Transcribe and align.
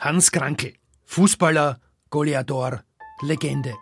Hans 0.00 0.30
Krankel, 0.30 0.74
Fußballer, 1.06 1.80
Goleador, 2.10 2.82
Legende. 3.20 3.74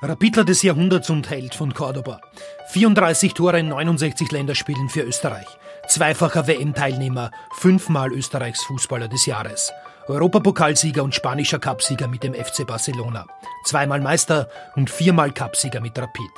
Rapidler 0.00 0.44
des 0.44 0.62
Jahrhunderts 0.62 1.10
und 1.10 1.28
Held 1.28 1.52
von 1.52 1.74
Cordoba. 1.74 2.20
34 2.68 3.34
Tore 3.34 3.58
in 3.58 3.68
69 3.68 4.30
Länderspielen 4.30 4.88
für 4.88 5.02
Österreich. 5.02 5.48
Zweifacher 5.88 6.46
WM-Teilnehmer, 6.46 7.32
fünfmal 7.50 8.12
Österreichs 8.12 8.62
Fußballer 8.66 9.08
des 9.08 9.26
Jahres. 9.26 9.72
Europapokalsieger 10.06 11.02
und 11.02 11.16
spanischer 11.16 11.58
Cupsieger 11.58 12.06
mit 12.06 12.22
dem 12.22 12.34
FC 12.34 12.64
Barcelona. 12.64 13.26
Zweimal 13.64 14.00
Meister 14.00 14.48
und 14.76 14.90
viermal 14.90 15.32
Cupsieger 15.34 15.80
mit 15.80 15.98
Rapid. 15.98 16.30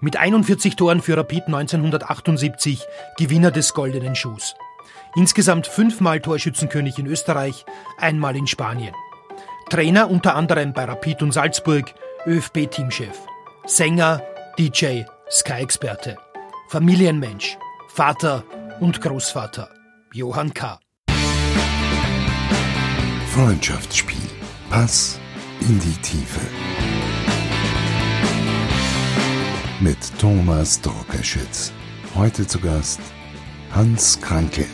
Mit 0.00 0.16
41 0.16 0.74
Toren 0.74 1.00
für 1.00 1.16
Rapid 1.16 1.46
1978 1.46 2.84
Gewinner 3.18 3.52
des 3.52 3.72
Goldenen 3.72 4.16
Schuhs. 4.16 4.56
Insgesamt 5.14 5.66
fünfmal 5.66 6.20
Torschützenkönig 6.20 6.98
in 6.98 7.06
Österreich, 7.06 7.64
einmal 7.98 8.36
in 8.36 8.46
Spanien. 8.46 8.94
Trainer 9.70 10.10
unter 10.10 10.34
anderem 10.34 10.72
bei 10.72 10.84
Rapid 10.84 11.22
und 11.22 11.32
Salzburg, 11.32 11.94
ÖFB-Teamchef. 12.26 13.18
Sänger, 13.66 14.22
DJ, 14.58 15.02
Sky-Experte. 15.30 16.16
Familienmensch, 16.68 17.58
Vater 17.88 18.44
und 18.80 19.00
Großvater. 19.00 19.70
Johann 20.12 20.54
K. 20.54 20.78
Freundschaftsspiel. 23.34 24.16
Pass 24.70 25.18
in 25.60 25.78
die 25.80 25.96
Tiefe. 26.02 26.40
Mit 29.80 29.98
Thomas 30.18 30.80
Dorkeschütz. 30.80 31.72
Heute 32.14 32.46
zu 32.46 32.58
Gast 32.58 33.00
Hans 33.74 34.20
Kranke. 34.20 34.66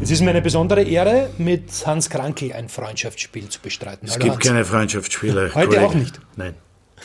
Es 0.00 0.10
ist 0.10 0.20
mir 0.20 0.30
eine 0.30 0.42
besondere 0.42 0.82
Ehre, 0.82 1.30
mit 1.38 1.70
Hans 1.86 2.10
Krankel 2.10 2.52
ein 2.52 2.68
Freundschaftsspiel 2.68 3.48
zu 3.48 3.60
bestreiten. 3.60 4.08
Es 4.08 4.14
Hallo, 4.14 4.24
gibt 4.24 4.36
Hans. 4.36 4.46
keine 4.46 4.64
Freundschaftsspiele. 4.64 5.54
Heute 5.54 5.66
Kollege. 5.68 5.86
auch 5.86 5.94
nicht. 5.94 6.20
Nein. 6.36 6.54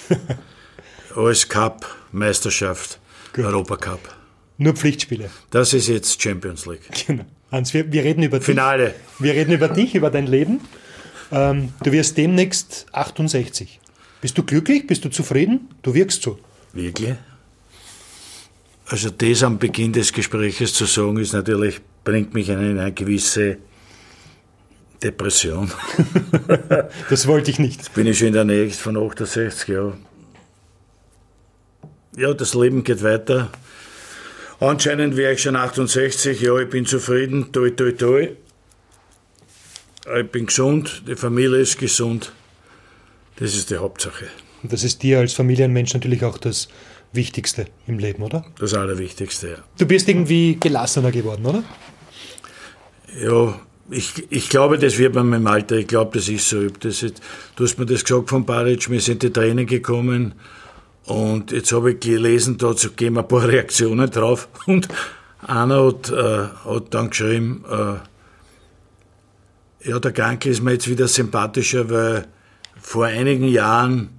Alles 1.16 1.48
Cup, 1.50 1.86
Meisterschaft, 2.12 3.00
Europacup. 3.38 4.00
Nur 4.58 4.74
Pflichtspiele. 4.74 5.30
Das 5.52 5.74
ist 5.74 5.88
jetzt 5.88 6.22
Champions 6.22 6.66
League. 6.66 6.82
Genau. 7.08 7.26
Hans, 7.52 7.74
wir, 7.74 7.92
wir 7.92 8.04
reden 8.04 8.24
über 8.24 8.42
Finale. 8.42 8.88
dich. 8.88 8.96
Wir 9.20 9.34
reden 9.34 9.52
über 9.54 9.68
dich, 9.70 9.96
über 9.96 10.10
dein 10.10 10.28
Leben. 10.28 10.62
Ähm, 11.32 11.74
du 11.84 11.92
wirst 11.92 12.18
demnächst 12.18 12.88
68. 12.92 13.80
Bist 14.22 14.38
du 14.38 14.44
glücklich? 14.44 14.88
Bist 14.88 15.06
du 15.06 15.10
zufrieden? 15.10 15.70
Du 15.84 15.94
wirkst 15.94 16.24
so. 16.24 16.40
Wirklich? 16.74 17.16
Also 18.90 19.10
das 19.10 19.44
am 19.44 19.60
Beginn 19.60 19.92
des 19.92 20.14
Gespräches 20.14 20.74
zu 20.74 20.86
sagen, 20.86 21.18
ist 21.18 21.34
natürlich, 21.34 21.82
bringt 22.04 22.34
mich 22.34 22.48
in 22.50 22.58
eine 22.58 22.92
gewisse 22.94 23.58
Depression. 25.04 25.72
Das 27.10 27.28
wollte 27.28 27.52
ich 27.52 27.60
nicht. 27.60 27.94
Bin 27.94 28.08
ich 28.08 28.18
schon 28.18 28.30
in 28.30 28.34
der 28.34 28.46
Nähe 28.46 28.70
von 28.70 28.98
68 28.98 29.68
Jahren. 29.68 30.06
Ja, 32.16 32.34
das 32.34 32.54
Leben 32.54 32.84
geht 32.84 33.04
weiter. 33.04 33.50
Anscheinend 34.60 35.16
wäre 35.16 35.34
ich 35.34 35.42
schon 35.42 35.56
68, 35.56 36.42
ja, 36.42 36.58
ich 36.58 36.70
bin 36.70 36.86
zufrieden, 36.86 37.52
toi, 37.52 37.70
toi, 37.70 37.92
toi. 37.92 38.30
Ich 40.20 40.32
bin 40.32 40.48
gesund, 40.48 41.04
die 41.08 41.16
Familie 41.16 41.60
ist 41.60 41.78
gesund. 41.78 42.32
Das 43.36 43.54
ist 43.54 43.70
die 43.70 43.78
Hauptsache, 43.78 44.26
Und 44.64 44.74
das 44.74 44.84
ist 44.84 45.04
dir 45.04 45.20
als 45.20 45.34
Familienmensch 45.34 45.94
natürlich 45.94 46.24
auch 46.24 46.40
das 46.40 46.70
Wichtigste 47.14 47.66
im 47.88 48.00
Leben, 48.00 48.24
oder? 48.24 48.46
das 48.60 48.74
Allerwichtigste. 48.74 49.50
Ja, 49.50 49.58
Du 49.78 49.86
bist 49.86 50.08
irgendwie 50.08 50.58
gelassener 50.60 51.12
geworden, 51.12 51.46
oder? 51.46 51.64
ja 53.20 53.60
ich, 53.90 54.26
ich 54.30 54.50
glaube, 54.50 54.78
das 54.78 54.98
wird 54.98 55.16
man 55.16 55.30
mit 55.30 55.40
dem 55.40 55.48
Alter, 55.48 55.78
ich 55.78 55.88
glaube, 55.88 56.18
das 56.18 56.28
ist 56.28 56.50
so. 56.50 56.68
Das 56.68 57.04
ist, 57.04 57.22
du 57.56 57.64
hast 57.64 57.78
mir 57.78 57.86
das 57.86 58.04
gesagt 58.04 58.30
von 58.30 58.46
Baric, 58.46 58.90
mir 58.90 59.00
sind 59.00 59.24
die 59.24 59.32
Tränen 59.32 59.66
gekommen 59.66 60.34
und 61.06 61.52
jetzt 61.52 61.72
habe 61.72 61.92
ich 61.92 62.00
gelesen, 62.00 62.58
dazu 62.58 62.92
gehen 62.92 63.18
ein 63.18 63.28
paar 63.28 63.48
Reaktionen 63.48 64.10
drauf 64.10 64.50
und 64.66 64.88
einer 65.46 65.86
hat, 65.86 66.12
äh, 66.12 66.48
hat 66.66 66.94
dann 66.94 67.10
geschrieben, 67.10 67.64
äh, 67.70 67.96
ja, 69.90 70.00
der 70.00 70.12
Kranke 70.12 70.50
ist 70.50 70.62
mir 70.62 70.74
jetzt 70.74 70.90
wieder 70.90 71.08
sympathischer, 71.08 71.90
weil 71.90 72.28
vor 72.82 73.06
einigen 73.06 73.48
Jahren 73.48 74.10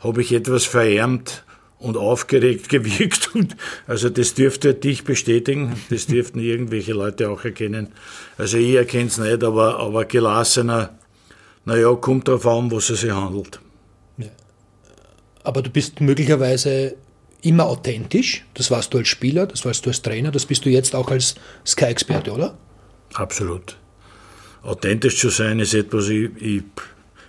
habe 0.00 0.22
ich 0.22 0.32
etwas 0.32 0.64
verärmt 0.64 1.44
und 1.78 1.96
aufgeregt 1.96 2.68
gewirkt. 2.68 3.34
Und 3.34 3.56
also 3.86 4.08
das 4.08 4.34
dürfte 4.34 4.74
dich 4.74 5.04
bestätigen, 5.04 5.76
das 5.90 6.06
dürften 6.06 6.40
irgendwelche 6.40 6.92
Leute 6.92 7.30
auch 7.30 7.44
erkennen. 7.44 7.88
Also 8.36 8.58
ich 8.58 8.74
erkenne 8.74 9.06
es 9.06 9.18
nicht, 9.18 9.42
aber, 9.44 9.78
aber 9.78 10.04
gelassener, 10.04 10.98
naja, 11.64 11.94
kommt 11.94 12.28
darauf 12.28 12.46
an, 12.46 12.70
was 12.70 12.90
es 12.90 13.00
sich 13.00 13.12
handelt. 13.12 13.60
Aber 15.44 15.62
du 15.62 15.70
bist 15.70 16.00
möglicherweise 16.00 16.96
immer 17.42 17.66
authentisch. 17.66 18.44
Das 18.54 18.70
warst 18.70 18.92
du 18.92 18.98
als 18.98 19.08
Spieler, 19.08 19.46
das 19.46 19.64
warst 19.64 19.86
du 19.86 19.90
als 19.90 20.02
Trainer, 20.02 20.30
das 20.30 20.46
bist 20.46 20.64
du 20.64 20.68
jetzt 20.70 20.94
auch 20.94 21.10
als 21.10 21.36
Sky-Experte, 21.66 22.32
oder? 22.32 22.58
Absolut. 23.14 23.76
Authentisch 24.62 25.18
zu 25.18 25.30
sein 25.30 25.60
ist 25.60 25.72
etwas, 25.72 26.08
ich, 26.08 26.30
ich, 26.36 26.62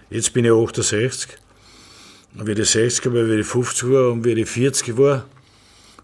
jetzt 0.09 0.33
bin 0.33 0.45
ich 0.45 0.51
68. 0.51 1.37
Und 2.35 2.47
wie 2.47 2.51
ich 2.51 2.69
60 2.69 3.05
war, 3.13 3.27
wie 3.27 3.39
ich 3.39 3.45
50 3.45 3.89
war 3.89 4.11
und 4.11 4.23
wie 4.23 4.33
ich 4.33 4.49
40 4.49 4.97
war 4.97 5.25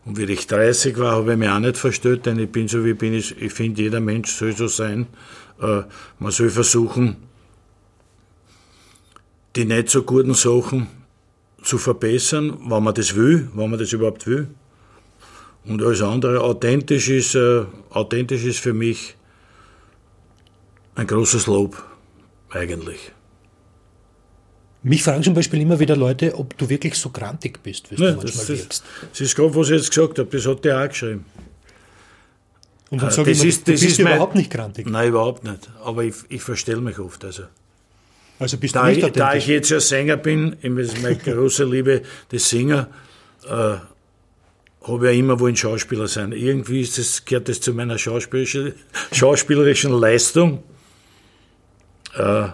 und 0.06 0.18
wie 0.18 0.24
ich 0.24 0.47
30 0.47 0.97
war, 0.97 1.13
habe 1.13 1.34
ich 1.34 1.38
mich 1.38 1.50
auch 1.50 1.59
nicht 1.59 1.78
verstellt, 1.78 2.25
denn 2.25 2.40
ich 2.40 2.52
bin 2.52 2.68
so 2.68 2.84
wie 2.84 2.91
ich 2.91 2.97
bin. 2.97 3.13
Ich, 3.13 3.40
ich 3.41 3.53
finde, 3.53 3.81
jeder 3.81 4.00
Mensch 4.00 4.31
soll 4.31 4.56
so 4.56 4.68
sein. 4.68 5.08
Äh, 5.62 5.84
man 6.19 6.31
soll 6.31 6.50
versuchen, 6.50 7.18
die 9.56 9.66
nicht 9.66 9.90
so 9.90 10.03
guten 10.03 10.34
Sachen 10.34 10.88
zu 11.64 11.78
verbessern, 11.78 12.58
wenn 12.66 12.84
man 12.84 12.94
das 12.94 13.16
will, 13.16 13.50
wenn 13.53 13.69
man 13.69 13.80
das 13.80 13.94
überhaupt 13.94 14.28
will. 14.28 14.47
Und 15.64 15.81
alles 15.81 16.02
andere, 16.02 16.41
authentisch 16.41 17.09
ist, 17.09 17.35
äh, 17.35 17.66
authentisch 17.90 18.44
ist 18.44 18.59
für 18.59 18.74
mich 18.74 19.16
ein 20.94 21.08
großes 21.08 21.47
Lob, 21.47 21.84
eigentlich. 22.52 23.15
Mich 24.88 25.01
fragen 25.03 25.23
zum 25.23 25.34
Beispiel 25.34 25.62
immer 25.62 25.79
wieder 25.79 25.96
Leute, 25.96 26.35
ob 26.38 26.56
du 26.57 26.69
wirklich 26.69 26.96
so 26.96 27.09
grantig 27.09 27.62
bist, 27.63 27.90
wie 27.90 27.96
Ja, 27.96 28.12
du 28.12 28.18
manchmal 28.18 28.46
das, 28.46 28.50
wirkst. 28.50 28.84
das 29.12 29.22
ist 29.22 29.35
gerade, 29.35 29.56
was 29.56 29.68
ich 29.69 29.78
jetzt 29.78 29.90
gesagt 29.90 30.19
habe, 30.19 30.29
das 30.29 30.46
hat 30.46 30.63
der 30.63 30.79
auch 30.84 30.88
geschrieben. 30.88 31.25
Und 32.91 33.01
dann 33.01 33.09
Äh, 33.09 33.12
sage 33.12 33.31
ich 33.31 33.40
immer, 33.40 33.50
ist- 33.50 33.68
du 33.68 33.72
bist 33.72 34.00
mein- 34.00 34.13
überhaupt 34.13 34.35
nicht 34.35 34.51
grantig. 34.51 34.88
Nein, 34.88 35.09
überhaupt 35.09 35.44
nicht. 35.44 35.69
Aber 35.84 36.03
ich, 36.03 36.13
ich 36.29 36.41
verstelle 36.44 36.81
mich 36.81 37.00
oft. 37.00 37.25
Also. 37.25 37.44
Also 38.38 38.57
bist 38.57 38.75
du 38.75 38.79
Da, 38.79 38.88
nicht 38.88 39.01
ich, 39.03 39.12
da 39.13 39.34
ich 39.34 39.47
jetzt 39.47 39.69
ja 39.72 39.79
Sänger 39.79 40.18
bin, 40.18 40.53
ist 40.62 41.02
meine 41.02 41.16
große 41.16 41.63
Liebe 41.66 42.03
des 42.31 42.47
Singer, 42.50 42.88
äh, 43.46 43.50
habe 43.50 43.81
ich 44.84 45.03
ja 45.03 45.09
immer 45.12 45.40
wollen 45.40 45.56
Schauspieler 45.56 46.07
sein. 46.07 46.31
Irgendwie 46.31 46.81
ist 46.81 47.00
das, 47.00 47.25
gehört 47.25 47.50
das 47.50 47.59
zu 47.59 47.73
meiner 47.73 47.97
schauspielerischen, 47.97 48.73
schauspielerischen 49.12 49.94
Leistung, 50.00 50.62
äh, 52.16 52.50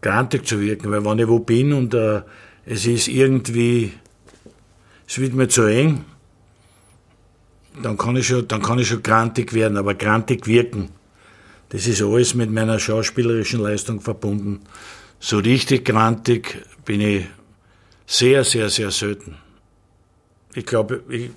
grantig 0.00 0.46
zu 0.46 0.60
wirken. 0.60 0.90
Weil 0.90 1.04
wenn 1.04 1.18
ich 1.18 1.28
wo 1.28 1.38
bin 1.40 1.72
und 1.72 1.94
äh, 1.94 2.22
es 2.66 2.86
ist 2.86 3.08
irgendwie, 3.08 3.92
es 5.06 5.18
wird 5.18 5.34
mir 5.34 5.48
zu 5.48 5.62
eng, 5.62 6.04
dann 7.82 7.96
kann 7.96 8.16
ich 8.16 8.26
schon, 8.26 8.46
dann 8.48 8.62
kann 8.62 8.78
ich 8.78 8.88
schon 8.88 9.02
grantig 9.02 9.52
werden, 9.52 9.76
aber 9.76 9.94
grantig 9.94 10.46
wirken. 10.46 10.90
Das 11.70 11.86
ist 11.86 12.02
alles 12.02 12.34
mit 12.34 12.50
meiner 12.50 12.78
schauspielerischen 12.78 13.60
Leistung 13.60 14.00
verbunden. 14.00 14.60
So 15.20 15.38
richtig 15.38 15.84
grantig 15.84 16.58
bin 16.84 17.00
ich 17.00 17.26
sehr, 18.06 18.42
sehr, 18.42 18.68
sehr 18.70 18.90
selten. 18.90 19.36
Ich 20.54 20.66
glaube, 20.66 21.02
ich, 21.08 21.30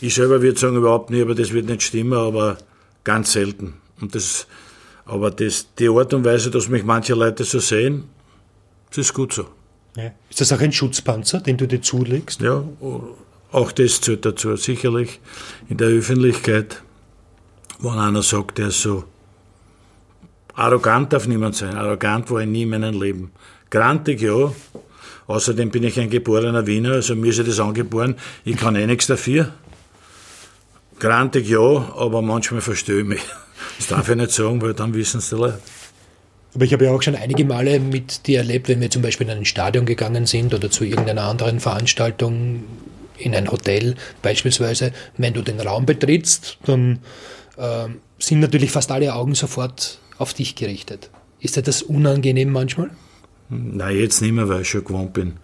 ich 0.00 0.14
selber 0.14 0.42
würde 0.42 0.58
sagen 0.58 0.76
überhaupt 0.76 1.10
nicht, 1.10 1.22
aber 1.22 1.34
das 1.34 1.52
wird 1.52 1.66
nicht 1.66 1.82
stimmen, 1.82 2.14
aber 2.14 2.58
ganz 3.04 3.32
selten. 3.32 3.74
Und 4.00 4.16
das, 4.16 4.48
aber 5.04 5.30
das, 5.30 5.66
die 5.78 5.88
Art 5.88 6.14
und 6.14 6.24
Weise, 6.24 6.50
dass 6.50 6.68
mich 6.68 6.84
manche 6.84 7.14
Leute 7.14 7.44
so 7.44 7.58
sehen, 7.58 8.04
das 8.88 8.98
ist 8.98 9.14
gut 9.14 9.32
so. 9.32 9.46
Ja. 9.96 10.10
Ist 10.30 10.40
das 10.40 10.52
auch 10.52 10.60
ein 10.60 10.72
Schutzpanzer, 10.72 11.40
den 11.40 11.56
du 11.56 11.66
dir 11.66 11.82
zulegst? 11.82 12.40
Ja, 12.40 12.64
auch 13.50 13.72
das 13.72 14.00
zählt 14.00 14.24
dazu. 14.24 14.56
Sicherlich 14.56 15.20
in 15.68 15.76
der 15.76 15.88
Öffentlichkeit, 15.88 16.82
wenn 17.80 17.98
einer 17.98 18.22
sagt, 18.22 18.58
der 18.58 18.68
ist 18.68 18.80
so 18.80 19.04
arrogant 20.54 21.12
darf 21.12 21.26
niemand 21.26 21.56
sein. 21.56 21.76
Arrogant 21.76 22.30
war 22.30 22.40
ich 22.40 22.48
nie 22.48 22.62
in 22.62 22.70
meinem 22.70 23.00
Leben. 23.00 23.32
Grantig, 23.70 24.20
ja. 24.20 24.52
Außerdem 25.26 25.70
bin 25.70 25.84
ich 25.84 25.98
ein 25.98 26.10
geborener 26.10 26.66
Wiener, 26.66 26.92
also 26.92 27.14
mir 27.14 27.30
ist 27.30 27.38
ja 27.38 27.44
das 27.44 27.60
angeboren. 27.60 28.16
Ich 28.44 28.56
kann 28.56 28.76
eh 28.76 28.86
nichts 28.86 29.06
dafür. 29.06 29.52
Grantig, 30.98 31.48
ja, 31.48 31.58
aber 31.58 32.22
manchmal 32.22 32.60
verstehe 32.60 33.00
ich 33.00 33.06
mich. 33.06 33.22
Das 33.78 33.88
darf 33.88 34.08
ich 34.08 34.16
nicht 34.16 34.30
sagen, 34.30 34.60
weil 34.62 34.74
dann 34.74 34.94
wissen 34.94 35.18
es 35.18 35.28
die 35.28 35.36
Leute. 35.36 35.60
Aber 36.54 36.64
ich 36.64 36.72
habe 36.72 36.84
ja 36.84 36.90
auch 36.90 37.02
schon 37.02 37.16
einige 37.16 37.44
Male 37.44 37.80
mit 37.80 38.26
dir 38.26 38.38
erlebt, 38.38 38.68
wenn 38.68 38.80
wir 38.80 38.90
zum 38.90 39.02
Beispiel 39.02 39.26
in 39.28 39.38
ein 39.38 39.44
Stadion 39.44 39.86
gegangen 39.86 40.26
sind 40.26 40.52
oder 40.52 40.70
zu 40.70 40.84
irgendeiner 40.84 41.22
anderen 41.22 41.60
Veranstaltung 41.60 42.64
in 43.18 43.34
ein 43.34 43.50
Hotel 43.50 43.94
beispielsweise. 44.20 44.92
Wenn 45.16 45.32
du 45.32 45.42
den 45.42 45.60
Raum 45.60 45.86
betrittst, 45.86 46.58
dann 46.64 46.98
ähm, 47.58 48.00
sind 48.18 48.40
natürlich 48.40 48.70
fast 48.70 48.90
alle 48.90 49.14
Augen 49.14 49.34
sofort 49.34 49.98
auf 50.18 50.34
dich 50.34 50.54
gerichtet. 50.54 51.10
Ist 51.40 51.56
dir 51.56 51.62
das 51.62 51.82
unangenehm 51.82 52.50
manchmal? 52.50 52.90
Nein, 53.48 53.96
jetzt 53.96 54.20
nicht 54.20 54.32
mehr, 54.32 54.48
weil 54.48 54.62
ich 54.62 54.68
schon 54.68 54.84
gewohnt 54.84 55.12
bin. 55.12 55.34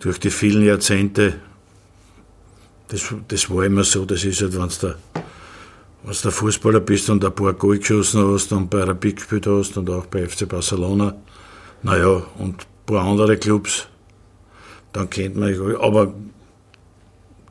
Durch 0.00 0.18
die 0.18 0.30
vielen 0.30 0.64
Jahrzehnte, 0.64 1.34
das, 2.88 3.12
das 3.28 3.50
war 3.50 3.64
immer 3.64 3.84
so, 3.84 4.04
das 4.04 4.24
ist 4.24 4.40
halt, 4.40 4.54
wenn 4.54 4.68
du 4.68 4.94
wenn 6.04 6.14
du 6.22 6.30
Fußballer 6.30 6.80
bist 6.80 7.08
und 7.10 7.24
ein 7.24 7.34
paar 7.34 7.54
Goal 7.54 7.78
geschossen 7.78 8.32
hast 8.32 8.52
und 8.52 8.68
bei 8.68 8.82
Rapid 8.82 9.16
gespielt 9.16 9.46
hast 9.46 9.76
und 9.76 9.88
auch 9.90 10.06
bei 10.06 10.28
FC 10.28 10.48
Barcelona, 10.48 11.16
naja, 11.82 12.22
und 12.38 12.62
ein 12.62 12.86
paar 12.86 13.04
andere 13.04 13.36
Clubs, 13.36 13.88
dann 14.92 15.08
kennt 15.08 15.36
man, 15.36 15.54
aber 15.76 16.14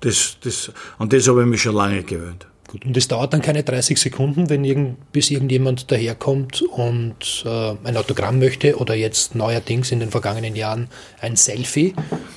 das, 0.01 0.37
das, 0.41 0.71
an 0.97 1.09
das 1.09 1.27
habe 1.27 1.41
ich 1.41 1.47
mich 1.47 1.61
schon 1.61 1.75
lange 1.75 2.03
gewöhnt. 2.03 2.47
Gut, 2.67 2.85
und 2.85 2.97
es 2.97 3.07
dauert 3.07 3.33
dann 3.33 3.41
keine 3.41 3.63
30 3.63 3.99
Sekunden, 3.99 4.49
wenn 4.49 4.63
irgend, 4.63 5.11
bis 5.11 5.29
irgendjemand 5.29 5.91
daherkommt 5.91 6.61
und 6.61 7.43
äh, 7.45 7.75
ein 7.83 7.97
Autogramm 7.97 8.39
möchte 8.39 8.77
oder 8.77 8.95
jetzt 8.95 9.35
neuerdings 9.35 9.91
in 9.91 9.99
den 9.99 10.09
vergangenen 10.09 10.55
Jahren 10.55 10.89
ein 11.21 11.35
Selfie. 11.35 11.93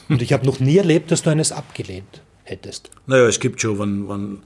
Und 0.08 0.20
ich 0.20 0.32
habe 0.32 0.44
noch 0.44 0.60
nie 0.60 0.76
erlebt, 0.76 1.10
dass 1.10 1.22
du 1.22 1.30
eines 1.30 1.52
abgelehnt 1.52 2.22
hättest. 2.44 2.90
Naja, 3.06 3.26
es 3.26 3.40
gibt 3.40 3.60
schon, 3.60 3.78
wenn, 3.78 4.08
wenn 4.08 4.38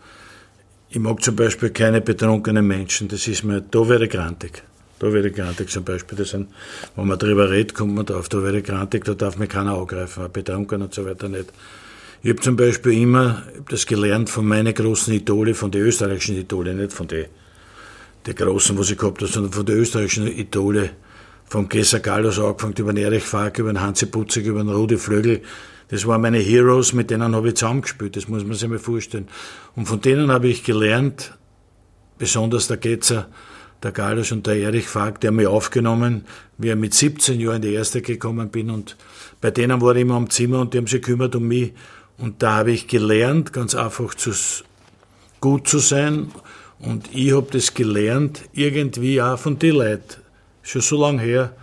ich 0.91 0.99
mag 0.99 1.23
zum 1.23 1.37
Beispiel 1.37 1.71
keine 1.71 2.01
betrunkenen 2.01 2.67
Menschen, 2.67 3.07
das 3.07 3.29
ist 3.29 3.45
mir, 3.45 3.61
da 3.61 3.81
ich 3.83 4.11
grantig. 4.11 4.65
Da 4.99 5.07
ich 5.07 5.35
grantig 5.35 5.71
zum 5.71 5.85
Beispiel. 5.85 6.19
Das 6.19 6.31
sind, 6.31 6.49
wenn 6.97 7.07
man 7.07 7.19
darüber 7.19 7.49
redet, 7.49 7.75
kommt 7.75 7.95
man 7.95 8.05
drauf, 8.05 8.29
da 8.29 8.45
ich 8.51 8.65
grantig, 8.65 9.05
da 9.05 9.15
darf 9.15 9.39
mich 9.39 9.49
keiner 9.49 9.79
angreifen, 9.79 10.27
betrunken 10.33 10.83
und 10.83 10.93
so 10.93 11.07
weiter 11.07 11.29
nicht. 11.29 11.53
Ich 12.23 12.31
habe 12.31 12.41
zum 12.41 12.57
Beispiel 12.57 13.01
immer 13.01 13.45
das 13.69 13.87
gelernt 13.87 14.29
von 14.29 14.45
meinen 14.45 14.75
großen 14.75 15.15
Idole, 15.15 15.55
von 15.55 15.71
den 15.71 15.83
österreichischen 15.83 16.37
Idole, 16.37 16.75
nicht 16.75 16.93
von 16.93 17.07
den, 17.07 17.27
den 18.27 18.35
großen, 18.35 18.77
was 18.77 18.91
ich 18.91 18.99
gehabt 18.99 19.23
habe, 19.23 19.31
sondern 19.31 19.53
von 19.53 19.65
den 19.65 19.77
österreichischen 19.77 20.27
Idole, 20.27 20.91
vom 21.47 21.69
Gesser 21.69 22.01
Gallus 22.01 22.39
angefangen, 22.39 22.75
über 22.77 22.93
den 22.93 23.05
Erich 23.05 23.25
Fark, 23.25 23.59
über 23.61 23.73
den 23.73 23.81
Hansi 23.81 24.07
Putzig, 24.07 24.45
über 24.45 24.59
den 24.59 24.69
Rudi 24.69 24.99
Flögel. 24.99 25.41
Das 25.91 26.07
waren 26.07 26.21
meine 26.21 26.39
Heroes, 26.39 26.93
mit 26.93 27.11
denen 27.11 27.35
habe 27.35 27.49
ich 27.49 27.55
zusammengespielt, 27.57 28.17
das 28.17 28.29
muss 28.29 28.45
man 28.45 28.55
sich 28.55 28.69
mal 28.69 28.79
vorstellen. 28.79 29.29
Und 29.75 29.87
von 29.87 30.01
denen 30.01 30.31
habe 30.31 30.49
ich 30.49 30.63
gelernt, 30.63 31.37
besonders 32.19 32.69
der 32.69 32.77
Getzer, 32.77 33.29
der 33.83 33.93
Gallus 33.93 34.31
und 34.31 34.47
der 34.47 34.57
Erich 34.57 34.87
Fark, 34.89 35.21
der 35.21 35.33
mich 35.33 35.47
aufgenommen, 35.47 36.27
wie 36.59 36.69
er 36.69 36.77
mit 36.77 36.95
17 36.95 37.41
Jahren 37.41 37.57
in 37.57 37.63
die 37.63 37.73
erste 37.73 38.03
gekommen 38.03 38.51
bin 38.51 38.71
und 38.71 38.97
bei 39.41 39.51
denen 39.51 39.81
war 39.81 39.97
ich 39.97 40.03
immer 40.03 40.15
am 40.15 40.31
Zimmer 40.31 40.61
und 40.61 40.75
die 40.75 40.79
haben 40.79 40.87
sich 40.87 41.03
gekümmert 41.03 41.35
um 41.35 41.49
mich 41.49 41.73
und 42.21 42.43
da 42.43 42.57
habe 42.57 42.73
ich 42.73 42.87
gelernt, 42.87 43.53
ganz 43.53 43.75
einfach 43.75 44.15
zu, 44.15 44.33
gut 45.41 45.67
zu 45.67 45.79
sein. 45.79 46.31
Und 46.79 47.15
ich 47.15 47.33
habe 47.33 47.47
das 47.51 47.75
gelernt, 47.75 48.43
irgendwie 48.53 49.21
auch 49.23 49.39
von 49.39 49.59
den 49.59 49.77
Leuten, 49.77 50.21
schon 50.63 50.83
so 50.83 51.01
lange 51.01 51.23
her. 51.23 51.55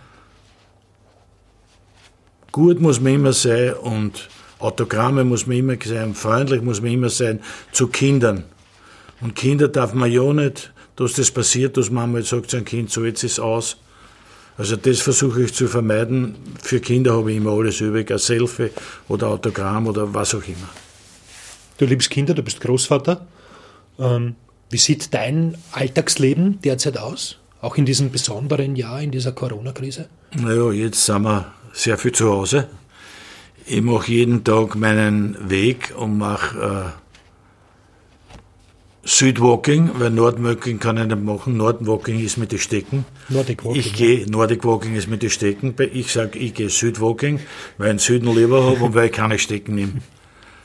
Gut 2.58 2.80
muss 2.80 3.00
man 3.00 3.14
immer 3.14 3.32
sein 3.32 3.74
und 3.74 4.28
Autogramme 4.58 5.22
muss 5.22 5.46
man 5.46 5.58
immer 5.58 5.76
sein, 5.80 6.12
freundlich 6.12 6.60
muss 6.60 6.82
man 6.82 6.90
immer 6.90 7.08
sein 7.08 7.38
zu 7.70 7.86
Kindern. 7.86 8.42
Und 9.20 9.36
Kinder 9.36 9.68
darf 9.68 9.94
man 9.94 10.10
ja 10.10 10.32
nicht, 10.32 10.72
dass 10.96 11.12
das 11.12 11.30
passiert, 11.30 11.76
dass 11.76 11.88
Mama 11.88 12.18
jetzt 12.18 12.30
sagt 12.30 12.50
zu 12.50 12.56
einem 12.56 12.66
Kind, 12.66 12.90
so 12.90 13.04
jetzt 13.04 13.22
ist 13.22 13.38
aus. 13.38 13.76
Also 14.56 14.74
das 14.74 14.98
versuche 14.98 15.44
ich 15.44 15.54
zu 15.54 15.68
vermeiden. 15.68 16.34
Für 16.60 16.80
Kinder 16.80 17.16
habe 17.16 17.30
ich 17.30 17.36
immer 17.36 17.52
alles 17.52 17.80
übrig, 17.80 18.10
ein 18.10 18.18
Selfie 18.18 18.70
oder 19.06 19.28
Autogramm 19.28 19.86
oder 19.86 20.12
was 20.12 20.34
auch 20.34 20.42
immer. 20.42 20.68
Du 21.76 21.84
liebst 21.84 22.10
Kinder, 22.10 22.34
du 22.34 22.42
bist 22.42 22.60
Großvater. 22.60 23.24
Ähm, 24.00 24.34
wie 24.68 24.78
sieht 24.78 25.14
dein 25.14 25.56
Alltagsleben 25.70 26.60
derzeit 26.62 26.98
aus? 26.98 27.38
Auch 27.60 27.76
in 27.76 27.86
diesem 27.86 28.10
besonderen 28.10 28.74
Jahr, 28.74 29.00
in 29.00 29.12
dieser 29.12 29.30
Corona-Krise? 29.30 30.08
Naja, 30.34 30.72
jetzt 30.72 31.04
sind 31.04 31.22
wir 31.22 31.52
sehr 31.72 31.98
viel 31.98 32.12
zu 32.12 32.30
Hause. 32.30 32.68
Ich 33.66 33.82
mache 33.82 34.10
jeden 34.10 34.44
Tag 34.44 34.76
meinen 34.76 35.36
Weg 35.50 35.92
und 35.96 36.18
mache 36.18 36.58
äh, 36.58 37.08
Südwalking, 39.08 39.90
weil 39.94 40.10
Nordwalking 40.10 40.78
kann 40.78 40.98
ich 40.98 41.06
nicht 41.06 41.22
machen. 41.22 41.56
Nordwalking 41.56 42.20
ist 42.20 42.36
mit 42.36 42.52
den 42.52 42.58
Stecken. 42.58 43.04
Nordic 43.28 43.64
Walking. 43.64 43.80
Ich 43.80 43.94
gehe, 43.94 44.30
Nordic 44.30 44.64
Walking 44.64 44.96
ist 44.96 45.08
mit 45.08 45.22
den 45.22 45.30
Stecken. 45.30 45.74
Ich 45.92 46.12
sage, 46.12 46.38
ich 46.38 46.54
gehe 46.54 46.68
Südwalking, 46.68 47.40
weil 47.78 47.88
ich 47.88 47.92
den 47.92 47.98
Süden 47.98 48.34
lieber 48.34 48.64
habe 48.64 48.84
und 48.84 48.94
weil 48.94 49.06
ich 49.06 49.12
keine 49.12 49.38
Stecken 49.38 49.74
nehme. 49.74 49.94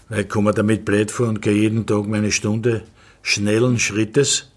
Weil 0.10 0.24
ich 0.24 0.30
komme 0.30 0.54
damit 0.54 0.84
blöd 0.84 1.12
vor 1.12 1.30
und 1.30 1.42
gehe 1.42 1.54
jeden 1.54 1.86
Tag 1.86 2.08
meine 2.08 2.34
Stunde 2.34 2.84
schnellen 3.22 3.80
Schrittes, 3.80 4.52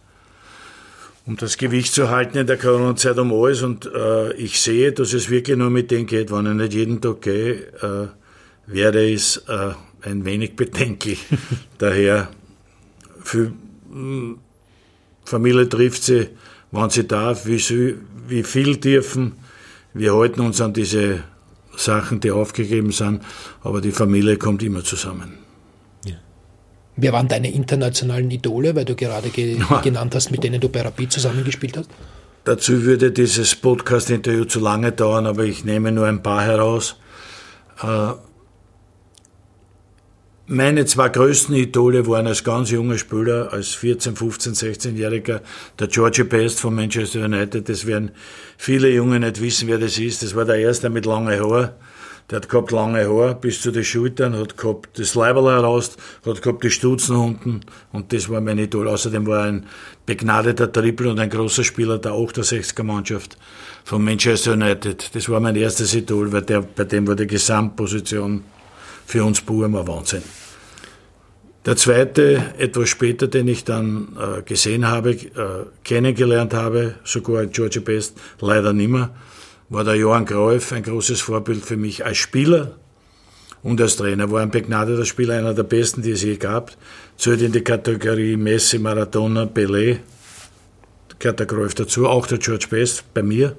um 1.26 1.36
das 1.36 1.56
Gewicht 1.56 1.92
zu 1.92 2.10
halten 2.10 2.38
in 2.38 2.46
der 2.46 2.56
Corona-Zeit 2.56 3.18
um 3.18 3.32
alles. 3.32 3.62
Und 3.62 3.86
äh, 3.86 4.32
ich 4.34 4.60
sehe, 4.60 4.92
dass 4.92 5.12
es 5.12 5.28
wirklich 5.28 5.56
nur 5.56 5.70
mit 5.70 5.90
dem 5.90 6.06
geht. 6.06 6.30
Wenn 6.30 6.46
ich 6.46 6.54
nicht 6.54 6.74
jeden 6.74 7.00
Tag 7.00 7.22
gehe, 7.22 7.54
äh, 7.82 8.08
wäre 8.66 9.12
es 9.12 9.38
äh, 9.48 9.72
ein 10.02 10.24
wenig 10.24 10.54
bedenklich. 10.54 11.24
Daher 11.78 12.28
für 13.20 13.52
Familie 15.24 15.68
trifft 15.68 16.04
sie, 16.04 16.28
wann 16.70 16.90
sie 16.90 17.06
darf, 17.06 17.46
wie, 17.46 17.58
sie, 17.58 17.96
wie 18.28 18.44
viel 18.44 18.76
dürfen. 18.76 19.32
Wir 19.94 20.14
halten 20.14 20.40
uns 20.40 20.60
an 20.60 20.72
diese 20.72 21.24
Sachen, 21.76 22.20
die 22.20 22.30
aufgegeben 22.30 22.92
sind, 22.92 23.22
aber 23.62 23.80
die 23.80 23.92
Familie 23.92 24.36
kommt 24.36 24.62
immer 24.62 24.84
zusammen. 24.84 25.45
Wer 26.96 27.12
waren 27.12 27.28
deine 27.28 27.52
internationalen 27.52 28.30
Idole, 28.30 28.74
weil 28.74 28.84
du 28.84 28.94
gerade 28.94 29.28
ge 29.28 29.58
ja. 29.70 29.80
genannt 29.80 30.14
hast, 30.14 30.30
mit 30.30 30.42
denen 30.42 30.60
du 30.60 30.68
bei 30.68 30.82
Rapid 30.82 31.12
zusammengespielt 31.12 31.76
hast? 31.76 31.90
Dazu 32.44 32.84
würde 32.84 33.10
dieses 33.10 33.54
Podcast-Interview 33.56 34.44
zu 34.44 34.60
lange 34.60 34.92
dauern, 34.92 35.26
aber 35.26 35.44
ich 35.44 35.64
nehme 35.64 35.92
nur 35.92 36.06
ein 36.06 36.22
paar 36.22 36.42
heraus. 36.42 36.96
Äh, 37.82 38.12
meine 40.48 40.84
zwei 40.84 41.08
größten 41.08 41.56
Idole 41.56 42.06
waren 42.06 42.28
als 42.28 42.44
ganz 42.44 42.70
junger 42.70 42.98
Spieler, 42.98 43.52
als 43.52 43.74
14, 43.74 44.14
15, 44.14 44.54
16-Jähriger, 44.54 45.40
der 45.78 45.88
Georgie 45.88 46.22
Best 46.22 46.60
von 46.60 46.72
Manchester 46.72 47.24
United. 47.24 47.68
Das 47.68 47.84
werden 47.84 48.12
viele 48.56 48.88
Junge 48.90 49.18
nicht 49.18 49.42
wissen, 49.42 49.66
wer 49.66 49.78
das 49.78 49.98
ist. 49.98 50.22
Das 50.22 50.36
war 50.36 50.44
der 50.44 50.56
erste 50.56 50.88
mit 50.88 51.04
langen 51.04 51.36
Haaren. 51.36 51.70
Der 52.30 52.38
hat 52.38 52.48
gehabt 52.48 52.72
lange 52.72 53.08
Haare 53.08 53.36
bis 53.36 53.60
zu 53.60 53.70
den 53.70 53.84
Schultern, 53.84 54.36
hat 54.36 54.56
gehabt 54.56 54.98
das 54.98 55.14
Leiberl 55.14 55.46
heraus, 55.46 55.96
hat 56.24 56.42
gehabt 56.42 56.64
die 56.64 56.70
Stutzen 56.70 57.14
unten 57.14 57.60
und 57.92 58.12
das 58.12 58.28
war 58.28 58.40
mein 58.40 58.58
Idol. 58.58 58.88
Außerdem 58.88 59.26
war 59.28 59.44
er 59.44 59.44
ein 59.44 59.66
begnadeter 60.06 60.72
Triple 60.72 61.10
und 61.10 61.20
ein 61.20 61.30
großer 61.30 61.62
Spieler 61.62 61.98
der 61.98 62.12
68er 62.12 62.82
Mannschaft 62.82 63.38
von 63.84 64.02
Manchester 64.04 64.54
United. 64.54 65.14
Das 65.14 65.28
war 65.28 65.38
mein 65.38 65.54
erstes 65.54 65.94
Idol, 65.94 66.32
weil 66.32 66.42
der, 66.42 66.62
bei 66.62 66.82
dem 66.82 67.06
war 67.06 67.14
die 67.14 67.28
Gesamtposition 67.28 68.42
für 69.06 69.24
uns 69.24 69.40
Buben 69.40 69.76
ein 69.76 69.86
Wahnsinn. 69.86 70.24
Der 71.64 71.76
zweite, 71.76 72.54
etwas 72.58 72.88
später, 72.88 73.28
den 73.28 73.46
ich 73.46 73.64
dann 73.64 74.16
äh, 74.16 74.42
gesehen 74.42 74.86
habe, 74.86 75.10
äh, 75.10 75.66
kennengelernt 75.84 76.54
habe, 76.54 76.96
sogar 77.04 77.46
George 77.46 77.80
Best, 77.80 78.18
leider 78.40 78.72
nimmer, 78.72 79.10
war 79.68 79.84
der 79.84 79.96
Johann 79.96 80.24
Cruyff, 80.24 80.72
ein 80.72 80.82
großes 80.82 81.20
Vorbild 81.20 81.64
für 81.64 81.76
mich 81.76 82.04
als 82.04 82.18
Spieler 82.18 82.76
und 83.62 83.80
als 83.80 83.96
Trainer. 83.96 84.30
War 84.30 84.42
ein 84.42 84.50
begnadeter 84.50 85.04
Spieler, 85.04 85.34
einer 85.34 85.54
der 85.54 85.64
besten, 85.64 86.02
die 86.02 86.12
es 86.12 86.22
je 86.22 86.36
gab. 86.36 86.72
Zählt 87.16 87.42
in 87.42 87.52
die 87.52 87.62
Kategorie 87.62 88.36
Messi, 88.36 88.78
Maradona, 88.78 89.44
Pelé. 89.44 89.98
Gehört 91.18 91.40
der 91.40 91.46
Cruyff 91.46 91.74
dazu, 91.74 92.06
auch 92.06 92.26
der 92.26 92.38
George 92.38 92.66
Best 92.70 93.12
bei 93.14 93.22
mir. 93.22 93.56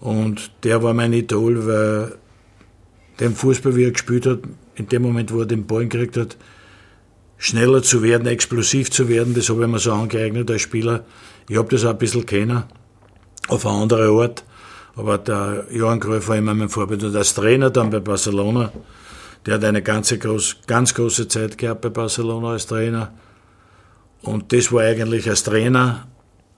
Und 0.00 0.50
der 0.64 0.82
war 0.82 0.94
mein 0.94 1.12
Idol, 1.12 1.66
weil 1.66 2.16
den 3.20 3.34
Fußball, 3.34 3.76
wie 3.76 3.84
er 3.84 3.92
gespielt 3.92 4.26
hat, 4.26 4.40
in 4.74 4.88
dem 4.88 5.02
Moment, 5.02 5.32
wo 5.32 5.40
er 5.40 5.46
den 5.46 5.66
Ball 5.66 5.86
gekriegt 5.86 6.16
hat, 6.16 6.36
schneller 7.38 7.82
zu 7.82 8.02
werden, 8.02 8.26
explosiv 8.26 8.90
zu 8.90 9.08
werden, 9.08 9.34
das 9.34 9.48
habe 9.48 9.62
ich 9.62 9.68
mir 9.68 9.78
so 9.78 9.92
angeeignet 9.92 10.50
als 10.50 10.62
Spieler. 10.62 11.04
Ich 11.48 11.56
habe 11.56 11.68
das 11.68 11.84
auch 11.84 11.90
ein 11.90 11.98
bisschen 11.98 12.26
kennen, 12.26 12.64
auf 13.48 13.66
eine 13.66 13.82
andere 13.82 14.08
Art. 14.08 14.44
Aber 14.96 15.18
der 15.18 15.66
Johann 15.70 16.00
Cruyff 16.00 16.28
war 16.28 16.36
immer 16.36 16.54
mein 16.54 16.68
Vorbild. 16.68 17.02
Und 17.02 17.16
als 17.16 17.34
Trainer 17.34 17.70
dann 17.70 17.90
bei 17.90 18.00
Barcelona, 18.00 18.72
der 19.44 19.54
hat 19.54 19.64
eine 19.64 19.82
ganze 19.82 20.18
groß, 20.18 20.58
ganz 20.66 20.94
große 20.94 21.28
Zeit 21.28 21.58
gehabt 21.58 21.80
bei 21.80 21.88
Barcelona 21.88 22.50
als 22.50 22.66
Trainer. 22.66 23.12
Und 24.22 24.52
das 24.52 24.72
war 24.72 24.82
eigentlich 24.82 25.28
als 25.28 25.42
Trainer 25.42 26.06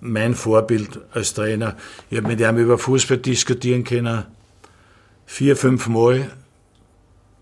mein 0.00 0.34
Vorbild 0.34 1.00
als 1.12 1.34
Trainer. 1.34 1.76
Ich 2.10 2.18
habe 2.18 2.28
mit 2.28 2.40
ihm 2.40 2.58
über 2.58 2.78
Fußball 2.78 3.18
diskutieren 3.18 3.82
können, 3.82 4.24
vier, 5.24 5.56
fünf 5.56 5.88
Mal 5.88 6.30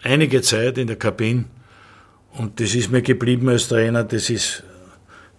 einige 0.02 0.42
Zeit 0.42 0.78
in 0.78 0.86
der 0.86 0.96
Kabine 0.96 1.46
und 2.36 2.60
das 2.60 2.74
ist 2.74 2.90
mir 2.90 3.02
geblieben 3.02 3.48
als 3.48 3.68
Trainer, 3.68 4.04
das 4.04 4.30
ist, 4.30 4.64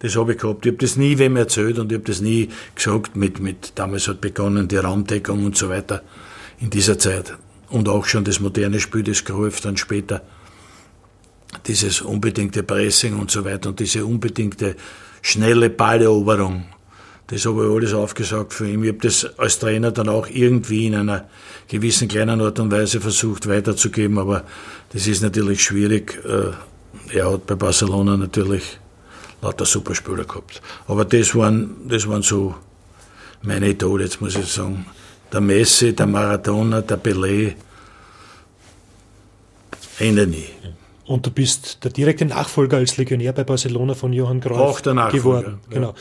das 0.00 0.16
habe 0.16 0.32
ich 0.32 0.38
gehabt. 0.38 0.66
Ich 0.66 0.72
habe 0.72 0.78
das 0.78 0.96
nie 0.96 1.18
wem 1.18 1.36
erzählt 1.36 1.78
und 1.78 1.90
ich 1.90 1.98
habe 1.98 2.06
das 2.06 2.20
nie 2.20 2.48
gesagt 2.74 3.16
mit, 3.16 3.40
mit, 3.40 3.72
damals 3.76 4.08
hat 4.08 4.20
begonnen 4.20 4.68
die 4.68 4.76
Raumdeckung 4.76 5.44
und 5.44 5.56
so 5.56 5.68
weiter 5.68 6.02
in 6.60 6.70
dieser 6.70 6.98
Zeit. 6.98 7.34
Und 7.68 7.88
auch 7.88 8.04
schon 8.04 8.24
das 8.24 8.40
moderne 8.40 8.78
Spiel, 8.78 9.02
das 9.02 9.24
geholfen 9.24 9.60
dann 9.64 9.76
später. 9.76 10.22
Dieses 11.66 12.00
unbedingte 12.02 12.62
Pressing 12.62 13.18
und 13.18 13.30
so 13.30 13.44
weiter 13.44 13.70
und 13.70 13.80
diese 13.80 14.04
unbedingte 14.04 14.76
schnelle 15.22 15.70
Balleroberung. 15.70 16.66
Das 17.28 17.44
habe 17.44 17.66
ich 17.66 17.72
alles 17.72 17.92
aufgesagt 17.92 18.52
für 18.52 18.68
ihn. 18.68 18.84
Ich 18.84 18.90
habe 18.90 19.00
das 19.00 19.38
als 19.38 19.58
Trainer 19.58 19.90
dann 19.90 20.08
auch 20.08 20.28
irgendwie 20.28 20.86
in 20.86 20.94
einer 20.94 21.28
gewissen 21.66 22.06
kleinen 22.06 22.40
Art 22.40 22.60
und 22.60 22.70
Weise 22.70 23.00
versucht 23.00 23.48
weiterzugeben, 23.48 24.18
aber 24.18 24.44
das 24.92 25.08
ist 25.08 25.22
natürlich 25.22 25.62
schwierig. 25.62 26.20
Äh, 26.24 27.16
er 27.16 27.32
hat 27.32 27.46
bei 27.46 27.56
Barcelona 27.56 28.16
natürlich 28.16 28.78
lauter 29.46 29.64
Superspieler 29.64 30.24
gehabt. 30.24 30.60
Aber 30.88 31.04
das 31.04 31.34
waren, 31.34 31.76
das 31.88 32.08
waren 32.08 32.22
so 32.22 32.54
meine 33.42 33.68
Idole, 33.68 34.04
jetzt 34.04 34.20
muss 34.20 34.36
ich 34.36 34.46
sagen. 34.46 34.86
Der 35.32 35.40
Messi, 35.40 35.94
der 35.94 36.06
Maradona, 36.06 36.80
der 36.82 36.98
Pelé. 37.02 37.54
Ende 39.98 40.26
nie. 40.26 40.48
Und 41.06 41.24
du 41.24 41.30
bist 41.30 41.84
der 41.84 41.92
direkte 41.92 42.24
Nachfolger 42.24 42.78
als 42.78 42.96
Legionär 42.96 43.32
bei 43.32 43.44
Barcelona 43.44 43.94
von 43.94 44.12
Johann 44.12 44.40
Cruyff 44.40 44.58
auch 44.58 44.80
der 44.80 44.94
Nachfolger, 44.94 45.20
geworden. 45.20 45.58
Genau. 45.70 45.94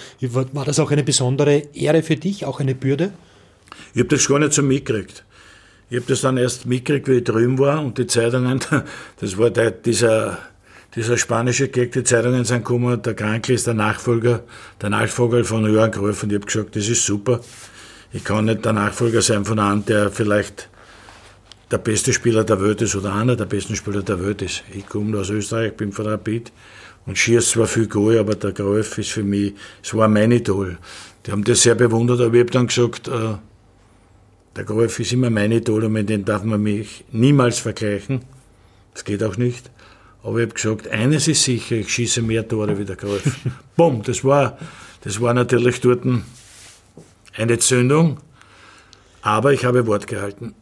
War 0.54 0.66
das 0.66 0.80
auch 0.80 0.92
eine 0.92 1.04
besondere 1.04 1.58
Ehre 1.74 2.02
für 2.02 2.16
dich, 2.16 2.46
auch 2.46 2.60
eine 2.60 2.74
Bürde? 2.74 3.14
Ich 3.94 4.00
habe 4.00 4.10
das 4.10 4.28
gar 4.28 4.40
nicht 4.40 4.54
so 4.54 4.64
mitgekriegt. 4.64 5.24
Ich 5.90 5.98
habe 5.98 6.08
das 6.08 6.22
dann 6.22 6.38
erst 6.38 6.66
mitgekriegt, 6.66 7.08
wie 7.08 7.18
ich 7.18 7.24
drüben 7.24 7.60
war 7.60 7.80
und 7.82 8.00
die 8.00 8.08
Zeitungen, 8.08 8.60
das 9.20 9.38
war 9.38 9.52
der, 9.52 9.70
dieser, 9.72 10.40
dieser 10.96 11.18
spanische 11.18 11.68
Gag, 11.68 11.92
die 11.92 12.04
Zeitungen 12.04 12.46
sind 12.46 12.60
gekommen, 12.60 13.02
der 13.02 13.14
Krankl 13.14 13.52
ist 13.52 13.68
der 13.68 13.74
Nachfolger, 13.74 14.44
der 14.82 14.90
Nachfolger 14.90 15.44
von 15.44 15.66
Johann 15.72 15.92
Cruyff 15.92 16.24
und 16.24 16.32
ich 16.32 16.36
habe 16.36 16.46
gesagt, 16.46 16.76
das 16.76 16.88
ist 16.88 17.06
super. 17.06 17.42
Ich 18.14 18.24
kann 18.24 18.46
nicht 18.46 18.64
der 18.64 18.72
Nachfolger 18.74 19.22
sein 19.22 19.44
von 19.44 19.60
einem, 19.60 19.86
der 19.86 20.10
vielleicht 20.10 20.70
der 21.70 21.80
beste 21.80 22.14
Spieler 22.14 22.46
der 22.46 22.62
Welt 22.62 22.82
ist 22.82 22.96
oder 22.96 23.14
einer 23.14 23.36
der 23.36 23.46
besten 23.46 23.76
Spieler 23.76 24.04
der 24.04 24.24
Welt 24.24 24.42
ist. 24.42 24.64
Ich 24.74 24.88
komme 24.88 25.18
aus 25.20 25.30
Österreich, 25.30 25.76
bin 25.76 25.92
von 25.92 26.08
Rapid 26.08 26.52
und 27.06 27.18
schieße 27.18 27.52
zwar 27.52 27.68
viel 27.68 27.88
Goal, 27.88 28.18
aber 28.18 28.36
der 28.36 28.54
Graf 28.54 28.98
ist 28.98 29.12
für 29.12 29.24
mich, 29.24 29.54
es 29.84 29.94
war 29.94 30.08
mein 30.08 30.32
Idol. 30.32 30.78
Die 31.26 31.32
haben 31.32 31.44
das 31.44 31.64
sehr 31.64 31.76
bewundert, 31.76 32.22
aber 32.22 32.36
ich 32.36 32.42
habe 32.42 32.52
dann 32.52 32.68
gesagt, 32.68 33.10
äh, 33.10 33.36
der 34.56 34.64
Graf 34.64 34.98
ist 35.00 35.12
immer 35.12 35.30
mein 35.30 35.52
Idol 35.52 35.84
und 35.84 35.92
mit 35.92 36.08
dem 36.08 36.24
darf 36.24 36.44
man 36.44 36.64
mich 36.64 37.04
niemals 37.12 37.60
vergleichen. 37.60 38.22
Das 38.94 39.04
geht 39.04 39.22
auch 39.24 39.36
nicht. 39.36 39.70
Aber 40.26 40.40
ich 40.40 40.46
habe 40.46 40.56
gesagt, 40.56 40.88
eines 40.88 41.28
ist 41.28 41.44
sicher, 41.44 41.76
ich 41.76 41.94
schieße 41.94 42.24
mehr 42.24 42.48
Tore 42.48 42.80
wie 42.80 42.84
der 42.84 42.96
Graf. 42.96 43.22
Bumm, 43.76 44.02
das 44.02 44.24
war, 44.24 44.58
das 45.02 45.22
war 45.22 45.36
natürlich 45.36 45.82
dort 45.82 46.04
eine 47.38 47.60
Zündung, 47.60 48.18
aber 49.22 49.54
ich 49.54 49.66
habe 49.66 49.86
Wort 49.86 50.08
gehalten. 50.08 50.56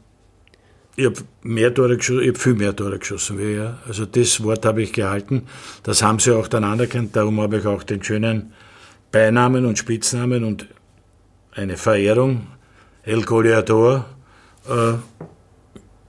Ich 0.98 1.06
habe 1.06 1.16
mehr 1.44 1.74
Tore 1.74 1.96
geschossen, 1.96 2.24
ich 2.24 2.28
habe 2.28 2.40
viel 2.40 2.56
mehr 2.56 2.76
Tore 2.76 3.00
geschossen 3.00 3.40
wie 3.40 3.54
er. 3.54 3.80
Also 3.88 4.06
das 4.06 4.44
Wort 4.44 4.66
habe 4.66 4.82
ich 4.82 4.92
gehalten. 4.92 5.44
Das 5.84 6.04
haben 6.04 6.20
sie 6.20 6.36
auch 6.36 6.50
dann 6.50 6.66
anerkannt. 6.66 7.16
Darum 7.16 7.40
habe 7.40 7.60
ich 7.60 7.66
auch 7.66 7.84
den 7.84 8.04
schönen 8.04 8.52
Beinamen 9.14 9.66
und 9.66 9.80
Spitznamen 9.80 10.44
und 10.44 10.68
eine 11.54 11.78
Verehrung. 11.78 12.48
El 13.04 13.22
Goleador 13.22 14.08
äh, 14.68 14.96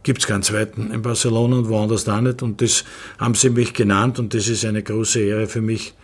gibt 0.04 0.20
es 0.20 0.26
keinen 0.28 0.42
zweiten 0.42 0.92
in 0.92 1.02
Barcelona 1.02 1.56
und 1.56 1.68
woanders 1.68 2.04
da 2.04 2.20
nicht. 2.20 2.42
Und 2.42 2.62
das 2.62 2.84
haben 3.18 3.34
sie 3.34 3.50
mich 3.50 3.73
genannt 3.73 4.20
und 4.20 4.32
das 4.32 4.46
ist 4.46 4.64
eine 4.64 4.82
große 4.82 5.20
Ehre 5.20 5.49
für 5.49 5.61
mich, 5.61 5.94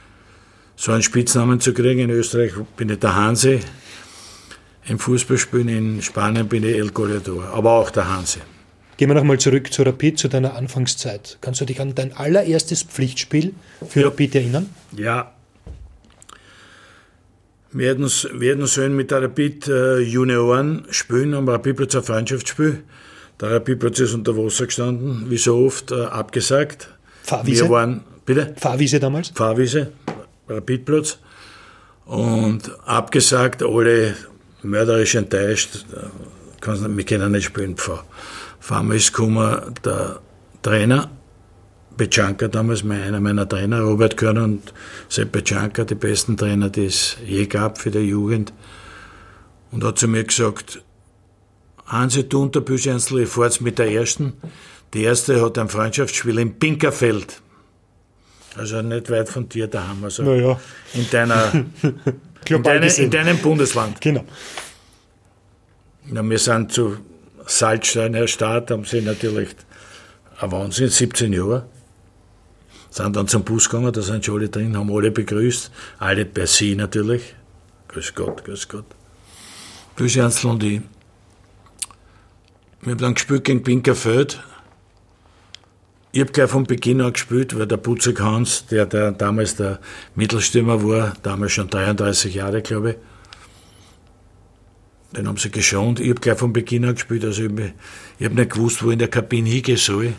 so 0.74 0.90
einen 0.90 1.02
Spitznamen 1.02 1.60
zu 1.60 1.72
kriegen. 1.72 2.00
In 2.00 2.10
Österreich 2.10 2.52
bin 2.76 2.88
ich 2.88 2.98
der 2.98 3.14
Hanse. 3.14 3.60
Im 4.88 4.98
Fußballspielen 4.98 5.68
in 5.68 6.02
Spanien 6.02 6.48
bin 6.48 6.64
ich 6.64 6.74
El 6.74 6.90
Goleador, 6.90 7.44
aber 7.54 7.72
auch 7.72 7.90
der 7.90 8.08
Hanse. 8.08 8.40
Gehen 8.96 9.08
wir 9.08 9.14
nochmal 9.14 9.38
zurück 9.38 9.72
zu 9.72 9.82
Rapid, 9.82 10.18
zu 10.18 10.28
deiner 10.28 10.56
Anfangszeit. 10.56 11.38
Kannst 11.40 11.60
du 11.60 11.64
dich 11.64 11.80
an 11.80 11.94
dein 11.94 12.14
allererstes 12.14 12.82
Pflichtspiel 12.82 13.54
für 13.88 14.00
ja. 14.00 14.06
Rapid 14.06 14.34
erinnern? 14.34 14.66
Ja. 14.96 15.32
Wir 17.72 17.90
hätten, 17.90 18.04
wir 18.04 18.50
hätten 18.50 18.66
sollen 18.66 18.96
mit 18.96 19.10
der 19.10 19.22
Rapid 19.22 19.68
äh, 19.68 19.98
Junioren 20.00 20.86
spielen, 20.90 21.34
am 21.34 21.48
Rapidplatz 21.48 21.94
ein 21.94 22.02
Freundschaftsspiel. 22.02 22.82
Ist 23.40 24.14
unter 24.14 24.36
Wasser 24.36 24.66
gestanden, 24.66 25.30
wie 25.30 25.38
so 25.38 25.56
oft, 25.66 25.92
äh, 25.92 26.04
abgesagt. 26.04 26.88
Fahrwiese? 27.22 27.64
Wir 27.64 27.70
waren, 27.70 28.04
bitte? 28.26 28.54
Fahrwiese 28.58 29.00
damals? 29.00 29.32
Fahrwiese, 29.34 29.92
Rapidplatz. 30.48 31.18
Und 32.04 32.70
abgesagt, 32.86 33.62
alle 33.62 34.14
mörderisch 34.62 35.14
enttäuscht. 35.14 35.86
Wir 36.60 37.04
können 37.04 37.32
nicht 37.32 37.44
spielen, 37.44 37.76
einmal 38.68 38.96
ist 38.96 39.12
gekommen 39.12 39.74
der 39.84 40.20
Trainer, 40.62 41.10
Bechanka 41.96 42.48
damals, 42.48 42.84
einer 42.84 43.20
meiner 43.20 43.48
Trainer, 43.48 43.80
Robert 43.80 44.16
Körner 44.16 44.44
und 44.44 44.72
Sepp 45.08 45.32
Bechanka, 45.32 45.84
die 45.84 45.94
besten 45.94 46.36
Trainer, 46.36 46.68
die 46.68 46.86
es 46.86 47.16
je 47.24 47.46
gab 47.46 47.78
für 47.78 47.90
die 47.90 48.00
Jugend. 48.00 48.52
Und 49.70 49.84
hat 49.84 49.98
zu 49.98 50.08
mir 50.08 50.24
gesagt, 50.24 50.82
Hansi, 51.90 52.28
du 52.28 52.42
und 52.42 52.54
der 52.54 52.60
Büschensl, 52.60 53.26
fahrt 53.26 53.60
mit 53.60 53.78
der 53.78 53.90
ersten. 53.90 54.34
Die 54.94 55.02
erste 55.02 55.44
hat 55.44 55.58
ein 55.58 55.68
Freundschaftsspiel 55.68 56.38
in 56.38 56.58
Pinkerfeld. 56.58 57.42
Also 58.56 58.80
nicht 58.82 59.10
weit 59.10 59.28
von 59.28 59.48
dir 59.48 59.66
daheim, 59.66 60.02
also 60.02 60.22
naja. 60.22 60.60
in 60.94 61.08
deiner, 61.10 61.52
in, 62.48 62.62
deine, 62.62 62.92
in 62.92 63.10
deinem 63.10 63.38
Bundesland. 63.38 64.00
Genau. 64.00 64.24
Ja, 66.12 66.22
wir 66.28 66.38
sind 66.38 66.72
zu 66.72 66.96
Salzsteiner 67.46 68.28
Stadt 68.28 68.70
haben 68.70 68.84
sie 68.84 69.00
natürlich 69.00 69.50
ein 70.40 70.52
Wahnsinn, 70.52 70.88
17 70.88 71.32
Jahre. 71.32 71.66
Sind 72.90 73.14
dann 73.14 73.28
zum 73.28 73.44
Bus 73.44 73.68
gegangen, 73.68 73.92
da 73.92 74.02
sind 74.02 74.24
schon 74.24 74.36
alle 74.36 74.48
drin, 74.48 74.76
haben 74.76 74.92
alle 74.92 75.10
begrüßt, 75.10 75.70
alle 75.98 76.24
per 76.24 76.46
Sie 76.46 76.74
natürlich. 76.74 77.34
Grüß 77.88 78.14
Gott, 78.14 78.44
grüß 78.44 78.68
Gott. 78.68 78.86
Grüß 79.96 80.16
Ernst 80.16 80.44
und 80.44 80.62
ich. 80.62 80.80
Wir 82.82 82.92
haben 82.92 82.98
dann 82.98 83.14
gespielt 83.14 83.44
gegen 83.44 83.62
Pinkerfeld. 83.62 84.42
Ich 86.12 86.20
habe 86.20 86.32
gleich 86.32 86.48
von 86.48 86.64
Beginn 86.64 87.02
an 87.02 87.12
gespielt, 87.12 87.56
weil 87.58 87.66
der 87.66 87.76
Butzek 87.76 88.20
Hans, 88.20 88.66
der, 88.66 88.86
der 88.86 89.12
damals 89.12 89.56
der 89.56 89.80
Mittelstürmer 90.14 90.82
war, 90.82 91.12
damals 91.22 91.52
schon 91.52 91.68
33 91.68 92.34
Jahre, 92.34 92.62
glaube 92.62 92.90
ich, 92.90 92.96
den 95.14 95.28
haben 95.28 95.36
sie 95.36 95.50
geschont. 95.50 96.00
Ich 96.00 96.08
habe 96.08 96.20
gleich 96.20 96.38
von 96.38 96.54
Beginn 96.54 96.86
an 96.86 96.94
gespielt. 96.94 97.24
Also 97.24 97.44
ich, 97.44 97.52
ich 98.18 98.24
habe 98.24 98.34
nicht 98.34 98.52
gewusst, 98.52 98.82
wo 98.82 98.90
in 98.90 98.98
der 98.98 99.08
Kabine 99.08 99.50
hingehen 99.50 99.76
soll, 99.76 100.14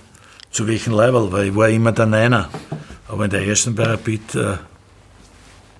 zu 0.52 0.68
welchem 0.68 0.94
Level, 0.94 1.32
weil 1.32 1.48
ich 1.48 1.56
war 1.56 1.68
immer 1.68 1.92
der 1.94 2.06
Neiner. 2.06 2.50
Aber 3.08 3.26
in 3.26 3.32
der 3.32 3.46
ersten 3.46 3.74
Parapet 3.74 4.36
äh, 4.36 4.58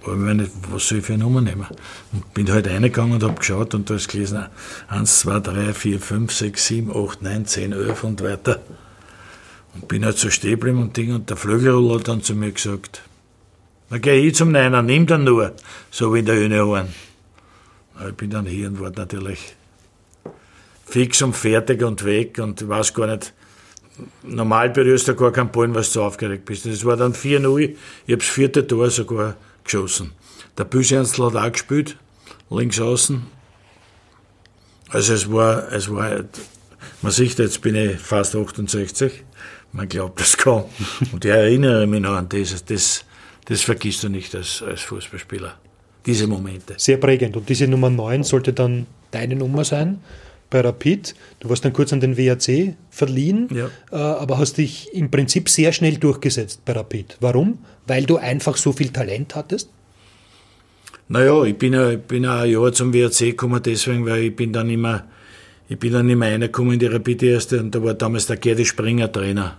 ich 0.04 0.08
mir 0.18 0.34
nicht, 0.34 0.52
was 0.70 0.88
soll 0.88 1.00
ich 1.00 1.06
für 1.06 1.14
eine 1.14 1.24
Nummer 1.24 1.42
nehmen? 1.42 1.68
Und 2.12 2.34
bin 2.34 2.52
halt 2.52 2.68
reingegangen 2.68 3.14
und 3.14 3.24
habe 3.24 3.36
geschaut 3.36 3.76
und 3.76 3.90
da 3.90 3.96
ist 3.96 4.10
gelesen, 4.10 4.46
1, 4.88 5.20
2, 5.20 5.40
3, 5.40 5.74
4, 5.74 6.00
5, 6.00 6.34
6, 6.34 6.68
7, 6.68 6.92
8, 6.96 7.22
9, 7.22 7.46
10, 7.46 7.72
11 7.74 8.04
und 8.04 8.24
weiter. 8.24 8.60
Und 9.74 9.88
bin 9.88 10.04
halt 10.04 10.18
so 10.18 10.30
stehen 10.30 10.52
geblieben 10.52 10.82
und 10.82 10.98
Ding 10.98 11.14
und 11.14 11.30
der 11.30 11.38
Flügelroller 11.38 12.00
hat 12.00 12.08
dann 12.08 12.24
zu 12.24 12.36
mir 12.36 12.52
gesagt, 12.52 13.04
na 13.90 13.98
geh 13.98 14.28
ich 14.28 14.36
zum 14.36 14.52
Neiner, 14.52 14.82
nimm 14.82 15.06
dann 15.06 15.24
nur, 15.24 15.54
so 15.92 16.14
wie 16.14 16.20
in 16.20 16.26
der 16.26 16.42
Junioren. 16.42 16.88
Ich 18.08 18.16
bin 18.16 18.32
dann 18.32 18.46
hier 18.46 18.68
und 18.68 18.80
war 18.80 18.92
natürlich 18.92 19.56
fix 20.86 21.22
und 21.22 21.36
fertig 21.36 21.84
und 21.84 22.04
weg 22.04 22.40
und 22.40 22.68
weiß 22.68 22.94
gar 22.94 23.08
nicht, 23.08 23.34
normal 24.24 24.70
berührst 24.70 25.08
du 25.08 25.16
gar 25.16 25.32
keinen 25.32 25.52
Ball, 25.52 25.74
was 25.76 25.94
du 25.94 26.02
aufgeregt 26.02 26.46
bist. 26.46 26.66
Das 26.66 26.84
war 26.86 26.98
dann 26.98 27.14
4-0, 27.14 27.60
ich 27.60 27.78
habe 28.08 28.18
das 28.18 28.28
vierte 28.28 28.66
Tor 28.66 28.90
sogar 28.90 29.36
geschossen. 29.72 30.12
Der 30.58 30.66
Büschernstl 30.66 31.26
hat 31.26 31.36
auch 31.36 31.52
gespielt, 31.52 31.98
links 32.50 32.80
außen. 32.80 33.26
Also 34.90 35.14
es 35.14 35.32
war, 35.32 35.72
es 35.72 35.90
war, 35.90 36.26
man 37.02 37.12
sieht, 37.12 37.40
jetzt 37.40 37.62
bin 37.62 37.76
ich 37.76 37.98
fast 37.98 38.36
68, 38.36 39.24
man 39.72 39.88
glaubt, 39.88 40.20
das 40.20 40.36
kann. 40.36 40.66
Und 41.12 41.24
ich 41.24 41.32
erinnere 41.32 41.88
mich 41.88 42.02
noch 42.02 42.16
an 42.16 42.28
das, 42.28 42.66
das, 42.66 43.06
das 43.46 43.62
vergisst 43.62 44.04
du 44.04 44.10
nicht 44.10 44.36
als, 44.36 44.62
als 44.62 44.82
Fußballspieler 44.82 45.58
diese 46.06 46.28
Momente. 46.28 46.74
Sehr 46.78 46.98
prägend. 46.98 47.38
Und 47.38 47.48
diese 47.48 47.68
Nummer 47.68 47.90
9 47.90 48.24
sollte 48.24 48.54
dann 48.54 48.88
deine 49.12 49.36
Nummer 49.36 49.64
sein 49.64 50.02
bei 50.52 50.62
Rapid. 50.62 51.16
Du 51.40 51.50
warst 51.50 51.66
dann 51.66 51.74
kurz 51.74 51.92
an 51.92 52.00
den 52.00 52.16
WAC 52.18 52.76
verliehen, 52.92 53.48
ja. 53.52 53.72
Äh, 53.92 53.96
aber 53.96 54.38
hast 54.38 54.60
dich 54.60 54.94
im 54.94 55.10
Prinzip 55.10 55.50
sehr 55.50 55.72
schnell 55.72 55.98
durchgesetzt 55.98 56.64
bei 56.64 56.74
Rapid. 56.74 57.18
Warum? 57.20 57.58
Weil 57.88 58.04
du 58.04 58.18
einfach 58.18 58.58
so 58.58 58.72
viel 58.72 58.90
Talent 58.90 59.34
hattest? 59.34 59.70
Naja, 61.08 61.44
ich 61.44 61.58
bin 61.58 61.74
ja, 61.74 61.96
bin 61.96 62.26
ja 62.26 62.42
ein 62.42 62.52
Jahr 62.52 62.72
zum 62.72 62.94
WAC 62.94 63.18
gekommen, 63.18 63.62
deswegen, 63.66 64.06
weil 64.06 64.26
ich 64.26 64.36
bin 64.36 64.54
dann 64.54 64.70
immer, 64.70 65.06
ich 65.68 65.80
bin 65.80 65.94
dann 65.94 66.08
immer 66.08 66.28
reingekommen 66.28 66.74
in 66.74 66.80
die 66.80 66.86
Rapid 66.86 67.24
erste 67.24 67.60
und 67.60 67.74
da 67.74 67.84
war 67.84 67.96
damals 67.96 68.28
der 68.28 68.38
Gerdi 68.38 68.66
Springer 68.66 69.12
Trainer. 69.12 69.58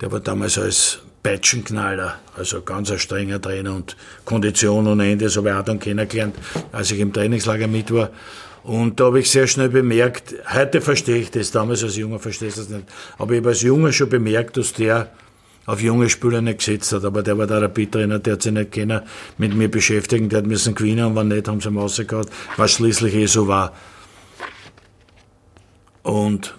Der 0.00 0.10
war 0.10 0.20
damals 0.20 0.58
als 0.58 1.00
Peitschenknaller, 1.22 2.16
also 2.36 2.62
ganz 2.62 2.90
ein 2.90 2.98
strenger 2.98 3.40
Trainer 3.40 3.74
und 3.74 3.96
Kondition 4.24 4.86
ohne 4.88 5.10
Ende, 5.10 5.26
das 5.26 5.36
habe 5.36 5.50
ich 5.50 5.54
auch 5.54 5.62
dann 5.62 5.78
kennengelernt, 5.78 6.34
als 6.72 6.90
ich 6.90 6.98
im 6.98 7.12
Trainingslager 7.12 7.68
mit 7.68 7.92
war. 7.92 8.10
Und 8.62 9.00
da 9.00 9.06
habe 9.06 9.20
ich 9.20 9.30
sehr 9.30 9.46
schnell 9.46 9.68
bemerkt, 9.68 10.34
heute 10.52 10.80
verstehe 10.80 11.16
ich 11.16 11.30
das, 11.30 11.50
damals 11.50 11.82
als 11.82 11.96
Junger 11.96 12.20
verstehe 12.20 12.48
ich 12.48 12.54
das 12.54 12.68
nicht, 12.68 12.84
aber 13.18 13.32
ich 13.32 13.38
habe 13.38 13.48
als 13.48 13.62
Junger 13.62 13.92
schon 13.92 14.08
bemerkt, 14.08 14.56
dass 14.56 14.72
der 14.72 15.10
auf 15.66 15.80
junge 15.80 16.08
Spieler 16.08 16.40
nicht 16.40 16.58
gesetzt 16.58 16.92
hat. 16.92 17.04
Aber 17.04 17.22
der 17.22 17.38
war 17.38 17.46
der 17.46 17.62
Rapid-Trainer, 17.62 18.18
der 18.18 18.34
hat 18.34 18.42
sich 18.42 18.52
nicht 18.52 18.72
können 18.72 19.02
mit 19.38 19.54
mir 19.54 19.70
beschäftigen, 19.70 20.28
der 20.28 20.38
hat 20.38 20.46
müssen 20.46 20.74
gewinnen 20.74 21.06
und 21.06 21.16
wenn 21.16 21.28
nicht, 21.28 21.48
haben 21.48 21.60
sie 21.60 21.68
ihn 21.68 21.78
rausgehauen, 21.78 22.26
was 22.56 22.72
schließlich 22.72 23.14
eh 23.14 23.26
so 23.26 23.46
war. 23.46 23.72
Und 26.02 26.54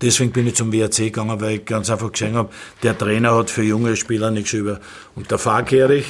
deswegen 0.00 0.32
bin 0.32 0.46
ich 0.46 0.54
zum 0.54 0.72
WRC 0.72 0.96
gegangen, 0.96 1.40
weil 1.40 1.56
ich 1.56 1.64
ganz 1.64 1.90
einfach 1.90 2.10
gesehen 2.10 2.34
habe, 2.34 2.50
der 2.82 2.96
Trainer 2.96 3.36
hat 3.36 3.50
für 3.50 3.62
junge 3.62 3.96
Spieler 3.96 4.30
nichts 4.30 4.52
über. 4.54 4.80
Und 5.14 5.30
der 5.30 5.38
Fahrkerich 5.38 6.06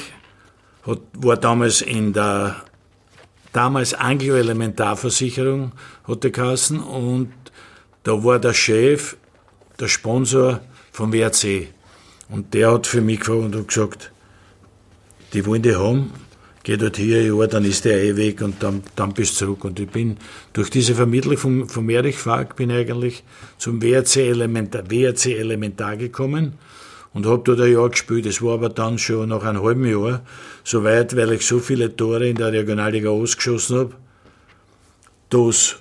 hat, 0.87 0.99
war 1.13 1.35
damals 1.35 1.81
in 1.81 2.13
der 2.13 2.63
damals 3.51 3.93
Anglo-Elementarversicherung, 3.93 5.71
hat 6.07 6.23
der 6.23 6.31
Kassen, 6.31 6.79
und 6.79 7.31
da 8.03 8.23
war 8.23 8.39
der 8.39 8.53
Chef, 8.53 9.17
der 9.79 9.87
Sponsor 9.87 10.61
vom 10.91 11.13
WRC. 11.13 11.67
Und 12.29 12.53
der 12.53 12.71
hat 12.71 12.87
für 12.87 13.01
mich 13.01 13.19
gefragt 13.19 13.55
und 13.55 13.67
gesagt, 13.67 14.11
die 15.33 15.45
wollen 15.45 15.61
die 15.61 15.75
haben, 15.75 16.11
geh 16.63 16.77
dort 16.77 16.97
hier 16.97 17.23
Jahr, 17.25 17.47
dann 17.47 17.65
ist 17.65 17.85
der 17.85 18.01
eh 18.01 18.15
weg 18.15 18.41
und 18.41 18.61
dann, 18.61 18.83
dann 18.95 19.13
bist 19.13 19.33
du 19.33 19.45
zurück. 19.45 19.65
Und 19.65 19.79
ich 19.79 19.89
bin 19.89 20.17
durch 20.53 20.69
diese 20.69 20.95
Vermittlung 20.95 21.37
vom, 21.37 21.69
vom 21.69 21.89
Erich 21.89 22.17
Fark 22.17 22.55
bin 22.55 22.71
eigentlich 22.71 23.23
zum 23.57 23.81
WRC 23.81 24.17
Elementar, 24.17 24.89
WRC 24.89 25.37
Elementar 25.37 25.97
gekommen 25.97 26.53
und 27.13 27.25
habe 27.25 27.41
dort 27.43 27.61
ein 27.61 27.71
Jahr 27.71 27.89
gespielt. 27.89 28.25
Es 28.25 28.41
war 28.41 28.53
aber 28.53 28.69
dann 28.69 28.97
schon 28.97 29.29
nach 29.29 29.43
einem 29.43 29.63
halben 29.63 29.85
Jahr 29.85 30.21
so 30.63 30.83
weit, 30.83 31.15
weil 31.15 31.33
ich 31.33 31.45
so 31.45 31.59
viele 31.59 31.95
Tore 31.95 32.27
in 32.27 32.35
der 32.35 32.51
Regionalliga 32.51 33.09
ausgeschossen 33.09 33.79
habe, 33.79 33.95
dass 35.29 35.77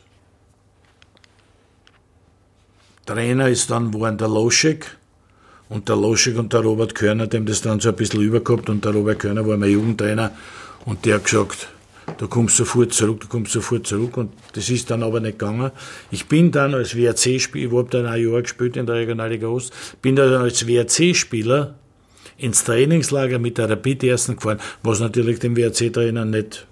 Trainer 3.07 3.49
ist 3.49 3.71
dann 3.71 3.93
waren 3.95 4.17
der 4.17 4.29
Loschek 4.29 4.87
und 5.69 5.89
der 5.89 5.97
Loschek 5.97 6.39
und 6.39 6.53
der 6.53 6.61
Robert 6.61 6.95
Körner, 6.95 7.27
dem 7.27 7.45
das 7.45 7.61
dann 7.61 7.81
so 7.81 7.89
ein 7.89 7.97
bisschen 7.97 8.23
übergehabt 8.23 8.69
und 8.71 8.85
der 8.85 8.93
Robert 8.93 9.19
Körner 9.19 9.45
war 9.47 9.57
mein 9.57 9.71
Jugendtrainer 9.71 10.31
und 10.85 11.05
der 11.05 11.17
hat 11.17 11.25
gesagt, 11.25 11.69
du 12.19 12.29
kommst 12.29 12.57
sofort 12.57 12.93
zurück, 12.93 13.21
du 13.21 13.27
kommst 13.27 13.53
sofort 13.53 13.85
zurück 13.87 14.17
und 14.17 14.31
das 14.53 14.71
ist 14.71 14.91
dann 14.91 15.03
aber 15.03 15.19
nicht 15.19 15.41
gegangen. 15.41 15.73
Ich 16.13 16.27
bin 16.29 16.53
dann 16.53 16.73
als 16.73 16.97
WRC-Spieler, 16.97 17.67
ich 17.67 17.77
habe 17.77 17.91
dann 17.91 18.07
ein 18.07 18.23
Jahr 18.23 18.43
gespielt 18.43 18.77
in 18.77 18.87
der 18.87 18.95
Regionalliga 18.95 19.49
Ost, 19.49 19.73
bin 20.01 20.15
dann 20.15 20.33
als 20.35 20.69
WRC-Spieler 20.69 21.75
ins 22.41 22.65
Trainingslager 22.65 23.39
mit 23.39 23.59
der 23.59 23.71
Rapid 23.71 24.05
ersten 24.05 24.37
gefahren, 24.37 24.61
was 24.83 25.01
natürlich 25.01 25.39
dem 25.39 25.57
WRC-Trainer 25.57 26.25
nicht, 26.25 26.67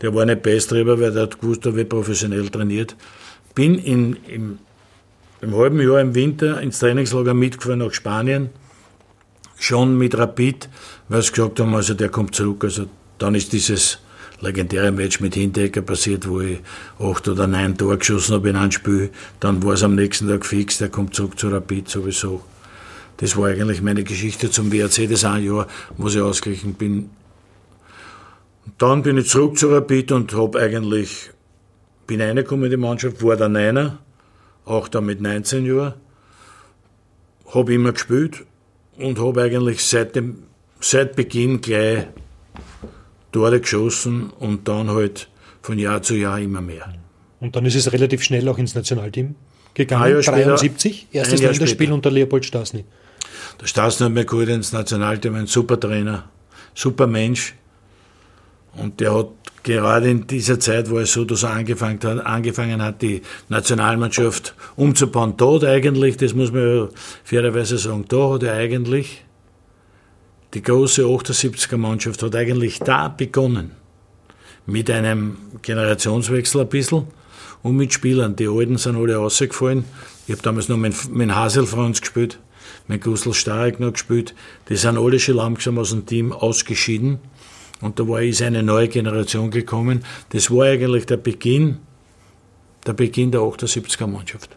der 0.00 0.14
war 0.14 0.24
nicht 0.24 0.42
Beistrieber, 0.42 1.00
weil 1.00 1.12
der 1.12 1.22
hat 1.22 1.40
gewusst, 1.40 1.66
er 1.66 1.74
wird 1.74 1.88
professionell 1.88 2.48
trainiert. 2.48 2.96
Bin 3.54 3.78
in, 3.78 4.16
im 4.26 4.58
im 5.40 5.56
halben 5.56 5.80
Jahr 5.80 6.00
im 6.00 6.14
Winter 6.14 6.60
ins 6.60 6.78
Trainingslager 6.78 7.34
mitgefahren 7.34 7.78
nach 7.78 7.92
Spanien, 7.92 8.50
schon 9.58 9.96
mit 9.96 10.16
Rapid, 10.16 10.68
weil 11.08 11.22
sie 11.22 11.32
gesagt 11.32 11.60
haben, 11.60 11.74
also 11.74 11.94
der 11.94 12.08
kommt 12.08 12.34
zurück. 12.34 12.64
Also 12.64 12.86
dann 13.18 13.34
ist 13.34 13.52
dieses 13.52 13.98
legendäre 14.40 14.92
Match 14.92 15.20
mit 15.20 15.34
Hindecker 15.34 15.82
passiert, 15.82 16.28
wo 16.28 16.40
ich 16.40 16.60
acht 16.98 17.28
oder 17.28 17.46
neun 17.46 17.76
Tore 17.76 17.98
geschossen 17.98 18.34
habe 18.34 18.50
in 18.50 18.56
einem 18.56 18.72
Spiel. 18.72 19.10
Dann 19.38 19.62
war 19.62 19.74
es 19.74 19.82
am 19.82 19.94
nächsten 19.94 20.28
Tag 20.28 20.44
fix, 20.44 20.78
der 20.78 20.88
kommt 20.88 21.14
zurück 21.14 21.38
zu 21.38 21.48
Rapid 21.48 21.88
sowieso. 21.88 22.42
Das 23.20 23.36
war 23.36 23.48
eigentlich 23.48 23.82
meine 23.82 24.02
Geschichte 24.02 24.50
zum 24.50 24.72
WRC, 24.72 25.06
das 25.06 25.26
ein 25.26 25.44
Jahr, 25.44 25.66
wo 25.98 26.08
ich 26.08 26.18
ausgeglichen 26.18 26.72
bin. 26.72 27.10
dann 28.78 29.02
bin 29.02 29.18
ich 29.18 29.28
zurück 29.28 29.58
zu 29.58 29.68
Rapid 29.68 30.12
und 30.12 30.32
habe 30.32 30.58
eigentlich, 30.58 31.30
bin 32.06 32.22
reingekommen 32.22 32.64
in 32.64 32.70
die 32.70 32.76
Mannschaft, 32.78 33.22
war 33.22 33.36
der 33.36 33.50
Neiner 33.50 33.98
auch 34.64 34.88
dann 34.88 35.04
mit 35.04 35.20
19 35.20 35.66
Jahren. 35.66 35.94
Habe 37.52 37.74
immer 37.74 37.92
gespielt 37.92 38.46
und 38.96 39.18
habe 39.18 39.42
eigentlich 39.42 39.84
seit, 39.84 40.16
dem, 40.16 40.44
seit 40.80 41.14
Beginn 41.14 41.60
gleich 41.60 42.06
Tore 43.32 43.60
geschossen 43.60 44.30
und 44.30 44.66
dann 44.66 44.88
halt 44.88 45.28
von 45.60 45.78
Jahr 45.78 46.00
zu 46.00 46.14
Jahr 46.14 46.40
immer 46.40 46.62
mehr. 46.62 46.90
Und 47.38 47.54
dann 47.54 47.66
ist 47.66 47.74
es 47.74 47.92
relativ 47.92 48.22
schnell 48.22 48.48
auch 48.48 48.56
ins 48.56 48.74
Nationalteam 48.74 49.34
gegangen. 49.74 50.04
Ein 50.04 50.12
Jahr 50.12 50.22
73, 50.22 50.96
später, 50.96 51.18
erstes 51.18 51.42
Länderspiel 51.42 51.92
unter 51.92 52.10
Leopold 52.10 52.46
Stasny. 52.46 52.86
Der 53.60 54.24
gut 54.24 54.48
ins 54.48 54.72
Nationalteam, 54.72 55.34
ein 55.34 55.46
super 55.46 55.78
Trainer, 55.78 56.24
super 56.74 57.06
Mensch. 57.06 57.54
Und 58.74 59.00
der 59.00 59.14
hat 59.14 59.28
gerade 59.62 60.10
in 60.10 60.26
dieser 60.26 60.58
Zeit 60.58 60.90
war 60.90 61.02
es 61.02 61.12
so, 61.12 61.24
dass 61.24 61.42
er 61.42 61.50
angefangen 61.50 62.00
hat, 62.02 62.24
angefangen 62.24 62.82
hat 62.82 63.02
die 63.02 63.22
Nationalmannschaft 63.48 64.54
umzubauen. 64.76 65.34
Dort 65.36 65.64
eigentlich, 65.64 66.16
das 66.16 66.34
muss 66.34 66.52
man 66.52 66.88
fairerweise 67.24 67.76
sagen, 67.76 68.04
da 68.08 68.30
hat 68.30 68.42
er 68.44 68.54
eigentlich, 68.54 69.24
die 70.54 70.62
große 70.62 71.02
78er 71.02 71.76
Mannschaft 71.76 72.22
hat 72.22 72.34
eigentlich 72.34 72.78
da 72.78 73.08
begonnen. 73.08 73.72
Mit 74.66 74.90
einem 74.90 75.36
Generationswechsel 75.62 76.62
ein 76.62 76.68
bisschen 76.68 77.06
und 77.62 77.76
mit 77.76 77.92
Spielern. 77.92 78.36
Die 78.36 78.48
Alten 78.48 78.78
sind 78.78 78.96
alle 78.96 79.16
rausgefallen. 79.16 79.84
Ich 80.26 80.32
habe 80.32 80.42
damals 80.42 80.68
noch 80.68 80.76
mit, 80.76 81.10
mit 81.10 81.34
Hasel 81.34 81.66
Franz 81.66 82.00
gespielt, 82.00 82.38
mit 82.90 83.02
Gustl 83.02 83.32
Starek 83.32 83.80
noch 83.80 83.92
gespielt. 83.92 84.34
Die 84.68 84.76
sind 84.76 84.98
alle 84.98 85.18
schon 85.18 85.36
langsam 85.36 85.78
aus 85.78 85.90
dem 85.90 86.04
Team 86.04 86.32
ausgeschieden. 86.32 87.20
Und 87.80 87.98
da 87.98 88.06
war, 88.06 88.20
ist 88.20 88.42
eine 88.42 88.62
neue 88.62 88.88
Generation 88.88 89.50
gekommen. 89.50 90.04
Das 90.30 90.50
war 90.50 90.66
eigentlich 90.66 91.06
der 91.06 91.16
Beginn, 91.16 91.78
der 92.86 92.92
Beginn 92.92 93.30
der 93.30 93.40
78er 93.40 94.06
Mannschaft. 94.06 94.50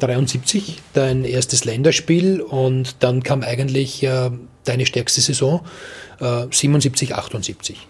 73 0.00 0.80
dein 0.92 1.24
erstes 1.24 1.64
Länderspiel 1.64 2.40
und 2.40 2.96
dann 3.00 3.22
kam 3.22 3.42
eigentlich 3.42 4.02
äh, 4.02 4.30
deine 4.64 4.84
stärkste 4.84 5.20
Saison, 5.20 5.60
äh, 6.20 6.46
77, 6.50 7.14
78. 7.14 7.86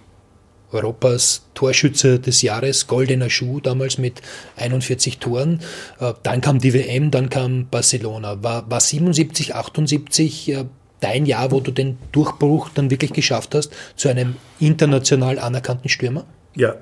Europas 0.73 1.47
Torschütze 1.55 2.19
des 2.21 2.43
Jahres, 2.43 2.87
goldener 2.87 3.31
Schuh 3.31 3.61
damals 3.61 3.99
mit 3.99 4.23
41 4.57 5.19
Toren. 5.19 5.61
Äh, 6.01 6.15
dann 6.23 6.41
kam 6.41 6.59
die 6.59 6.75
WM, 6.75 7.11
dann 7.11 7.31
kam 7.31 7.67
Barcelona. 7.69 8.43
War, 8.43 8.71
war 8.71 8.81
77, 8.81 9.55
78 9.55 10.49
äh, 10.51 10.65
dein 11.01 11.27
Jahr, 11.27 11.51
wo 11.53 11.61
du 11.61 11.71
den 11.71 11.99
Durchbruch 12.13 12.71
dann 12.75 12.91
wirklich 12.91 13.13
geschafft 13.13 13.55
hast 13.55 13.73
zu 13.97 14.09
einem 14.09 14.37
international 14.59 15.39
anerkannten 15.39 15.89
Stürmer? 15.89 16.25
Ja. 16.55 16.77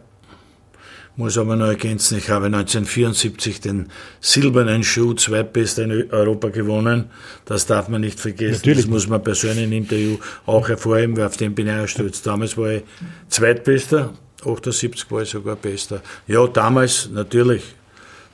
Muss 1.18 1.38
aber 1.38 1.56
noch 1.56 1.68
ergänzen, 1.68 2.18
ich 2.18 2.28
habe 2.28 2.46
1974 2.46 3.62
den 3.62 3.88
silbernen 4.20 4.84
Schuh 4.84 5.14
zweitbester 5.14 5.84
in 5.84 6.12
Europa 6.12 6.50
gewonnen. 6.50 7.06
Das 7.46 7.64
darf 7.64 7.88
man 7.88 8.02
nicht 8.02 8.20
vergessen. 8.20 8.56
Natürlich. 8.56 8.84
Das 8.84 8.90
muss 8.90 9.08
man 9.08 9.22
persönlich 9.22 9.64
im 9.64 9.72
Interview 9.72 10.18
auch 10.44 10.68
hervorheben, 10.68 11.16
weil 11.16 11.24
auf 11.24 11.38
den 11.38 11.54
bin 11.54 11.68
ich 11.68 11.72
auch 11.72 11.88
stolz. 11.88 12.20
Damals 12.20 12.58
war 12.58 12.70
ich 12.70 12.82
zweitbester, 13.28 14.12
78 14.44 15.10
war 15.10 15.22
ich 15.22 15.30
sogar 15.30 15.56
bester. 15.56 16.02
Ja, 16.26 16.46
damals 16.46 17.08
natürlich. 17.10 17.62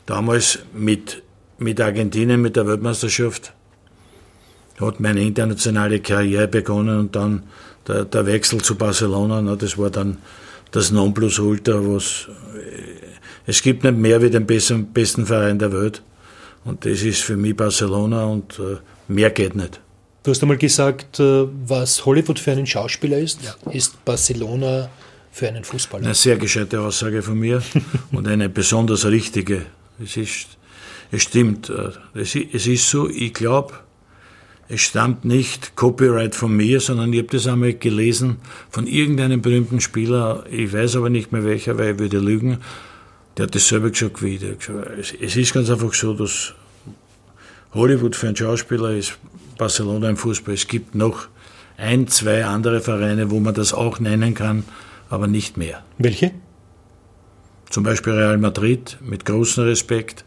Damals 0.07 0.59
mit, 0.75 1.23
mit 1.59 1.81
Argentinien, 1.81 2.43
mit 2.43 2.57
der 2.57 2.67
Weltmeisterschaft 2.67 3.53
hat 4.81 4.99
meine 4.99 5.23
internationale 5.23 6.01
Karriere 6.01 6.49
begonnen 6.49 6.99
und 6.99 7.15
dann 7.15 7.45
der, 7.87 8.05
der 8.05 8.27
Wechsel 8.27 8.61
zu 8.61 8.75
Barcelona, 8.75 9.41
na, 9.41 9.55
das 9.55 9.79
war 9.79 9.91
dann 9.91 10.19
das 10.73 10.91
Nonplusultra, 10.91 11.75
was 11.75 12.29
äh, 12.57 12.83
es 13.47 13.63
gibt 13.63 13.85
nicht 13.85 13.97
mehr 13.97 14.21
wie 14.21 14.31
den 14.31 14.47
besten, 14.47 14.87
besten 14.87 15.27
Verein 15.27 15.59
der 15.59 15.73
Welt. 15.73 16.03
Und 16.65 16.85
das 16.85 17.03
ist 17.03 17.23
für 17.23 17.37
mich 17.37 17.57
Barcelona 17.57 18.25
und 18.25 18.59
äh, 18.59 18.79
mehr 19.09 19.31
geht 19.31 19.55
nicht. 19.55 19.81
Du 20.23 20.31
hast 20.31 20.43
einmal 20.43 20.57
gesagt, 20.57 21.21
äh, 21.21 21.45
was 21.67 22.05
Hollywood 22.05 22.39
für 22.39 22.53
einen 22.53 22.67
Schauspieler 22.67 23.19
ist, 23.19 23.41
ja. 23.43 23.73
ist 23.73 24.05
Barcelona 24.05 24.89
für 25.31 25.49
einen 25.49 25.65
Fußballer. 25.65 26.05
Eine 26.05 26.15
sehr 26.15 26.37
gescheite 26.37 26.81
Aussage 26.81 27.23
von 27.23 27.39
mir 27.39 27.63
und 28.13 28.27
eine 28.29 28.49
besonders 28.49 29.05
richtige. 29.05 29.67
Es, 30.03 30.17
ist, 30.17 30.47
es 31.11 31.23
stimmt. 31.23 31.71
Es, 32.15 32.35
es 32.35 32.67
ist 32.67 32.89
so, 32.89 33.09
ich 33.09 33.35
glaube, 33.35 33.75
es 34.69 34.81
stammt 34.81 35.25
nicht 35.25 35.77
Copyright 35.77 36.35
von 36.35 36.57
mir, 36.57 36.81
sondern 36.81 37.13
ich 37.13 37.21
habe 37.21 37.29
das 37.29 37.47
einmal 37.47 37.75
gelesen 37.75 38.39
von 38.71 38.87
irgendeinem 38.87 39.43
berühmten 39.43 39.81
Spieler, 39.81 40.45
ich 40.51 40.73
weiß 40.73 40.97
aber 40.97 41.11
nicht 41.11 41.33
mehr 41.33 41.45
welcher, 41.45 41.79
weil 41.79 41.93
ich 41.93 41.99
würde 41.99 42.19
lügen, 42.19 42.59
der 43.37 43.47
hat 43.47 43.55
das 43.55 43.69
selber 43.69 43.91
gesagt 43.91 44.23
wie 44.23 44.37
ich. 44.37 45.21
Es 45.21 45.37
ist 45.37 45.55
ganz 45.55 45.71
einfach 45.71 45.93
so, 45.95 46.15
dass 46.15 46.55
Hollywood 47.73 48.17
für 48.17 48.29
einen 48.29 48.37
Schauspieler 48.37 48.91
ist 48.91 49.19
Barcelona 49.59 50.11
im 50.11 50.17
Fußball. 50.17 50.55
Es 50.55 50.69
gibt 50.69 50.95
noch 50.95 51.29
ein, 51.77 52.09
zwei 52.09 52.45
andere 52.45 52.81
Vereine, 52.81 53.31
wo 53.31 53.41
man 53.41 53.55
das 53.55 53.73
auch 53.73 53.99
nennen 54.01 54.35
kann, 54.35 54.65
aber 55.09 55.27
nicht 55.27 55.57
mehr. 55.57 55.83
Welche? 55.99 56.33
Zum 57.71 57.85
Beispiel 57.85 58.13
Real 58.13 58.39
Madrid, 58.39 58.99
mit 59.01 59.25
großem 59.25 59.65
Respekt. 59.65 60.25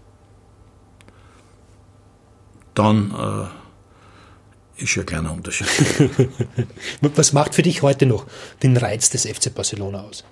Dann 2.74 3.12
äh, 3.12 3.65
ist 4.78 4.96
ja 4.96 5.04
ein 5.04 5.06
kleiner 5.06 5.32
Unterschied. 5.32 5.68
Was 7.16 7.34
macht 7.34 7.56
für 7.56 7.62
dich 7.62 7.82
heute 7.82 8.06
noch 8.06 8.26
den 8.64 8.78
Reiz 8.78 9.10
des 9.10 9.26
FC 9.26 9.54
Barcelona 9.54 10.02
aus? 10.02 10.24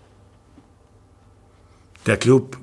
Der 2.06 2.18
Club 2.18 2.58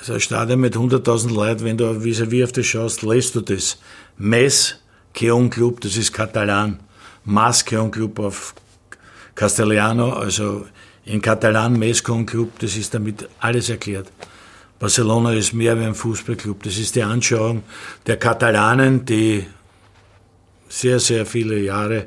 ist 0.00 0.10
ein 0.10 0.20
Stadion 0.20 0.60
mit 0.60 0.76
100.000 0.76 1.32
Leuten. 1.32 1.64
Wenn 1.64 1.78
du 1.78 1.86
vis-à-vis 1.86 2.44
auf 2.44 2.52
das 2.52 2.66
schaust, 2.66 3.02
lässt 3.02 3.34
du 3.34 3.40
das. 3.40 3.78
Mess 4.18 4.76
Keon 5.14 5.48
Club, 5.48 5.80
das 5.80 5.96
ist 5.96 6.12
Katalan. 6.12 6.80
Mas 7.24 7.64
Keon 7.64 7.90
Club 7.90 8.18
auf 8.18 8.54
Castellano, 9.34 10.12
also 10.12 10.66
in 11.06 11.22
Katalan 11.22 11.78
Mes 11.78 12.04
Keon 12.04 12.26
Club, 12.26 12.58
das 12.58 12.76
ist 12.76 12.92
damit 12.92 13.28
alles 13.40 13.70
erklärt. 13.70 14.08
Barcelona 14.78 15.32
ist 15.32 15.52
mehr 15.52 15.78
wie 15.78 15.84
ein 15.84 15.94
Fußballclub. 15.94 16.62
Das 16.62 16.76
ist 16.78 16.96
die 16.96 17.02
Anschauung 17.02 17.62
der 18.06 18.16
Katalanen, 18.16 19.04
die 19.04 19.46
sehr, 20.68 20.98
sehr 20.98 21.26
viele 21.26 21.58
Jahre, 21.58 22.06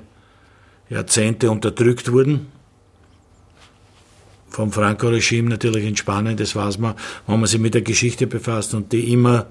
Jahrzehnte 0.90 1.50
unterdrückt 1.50 2.12
wurden. 2.12 2.48
Vom 4.50 4.72
Franco-Regime 4.72 5.50
natürlich 5.50 5.86
in 5.86 5.96
Spanien, 5.96 6.36
das 6.36 6.56
weiß 6.56 6.78
man, 6.80 6.96
wenn 7.28 7.40
man 7.40 7.48
sich 7.48 7.60
mit 7.60 7.74
der 7.74 7.82
Geschichte 7.82 8.28
befasst 8.28 8.74
und 8.74 8.92
die 8.92 9.12
immer 9.12 9.48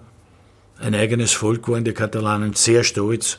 ein 0.78 0.94
eigenes 0.94 1.32
Volk 1.32 1.68
waren, 1.68 1.84
die 1.84 1.92
Katalanen, 1.92 2.54
sehr 2.54 2.84
stolz, 2.84 3.38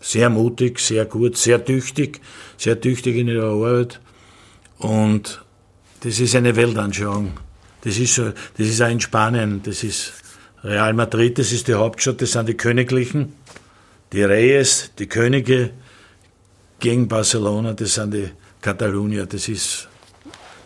sehr 0.00 0.30
mutig, 0.30 0.78
sehr 0.78 1.04
gut, 1.04 1.36
sehr 1.36 1.64
tüchtig, 1.64 2.20
sehr 2.56 2.80
tüchtig 2.80 3.16
in 3.16 3.28
ihrer 3.28 3.50
Arbeit. 3.50 4.00
Und 4.78 5.42
das 6.00 6.20
ist 6.20 6.34
eine 6.34 6.54
Weltanschauung. 6.56 7.32
Das 7.82 7.98
ist, 7.98 8.18
das 8.18 8.32
ist 8.66 8.80
auch 8.80 8.88
in 8.90 9.00
Spanien, 9.00 9.60
das 9.62 9.82
ist 9.82 10.12
Real 10.64 10.92
Madrid, 10.94 11.38
das 11.38 11.52
ist 11.52 11.68
die 11.68 11.74
Hauptstadt, 11.74 12.20
das 12.22 12.32
sind 12.32 12.48
die 12.48 12.54
Königlichen, 12.54 13.32
die 14.12 14.22
Reyes, 14.22 14.92
die 14.98 15.06
Könige 15.06 15.70
gegen 16.78 17.08
Barcelona, 17.08 17.72
das 17.74 17.94
sind 17.94 18.14
die 18.14 18.28
Katalonier, 18.60 19.26
das 19.26 19.48
ist, 19.48 19.88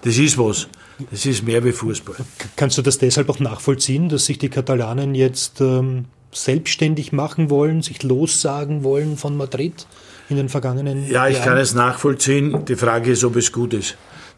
das 0.03 0.19
ist 0.19 0.37
was. 0.39 0.69
Das 1.11 1.27
ist 1.27 1.45
mehr 1.45 1.63
wie 1.63 1.73
Fußball. 1.73 2.17
Kannst 2.57 2.79
du 2.79 2.83
das 2.83 2.97
deshalb 2.97 3.29
auch 3.29 3.39
nachvollziehen, 3.39 4.09
dass 4.09 4.25
sich 4.25 4.39
die 4.39 4.49
Katalanen 4.49 5.15
jetzt 5.15 5.61
ähm, 5.61 6.07
selbstständig 6.33 7.13
machen 7.13 7.51
wollen, 7.51 7.83
sich 7.83 8.03
lossagen 8.03 8.83
wollen 8.83 9.19
von 9.19 9.37
Madrid 9.37 9.87
in 10.31 10.37
den 10.39 10.49
vergangenen 10.49 11.07
Ja, 11.07 11.29
ich 11.29 11.37
Jahren? 11.37 11.49
kann 11.49 11.59
es 11.59 11.75
nachvollziehen. 11.75 12.65
Die 12.65 12.77
Frage 12.77 13.11
ist, 13.11 13.25
ob 13.25 13.37
es 13.37 13.53
gut 13.53 13.75
ist. 13.75 13.97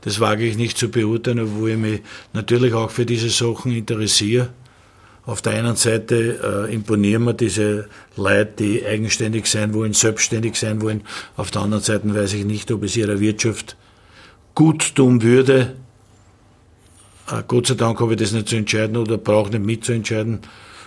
Das 0.09 0.21
wage 0.21 0.47
ich 0.47 0.57
nicht 0.57 0.79
zu 0.79 0.89
beurteilen, 0.89 1.41
obwohl 1.41 1.73
ich 1.73 1.77
mich 1.77 2.01
natürlich 2.33 2.73
auch 2.73 2.91
für 2.91 3.05
diese 3.05 3.29
Sachen 3.29 3.73
interessiere. 3.73 4.49
Auf 5.27 5.43
der 5.43 5.53
einen 5.53 5.77
Seite 5.77 6.67
äh, 6.67 6.75
imponieren 6.75 7.25
mir 7.25 7.35
diese 7.35 7.89
Leute, 8.17 8.55
die 8.59 8.87
eigenständig 8.87 9.45
sein 9.45 9.75
wollen, 9.75 9.93
selbstständig 9.93 10.57
sein 10.57 10.81
wollen. 10.81 11.03
Auf 11.37 11.51
der 11.51 11.61
anderen 11.61 11.85
Seite 11.85 12.15
weiß 12.15 12.33
ich 12.33 12.47
nicht, 12.47 12.73
ob 12.73 12.85
es 12.85 12.97
ihrer 12.97 13.21
Wirtschaft 13.21 13.77
gut 14.55 14.95
tun 14.95 15.21
würde. 15.21 15.75
Äh, 17.31 17.43
Gott 17.47 17.67
sei 17.67 17.75
Dank 17.75 18.01
habe 18.01 18.15
ich 18.15 18.19
das 18.19 18.33
nicht 18.33 18.49
zu 18.49 18.57
entscheiden 18.57 18.97
oder 18.97 19.19
brauche 19.19 19.51
nicht 19.51 19.67
mitzuentscheiden. 19.67 20.39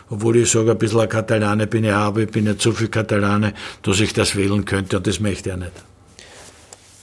Obwohl 0.09 0.37
ich 0.37 0.49
sage, 0.49 0.71
ein 0.71 0.79
bisschen 0.79 1.01
ein 1.01 1.09
Katalane 1.09 1.67
bin 1.67 1.83
ich 1.83 1.91
auch, 1.91 2.07
aber 2.07 2.21
ich 2.21 2.31
bin 2.31 2.45
nicht 2.45 2.59
so 2.59 2.71
viel 2.71 2.87
Katalane, 2.87 3.53
dass 3.83 3.99
ich 3.99 4.13
das 4.13 4.35
wählen 4.35 4.65
könnte 4.65 4.97
und 4.97 5.05
das 5.05 5.19
möchte 5.19 5.51
ich 5.51 5.57
nicht. 5.57 5.90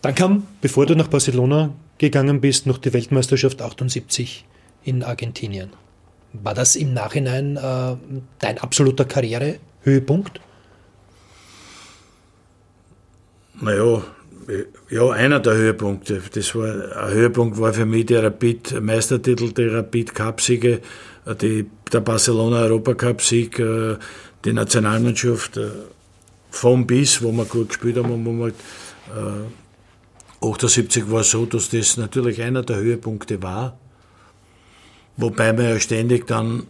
Dann 0.02 0.14
kam, 0.14 0.46
bevor 0.61 0.87
du 0.87 0.94
nach 0.94 1.08
Barcelona 1.08 1.74
gegangen 1.98 2.40
bist, 2.40 2.66
noch 2.66 2.78
die 2.78 2.92
Weltmeisterschaft 2.92 3.61
78 3.61 4.44
in 4.84 5.02
Argentinien. 5.02 5.70
War 6.32 6.54
das 6.54 6.76
im 6.76 6.92
Nachhinein 6.92 7.56
äh, 7.56 7.96
dein 8.38 8.58
absoluter 8.58 9.04
Karrierehöhepunkt? 9.04 10.40
Naja, 13.61 14.02
ja, 14.88 15.11
einer 15.11 15.40
der 15.40 15.54
Höhepunkte. 15.54 16.22
Das 16.32 16.54
war, 16.54 16.96
ein 16.96 17.12
Höhepunkt 17.12 17.58
war 17.58 17.72
für 17.72 17.84
mich 17.84 18.06
der 18.06 18.22
Rapid 18.22 18.80
Meistertitel, 18.80 19.52
die 19.52 19.64
Rapid 19.64 20.14
Cup-Siege, 20.14 20.80
die, 21.40 21.66
der 21.92 22.00
Barcelona 22.00 22.62
Europacup-Sieg, 22.62 23.58
äh, 23.58 23.96
die 24.44 24.52
Nationalmannschaft 24.52 25.56
äh, 25.56 25.70
vom 26.50 26.87
bis, 26.87 27.22
wo 27.22 27.32
wir 27.32 27.44
gut 27.44 27.68
gespielt 27.68 27.96
haben, 27.96 28.24
wo 28.24 28.32
wir 28.32 28.52
78 30.40 31.05
äh, 31.05 31.11
war 31.11 31.24
so, 31.24 31.46
dass 31.46 31.70
das 31.70 31.96
natürlich 31.96 32.42
einer 32.42 32.62
der 32.62 32.77
Höhepunkte 32.77 33.42
war. 33.42 33.79
Wobei 35.16 35.53
man 35.53 35.64
ja 35.64 35.81
ständig 35.81 36.27
dann 36.27 36.66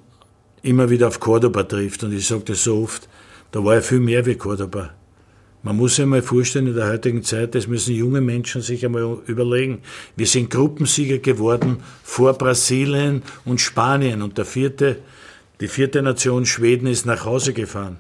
immer 0.62 0.90
wieder 0.90 1.09
auf 1.09 1.20
Cordoba 1.20 1.64
trifft. 1.64 2.02
Und 2.04 2.12
ich 2.12 2.26
sage 2.26 2.44
das 2.46 2.64
so 2.64 2.83
oft, 2.83 3.09
da 3.52 3.64
war 3.64 3.74
ja 3.74 3.81
viel 3.81 4.00
mehr 4.00 4.24
wie 4.26 4.37
Cordoba. 4.37 4.90
Man 5.62 5.76
muss 5.76 5.96
sich 5.96 6.04
einmal 6.04 6.22
vorstellen, 6.22 6.68
in 6.68 6.74
der 6.74 6.88
heutigen 6.88 7.24
Zeit, 7.24 7.54
das 7.54 7.66
müssen 7.66 7.94
junge 7.94 8.20
Menschen 8.20 8.62
sich 8.62 8.85
einmal 8.87 9.18
überlegen. 9.26 9.81
Wir 10.16 10.26
sind 10.26 10.50
Gruppensieger 10.50 11.18
geworden 11.18 11.78
vor 12.04 12.33
Brasilien 12.35 13.22
und 13.44 13.61
Spanien 13.61 14.22
und 14.22 14.38
der 14.38 14.44
vierte, 14.44 14.98
die 15.61 15.68
vierte 15.68 16.00
Nation 16.00 16.46
Schweden 16.46 16.87
ist 16.87 17.07
nach 17.07 17.24
Hause 17.24 17.52
gefahren. 17.52 17.98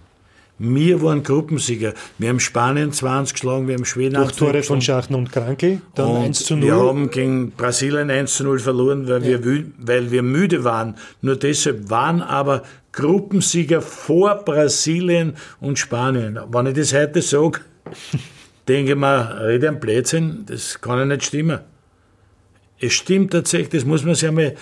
Wir 0.58 1.00
waren 1.02 1.22
Gruppensieger. 1.22 1.94
Wir 2.18 2.30
haben 2.30 2.40
Spanien 2.40 2.92
20 2.92 3.34
geschlagen, 3.34 3.68
wir 3.68 3.76
haben 3.76 3.84
Schweden 3.84 4.14
Durch 4.14 4.32
Tore 4.32 4.62
von 4.62 4.80
Schachten 4.80 5.14
und 5.14 5.30
Kranke, 5.30 5.80
dann 5.94 6.08
und 6.08 6.24
1 6.24 6.44
zu 6.44 6.56
0. 6.56 6.64
Wir 6.64 6.74
haben 6.74 7.10
gegen 7.10 7.52
Brasilien 7.52 8.10
1 8.10 8.34
zu 8.34 8.44
0 8.44 8.58
verloren, 8.58 9.08
weil, 9.08 9.24
ja. 9.24 9.44
wir, 9.44 9.64
weil 9.78 10.10
wir 10.10 10.22
müde 10.22 10.64
waren. 10.64 10.96
Nur 11.22 11.36
deshalb 11.36 11.90
waren 11.90 12.22
aber 12.22 12.64
Gruppensieger 12.90 13.80
vor 13.80 14.34
Brasilien 14.44 15.34
und 15.60 15.78
Spanien. 15.78 16.40
Wenn 16.50 16.66
ich 16.66 16.74
das 16.74 16.92
heute 16.92 17.22
sage, 17.22 17.60
denke 18.68 18.92
ich 18.92 18.98
mir, 18.98 19.40
rede 19.40 19.68
ein 19.68 19.78
Blödsinn, 19.78 20.44
das 20.46 20.80
kann 20.80 20.98
ja 20.98 21.04
nicht 21.04 21.24
stimmen. 21.24 21.60
Es 22.80 22.94
stimmt 22.94 23.32
tatsächlich, 23.32 23.70
das 23.70 23.84
muss 23.84 24.04
man 24.04 24.14
sich 24.16 24.28
einmal 24.28 24.54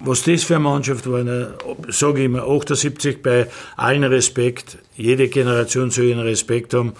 was 0.00 0.22
das 0.22 0.44
für 0.44 0.54
eine 0.54 0.64
Mannschaft 0.64 1.10
war, 1.10 1.24
ne, 1.24 1.54
sage 1.88 2.20
ich 2.20 2.24
immer, 2.26 2.44
78 2.44 3.22
bei 3.22 3.48
allen 3.76 4.04
Respekt. 4.04 4.78
Jede 4.98 5.28
Generation 5.28 5.92
soll 5.92 6.06
ihren 6.06 6.18
Respekt 6.18 6.74
haben. 6.74 6.92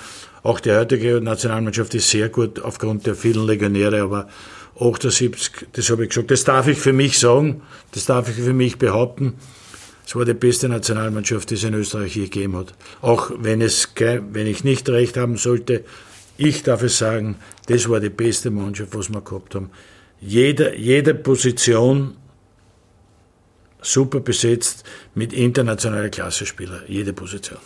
Auch 0.44 0.60
die 0.60 0.70
heutige 0.70 1.20
Nationalmannschaft 1.20 1.96
ist 1.96 2.08
sehr 2.08 2.28
gut 2.28 2.60
aufgrund 2.60 3.06
der 3.06 3.16
vielen 3.16 3.44
Legionäre, 3.44 4.02
aber 4.02 4.28
78, 4.78 5.66
das 5.72 5.90
habe 5.90 6.04
ich 6.04 6.10
gesagt, 6.10 6.30
das 6.30 6.44
darf 6.44 6.68
ich 6.68 6.78
für 6.78 6.92
mich 6.92 7.18
sagen, 7.18 7.62
das 7.90 8.06
darf 8.06 8.28
ich 8.28 8.36
für 8.36 8.52
mich 8.52 8.78
behaupten. 8.78 9.34
Es 10.06 10.14
war 10.14 10.24
die 10.24 10.34
beste 10.34 10.68
Nationalmannschaft, 10.68 11.50
die 11.50 11.54
es 11.54 11.64
in 11.64 11.74
Österreich 11.74 12.14
je 12.14 12.24
gegeben 12.24 12.56
hat. 12.56 12.72
Auch 13.02 13.32
wenn, 13.36 13.60
es, 13.60 13.88
wenn 13.96 14.46
ich 14.46 14.62
nicht 14.62 14.88
recht 14.88 15.16
haben 15.16 15.36
sollte, 15.36 15.84
ich 16.36 16.62
darf 16.62 16.84
es 16.84 16.98
sagen, 16.98 17.34
das 17.66 17.88
war 17.88 17.98
die 17.98 18.10
beste 18.10 18.52
Mannschaft, 18.52 18.94
was 18.94 19.12
wir 19.12 19.22
gehabt 19.22 19.56
haben. 19.56 19.70
Jede, 20.20 20.76
jede 20.76 21.14
Position 21.14 22.16
super 23.82 24.20
besetzt 24.20 24.84
mit 25.16 25.32
internationalen 25.32 26.12
Klassespielern, 26.12 26.82
jede 26.86 27.12
Position. 27.12 27.58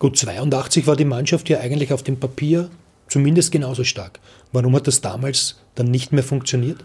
Gut, 0.00 0.16
82 0.16 0.86
war 0.86 0.96
die 0.96 1.04
Mannschaft 1.04 1.50
ja 1.50 1.60
eigentlich 1.60 1.92
auf 1.92 2.02
dem 2.02 2.18
Papier 2.18 2.70
zumindest 3.06 3.52
genauso 3.52 3.84
stark. 3.84 4.18
Warum 4.50 4.74
hat 4.74 4.86
das 4.86 5.02
damals 5.02 5.60
dann 5.74 5.90
nicht 5.90 6.10
mehr 6.10 6.24
funktioniert? 6.24 6.84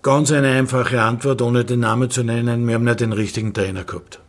Ganz 0.00 0.32
eine 0.32 0.48
einfache 0.48 1.02
Antwort, 1.02 1.42
ohne 1.42 1.66
den 1.66 1.80
Namen 1.80 2.10
zu 2.10 2.22
nennen. 2.22 2.66
Wir 2.66 2.76
haben 2.76 2.84
nicht 2.84 3.00
den 3.00 3.12
richtigen 3.12 3.52
Trainer 3.52 3.84
gehabt. 3.84 4.20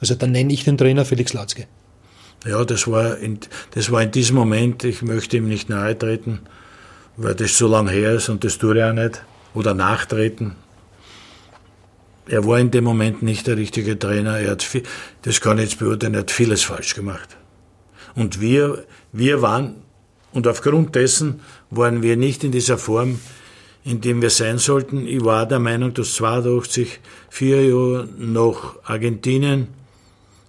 Also 0.00 0.14
dann 0.14 0.30
nenne 0.30 0.52
ich 0.52 0.62
den 0.62 0.78
Trainer 0.78 1.04
Felix 1.04 1.32
Latzke. 1.32 1.66
Ja, 2.46 2.64
das 2.64 2.86
war, 2.86 3.18
in, 3.18 3.40
das 3.74 3.90
war 3.90 4.00
in 4.02 4.12
diesem 4.12 4.36
Moment, 4.36 4.84
ich 4.84 5.02
möchte 5.02 5.38
ihm 5.38 5.48
nicht 5.48 5.68
nahe 5.68 5.98
treten, 5.98 6.38
weil 7.16 7.34
das 7.34 7.58
so 7.58 7.66
lange 7.66 7.90
her 7.90 8.12
ist 8.12 8.28
und 8.28 8.44
das 8.44 8.58
tue 8.58 8.76
ich 8.76 8.84
auch 8.84 8.92
nicht. 8.92 9.22
Oder 9.54 9.74
nachtreten, 9.74 10.54
er 12.28 12.46
war 12.46 12.58
in 12.58 12.70
dem 12.70 12.84
Moment 12.84 13.22
nicht 13.22 13.46
der 13.46 13.56
richtige 13.56 13.98
Trainer. 13.98 14.38
Er 14.38 14.52
hat 14.52 14.62
viel, 14.62 14.82
das 15.22 15.40
kann 15.40 15.58
ich 15.58 15.64
jetzt 15.64 15.78
beurteilen, 15.78 16.14
er 16.14 16.20
hat 16.20 16.30
vieles 16.30 16.62
falsch 16.62 16.94
gemacht. 16.94 17.36
Und 18.14 18.40
wir, 18.40 18.84
wir 19.12 19.42
waren, 19.42 19.76
und 20.32 20.46
aufgrund 20.46 20.94
dessen 20.94 21.40
waren 21.70 22.02
wir 22.02 22.16
nicht 22.16 22.44
in 22.44 22.52
dieser 22.52 22.78
Form, 22.78 23.20
in 23.84 24.00
dem 24.00 24.20
wir 24.20 24.30
sein 24.30 24.58
sollten. 24.58 25.06
Ich 25.06 25.24
war 25.24 25.46
der 25.46 25.58
Meinung, 25.58 25.94
dass 25.94 26.14
82, 26.14 27.00
vier 27.30 27.64
Jahre 27.64 28.08
nach 28.18 28.76
Argentinien, 28.84 29.68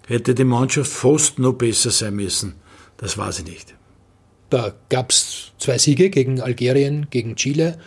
hätte 0.08 0.34
die 0.34 0.44
Mannschaft 0.44 0.92
fast 0.92 1.40
noch 1.40 1.54
besser 1.54 1.92
sein 1.92 2.16
müssen. 2.16 2.56
Das 2.98 3.18
war 3.18 3.32
sie 3.32 3.44
nicht. 3.44 3.76
Da 4.50 4.74
gab 4.90 5.12
es 5.12 5.52
zwei 5.60 5.78
Siege 5.78 6.10
gegen 6.10 6.42
Algerien, 6.42 7.08
gegen 7.12 7.36
Chile 7.36 7.78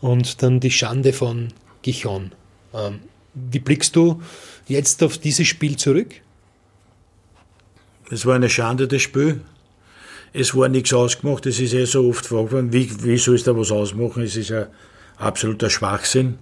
und 0.00 0.42
dann 0.42 0.60
die 0.60 0.70
Schande 0.70 1.12
von 1.12 1.48
Gijon. 1.82 2.32
Ähm, 2.72 3.00
wie 3.34 3.58
blickst 3.58 3.96
du 3.96 4.22
jetzt 4.66 5.02
auf 5.02 5.18
dieses 5.18 5.46
Spiel 5.46 5.76
zurück? 5.76 6.08
Es 8.10 8.26
war 8.26 8.34
eine 8.34 8.50
Schande, 8.50 8.88
das 8.88 9.02
Spiel. 9.02 9.40
Es 10.32 10.54
war 10.54 10.68
nichts 10.68 10.92
ausgemacht. 10.92 11.46
Es 11.46 11.60
ist 11.60 11.72
ja 11.72 11.84
so 11.86 12.08
oft 12.08 12.22
gefragt 12.22 12.52
worden, 12.52 12.72
wie, 12.72 12.90
wie 13.04 13.18
soll 13.18 13.34
es 13.34 13.44
da 13.44 13.56
was 13.56 13.70
ausmachen? 13.70 14.22
Es 14.22 14.36
ist 14.36 14.50
ja 14.50 14.66
absoluter 15.18 15.70
Schwachsinn. 15.70 16.38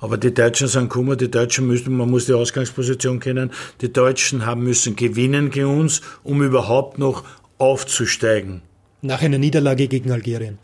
Aber 0.00 0.16
die 0.16 0.32
Deutschen 0.32 0.66
sind 0.66 0.88
gekommen, 0.88 1.18
die 1.18 1.30
Deutschen 1.30 1.66
müssen, 1.66 1.94
man 1.94 2.10
muss 2.10 2.26
die 2.26 2.32
Ausgangsposition 2.32 3.20
kennen, 3.20 3.50
die 3.82 3.92
Deutschen 3.92 4.46
haben 4.46 4.62
müssen 4.62 4.96
gewinnen 4.96 5.50
gegen 5.50 5.78
uns, 5.78 6.00
um 6.22 6.42
überhaupt 6.42 6.98
noch 6.98 7.24
aufzusteigen. 7.58 8.62
Nach 9.02 9.20
einer 9.20 9.38
Niederlage 9.38 9.88
gegen 9.88 10.10
Algerien. 10.10 10.58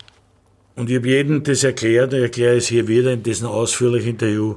Und 0.75 0.89
ich 0.89 0.97
habe 0.97 1.07
jedem 1.07 1.43
das 1.43 1.63
erklärt, 1.63 2.13
ich 2.13 2.21
erkläre 2.21 2.57
es 2.57 2.67
hier 2.67 2.87
wieder 2.87 3.13
in 3.13 3.23
diesem 3.23 3.47
ausführlichen 3.47 4.11
Interview. 4.11 4.55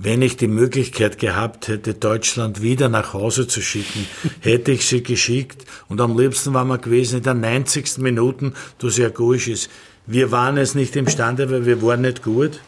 Wenn 0.00 0.22
ich 0.22 0.36
die 0.36 0.46
Möglichkeit 0.46 1.18
gehabt 1.18 1.66
hätte, 1.66 1.92
Deutschland 1.92 2.62
wieder 2.62 2.88
nach 2.88 3.14
Hause 3.14 3.48
zu 3.48 3.60
schicken, 3.60 4.06
hätte 4.40 4.70
ich 4.70 4.86
sie 4.86 5.02
geschickt. 5.02 5.64
Und 5.88 6.00
am 6.00 6.16
liebsten 6.16 6.54
waren 6.54 6.68
wir 6.68 6.78
gewesen 6.78 7.18
in 7.18 7.24
der 7.24 7.34
90. 7.34 7.98
Minute, 7.98 8.52
du 8.78 8.90
sehr 8.90 9.10
gut 9.10 9.48
ist. 9.48 9.68
Wir 10.06 10.30
waren 10.30 10.56
es 10.56 10.76
nicht 10.76 10.94
imstande, 10.94 11.50
weil 11.50 11.66
wir 11.66 11.82
waren 11.82 12.02
nicht 12.02 12.22
gut. 12.22 12.60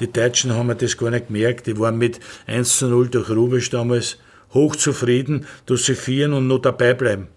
Die 0.00 0.12
Deutschen 0.12 0.52
haben 0.52 0.76
das 0.76 0.96
gar 0.96 1.10
nicht 1.10 1.28
gemerkt. 1.28 1.68
Die 1.68 1.78
waren 1.78 1.96
mit 1.96 2.18
1 2.48 2.78
zu 2.78 2.88
0 2.88 3.08
durch 3.08 3.30
Rubisch 3.30 3.70
damals 3.70 4.18
hochzufrieden, 4.52 5.46
dass 5.66 5.84
sie 5.84 5.94
vieren 5.94 6.32
und 6.32 6.48
noch 6.48 6.58
dabei 6.58 6.92
bleiben. 6.92 7.28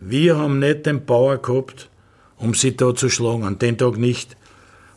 Wir 0.00 0.38
haben 0.38 0.58
nicht 0.58 0.86
den 0.86 1.04
Bauer 1.04 1.36
gehabt, 1.36 1.90
um 2.38 2.54
sie 2.54 2.74
da 2.74 2.94
zu 2.94 3.10
schlagen. 3.10 3.44
An 3.44 3.58
dem 3.58 3.76
Tag 3.76 3.98
nicht. 3.98 4.34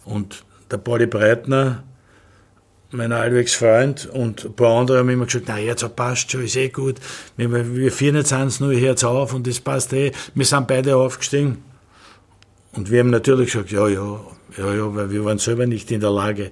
Und 0.05 0.45
der 0.71 0.77
Pauli 0.77 1.07
Breitner, 1.07 1.83
mein 2.95 3.12
allwegs 3.12 3.53
Freund 3.53 4.05
und 4.05 4.45
ein 4.45 4.53
paar 4.53 4.79
andere 4.79 4.99
haben 4.99 5.10
immer 5.10 5.25
gesagt, 5.25 5.45
na 5.47 5.58
jetzt 5.58 5.95
passt 5.95 6.31
schon, 6.31 6.43
ist 6.43 6.55
eh 6.55 6.69
gut. 6.69 6.95
Wir, 7.38 7.75
wir 7.75 7.91
führen 7.91 8.15
jetzt 8.15 8.34
eins 8.34 8.60
nur 8.60 8.71
jetzt 8.73 9.03
auf 9.03 9.34
und 9.34 9.45
das 9.47 9.60
passt 9.60 9.93
eh. 9.93 10.12
Wir 10.34 10.45
sind 10.45 10.67
beide 10.67 10.97
aufgestiegen. 10.97 11.63
Und 12.73 12.91
wir 12.91 12.99
haben 12.99 13.10
natürlich 13.10 13.51
gesagt, 13.51 13.71
ja, 13.71 13.88
ja, 13.88 14.19
ja, 14.58 14.73
ja, 14.73 14.95
weil 14.95 15.10
wir 15.12 15.23
waren 15.23 15.38
selber 15.38 15.65
nicht 15.65 15.91
in 15.91 16.01
der 16.01 16.12
Lage. 16.12 16.51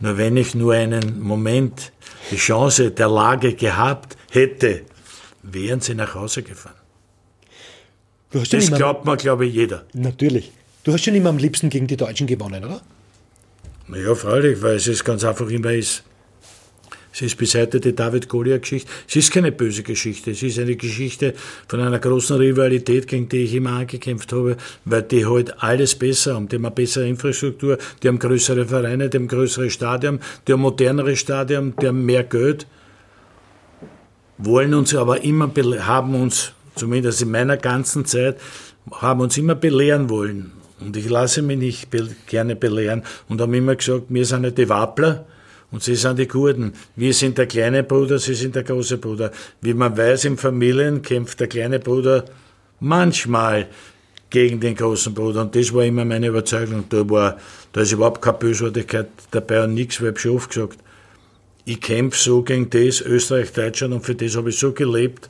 Nur 0.00 0.16
wenn 0.16 0.36
ich 0.36 0.54
nur 0.54 0.74
einen 0.74 1.20
Moment 1.20 1.92
die 2.30 2.36
Chance 2.36 2.90
der 2.90 3.08
Lage 3.08 3.54
gehabt 3.54 4.16
hätte, 4.30 4.82
wären 5.42 5.80
sie 5.80 5.94
nach 5.94 6.14
Hause 6.14 6.42
gefahren. 6.42 6.76
das 8.32 8.70
glaubt 8.72 9.04
man, 9.04 9.18
glaube 9.18 9.46
ich, 9.46 9.54
jeder. 9.54 9.84
Natürlich. 9.92 10.52
Du 10.84 10.92
hast 10.92 11.04
schon 11.04 11.14
immer 11.14 11.28
am 11.28 11.38
liebsten 11.38 11.68
gegen 11.68 11.86
die 11.86 11.96
Deutschen 11.96 12.26
gewonnen, 12.26 12.64
oder? 12.64 12.80
Naja, 13.90 14.14
freilich, 14.14 14.62
weil 14.62 14.76
es 14.76 14.86
ist 14.86 15.04
ganz 15.04 15.24
einfach 15.24 15.50
immer 15.50 15.72
ist. 15.72 16.04
Es 17.12 17.22
ist 17.22 17.36
bis 17.36 17.56
heute 17.56 17.80
die 17.80 17.92
David-Goliath-Geschichte. 17.92 18.88
Es 19.08 19.16
ist 19.16 19.32
keine 19.32 19.50
böse 19.50 19.82
Geschichte. 19.82 20.30
Es 20.30 20.44
ist 20.44 20.60
eine 20.60 20.76
Geschichte 20.76 21.34
von 21.66 21.80
einer 21.80 21.98
großen 21.98 22.36
Rivalität, 22.36 23.08
gegen 23.08 23.28
die 23.28 23.38
ich 23.38 23.54
immer 23.56 23.72
angekämpft 23.72 24.32
habe, 24.32 24.56
weil 24.84 25.02
die 25.02 25.26
halt 25.26 25.60
alles 25.60 25.96
besser 25.96 26.36
haben. 26.36 26.48
Die 26.48 26.54
haben 26.54 26.66
eine 26.66 26.74
bessere 26.74 27.08
Infrastruktur, 27.08 27.78
die 28.00 28.06
haben 28.06 28.20
größere 28.20 28.66
Vereine, 28.66 29.08
die 29.08 29.16
haben 29.16 29.26
größere 29.26 29.70
Stadien, 29.70 30.20
die 30.46 30.52
haben 30.52 30.60
modernere 30.60 31.16
Stadien, 31.16 31.74
die 31.82 31.88
haben 31.88 32.04
mehr 32.04 32.22
Geld. 32.22 32.68
Wollen 34.38 34.72
uns 34.72 34.94
aber 34.94 35.24
immer, 35.24 35.50
haben 35.80 36.14
uns, 36.14 36.52
zumindest 36.76 37.22
in 37.22 37.32
meiner 37.32 37.56
ganzen 37.56 38.04
Zeit, 38.04 38.40
haben 38.92 39.20
uns 39.20 39.36
immer 39.36 39.56
belehren 39.56 40.08
wollen. 40.08 40.59
Und 40.80 40.96
ich 40.96 41.08
lasse 41.08 41.42
mich 41.42 41.58
nicht 41.58 41.88
gerne 42.26 42.56
belehren 42.56 43.02
und 43.28 43.40
haben 43.40 43.54
immer 43.54 43.76
gesagt, 43.76 44.06
wir 44.08 44.24
sind 44.24 44.42
nicht 44.42 44.58
die 44.58 44.68
Wappler 44.68 45.26
und 45.70 45.82
sie 45.82 45.94
sind 45.94 46.18
die 46.18 46.26
Kurden. 46.26 46.72
Wir 46.96 47.14
sind 47.14 47.38
der 47.38 47.46
kleine 47.46 47.82
Bruder, 47.82 48.18
sie 48.18 48.34
sind 48.34 48.54
der 48.54 48.62
große 48.62 48.98
Bruder. 48.98 49.30
Wie 49.60 49.74
man 49.74 49.96
weiß, 49.96 50.24
in 50.24 50.36
Familien 50.36 51.02
kämpft 51.02 51.40
der 51.40 51.48
kleine 51.48 51.78
Bruder 51.78 52.24
manchmal 52.80 53.68
gegen 54.30 54.60
den 54.60 54.74
großen 54.74 55.12
Bruder. 55.12 55.42
Und 55.42 55.54
das 55.54 55.72
war 55.74 55.84
immer 55.84 56.04
meine 56.04 56.28
Überzeugung. 56.28 56.84
Da, 56.88 57.08
war, 57.08 57.36
da 57.72 57.80
ist 57.82 57.92
überhaupt 57.92 58.22
keine 58.22 58.38
Bösartigkeit 58.38 59.08
dabei 59.30 59.64
und 59.64 59.74
nichts, 59.74 60.00
weil 60.00 60.12
ich 60.12 60.20
schon 60.20 60.36
oft 60.36 60.50
gesagt, 60.50 60.78
ich 61.64 61.80
kämpfe 61.80 62.18
so 62.18 62.42
gegen 62.42 62.70
das, 62.70 63.00
Österreich, 63.00 63.52
Deutschland, 63.52 63.94
und 63.94 64.04
für 64.04 64.14
das 64.14 64.36
habe 64.36 64.50
ich 64.50 64.58
so 64.58 64.72
gelebt, 64.72 65.28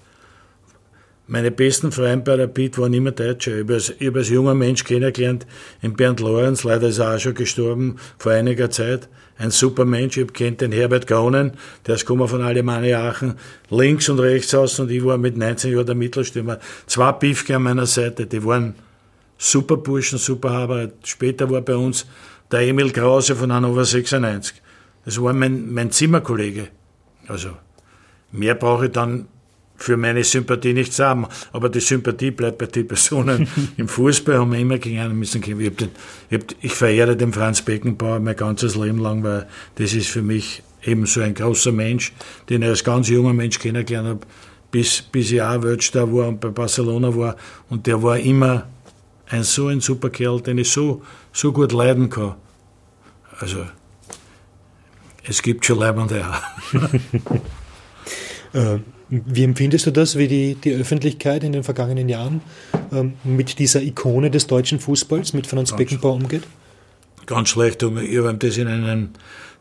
meine 1.30 1.52
besten 1.52 1.92
Freunde 1.92 2.24
bei 2.24 2.42
Rapid 2.42 2.76
waren 2.78 2.92
immer 2.92 3.12
Deutsche. 3.12 3.60
Ich 3.60 3.60
habe 3.60 4.18
als, 4.18 4.28
junger 4.28 4.54
Mensch 4.54 4.82
kennengelernt 4.82 5.46
in 5.80 5.94
Bernd 5.94 6.18
Lorenz, 6.18 6.64
leider 6.64 6.88
ist 6.88 6.98
er 6.98 7.14
auch 7.14 7.20
schon 7.20 7.34
gestorben 7.34 7.96
vor 8.18 8.32
einiger 8.32 8.68
Zeit. 8.68 9.08
Ein 9.38 9.52
super 9.52 9.84
Mensch, 9.84 10.16
ich 10.16 10.24
habe 10.24 10.32
kennt 10.32 10.60
den 10.60 10.72
Herbert 10.72 11.06
Gronen, 11.06 11.52
der 11.86 11.94
ist 11.94 12.00
gekommen 12.00 12.26
von 12.26 12.42
Alemannia 12.42 13.08
Aachen, 13.08 13.36
links 13.70 14.08
und 14.08 14.18
rechts 14.18 14.52
aus 14.54 14.80
und 14.80 14.90
ich 14.90 15.04
war 15.04 15.18
mit 15.18 15.36
19 15.36 15.72
Jahren 15.72 15.86
der 15.86 15.94
Mittelstürmer. 15.94 16.58
Zwei 16.86 17.12
Piefke 17.12 17.54
an 17.54 17.62
meiner 17.62 17.86
Seite, 17.86 18.26
die 18.26 18.44
waren 18.44 18.74
super 19.38 19.76
Burschen, 19.76 20.18
super 20.18 20.50
Haber. 20.50 20.90
Später 21.04 21.48
war 21.48 21.60
bei 21.60 21.76
uns 21.76 22.06
der 22.50 22.62
Emil 22.62 22.90
Krause 22.90 23.36
von 23.36 23.52
Hannover 23.52 23.84
96. 23.84 24.60
Das 25.04 25.22
war 25.22 25.32
mein, 25.32 25.72
mein 25.72 25.92
Zimmerkollege. 25.92 26.68
Also, 27.28 27.50
mehr 28.32 28.56
brauche 28.56 28.86
ich 28.86 28.92
dann 28.92 29.28
für 29.80 29.96
meine 29.96 30.22
Sympathie 30.22 30.74
nichts 30.74 30.98
haben. 30.98 31.26
Aber 31.52 31.68
die 31.68 31.80
Sympathie 31.80 32.30
bleibt 32.30 32.58
bei 32.58 32.66
den 32.66 32.86
Personen. 32.86 33.48
Im 33.76 33.88
Fußball 33.88 34.38
haben 34.38 34.52
wir 34.52 34.58
immer 34.58 34.78
gegen 34.78 34.98
einen 34.98 35.18
müssen 35.18 35.40
kämpfen. 35.40 35.66
Ich, 35.66 35.76
den, 35.76 35.88
ich, 36.28 36.38
hab, 36.38 36.54
ich 36.60 36.72
verehre 36.72 37.16
den 37.16 37.32
Franz 37.32 37.62
Beckenbauer 37.62 38.20
mein 38.20 38.36
ganzes 38.36 38.76
Leben 38.76 38.98
lang, 38.98 39.22
weil 39.24 39.48
das 39.76 39.94
ist 39.94 40.08
für 40.08 40.22
mich 40.22 40.62
eben 40.84 41.06
so 41.06 41.22
ein 41.22 41.34
großer 41.34 41.72
Mensch, 41.72 42.12
den 42.48 42.62
ich 42.62 42.68
als 42.68 42.84
ganz 42.84 43.08
junger 43.08 43.32
Mensch 43.32 43.58
kennengelernt 43.58 44.08
habe, 44.08 44.20
bis, 44.70 45.02
bis 45.02 45.32
ich 45.32 45.42
auch 45.42 45.62
Weltstar 45.62 46.12
war 46.12 46.28
und 46.28 46.40
bei 46.40 46.48
Barcelona 46.48 47.16
war. 47.16 47.36
Und 47.70 47.86
der 47.86 48.02
war 48.02 48.18
immer 48.18 48.68
ein 49.28 49.44
so 49.44 49.68
ein 49.68 49.80
super 49.80 50.10
Kerl, 50.10 50.42
den 50.42 50.58
ich 50.58 50.70
so, 50.70 51.02
so 51.32 51.52
gut 51.52 51.72
leiden 51.72 52.10
kann. 52.10 52.34
Also, 53.38 53.64
es 55.24 55.40
gibt 55.40 55.64
schon 55.64 55.78
Leibende 55.78 56.22
auch. 56.26 56.42
Wie 59.10 59.42
empfindest 59.42 59.86
du 59.86 59.90
das, 59.90 60.16
wie 60.16 60.28
die, 60.28 60.54
die 60.54 60.72
Öffentlichkeit 60.72 61.42
in 61.42 61.52
den 61.52 61.64
vergangenen 61.64 62.08
Jahren 62.08 62.42
ähm, 62.92 63.14
mit 63.24 63.58
dieser 63.58 63.82
Ikone 63.82 64.30
des 64.30 64.46
deutschen 64.46 64.78
Fußballs, 64.78 65.32
mit 65.32 65.48
Franz 65.48 65.74
Beckenbauer 65.74 66.14
umgeht? 66.14 66.44
Ganz 67.26 67.48
schlecht. 67.48 67.82
Ich 67.82 67.88
habe 67.88 68.30
ihm 68.30 68.38
das 68.38 68.56
in 68.56 68.68
einem 68.68 69.08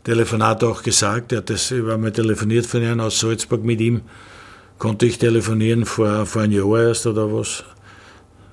Telefonat 0.03 0.63
auch 0.63 0.83
gesagt. 0.83 1.31
Er 1.31 1.39
hat 1.39 1.49
das, 1.49 1.71
ich 1.71 1.79
habe 1.79 1.97
mal 1.97 2.11
telefoniert 2.11 2.67
von 2.67 2.83
ihm 2.83 2.99
aus 2.99 3.19
Salzburg 3.19 3.63
mit 3.63 3.81
ihm. 3.81 4.01
Konnte 4.77 5.07
ich 5.07 5.17
telefonieren 5.17 5.85
vor, 5.85 6.27
vor 6.27 6.43
einem 6.43 6.53
Jahr 6.53 6.83
erst 6.83 7.07
oder 7.07 7.33
was. 7.33 7.63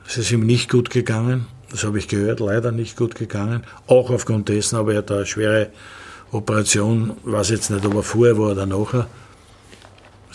Es 0.09 0.17
ist 0.17 0.33
ihm 0.33 0.47
nicht 0.47 0.71
gut 0.71 0.89
gegangen. 0.89 1.47
Das 1.71 1.85
habe 1.85 1.99
ich 1.99 2.09
gehört, 2.09 2.41
leider 2.41 2.73
nicht 2.73 2.97
gut 2.97 3.17
gegangen. 3.17 3.65
Auch 3.87 4.09
aufgrund 4.09 4.49
dessen, 4.49 4.77
aber 4.77 4.93
er 4.93 4.99
hat 4.99 5.11
eine 5.11 5.27
schwere 5.27 5.69
Operation, 6.33 7.13
ich 7.25 7.33
weiß 7.33 7.51
jetzt 7.51 7.71
nicht, 7.71 7.85
ob 7.85 7.95
er 7.95 8.03
vorher 8.03 8.39
war 8.39 8.53
oder 8.53 8.65
nachher 8.65 9.07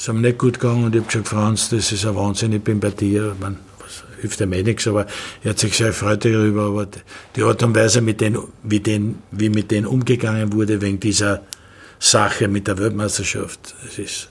es 0.01 0.07
ist 0.07 0.13
mir 0.15 0.21
nicht 0.21 0.39
gut 0.39 0.59
gegangen 0.59 0.85
und 0.85 0.95
ich 0.95 1.01
habe 1.01 1.11
gesagt, 1.11 1.27
Franz, 1.27 1.69
das 1.69 1.91
ist 1.91 2.07
ein 2.07 2.15
Wahnsinn, 2.15 2.53
ich 2.53 2.63
bin 2.63 2.79
bei 2.79 2.89
dir. 2.89 3.35
Man, 3.39 3.59
was 3.77 4.03
hilft 4.19 4.39
ja 4.39 4.47
mir 4.47 4.63
nichts, 4.63 4.87
aber 4.87 5.05
er 5.43 5.51
hat 5.51 5.59
sich 5.59 5.77
sehr 5.77 5.89
gefreut 5.89 6.25
darüber. 6.25 6.63
Aber 6.63 6.87
die 7.35 7.43
Art 7.43 7.61
und 7.61 7.75
Weise, 7.75 8.01
mit 8.01 8.19
denen, 8.19 8.39
wie, 8.63 8.79
den, 8.79 9.19
wie 9.29 9.49
mit 9.49 9.69
denen 9.69 9.85
umgegangen 9.85 10.53
wurde 10.53 10.81
wegen 10.81 10.99
dieser 10.99 11.43
Sache 11.99 12.47
mit 12.47 12.67
der 12.67 12.79
Weltmeisterschaft, 12.79 13.75
das 13.85 13.99
ist 13.99 14.29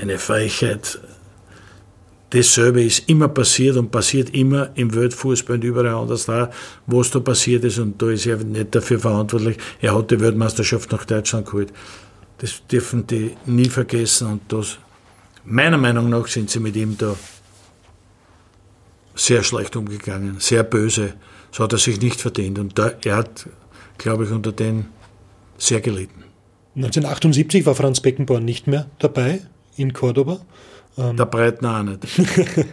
eine 0.00 0.18
Frechheit. 0.18 0.98
Dasselbe 2.30 2.82
ist 2.82 3.08
immer 3.08 3.28
passiert 3.28 3.76
und 3.76 3.92
passiert 3.92 4.30
immer 4.30 4.70
im 4.74 4.92
Weltfußball 4.92 5.58
und 5.58 5.64
überall 5.64 5.94
anders 5.94 6.26
da, 6.26 6.50
wo 6.88 7.02
es 7.02 7.12
da 7.12 7.20
passiert 7.20 7.62
ist 7.62 7.78
und 7.78 8.02
da 8.02 8.10
ist 8.10 8.26
er 8.26 8.38
nicht 8.38 8.74
dafür 8.74 8.98
verantwortlich. 8.98 9.58
Er 9.80 9.96
hat 9.96 10.10
die 10.10 10.18
Weltmeisterschaft 10.18 10.90
nach 10.90 11.04
Deutschland 11.04 11.46
geholt. 11.46 11.72
Das 12.38 12.66
dürfen 12.66 13.06
die 13.06 13.36
nie 13.46 13.68
vergessen 13.68 14.26
und 14.26 14.40
das 14.48 14.78
Meiner 15.50 15.78
Meinung 15.78 16.10
nach 16.10 16.26
sind 16.26 16.50
sie 16.50 16.60
mit 16.60 16.76
ihm 16.76 16.98
da 16.98 17.16
sehr 19.14 19.42
schlecht 19.42 19.76
umgegangen, 19.76 20.36
sehr 20.40 20.62
böse. 20.62 21.14
So 21.50 21.64
hat 21.64 21.72
er 21.72 21.78
sich 21.78 22.00
nicht 22.00 22.20
verdient. 22.20 22.58
Und 22.58 22.78
da, 22.78 22.92
er 23.02 23.16
hat, 23.16 23.48
glaube 23.96 24.24
ich, 24.24 24.30
unter 24.30 24.52
denen 24.52 24.90
sehr 25.56 25.80
gelitten. 25.80 26.24
1978 26.76 27.64
war 27.64 27.74
Franz 27.74 28.00
Beckenbauer 28.00 28.40
nicht 28.40 28.66
mehr 28.66 28.90
dabei 28.98 29.40
in 29.76 29.94
Cordoba. 29.94 30.40
Ähm 30.98 31.16
der 31.16 31.24
Breitner 31.24 31.80
auch 31.80 31.82
nicht. 31.82 32.02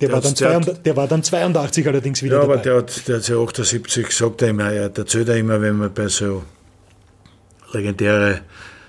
der, 0.00 0.12
war 0.12 0.20
dann 0.20 0.34
82, 0.34 0.82
der 0.82 0.96
war 0.96 1.06
dann 1.06 1.22
82 1.22 1.86
allerdings 1.86 2.20
wieder 2.22 2.36
ja, 2.36 2.42
dabei. 2.42 2.54
Ja, 2.54 2.60
aber 2.60 2.62
der 2.64 2.76
hat, 2.78 3.08
der 3.08 3.16
hat 3.16 3.28
ja 3.28 3.36
78 3.36 4.06
gesagt 4.08 4.42
er 4.42 4.48
immer, 4.48 4.72
er 4.72 4.90
erzählt 4.96 5.28
er 5.28 5.36
immer, 5.36 5.60
wenn 5.60 5.76
man 5.76 5.94
bei 5.94 6.08
so 6.08 6.42
legendäre 7.72 8.40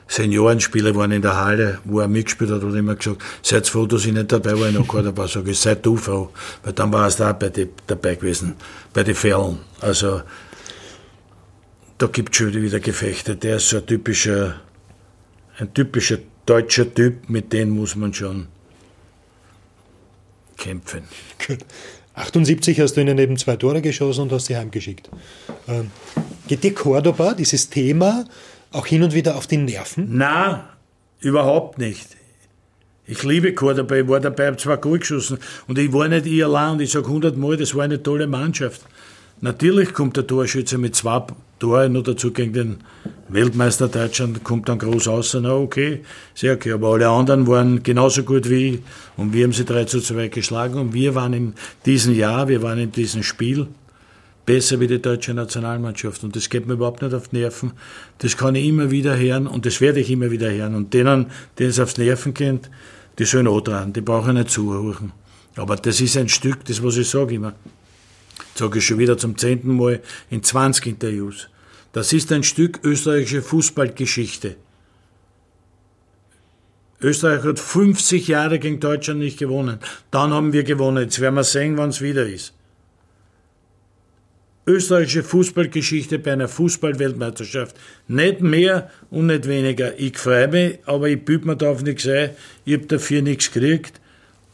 Seniorenspieler 0.07 0.95
waren 0.95 1.11
in 1.11 1.21
der 1.21 1.35
Halle, 1.35 1.79
wo 1.83 1.99
er 1.99 2.07
mitgespielt 2.07 2.49
hat, 2.49 2.61
hat 2.61 2.69
er 2.69 2.75
immer 2.75 2.95
gesagt, 2.95 3.21
seid 3.41 3.67
froh, 3.67 3.85
dass 3.85 4.05
ich 4.05 4.13
nicht 4.13 4.31
dabei 4.31 4.57
war, 4.57 4.69
ich 4.69 4.73
noch 4.73 4.87
dabei 4.87 5.27
sage 5.27 5.51
ich, 5.51 5.59
seid 5.59 5.85
du 5.85 5.97
froh, 5.97 6.29
weil 6.63 6.73
dann 6.73 6.91
war 6.93 7.07
er 7.07 7.11
da 7.13 7.33
bei 7.33 7.49
die, 7.49 7.67
dabei 7.85 8.15
gewesen, 8.15 8.55
bei 8.93 9.03
den 9.03 9.15
Fällen. 9.15 9.59
Also, 9.81 10.21
da 11.97 12.07
gibt 12.07 12.33
es 12.33 12.37
schon 12.37 12.53
wieder 12.53 12.79
Gefechte. 12.79 13.35
Der 13.35 13.57
ist 13.57 13.69
so 13.69 13.77
ein 13.77 13.85
typischer, 13.85 14.61
ein 15.57 15.73
typischer 15.73 16.19
deutscher 16.45 16.93
Typ, 16.93 17.29
mit 17.29 17.51
dem 17.51 17.71
muss 17.71 17.95
man 17.95 18.13
schon 18.13 18.47
kämpfen. 20.57 21.03
Gut. 21.45 21.59
78 22.13 22.79
hast 22.79 22.93
du 22.93 23.01
ihnen 23.01 23.17
eben 23.19 23.37
zwei 23.37 23.57
Tore 23.57 23.81
geschossen 23.81 24.21
und 24.21 24.31
hast 24.31 24.47
sie 24.47 24.57
heimgeschickt. 24.57 25.09
Ähm, 25.67 25.91
geht 26.47 26.63
dir 26.63 26.73
Cordoba, 26.73 27.35
dieses 27.35 27.69
Thema, 27.69 28.25
auch 28.71 28.85
hin 28.85 29.03
und 29.03 29.13
wieder 29.13 29.35
auf 29.35 29.47
die 29.47 29.57
Nerven? 29.57 30.07
Na, 30.11 30.69
überhaupt 31.19 31.77
nicht. 31.77 32.17
Ich 33.05 33.23
liebe 33.23 33.53
Cordoba, 33.53 33.95
ich 33.95 34.07
war 34.07 34.19
dabei, 34.19 34.47
habe 34.47 34.57
zwei 34.57 34.75
Goal 34.75 34.99
geschossen 34.99 35.39
und 35.67 35.79
ich 35.79 35.93
war 35.93 36.09
nicht 36.09 36.25
ich 36.25 36.43
allein 36.43 36.73
und 36.73 36.81
ich 36.81 36.91
sage 36.91 37.07
hundertmal, 37.07 37.55
das 37.55 37.73
war 37.73 37.85
eine 37.85 38.03
tolle 38.03 38.27
Mannschaft. 38.27 38.81
Natürlich 39.39 39.93
kommt 39.93 40.17
der 40.17 40.27
Torschütze 40.27 40.77
mit 40.77 40.95
zwei 40.95 41.23
Toren 41.59 41.93
nur 41.93 42.03
dazu 42.03 42.31
gegen 42.31 42.53
den 42.53 42.77
Weltmeister 43.29 43.87
Deutschland, 43.87 44.43
kommt 44.43 44.67
dann 44.67 44.79
groß 44.79 45.07
aus, 45.07 45.37
na 45.39 45.53
okay, 45.53 46.01
sehr 46.35 46.53
okay. 46.55 46.73
Aber 46.73 46.93
alle 46.93 47.07
anderen 47.07 47.47
waren 47.47 47.81
genauso 47.81 48.23
gut 48.23 48.49
wie 48.49 48.67
ich 48.67 48.79
und 49.15 49.33
wir 49.33 49.45
haben 49.45 49.53
sie 49.53 49.63
3 49.63 49.85
zu 49.85 50.01
2 50.01 50.27
geschlagen 50.27 50.79
und 50.79 50.93
wir 50.93 51.15
waren 51.15 51.33
in 51.33 51.53
diesem 51.85 52.13
Jahr, 52.13 52.47
wir 52.47 52.61
waren 52.61 52.79
in 52.79 52.91
diesem 52.91 53.23
Spiel 53.23 53.67
besser 54.47 54.79
wie 54.79 54.87
die 54.87 54.99
deutsche 54.99 55.35
Nationalmannschaft 55.35 56.23
und 56.23 56.35
das 56.35 56.49
geht 56.49 56.65
mir 56.65 56.73
überhaupt 56.73 57.03
nicht 57.03 57.13
auf 57.13 57.31
Nerven. 57.31 57.73
Das 58.17 58.35
kann 58.35 58.55
ich 58.55 58.65
immer 58.65 58.89
wieder 58.89 59.15
hören 59.15 59.45
und 59.45 59.67
das 59.67 59.79
werde 59.81 59.99
ich 59.99 60.09
immer 60.09 60.31
wieder 60.31 60.49
hören 60.51 60.73
und 60.73 60.95
denen, 60.95 61.27
denen 61.59 61.69
es 61.69 61.79
aufs 61.79 61.99
Nerven 61.99 62.33
geht, 62.33 62.71
die 63.19 63.25
sollen 63.25 63.47
auch 63.47 63.61
dran, 63.61 63.93
die 63.93 64.01
brauchen 64.01 64.33
nicht 64.33 64.49
zuhören. 64.49 65.11
Aber 65.55 65.75
das 65.75 66.01
ist 66.01 66.17
ein 66.17 66.29
Stück, 66.29 66.65
das 66.65 66.81
was 66.81 66.97
ich 66.97 67.07
sage 67.07 67.35
immer 67.35 67.53
sage 68.57 68.79
ich 68.79 68.85
schon 68.85 68.97
wieder 68.97 69.17
zum 69.17 69.37
zehnten 69.37 69.75
Mal 69.75 70.01
in 70.29 70.43
20 70.43 70.87
Interviews. 70.87 71.49
Das 71.93 72.13
ist 72.13 72.31
ein 72.31 72.43
Stück 72.43 72.79
österreichische 72.83 73.41
Fußballgeschichte. 73.41 74.55
Österreich 76.99 77.43
hat 77.43 77.59
50 77.59 78.27
Jahre 78.27 78.59
gegen 78.59 78.79
Deutschland 78.79 79.19
nicht 79.19 79.37
gewonnen. 79.37 79.79
Dann 80.09 80.33
haben 80.33 80.53
wir 80.53 80.63
gewonnen. 80.63 81.03
Jetzt 81.03 81.19
werden 81.19 81.35
wir 81.35 81.43
sehen, 81.43 81.77
wann 81.77 81.89
es 81.89 82.01
wieder 82.01 82.25
ist. 82.25 82.53
Österreichische 84.67 85.23
Fußballgeschichte 85.23 86.19
bei 86.19 86.33
einer 86.33 86.47
Fußballweltmeisterschaft. 86.47 87.75
Nicht 88.07 88.41
mehr 88.41 88.91
und 89.09 89.27
nicht 89.27 89.47
weniger. 89.47 89.97
Ich 89.99 90.17
freue 90.17 90.49
mich, 90.49 90.79
aber 90.85 91.09
ich 91.09 91.23
büte 91.23 91.47
mir 91.47 91.55
da 91.55 91.71
auf 91.71 91.81
nichts 91.81 92.07
ein. 92.07 92.31
Ich 92.65 92.73
habe 92.73 92.85
dafür 92.85 93.21
nichts 93.21 93.51
gekriegt 93.51 94.01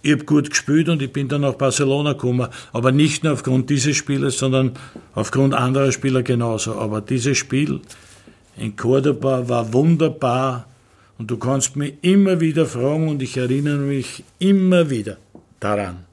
ich 0.06 0.12
habe 0.12 0.26
gut 0.26 0.50
gespielt 0.50 0.90
und 0.90 1.02
ich 1.02 1.12
bin 1.12 1.30
dann 1.30 1.42
nach 1.42 1.54
Barcelona 1.54 2.12
gekommen. 2.12 2.50
Aber 2.74 2.92
nicht 2.92 3.24
nur 3.24 3.34
aufgrund 3.34 3.70
dieses 3.70 3.96
Spieles, 3.96 4.38
sondern 4.38 4.74
aufgrund 5.16 5.54
anderer 5.54 5.94
Spieler 5.94 6.24
genauso. 6.24 6.76
Aber 6.76 7.00
dieses 7.00 7.38
Spiel 7.38 7.80
in 8.58 8.76
Cordoba 8.76 9.48
war 9.48 9.72
wunderbar 9.72 10.68
und 11.18 11.32
du 11.32 11.38
kannst 11.38 11.78
mich 11.78 11.94
immer 12.02 12.42
wieder 12.42 12.66
fragen 12.66 13.08
und 13.08 13.22
ich 13.22 13.38
erinnere 13.38 13.78
mich 13.78 14.26
immer 14.40 14.90
wieder 14.90 15.18
daran. 15.62 16.13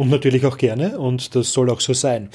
Und 0.00 0.08
natürlich 0.08 0.46
auch 0.46 0.56
gerne 0.56 0.98
und 0.98 1.34
das 1.34 1.52
soll 1.52 1.68
auch 1.68 1.82
so 1.82 1.92
sein. 1.92 2.30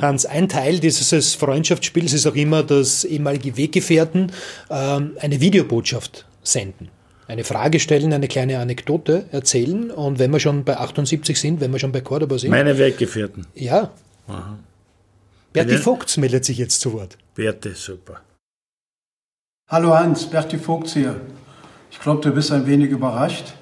Hans, 0.00 0.24
ein 0.24 0.48
Teil 0.48 0.78
dieses 0.78 1.34
Freundschaftsspiels 1.34 2.14
ist 2.14 2.26
auch 2.26 2.34
immer, 2.34 2.62
dass 2.62 3.04
ehemalige 3.04 3.58
Weggefährten 3.58 4.32
ähm, 4.70 5.18
eine 5.20 5.38
Videobotschaft 5.38 6.24
senden 6.42 6.88
eine 7.28 7.44
Frage 7.44 7.78
stellen, 7.78 8.14
eine 8.14 8.26
kleine 8.26 8.58
Anekdote 8.58 9.26
erzählen. 9.32 9.90
Und 9.90 10.18
wenn 10.18 10.30
wir 10.30 10.40
schon 10.40 10.64
bei 10.64 10.78
78 10.78 11.38
sind, 11.38 11.60
wenn 11.60 11.70
wir 11.70 11.78
schon 11.78 11.92
bei 11.92 12.00
Cordoba 12.00 12.38
sind. 12.38 12.50
Meine 12.52 12.78
Weggefährten. 12.78 13.46
Ja. 13.54 13.90
Aha. 14.26 14.58
Berti 15.52 15.76
Vogts 15.76 16.16
meldet 16.16 16.46
sich 16.46 16.56
jetzt 16.56 16.80
zu 16.80 16.94
Wort. 16.94 17.18
Berti, 17.34 17.72
super. 17.74 18.22
Hallo 19.68 19.94
Hans, 19.94 20.24
Berti 20.24 20.56
Vogts 20.56 20.94
hier. 20.94 21.20
Ich 21.90 22.00
glaube, 22.00 22.22
du 22.22 22.32
bist 22.32 22.50
ein 22.50 22.66
wenig 22.66 22.90
überrascht. 22.90 23.52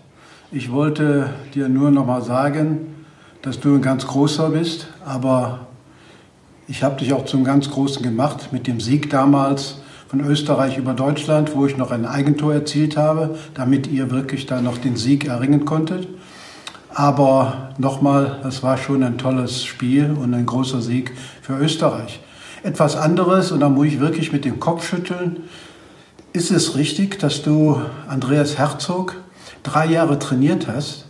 Ich 0.53 0.71
wollte 0.71 1.35
dir 1.57 1.69
nur 1.69 1.91
noch 1.91 2.07
mal 2.07 2.23
sagen, 2.23 2.98
dass 3.43 3.61
du 3.61 3.75
ein 3.75 3.83
ganz 3.83 4.07
großer 4.07 4.51
bist, 4.51 4.89
aber 5.05 5.67
ich 6.67 6.83
habe 6.83 6.97
dich 6.97 7.13
auch 7.13 7.25
zum 7.25 7.45
ganz 7.45 7.71
Großen 7.71 8.03
gemacht 8.03 8.53
mit 8.53 8.67
dem 8.67 8.81
Sieg 8.81 9.11
damals 9.11 9.77
von 10.09 10.21
Österreich 10.21 10.77
über 10.77 10.95
Deutschland, 10.95 11.55
wo 11.55 11.67
ich 11.67 11.77
noch 11.77 11.91
ein 11.91 12.07
Eigentor 12.07 12.55
erzielt 12.55 12.97
habe, 12.97 13.37
damit 13.55 13.87
ihr 13.87 14.11
wirklich 14.11 14.47
da 14.47 14.61
noch 14.61 14.79
den 14.79 14.97
Sieg 14.97 15.27
erringen 15.27 15.65
konntet. 15.65 16.09
Aber 16.91 17.71
nochmal, 17.79 18.41
das 18.43 18.63
war 18.63 18.77
schon 18.77 19.03
ein 19.03 19.19
tolles 19.19 19.65
Spiel 19.65 20.11
und 20.11 20.35
ein 20.35 20.47
großer 20.47 20.83
Sieg 20.83 21.13
für 21.43 21.59
Österreich. 21.59 22.21
Etwas 22.63 22.97
anderes, 22.97 23.53
und 23.53 23.61
da 23.61 23.69
muss 23.69 23.87
ich 23.87 24.01
wirklich 24.01 24.33
mit 24.33 24.45
dem 24.45 24.61
Kopf 24.61 24.87
schütteln, 24.89 25.45
ist 26.33 26.51
es 26.51 26.77
richtig, 26.77 27.19
dass 27.19 27.43
du 27.43 27.81
Andreas 28.09 28.59
Herzog 28.59 29.17
drei 29.63 29.87
Jahre 29.87 30.19
trainiert 30.19 30.67
hast 30.69 31.08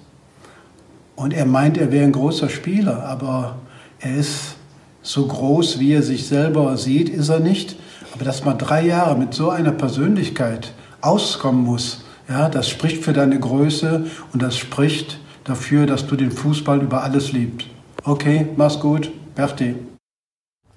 und 1.19 1.35
er 1.35 1.47
meint, 1.47 1.77
er 1.77 1.91
wäre 1.91 2.05
ein 2.05 2.13
großer 2.13 2.49
Spieler, 2.49 3.05
aber 3.05 3.57
er 3.99 4.17
ist 4.17 4.55
so 5.03 5.27
groß, 5.27 5.81
wie 5.81 5.93
er 5.93 6.05
sich 6.05 6.29
selber 6.29 6.77
sieht, 6.77 7.09
ist 7.09 7.29
er 7.29 7.41
nicht. 7.41 7.75
Aber 8.15 8.25
dass 8.25 8.45
man 8.45 8.57
drei 8.57 8.87
Jahre 8.87 9.19
mit 9.19 9.35
so 9.35 9.51
einer 9.51 9.73
Persönlichkeit 9.73 10.73
auskommen 11.01 11.65
muss, 11.65 12.05
ja, 12.29 12.49
das 12.49 12.69
spricht 12.69 13.03
für 13.03 13.13
deine 13.13 13.41
Größe 13.41 14.07
und 14.33 14.43
das 14.43 14.57
spricht 14.57 15.19
dafür, 15.43 15.87
dass 15.87 16.07
du 16.07 16.15
den 16.15 16.31
Fußball 16.31 16.83
über 16.83 17.03
alles 17.03 17.33
liebst. 17.33 17.67
Okay, 18.05 18.47
mach's 18.57 18.79
gut, 18.79 19.11
Berti. 19.35 19.75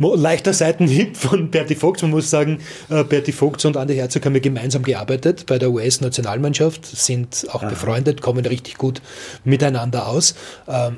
Leichter 0.02 0.54
Seitenhieb 0.54 1.16
von 1.18 1.52
Berti 1.52 1.76
Vogt. 1.76 2.02
Man 2.02 2.12
muss 2.12 2.30
sagen, 2.30 2.60
äh, 2.90 3.04
Berti 3.04 3.32
Vogt 3.32 3.64
und 3.66 3.78
Andi 3.78 3.96
Herzog 3.96 4.26
haben 4.26 4.34
wir 4.34 4.42
gemeinsam 4.42 4.84
gearbeitet 4.84 5.46
bei 5.46 5.60
der 5.60 5.72
US-Nationalmannschaft, 5.72 6.86
sind 6.86 7.48
auch 7.52 7.64
Aha. 7.64 7.70
befreundet, 7.70 8.22
kommen 8.22 8.46
richtig 8.46 8.78
gut 8.78 9.02
miteinander 9.44 10.08
aus. 10.08 10.36
Ähm, 10.68 10.98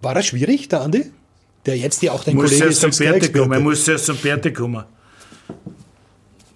war 0.00 0.14
das 0.14 0.26
schwierig, 0.26 0.68
der 0.68 0.82
Andi? 0.82 1.10
Der 1.66 1.76
jetzt 1.76 2.02
ja 2.02 2.12
auch 2.12 2.24
dein 2.24 2.36
muss 2.36 2.50
Kollege 2.50 2.66
ist. 2.66 2.80
Zum 2.80 2.90
Berti 2.90 3.32
kommen. 3.32 3.52
Er 3.52 3.60
muss 3.60 3.86
erst 3.86 4.06
zum 4.06 4.16
Berti 4.16 4.52
kommen. 4.52 4.84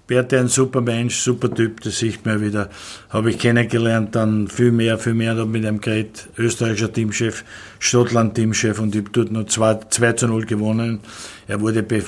Berti 0.07 0.37
ein 0.37 0.49
super 0.49 0.83
Mensch, 0.83 1.17
super 1.17 1.53
Typ, 1.53 1.81
das 1.81 1.99
sieht 1.99 2.27
man 2.27 2.43
wieder. 2.43 2.69
Habe 3.09 3.31
ich 3.31 3.39
kennengelernt, 3.39 4.15
dann 4.15 4.49
viel 4.49 4.71
mehr, 4.71 4.99
viel 4.99 5.15
mehr 5.15 5.35
mit 5.47 5.65
einem 5.65 5.81
Gerät, 5.81 6.29
österreichischer 6.37 6.93
Teamchef, 6.93 7.43
Schottland 7.79 8.35
Teamchef 8.35 8.81
und 8.81 8.95
ich 8.95 9.01
habe 9.01 9.11
dort 9.13 9.33
noch 9.33 9.47
2, 9.47 9.81
2 9.89 10.13
zu 10.13 10.29
0 10.29 10.45
gewonnen. 10.45 11.01
Er 11.49 11.63
wurde 11.63 11.83
be, 11.83 12.05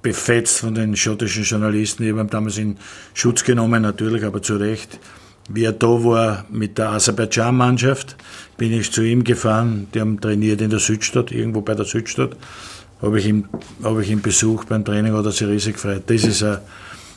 befetzt 0.00 0.60
von 0.60 0.76
den 0.76 0.94
schottischen 0.94 1.42
Journalisten. 1.42 2.04
Ich 2.04 2.10
habe 2.10 2.20
ihn 2.20 2.30
damals 2.30 2.56
in 2.56 2.76
Schutz 3.14 3.42
genommen, 3.42 3.82
natürlich, 3.82 4.24
aber 4.24 4.40
zu 4.40 4.54
Recht. 4.56 5.00
Wie 5.48 5.64
er 5.64 5.72
da 5.72 5.88
war 5.88 6.44
mit 6.50 6.78
der 6.78 6.90
Aserbaidschan-Mannschaft, 6.90 8.16
bin 8.58 8.72
ich 8.72 8.92
zu 8.92 9.02
ihm 9.02 9.24
gefahren. 9.24 9.88
Die 9.92 10.00
haben 10.00 10.20
trainiert 10.20 10.60
in 10.60 10.70
der 10.70 10.78
Südstadt, 10.78 11.32
irgendwo 11.32 11.62
bei 11.62 11.74
der 11.74 11.84
Südstadt. 11.84 12.36
Habe 13.02 13.18
ich 13.18 13.26
ihn, 13.26 13.48
habe 13.82 14.04
ich 14.04 14.10
ihn 14.10 14.22
besucht 14.22 14.68
beim 14.68 14.84
Training, 14.84 15.14
hat 15.14 15.24
er 15.24 15.32
sich 15.32 15.48
riesig 15.48 15.74
gefreut. 15.74 16.04
Das 16.06 16.22
ist 16.22 16.44
ein 16.44 16.58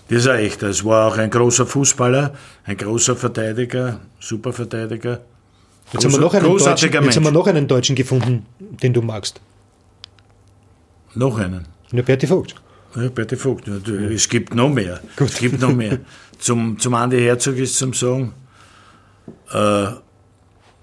das 0.09 0.19
ist 0.19 0.27
ein 0.27 0.39
echter. 0.39 0.67
Es 0.67 0.83
war 0.83 1.07
auch 1.07 1.17
ein 1.17 1.29
großer 1.29 1.65
Fußballer, 1.65 2.33
ein 2.65 2.77
großer 2.77 3.15
Verteidiger, 3.15 3.99
super 4.19 4.53
Verteidiger. 4.53 5.21
Jetzt, 5.91 6.05
haben 6.05 6.11
wir, 6.13 6.19
noch 6.19 6.33
einen 6.33 6.57
Deutschen, 6.57 6.91
jetzt 6.91 7.15
haben 7.15 7.23
wir 7.23 7.31
noch 7.31 7.47
einen 7.47 7.67
Deutschen 7.67 7.95
gefunden, 7.95 8.45
den 8.59 8.93
du 8.93 9.01
magst. 9.01 9.41
Noch 11.13 11.37
einen? 11.37 11.67
Ja, 11.91 12.01
Berti 12.01 12.25
Vogt. 12.25 12.55
Ja, 12.95 13.09
Berti 13.09 13.35
Vogt. 13.35 13.67
Es 13.67 14.27
gibt 14.27 14.55
noch 14.55 14.69
mehr. 14.69 14.99
Gut. 15.15 15.29
Es 15.29 15.37
gibt 15.37 15.61
noch 15.61 15.73
mehr. 15.73 15.99
zum, 16.39 16.79
zum 16.79 16.93
Andi 16.95 17.19
Herzog 17.19 17.57
ist 17.57 17.77
zum 17.77 17.93
Sagen, 17.93 18.33
äh, 19.51 19.87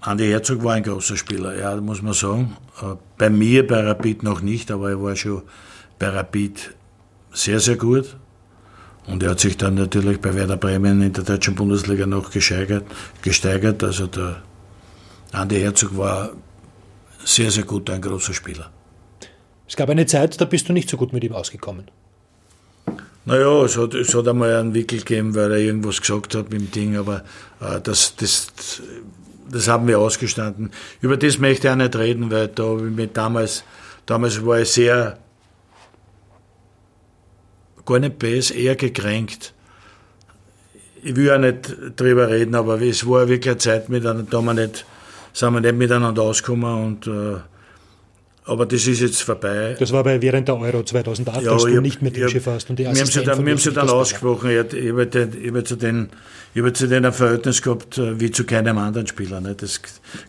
Andi 0.01 0.27
Herzog 0.29 0.63
war 0.63 0.73
ein 0.73 0.83
großer 0.83 1.17
Spieler, 1.17 1.55
ja, 1.57 1.75
muss 1.75 2.01
man 2.01 2.13
sagen. 2.13 2.55
Äh, 2.81 2.95
bei 3.17 3.29
mir, 3.29 3.67
bei 3.67 3.81
Rapid 3.81 4.23
noch 4.23 4.41
nicht, 4.41 4.71
aber 4.71 4.89
er 4.89 5.01
war 5.01 5.15
schon 5.15 5.43
bei 5.99 6.09
Rapid 6.09 6.73
sehr, 7.33 7.59
sehr 7.59 7.75
gut. 7.75 8.15
Und 9.07 9.23
er 9.23 9.31
hat 9.31 9.39
sich 9.39 9.57
dann 9.57 9.75
natürlich 9.75 10.19
bei 10.21 10.35
Werder 10.35 10.57
Bremen 10.57 11.01
in 11.01 11.13
der 11.13 11.23
deutschen 11.23 11.55
Bundesliga 11.55 12.05
noch 12.05 12.31
gesteigert. 12.31 12.85
gesteigert. 13.21 13.83
Also 13.83 14.07
der 14.07 14.43
Andi 15.31 15.59
Herzog 15.59 15.97
war 15.97 16.31
sehr, 17.23 17.51
sehr 17.51 17.63
gut, 17.63 17.89
ein 17.89 18.01
großer 18.01 18.33
Spieler. 18.33 18.69
Es 19.67 19.75
gab 19.75 19.89
eine 19.89 20.05
Zeit, 20.05 20.39
da 20.39 20.45
bist 20.45 20.67
du 20.69 20.73
nicht 20.73 20.89
so 20.89 20.97
gut 20.97 21.13
mit 21.13 21.23
ihm 21.23 21.33
ausgekommen. 21.33 21.89
Naja, 23.23 23.63
es 23.63 23.77
hat, 23.77 23.93
es 23.93 24.13
hat 24.13 24.27
einmal 24.27 24.55
einen 24.55 24.73
Wickel 24.73 24.99
gegeben, 24.99 25.35
weil 25.35 25.51
er 25.51 25.59
irgendwas 25.59 26.01
gesagt 26.01 26.33
hat 26.35 26.49
mit 26.49 26.59
dem 26.59 26.71
Ding, 26.71 26.97
aber 26.97 27.23
äh, 27.59 27.79
das, 27.81 28.15
das, 28.15 28.51
das 29.49 29.67
haben 29.67 29.87
wir 29.87 29.99
ausgestanden. 29.99 30.71
Über 31.01 31.17
das 31.17 31.37
möchte 31.37 31.67
ich 31.67 31.71
auch 31.71 31.77
nicht 31.77 31.95
reden, 31.95 32.31
weil 32.31 32.47
da 32.47 32.73
mit 32.73 33.15
damals, 33.15 33.63
damals 34.07 34.43
war 34.43 34.59
ich 34.59 34.69
sehr 34.69 35.19
gar 37.91 37.99
nicht 37.99 38.19
böse, 38.19 38.53
eher 38.53 38.75
gekränkt. 38.75 39.53
Ich 41.03 41.15
will 41.15 41.25
ja 41.25 41.37
nicht 41.37 41.75
drüber 41.95 42.29
reden, 42.29 42.55
aber 42.55 42.79
es 42.81 43.07
war 43.07 43.27
wirklich 43.27 43.51
eine 43.51 43.57
Zeit, 43.57 43.89
miteinander, 43.89 44.25
da 44.29 44.41
wir 44.41 44.53
nicht, 44.53 44.85
sind 45.33 45.53
wir 45.53 45.61
nicht 45.61 45.75
miteinander 45.75 46.21
ausgekommen 46.21 46.85
und 46.85 47.07
äh, 47.07 47.39
aber 48.43 48.65
das 48.65 48.87
ist 48.87 49.01
jetzt 49.01 49.21
vorbei. 49.21 49.75
Das 49.79 49.91
war 49.91 50.03
bei 50.03 50.21
während 50.21 50.47
der 50.47 50.57
Euro 50.57 50.83
2008, 50.83 51.43
ja, 51.43 51.51
als 51.51 51.63
du 51.63 51.75
hab, 51.75 51.81
nicht 51.81 52.01
mit 52.01 52.17
dem 52.17 52.27
Schiff 52.27 52.47
warst. 52.47 52.69
Und 52.69 52.79
die 52.79 52.83
wir 52.83 52.89
haben 52.89 53.05
sie 53.05 53.23
dann, 53.23 53.37
haben 53.37 53.57
sie 53.57 53.71
dann 53.71 53.89
ausgesprochen. 53.89 54.49
Ich 54.49 54.57
habe, 54.57 54.77
ich 54.77 54.89
habe 55.47 55.63
zu 55.63 55.75
den, 55.75 56.09
ich 56.53 56.59
habe 56.59 56.73
zu 56.73 56.87
denen 56.87 57.05
ein 57.05 57.13
Verhältnis 57.13 57.61
gehabt 57.61 57.97
äh, 57.99 58.19
wie 58.19 58.31
zu 58.31 58.43
keinem 58.43 58.77
anderen 58.79 59.05
Spieler. 59.05 59.41
Ne? 59.41 59.55
Das 59.55 59.79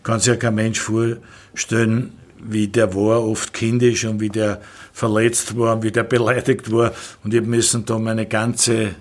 kann 0.03 0.19
sich 0.19 0.27
ja 0.27 0.35
kein 0.35 0.55
Mensch 0.55 0.79
vorstellen, 0.79 2.13
wie 2.39 2.67
der 2.67 2.93
war, 2.93 3.23
oft 3.23 3.53
kindisch 3.53 4.05
und 4.05 4.19
wie 4.19 4.29
der 4.29 4.61
verletzt 4.93 5.57
war, 5.57 5.81
wie 5.83 5.91
der 5.91 6.03
beleidigt 6.03 6.71
war. 6.71 6.93
Und 7.23 7.33
ich 7.33 7.41
müssen 7.41 7.83
da 7.83 7.97
meine 7.97 8.27
ganze, 8.27 8.95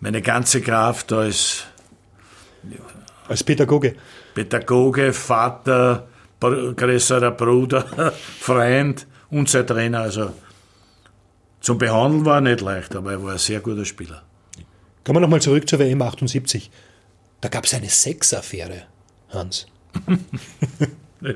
meine 0.00 0.22
ganze 0.22 0.62
Kraft 0.62 1.12
als, 1.12 1.64
als 3.28 3.44
Pädagoge. 3.44 3.96
Pädagoge, 4.32 5.12
Vater, 5.12 6.08
größerer 6.40 7.32
Bruder, 7.32 8.12
Freund 8.40 9.06
und 9.28 9.50
sein 9.50 9.66
Trainer. 9.66 10.00
Also 10.00 10.32
zum 11.60 11.78
Behandeln 11.78 12.24
war 12.24 12.36
er 12.36 12.40
nicht 12.40 12.60
leicht, 12.60 12.94
aber 12.96 13.12
er 13.12 13.22
war 13.22 13.32
ein 13.32 13.38
sehr 13.38 13.60
guter 13.60 13.84
Spieler. 13.84 14.22
Kommen 15.04 15.16
wir 15.16 15.20
nochmal 15.20 15.42
zurück 15.42 15.68
zur 15.68 15.80
WM 15.80 16.00
78. 16.00 16.70
Da 17.40 17.48
gab 17.48 17.64
es 17.64 17.74
eine 17.74 17.90
Sexaffäre, 17.90 18.84
Hans. 19.30 19.66
ja. 21.20 21.34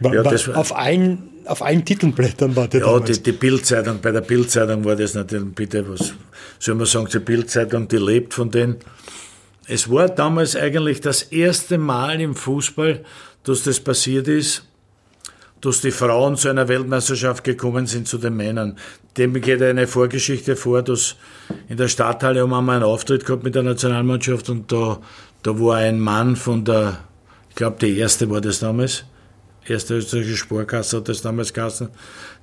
Ja, 0.00 0.24
war 0.24 0.56
auf, 0.56 0.76
allen, 0.76 1.30
auf 1.44 1.62
allen 1.62 1.84
Titelblättern 1.84 2.54
war 2.56 2.68
der 2.68 2.80
Ja, 2.80 2.86
damals. 2.86 3.22
die, 3.22 3.32
die 3.32 3.32
Bildzeitung, 3.32 4.00
bei 4.00 4.10
der 4.10 4.20
Bildzeitung 4.20 4.84
war 4.84 4.96
das 4.96 5.14
natürlich, 5.14 5.54
bitte, 5.54 5.88
was 5.88 6.14
soll 6.58 6.74
man 6.74 6.86
sagen, 6.86 7.08
die 7.12 7.18
Bildzeitung, 7.18 7.88
die 7.88 7.96
lebt 7.96 8.34
von 8.34 8.50
denen. 8.50 8.76
Es 9.66 9.90
war 9.90 10.08
damals 10.08 10.56
eigentlich 10.56 11.00
das 11.00 11.22
erste 11.22 11.78
Mal 11.78 12.20
im 12.20 12.34
Fußball, 12.34 13.04
dass 13.44 13.62
das 13.64 13.80
passiert 13.80 14.28
ist, 14.28 14.64
dass 15.60 15.80
die 15.80 15.90
Frauen 15.90 16.36
zu 16.36 16.48
einer 16.48 16.68
Weltmeisterschaft 16.68 17.44
gekommen 17.44 17.86
sind 17.86 18.06
zu 18.08 18.18
den 18.18 18.36
Männern. 18.36 18.76
Dem 19.16 19.34
geht 19.40 19.60
eine 19.60 19.86
Vorgeschichte 19.86 20.54
vor, 20.54 20.82
dass 20.82 21.16
in 21.68 21.76
der 21.76 21.88
Stadthalle 21.88 22.42
haben 22.42 22.50
wir 22.50 22.58
einmal 22.58 22.76
einen 22.76 22.84
Auftritt 22.84 23.26
gehabt 23.26 23.42
mit 23.42 23.54
der 23.54 23.64
Nationalmannschaft 23.64 24.48
und 24.48 24.70
da, 24.70 25.00
da 25.42 25.58
war 25.58 25.76
ein 25.76 25.98
Mann 25.98 26.36
von 26.36 26.64
der, 26.64 26.98
ich 27.50 27.56
glaube, 27.56 27.76
die 27.80 27.98
erste 27.98 28.30
war 28.30 28.40
das 28.40 28.60
damals, 28.60 29.04
erste 29.70 29.94
österreichische 29.94 30.36
Sportkasse 30.36 30.98
hat 30.98 31.08
das 31.08 31.22
damals 31.22 31.52
geheißen, 31.52 31.88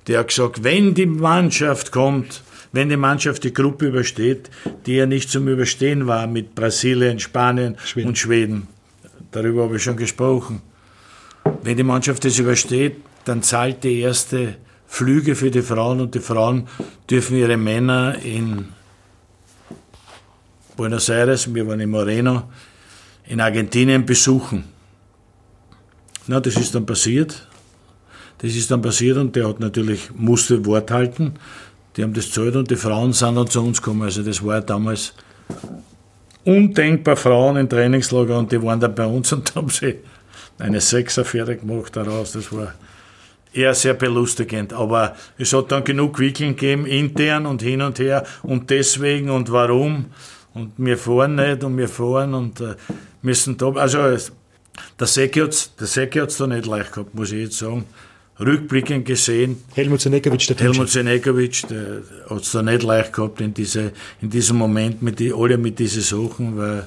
der 0.06 0.20
hat 0.20 0.28
gesagt, 0.28 0.64
wenn 0.64 0.94
die 0.94 1.06
Mannschaft 1.06 1.92
kommt, 1.92 2.42
wenn 2.72 2.88
die 2.88 2.96
Mannschaft 2.96 3.44
die 3.44 3.52
Gruppe 3.52 3.86
übersteht, 3.86 4.50
die 4.86 4.96
ja 4.96 5.06
nicht 5.06 5.30
zum 5.30 5.48
Überstehen 5.48 6.06
war 6.06 6.26
mit 6.26 6.54
Brasilien, 6.54 7.18
Spanien 7.18 7.76
Schweden. 7.84 8.08
und 8.08 8.18
Schweden, 8.18 8.68
darüber 9.30 9.64
habe 9.64 9.76
ich 9.76 9.82
schon 9.82 9.96
gesprochen, 9.96 10.62
wenn 11.62 11.76
die 11.76 11.82
Mannschaft 11.82 12.24
das 12.24 12.38
übersteht, 12.38 12.96
dann 13.24 13.42
zahlt 13.42 13.82
die 13.84 14.00
erste 14.00 14.56
Flüge 14.86 15.34
für 15.34 15.50
die 15.50 15.62
Frauen 15.62 16.00
und 16.00 16.14
die 16.14 16.20
Frauen 16.20 16.68
dürfen 17.10 17.36
ihre 17.36 17.56
Männer 17.56 18.16
in 18.22 18.68
Buenos 20.76 21.08
Aires, 21.08 21.52
wir 21.52 21.66
waren 21.66 21.80
in 21.80 21.90
Moreno, 21.90 22.44
in 23.26 23.40
Argentinien 23.40 24.04
besuchen. 24.04 24.75
Na, 26.28 26.40
das 26.40 26.56
ist 26.56 26.74
dann 26.74 26.86
passiert. 26.86 27.46
Das 28.38 28.54
ist 28.54 28.70
dann 28.70 28.82
passiert 28.82 29.16
und 29.16 29.34
der 29.34 29.48
hat 29.48 29.60
natürlich, 29.60 30.10
musste 30.14 30.64
Wort 30.66 30.90
halten. 30.90 31.34
Die 31.96 32.02
haben 32.02 32.12
das 32.12 32.30
zahlt 32.30 32.56
und 32.56 32.70
die 32.70 32.76
Frauen 32.76 33.12
sind 33.12 33.36
dann 33.36 33.46
zu 33.46 33.62
uns 33.62 33.80
gekommen. 33.80 34.02
Also 34.02 34.22
das 34.22 34.44
war 34.44 34.60
damals 34.60 35.14
undenkbar 36.44 37.16
Frauen 37.16 37.56
im 37.56 37.68
Trainingslager 37.68 38.38
und 38.38 38.52
die 38.52 38.62
waren 38.62 38.80
dann 38.80 38.94
bei 38.94 39.06
uns 39.06 39.32
und 39.32 39.54
haben 39.54 39.70
sie 39.70 39.96
eine 40.58 40.80
Sechserpferde 40.80 41.56
gemacht 41.56 41.96
daraus. 41.96 42.32
Das 42.32 42.52
war 42.52 42.74
eher 43.52 43.74
sehr 43.74 43.94
belustigend. 43.94 44.72
Aber 44.72 45.16
es 45.38 45.52
hat 45.52 45.72
dann 45.72 45.84
genug 45.84 46.18
Wickeln 46.18 46.56
gegeben, 46.56 46.86
intern 46.86 47.46
und 47.46 47.62
hin 47.62 47.80
und 47.82 47.98
her 47.98 48.24
und 48.42 48.70
deswegen 48.70 49.30
und 49.30 49.50
warum. 49.50 50.06
Und 50.54 50.72
wir 50.76 50.98
fahren 50.98 51.34
nicht 51.34 51.64
und 51.64 51.76
wir 51.76 51.88
fahren 51.88 52.34
und 52.34 52.60
äh, 52.60 52.74
müssen 53.22 53.56
da. 53.56 53.72
Also 53.72 53.98
der 55.00 55.06
Säcke 55.06 55.42
hat 55.42 56.30
es 56.30 56.36
da 56.36 56.46
nicht 56.46 56.66
leicht 56.66 56.92
gehabt, 56.92 57.14
muss 57.14 57.32
ich 57.32 57.44
jetzt 57.44 57.58
sagen. 57.58 57.84
Rückblickend 58.38 59.06
gesehen. 59.06 59.62
Helmut 59.74 60.02
Senekovic, 60.02 60.46
der 60.46 60.56
Helmut 60.58 60.90
Senekovic, 60.90 61.68
der 61.68 62.02
hat 62.28 62.42
es 62.42 62.52
da 62.52 62.62
nicht 62.62 62.82
leicht 62.82 63.12
gehabt 63.14 63.40
in, 63.40 63.54
diese, 63.54 63.92
in 64.20 64.28
diesem 64.28 64.58
Moment 64.58 65.02
mit 65.02 65.18
die, 65.18 65.32
alle 65.32 65.56
mit 65.56 65.78
diesen 65.78 66.02
Sachen, 66.02 66.58
weil 66.58 66.86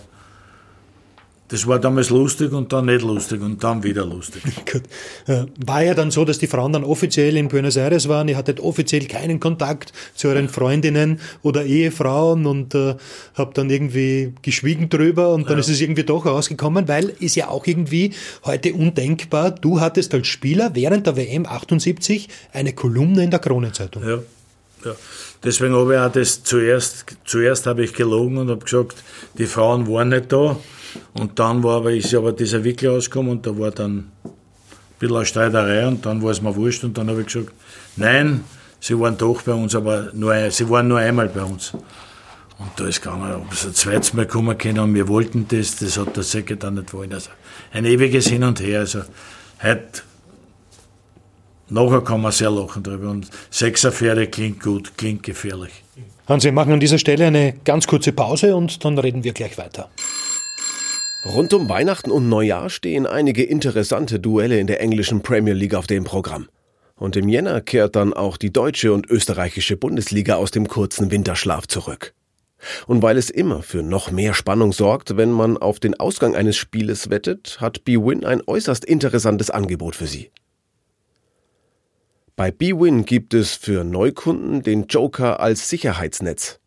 das 1.50 1.66
war 1.66 1.80
damals 1.80 2.12
lustig 2.12 2.52
und 2.52 2.72
dann 2.72 2.86
nicht 2.86 3.02
lustig 3.02 3.41
und 3.41 3.64
dann 3.64 3.84
wieder 3.84 4.06
lustig. 4.06 4.43
Gut. 4.72 4.84
Äh, 5.26 5.45
war 5.66 5.84
ja 5.84 5.95
dann 5.95 6.12
so, 6.12 6.24
dass 6.24 6.38
die 6.38 6.45
Frauen 6.45 6.74
dann 6.74 6.84
offiziell 6.84 7.36
in 7.38 7.47
Buenos 7.47 7.76
Aires 7.76 8.08
waren. 8.08 8.28
Ihr 8.28 8.38
hattet 8.38 8.60
offiziell 8.60 9.06
keinen 9.08 9.39
Kontakt 9.39 9.91
zu 10.14 10.28
euren 10.28 10.47
Freundinnen 10.47 11.20
oder 11.41 11.66
Ehefrauen 11.66 12.45
und 12.45 12.76
äh, 12.76 12.95
habt 13.34 13.58
dann 13.58 13.72
irgendwie 13.72 14.34
geschwiegen 14.43 14.89
drüber 14.89 15.34
und 15.34 15.47
dann 15.47 15.58
ja. 15.58 15.60
ist 15.60 15.70
es 15.70 15.82
irgendwie 15.82 16.04
doch 16.04 16.28
rausgekommen, 16.28 16.88
weil 16.88 17.10
ist 17.20 17.36
ja 17.36 17.47
auch 17.47 17.66
irgendwie 17.66 18.14
heute 18.45 18.76
undenkbar. 18.76 19.50
Du 19.50 19.80
hattest 19.80 20.14
als 20.14 20.28
Spieler 20.28 20.72
während 20.76 21.08
der 21.08 21.18
WM 21.18 21.47
78 21.47 22.30
eine 22.54 22.74
Kolumne 22.74 23.24
in 23.24 23.32
der 23.32 23.39
Kronenzeitung. 23.39 24.08
Ja. 24.08 24.20
Ja. 24.86 24.95
Deswegen 25.43 25.74
habe 25.74 25.93
ich 25.93 26.00
auch 26.00 26.12
das 26.12 26.43
zuerst, 26.43 27.06
zuerst 27.26 27.66
habe 27.66 27.84
ich 27.84 27.93
gelogen 27.93 28.38
und 28.38 28.50
habe 28.50 28.64
gesagt, 28.64 29.04
die 29.38 29.45
Frauen 29.45 29.88
waren 29.88 30.10
nicht 30.10 30.32
da. 30.32 30.58
Und 31.14 31.40
dann 31.40 31.64
war 31.64 31.78
aber, 31.78 31.92
ist 31.92 32.14
aber 32.14 32.32
dieser 32.32 32.64
Wickel 32.64 32.90
ausgekommen 32.90 33.32
und 33.32 33.46
da 33.46 33.58
war 33.58 33.72
dann 33.72 34.12
ein 34.24 34.32
bisschen 35.00 35.16
eine 35.16 35.26
Streiterei 35.26 35.88
und 35.88 36.06
dann 36.06 36.22
war 36.22 36.32
es 36.32 36.42
mir 36.42 36.56
wurscht 36.56 36.84
und 36.84 36.98
dann 36.98 37.10
habe 37.10 37.22
ich 37.22 37.28
gesagt, 37.28 37.52
nein, 37.96 38.44
sie 38.80 39.00
waren 39.00 39.18
doch 39.18 39.42
bei 39.42 39.54
uns, 39.54 39.76
aber 39.76 40.10
nur, 40.14 40.50
sie 40.52 40.70
waren 40.70 40.88
nur 40.88 41.00
einmal 41.00 41.28
bei 41.28 41.44
uns. 41.44 41.74
Und 41.74 42.72
da 42.76 42.88
ist 42.88 43.02
gegangen, 43.02 43.34
ob 43.36 43.54
es 43.54 43.66
ein 43.66 43.74
zweites 43.74 44.14
Mal 44.14 44.28
kommen 44.28 44.58
können 44.58 44.80
und 44.80 44.94
wir 44.94 45.08
wollten 45.08 45.48
das, 45.48 45.78
das 45.78 45.98
hat 45.98 46.16
der 46.18 46.24
Säcke 46.24 46.58
dann 46.58 46.76
nicht 46.76 46.94
wollen. 46.94 47.14
Also 47.14 47.30
ein 47.72 47.86
ewiges 47.86 48.28
Hin 48.28 48.44
und 48.44 48.60
Her. 48.60 48.82
Also 48.82 49.04
heute, 49.64 50.02
nachher 51.70 52.02
kann 52.02 52.22
man 52.22 52.34
sehr 52.34 52.52
lachen 52.52 52.84
drüber. 52.84 53.12
Und 53.12 53.30
Sechserpferde 53.50 54.28
klingt 54.28 54.62
gut, 54.62 54.98
klingt 54.98 55.24
gefährlich. 55.24 55.72
Hans, 56.28 56.44
wir 56.44 56.52
machen 56.52 56.74
an 56.74 56.82
dieser 56.82 56.98
Stelle 56.98 57.28
eine 57.28 57.54
ganz 57.64 57.88
kurze 57.88 58.12
Pause 58.12 58.56
und 58.56 58.84
dann 58.84 58.98
reden 58.98 59.24
wir 59.24 59.32
gleich 59.32 59.58
weiter. 59.58 59.90
Rund 61.26 61.53
um 61.53 61.67
Weihnachten 61.67 62.11
und 62.11 62.30
Neujahr 62.30 62.70
stehen 62.70 63.05
einige 63.05 63.43
interessante 63.43 64.22
Duelle 64.22 64.57
in 64.57 64.67
der 64.67 64.80
englischen 64.80 65.22
Premier 65.22 65.53
League 65.53 65.76
auf 65.76 65.86
dem 65.86 66.05
Programm. 66.05 66.47
Und 66.95 67.17
im 67.17 67.28
Jänner 67.28 67.59
kehrt 67.59 67.97
dann 67.97 68.13
auch 68.13 68.38
die 68.38 68.53
deutsche 68.53 68.93
und 68.93 69.09
österreichische 69.09 69.76
Bundesliga 69.76 70.36
aus 70.36 70.51
dem 70.51 70.67
kurzen 70.67 71.11
Winterschlaf 71.11 71.67
zurück. 71.67 72.13
Und 72.88 73.01
weil 73.01 73.17
es 73.17 73.30
immer 73.30 73.63
für 73.63 73.84
noch 73.84 74.11
mehr 74.11 74.34
Spannung 74.34 74.72
sorgt, 74.72 75.17
wenn 75.17 75.32
man 75.32 75.57
auf 75.57 75.82
den 75.82 75.99
Ausgang 75.99 76.36
eines 76.36 76.55
Spieles 76.55 77.09
wettet, 77.09 77.59
hat 77.59 77.84
BWin 77.84 78.24
ein 78.24 78.41
äußerst 78.45 78.86
interessantes 78.86 79.49
Angebot 79.49 79.95
für 79.95 80.07
Sie. 80.07 80.32
Bei 82.38 82.51
BWin 82.51 83.03
gibt 83.03 83.34
es 83.34 83.55
für 83.55 83.84
Neukunden 83.84 84.63
den 84.63 84.88
Joker 84.88 85.41
als 85.41 85.70
Sicherheitsnetz. 85.70 86.59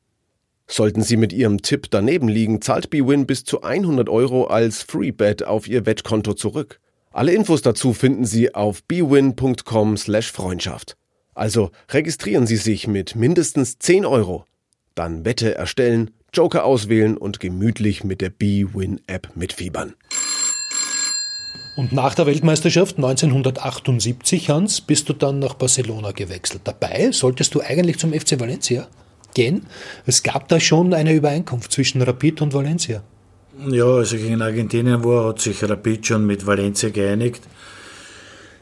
Sollten 0.67 1.03
Sie 1.03 1.17
mit 1.17 1.33
Ihrem 1.33 1.63
Tipp 1.63 1.89
daneben 1.91 2.29
liegen, 2.29 2.63
zahlt 2.63 2.91
BWin 2.91 3.27
bis 3.27 3.45
zu 3.45 3.63
100 3.63 4.09
Euro 4.09 4.45
als 4.45 4.83
Freebet 4.83 5.45
auf 5.45 5.69
Ihr 5.69 5.87
Wettkonto 5.87 6.35
zurück. 6.35 6.81
Alle 7.11 7.33
Infos 7.33 7.63
dazu 7.63 7.93
finden 7.93 8.25
Sie 8.25 8.55
auf 8.55 8.83
bwin.com/freundschaft. 8.85 10.97
Also 11.35 11.71
registrieren 11.91 12.47
Sie 12.47 12.57
sich 12.57 12.87
mit 12.87 13.17
mindestens 13.17 13.79
10 13.79 14.07
Euro. 14.07 14.45
Dann 14.95 15.25
Wette 15.25 15.55
erstellen, 15.55 16.11
Joker 16.33 16.65
auswählen 16.65 17.17
und 17.17 17.41
gemütlich 17.41 18.05
mit 18.05 18.21
der 18.21 18.31
BWin-App 18.31 19.31
mitfiebern. 19.35 19.95
Und 21.75 21.93
nach 21.93 22.15
der 22.15 22.27
Weltmeisterschaft 22.27 22.97
1978, 22.97 24.51
Hans, 24.51 24.83
bist 24.83 25.09
du 25.09 25.15
dann 25.15 25.39
nach 25.39 25.55
Barcelona 25.55 26.13
gewechselt. 26.13 26.63
Dabei 26.65 27.13
solltest 27.13 27.55
du 27.55 27.63
eigentlich 27.63 27.99
zum 27.99 28.13
FC 28.13 28.39
Valencia 28.39 28.89
gehen. 29.35 29.67
Es 30.07 30.23
gab 30.23 30.49
da 30.49 30.61
schon 30.61 30.95
eine 30.95 31.15
Übereinkunft 31.15 31.73
zwischen 31.73 32.03
Rapid 32.03 32.43
und 32.43 32.55
Valencia. 32.55 33.03
Ja, 33.69 33.87
als 33.87 34.13
ich 34.13 34.25
in 34.25 34.43
Argentinien 34.43 35.05
war, 35.05 35.29
hat 35.29 35.41
sich 35.41 35.63
Rapid 35.63 36.07
schon 36.07 36.27
mit 36.27 36.47
Valencia 36.47 36.89
geeinigt. 36.91 37.43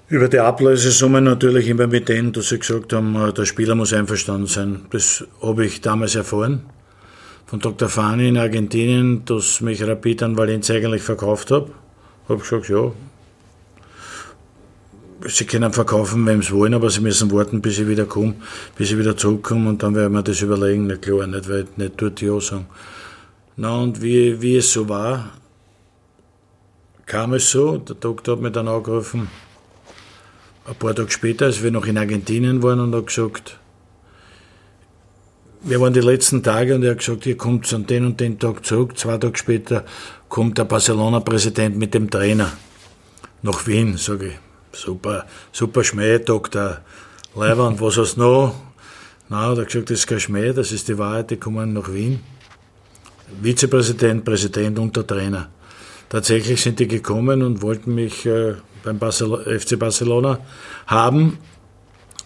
Über 0.08 0.28
die 0.28 0.40
Ablösesumme 0.40 1.20
natürlich 1.20 1.68
immer 1.68 1.86
mit 1.86 2.08
denen, 2.08 2.32
dass 2.32 2.48
sie 2.48 2.58
gesagt 2.58 2.92
haben, 2.92 3.14
äh, 3.14 3.32
der 3.32 3.44
Spieler 3.44 3.76
muss 3.76 3.92
einverstanden 3.92 4.48
sein. 4.48 4.80
Das 4.90 5.24
habe 5.40 5.64
ich 5.64 5.80
damals 5.80 6.16
erfahren 6.16 6.62
von 7.46 7.58
Dr. 7.58 7.88
Fani 7.88 8.28
in 8.28 8.36
Argentinien, 8.36 9.24
dass 9.24 9.60
mich 9.60 9.82
Rapid 9.82 10.22
an 10.22 10.36
Valencia 10.36 10.76
eigentlich 10.76 11.02
verkauft 11.02 11.50
hat. 11.50 11.66
Habe 12.28 12.40
gesagt, 12.40 12.68
ja, 12.68 12.92
sie 15.26 15.44
können 15.44 15.72
verkaufen, 15.72 16.26
wenn 16.26 16.42
sie 16.42 16.52
wollen, 16.52 16.74
aber 16.74 16.90
sie 16.90 17.00
müssen 17.00 17.30
warten, 17.30 17.60
bis 17.60 17.78
ich 17.78 17.88
wieder 17.88 18.06
komme, 18.06 18.34
bis 18.76 18.90
ich 18.90 18.98
wieder 18.98 19.16
zurückkomme 19.16 19.68
und 19.68 19.82
dann 19.82 19.94
werden 19.94 20.12
wir 20.12 20.22
das 20.22 20.40
überlegen. 20.40 20.86
Na 20.86 20.96
klar, 20.96 21.26
nicht, 21.26 21.48
weil 21.48 21.64
ich 21.64 21.76
nicht 21.76 22.00
dort 22.00 22.20
Ja 22.20 22.40
sagen. 22.40 22.66
Na, 23.56 23.76
und 23.76 24.02
wie, 24.02 24.40
wie 24.40 24.56
es 24.56 24.72
so 24.72 24.88
war, 24.88 25.30
kam 27.06 27.34
es 27.34 27.50
so, 27.50 27.78
der 27.78 27.96
Doktor 27.96 28.36
hat 28.36 28.42
mich 28.42 28.52
dann 28.52 28.68
angerufen, 28.68 29.28
ein 30.64 30.74
paar 30.76 30.94
Tage 30.94 31.10
später, 31.10 31.46
als 31.46 31.62
wir 31.62 31.70
noch 31.70 31.86
in 31.86 31.98
Argentinien 31.98 32.62
waren 32.62 32.80
und 32.80 32.94
hat 32.94 33.08
gesagt, 33.08 33.58
wir 35.62 35.80
waren 35.80 35.92
die 35.92 36.00
letzten 36.00 36.42
Tage 36.42 36.74
und 36.74 36.82
er 36.84 36.92
hat 36.92 36.98
gesagt, 36.98 37.26
ihr 37.26 37.36
kommt 37.36 37.70
an 37.74 37.86
den 37.86 38.06
und 38.06 38.20
den 38.20 38.38
Tag 38.38 38.64
zurück. 38.64 38.96
Zwei 38.96 39.18
Tage 39.18 39.36
später 39.36 39.84
kommt 40.30 40.56
der 40.56 40.64
Barcelona-Präsident 40.64 41.76
mit 41.76 41.92
dem 41.92 42.08
Trainer 42.08 42.50
nach 43.42 43.66
Wien, 43.66 43.98
sage 43.98 44.28
ich 44.28 44.49
super, 44.72 45.26
super 45.52 45.84
Schmäh, 45.84 46.18
Dr. 46.18 46.78
Leiwand, 47.34 47.80
was 47.80 47.96
hast 47.96 48.16
du 48.16 48.20
noch? 48.20 48.54
Na, 49.28 49.48
hat 49.48 49.58
er 49.58 49.64
gesagt, 49.64 49.90
das 49.90 50.00
ist 50.00 50.06
kein 50.06 50.20
Schmäh, 50.20 50.52
das 50.52 50.72
ist 50.72 50.88
die 50.88 50.98
Wahrheit, 50.98 51.30
die 51.30 51.36
kommen 51.36 51.72
nach 51.72 51.92
Wien. 51.92 52.20
Vizepräsident, 53.42 54.24
Präsident 54.24 54.78
und 54.78 54.96
der 54.96 55.06
Trainer. 55.06 55.48
Tatsächlich 56.08 56.60
sind 56.60 56.80
die 56.80 56.88
gekommen 56.88 57.42
und 57.42 57.62
wollten 57.62 57.94
mich 57.94 58.26
äh, 58.26 58.54
beim 58.82 58.98
Barcelona, 58.98 59.44
FC 59.44 59.78
Barcelona 59.78 60.40
haben. 60.86 61.38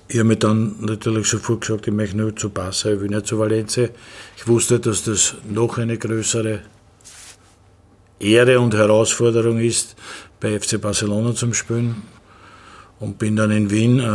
ich 0.08 0.18
habe 0.18 0.28
mir 0.28 0.36
dann 0.36 0.76
natürlich 0.80 1.28
sofort 1.28 1.62
gesagt, 1.62 1.86
ich 1.86 1.92
möchte 1.92 2.16
nur 2.16 2.34
zu 2.34 2.48
Barca, 2.48 2.90
ich 2.90 3.00
will 3.00 3.08
nicht 3.08 3.26
zu 3.26 3.38
Valencia. 3.38 3.88
Ich 4.36 4.46
wusste, 4.48 4.80
dass 4.80 5.04
das 5.04 5.34
noch 5.48 5.76
eine 5.76 5.98
größere 5.98 6.60
Ehre 8.20 8.60
und 8.60 8.74
Herausforderung 8.74 9.58
ist, 9.58 9.96
bei 10.40 10.58
FC 10.58 10.80
Barcelona 10.80 11.34
zum 11.34 11.52
Spielen. 11.52 12.02
Und 13.04 13.18
bin 13.18 13.36
dann 13.36 13.50
in 13.50 13.70
Wien 13.70 14.00
äh, 14.00 14.14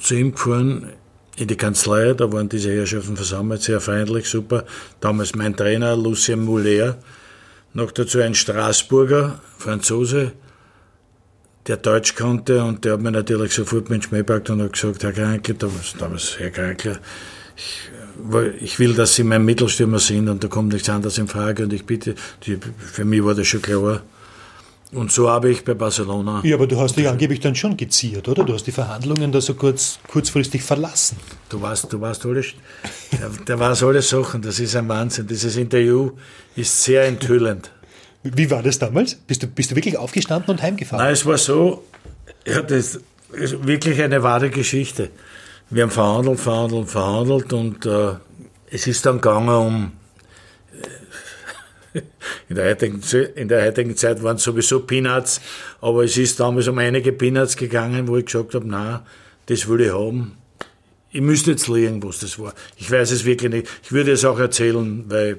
zu 0.00 0.14
ihm 0.14 0.32
gefahren, 0.32 0.88
in 1.36 1.46
die 1.46 1.56
Kanzlei, 1.56 2.14
da 2.14 2.32
waren 2.32 2.48
diese 2.48 2.72
Herrschaften 2.72 3.16
versammelt, 3.16 3.62
sehr 3.62 3.80
freundlich, 3.80 4.28
super. 4.28 4.64
Damals 5.00 5.36
mein 5.36 5.56
Trainer, 5.56 5.96
Lucien 5.96 6.44
Mouler, 6.44 6.98
noch 7.74 7.92
dazu 7.92 8.18
ein 8.18 8.34
Straßburger, 8.34 9.40
Franzose, 9.56 10.32
der 11.68 11.76
Deutsch 11.76 12.16
konnte. 12.16 12.64
Und 12.64 12.84
der 12.84 12.94
hat 12.94 13.02
mir 13.02 13.12
natürlich 13.12 13.52
sofort 13.52 13.88
mit 13.88 14.02
Schmäh 14.02 14.18
gepackt 14.18 14.50
und 14.50 14.60
hat 14.60 14.72
gesagt, 14.72 15.04
Herr 15.04 15.12
Krankl, 15.12 15.54
damals, 15.54 15.94
damals 15.96 16.38
Herr 16.40 16.50
Krankl, 16.50 16.98
ich, 17.56 17.90
ich 18.60 18.78
will, 18.80 18.94
dass 18.94 19.14
Sie 19.14 19.22
mein 19.22 19.44
Mittelstürmer 19.44 20.00
sind 20.00 20.28
und 20.28 20.42
da 20.42 20.48
kommt 20.48 20.72
nichts 20.72 20.88
anderes 20.88 21.18
in 21.18 21.28
Frage. 21.28 21.62
Und 21.62 21.72
ich 21.72 21.86
bitte, 21.86 22.16
die, 22.44 22.58
für 22.78 23.04
mich 23.04 23.24
war 23.24 23.36
das 23.36 23.46
schon 23.46 23.62
klar. 23.62 24.02
Und 24.92 25.12
so 25.12 25.28
habe 25.28 25.50
ich 25.50 25.64
bei 25.64 25.74
Barcelona. 25.74 26.40
Ja, 26.44 26.56
aber 26.56 26.66
du 26.66 26.80
hast 26.80 26.96
dich 26.96 27.06
angeblich 27.06 27.40
dann 27.40 27.54
schon 27.54 27.76
geziert, 27.76 28.26
oder? 28.26 28.42
Du 28.44 28.54
hast 28.54 28.66
die 28.66 28.72
Verhandlungen 28.72 29.30
da 29.32 29.40
so 29.40 29.52
kurz, 29.54 29.98
kurzfristig 30.08 30.62
verlassen. 30.62 31.18
Du 31.50 31.60
weißt, 31.60 31.92
du 31.92 32.00
weißt 32.00 32.24
alles, 32.24 32.54
der, 33.12 33.28
der 33.46 33.58
weiß 33.58 33.82
alle 33.82 34.00
Sachen, 34.00 34.40
das 34.40 34.58
ist 34.60 34.74
ein 34.76 34.88
Wahnsinn. 34.88 35.26
Dieses 35.26 35.56
Interview 35.56 36.12
ist 36.56 36.82
sehr 36.82 37.04
enthüllend. 37.06 37.70
Wie 38.22 38.50
war 38.50 38.62
das 38.62 38.78
damals? 38.78 39.14
Bist 39.14 39.42
du, 39.42 39.46
bist 39.46 39.70
du 39.70 39.76
wirklich 39.76 39.98
aufgestanden 39.98 40.50
und 40.50 40.62
heimgefahren? 40.62 41.04
Nein, 41.04 41.12
es 41.12 41.26
war 41.26 41.36
so, 41.36 41.84
ja, 42.46 42.62
das 42.62 42.98
ist 43.32 43.66
wirklich 43.66 44.00
eine 44.02 44.22
wahre 44.22 44.48
Geschichte. 44.48 45.10
Wir 45.70 45.82
haben 45.82 45.90
verhandelt, 45.90 46.40
verhandelt, 46.40 46.88
verhandelt 46.88 47.52
und 47.52 47.84
äh, 47.84 48.12
es 48.70 48.86
ist 48.86 49.04
dann 49.04 49.16
gegangen 49.20 49.48
um, 49.48 49.92
in 52.48 52.56
der, 52.56 52.70
heutigen, 52.70 53.00
in 53.34 53.48
der 53.48 53.64
heutigen 53.64 53.96
Zeit 53.96 54.22
waren 54.22 54.36
es 54.36 54.42
sowieso 54.42 54.80
Peanuts, 54.80 55.40
aber 55.80 56.04
es 56.04 56.16
ist 56.16 56.40
damals 56.40 56.68
um 56.68 56.78
einige 56.78 57.12
Peanuts 57.12 57.56
gegangen, 57.56 58.08
wo 58.08 58.16
ich 58.16 58.26
gesagt 58.26 58.54
habe, 58.54 58.66
na, 58.66 59.04
das 59.46 59.68
will 59.68 59.80
ich 59.80 59.92
haben. 59.92 60.36
Ich 61.10 61.20
müsste 61.22 61.52
jetzt 61.52 61.68
liegen, 61.68 62.02
was 62.02 62.18
das 62.18 62.38
war. 62.38 62.52
Ich 62.76 62.90
weiß 62.90 63.10
es 63.12 63.24
wirklich 63.24 63.50
nicht. 63.50 63.68
Ich 63.82 63.92
würde 63.92 64.12
es 64.12 64.24
auch 64.24 64.38
erzählen, 64.38 65.04
weil 65.08 65.38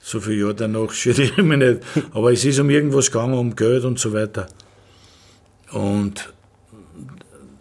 so 0.00 0.20
viele 0.20 0.40
Jahre 0.40 0.54
danach 0.54 0.90
schädiere 0.92 1.32
ich 1.36 1.44
mich 1.44 1.58
nicht. 1.58 1.80
Aber 2.12 2.32
es 2.32 2.44
ist 2.44 2.58
um 2.58 2.70
irgendwas 2.70 3.10
gegangen, 3.10 3.34
um 3.34 3.54
Geld 3.54 3.84
und 3.84 3.98
so 3.98 4.12
weiter. 4.12 4.48
Und 5.72 6.32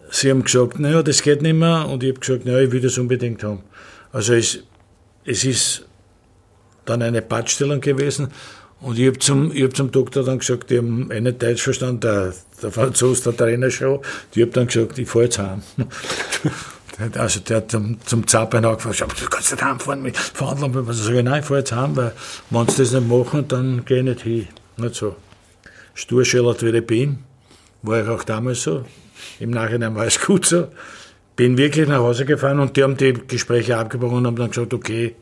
sie 0.10 0.30
haben 0.30 0.44
gesagt, 0.44 0.80
naja, 0.80 1.04
das 1.04 1.22
geht 1.22 1.42
nicht 1.42 1.56
mehr. 1.56 1.88
Und 1.90 2.04
ich 2.04 2.12
habe 2.12 2.20
gesagt, 2.20 2.46
naja, 2.46 2.60
ich 2.60 2.72
will 2.72 2.82
das 2.82 2.98
unbedingt 2.98 3.44
haben. 3.44 3.64
Also 4.12 4.34
es, 4.34 4.64
es 5.26 5.44
ist 5.44 5.87
dann 6.88 7.02
eine 7.02 7.22
Pattstellung 7.22 7.82
gewesen. 7.82 8.30
Und 8.80 9.00
ich 9.00 9.08
habe 9.08 9.20
zum, 9.20 9.52
hab 9.52 9.76
zum 9.76 9.92
Doktor 9.92 10.24
dann 10.24 10.40
gesagt, 10.40 10.70
die 10.70 10.78
haben 10.78 11.08
nicht 11.08 11.42
Deutsch 11.42 11.64
verstanden, 11.64 12.00
der, 12.02 12.34
der 12.62 12.72
Franzose, 12.72 13.24
der 13.24 13.38
Trainer 13.38 13.72
schon. 13.72 14.00
Die 14.36 14.42
habe 14.42 14.52
dann 14.52 14.68
gesagt, 14.68 14.98
ich 15.00 15.10
fahre 15.10 15.26
jetzt 15.26 15.40
heim. 15.40 15.64
Also 17.16 17.42
der 17.42 17.58
hat 17.58 17.70
zum, 17.70 18.00
zum 18.06 18.26
Zappern 18.26 18.66
angefangen, 18.66 18.96
du 19.20 19.26
kannst 19.28 19.52
nicht 19.52 19.64
heimfahren 19.64 20.02
mit 20.02 20.18
Verhandlungen. 20.18 20.88
Also 20.88 21.04
sage 21.04 21.20
ich, 21.20 21.24
nein, 21.24 21.42
ich 21.42 21.46
fahre 21.46 21.60
jetzt 21.60 21.72
heim, 21.72 21.96
weil 21.96 22.12
wenn 22.50 22.68
sie 22.70 22.78
das 22.78 22.92
nicht 22.92 23.08
machen, 23.08 23.48
dann 23.48 23.86
gehe 23.86 24.00
ich 24.00 24.04
nicht 24.04 24.22
hin. 24.22 24.48
Nicht 24.78 24.96
so. 24.96 25.16
Sturschellert 25.94 26.64
wie 26.64 26.76
ich 26.76 26.88
bin, 26.88 27.20
war 27.84 28.02
ich 28.02 28.08
auch 28.08 28.24
damals 28.24 28.64
so. 28.64 28.84
Im 29.40 29.52
Nachhinein 29.52 29.94
war 29.96 30.06
es 30.06 30.20
gut 30.20 30.48
so. 30.48 30.70
Bin 31.36 31.56
wirklich 31.58 31.88
nach 31.88 32.00
Hause 32.00 32.26
gefahren 32.26 32.60
und 32.60 32.76
die 32.76 32.82
haben 32.82 32.98
die 32.98 33.14
Gespräche 33.14 33.78
abgebrochen 33.78 34.18
und 34.18 34.26
haben 34.26 34.36
dann 34.36 34.50
gesagt, 34.50 34.74
okay, 34.74 35.16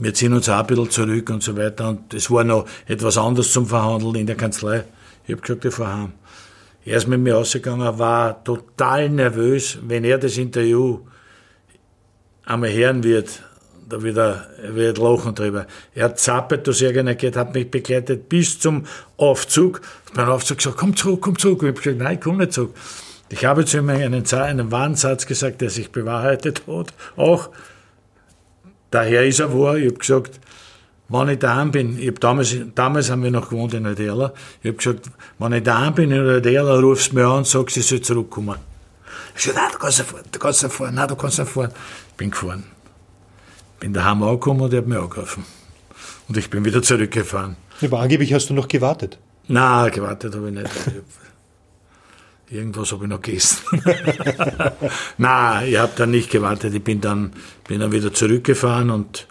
wir 0.00 0.14
ziehen 0.14 0.32
uns 0.32 0.48
auch 0.48 0.60
ein 0.60 0.66
bisschen 0.66 0.90
zurück 0.90 1.30
und 1.30 1.42
so 1.42 1.56
weiter. 1.56 1.90
Und 1.90 2.14
es 2.14 2.30
war 2.30 2.42
noch 2.42 2.66
etwas 2.86 3.18
anderes 3.18 3.52
zum 3.52 3.66
Verhandeln 3.66 4.14
in 4.14 4.26
der 4.26 4.36
Kanzlei. 4.36 4.84
Ich 5.26 5.32
habe 5.32 5.42
gesagt, 5.42 5.64
ich 5.64 5.74
fahre 5.74 5.92
heim. 5.92 6.12
Er 6.84 6.96
ist 6.96 7.06
mit 7.06 7.20
mir 7.20 7.36
ausgegangen, 7.36 7.98
war 7.98 8.42
total 8.42 9.10
nervös, 9.10 9.78
wenn 9.82 10.02
er 10.04 10.16
das 10.16 10.38
Interview 10.38 11.00
einmal 12.46 12.72
hören 12.72 13.04
wird, 13.04 13.42
da 13.88 14.02
wird 14.02 14.16
er, 14.16 14.46
er 14.62 14.74
wird 14.74 14.98
lachen 14.98 15.34
drüber. 15.34 15.66
Er 15.94 16.04
hat 16.06 16.18
zappelt, 16.18 16.66
er 16.66 16.92
gerne 16.92 17.16
geht, 17.16 17.36
hat 17.36 17.54
mich 17.54 17.70
begleitet 17.70 18.28
bis 18.28 18.58
zum 18.58 18.86
Aufzug. 19.18 19.82
Beim 20.14 20.28
Aufzug 20.28 20.58
gesagt, 20.58 20.76
komm 20.78 20.96
zurück, 20.96 21.20
komm 21.20 21.38
zurück. 21.38 21.62
Ich 21.62 21.68
habe 21.68 21.80
gesagt, 21.80 21.98
nein, 21.98 22.18
komm 22.18 22.38
nicht 22.38 22.52
zurück. 22.52 22.74
Ich 23.28 23.44
habe 23.44 23.64
zu 23.64 23.78
ihm 23.78 23.88
einen, 23.90 24.24
einen 24.32 24.72
wahren 24.72 24.94
Satz 24.94 25.26
gesagt, 25.26 25.60
der 25.60 25.70
sich 25.70 25.90
bewahrheitet 25.90 26.62
hat. 26.66 26.94
Auch, 27.16 27.50
daher 28.90 29.26
ist 29.26 29.40
er 29.40 29.52
wahr. 29.56 29.76
Ich 29.76 29.86
habe 29.86 29.98
gesagt, 29.98 30.40
wenn 31.08 31.28
ich 31.28 31.38
daheim 31.38 31.70
bin, 31.70 31.98
ich 31.98 32.08
hab 32.08 32.20
damals, 32.20 32.56
damals 32.74 33.10
haben 33.10 33.22
wir 33.22 33.30
noch 33.30 33.50
gewohnt 33.50 33.74
in 33.74 33.86
Adela, 33.86 34.32
ich 34.62 34.68
habe 34.68 34.76
gesagt, 34.76 35.10
wenn 35.38 35.52
ich 35.52 35.62
daheim 35.62 35.94
bin 35.94 36.12
in 36.12 36.28
Adela, 36.28 36.78
rufst 36.78 37.10
du 37.10 37.16
mir 37.16 37.26
an 37.26 37.38
und 37.38 37.46
sagst, 37.46 37.76
ich 37.76 37.86
soll 37.86 38.00
zurückkommen. 38.00 38.56
Ich 39.34 39.42
sage, 39.42 39.56
nein, 39.56 39.70
du 39.72 39.78
kannst 39.78 40.00
fahren, 40.02 40.24
du 40.30 40.38
kannst 40.38 40.66
fahren, 40.66 40.94
nein, 40.94 41.08
du 41.08 41.16
kannst 41.16 41.40
fahren. 41.40 41.72
Bin 42.16 42.30
gefahren. 42.30 42.64
Bin 43.80 43.92
daheim 43.92 44.22
angekommen 44.22 44.60
und 44.60 44.72
er 44.72 44.78
hat 44.78 44.86
mich 44.86 44.98
angerufen. 44.98 45.44
Und 46.28 46.36
ich 46.36 46.48
bin 46.48 46.64
wieder 46.64 46.82
zurückgefahren. 46.82 47.56
Aber 47.82 48.00
angeblich 48.00 48.32
hast 48.32 48.50
du 48.50 48.54
noch 48.54 48.68
gewartet. 48.68 49.18
Nein, 49.48 49.90
gewartet 49.90 50.34
habe 50.34 50.48
ich 50.48 50.54
nicht. 50.54 50.70
Irgendwas 52.50 52.90
habe 52.90 53.04
ich 53.04 53.10
noch 53.10 53.22
gegessen. 53.22 53.58
Nein, 55.18 55.68
ich 55.68 55.78
habe 55.78 55.92
dann 55.94 56.10
nicht 56.10 56.30
gewartet. 56.30 56.74
Ich 56.74 56.82
bin 56.82 57.00
dann, 57.00 57.32
bin 57.68 57.78
dann 57.78 57.92
wieder 57.92 58.12
zurückgefahren 58.12 58.90
und 58.90 59.28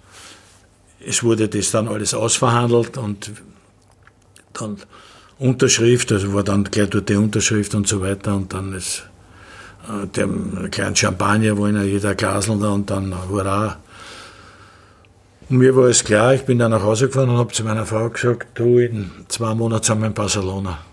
es 1.05 1.21
wurde 1.21 1.49
das 1.49 1.71
dann 1.71 1.89
alles 1.89 2.13
ausverhandelt 2.13 2.97
und 2.97 3.31
dann 4.53 4.77
Unterschrift, 5.37 6.11
also 6.11 6.33
war 6.33 6.43
dann 6.43 6.65
gleich 6.65 6.89
dort 6.89 7.09
die 7.09 7.15
Unterschrift 7.15 7.75
und 7.75 7.87
so 7.87 8.01
weiter 8.01 8.35
und 8.35 8.53
dann 8.53 8.73
ist 8.73 9.03
äh, 9.87 10.07
der 10.07 10.27
kleinen 10.69 10.95
Champagner, 10.95 11.57
wo 11.57 11.65
in 11.65 11.81
jeder 11.83 12.15
Glasel 12.15 12.59
da 12.59 12.69
und 12.69 12.89
dann 12.89 13.15
hurra. 13.29 13.77
Und 15.49 15.57
mir 15.57 15.75
war 15.75 15.87
es 15.87 16.03
klar, 16.03 16.35
ich 16.35 16.43
bin 16.43 16.59
dann 16.59 16.71
nach 16.71 16.83
Hause 16.83 17.07
gefahren 17.07 17.29
und 17.29 17.37
habe 17.37 17.51
zu 17.53 17.63
meiner 17.63 17.85
Frau 17.85 18.09
gesagt, 18.09 18.47
du, 18.55 18.77
in 18.77 19.11
zwei 19.29 19.53
Monaten 19.55 19.83
sind 19.83 19.99
wir 19.99 20.07
in 20.07 20.13
Barcelona. 20.13 20.88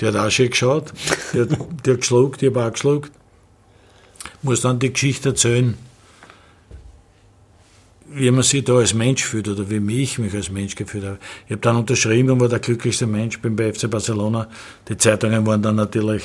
Die 0.00 0.06
hat 0.06 0.16
auch 0.16 0.30
schon 0.30 0.50
geschaut, 0.50 0.92
die 1.32 1.40
hat, 1.40 1.50
hat 1.50 1.84
geschluckt, 1.84 2.42
ich 2.42 2.50
habe 2.50 2.64
auch 2.64 2.72
geschluckt. 2.72 3.12
Muss 4.42 4.60
dann 4.60 4.78
die 4.78 4.92
Geschichte 4.92 5.30
erzählen, 5.30 5.76
wie 8.10 8.30
man 8.30 8.42
sich 8.42 8.64
da 8.64 8.76
als 8.76 8.94
Mensch 8.94 9.24
fühlt 9.24 9.48
oder 9.48 9.68
wie 9.68 10.02
ich 10.02 10.18
mich 10.18 10.34
als 10.34 10.50
Mensch 10.50 10.74
gefühlt 10.74 11.04
habe. 11.04 11.18
Ich 11.46 11.52
habe 11.52 11.60
dann 11.60 11.76
unterschrieben 11.76 12.30
und 12.30 12.40
war 12.40 12.48
der 12.48 12.60
glücklichste 12.60 13.06
Mensch, 13.06 13.40
bin 13.40 13.56
bei 13.56 13.72
FC 13.72 13.90
Barcelona. 13.90 14.48
Die 14.88 14.96
Zeitungen 14.96 15.46
waren 15.46 15.62
dann 15.62 15.76
natürlich 15.76 16.22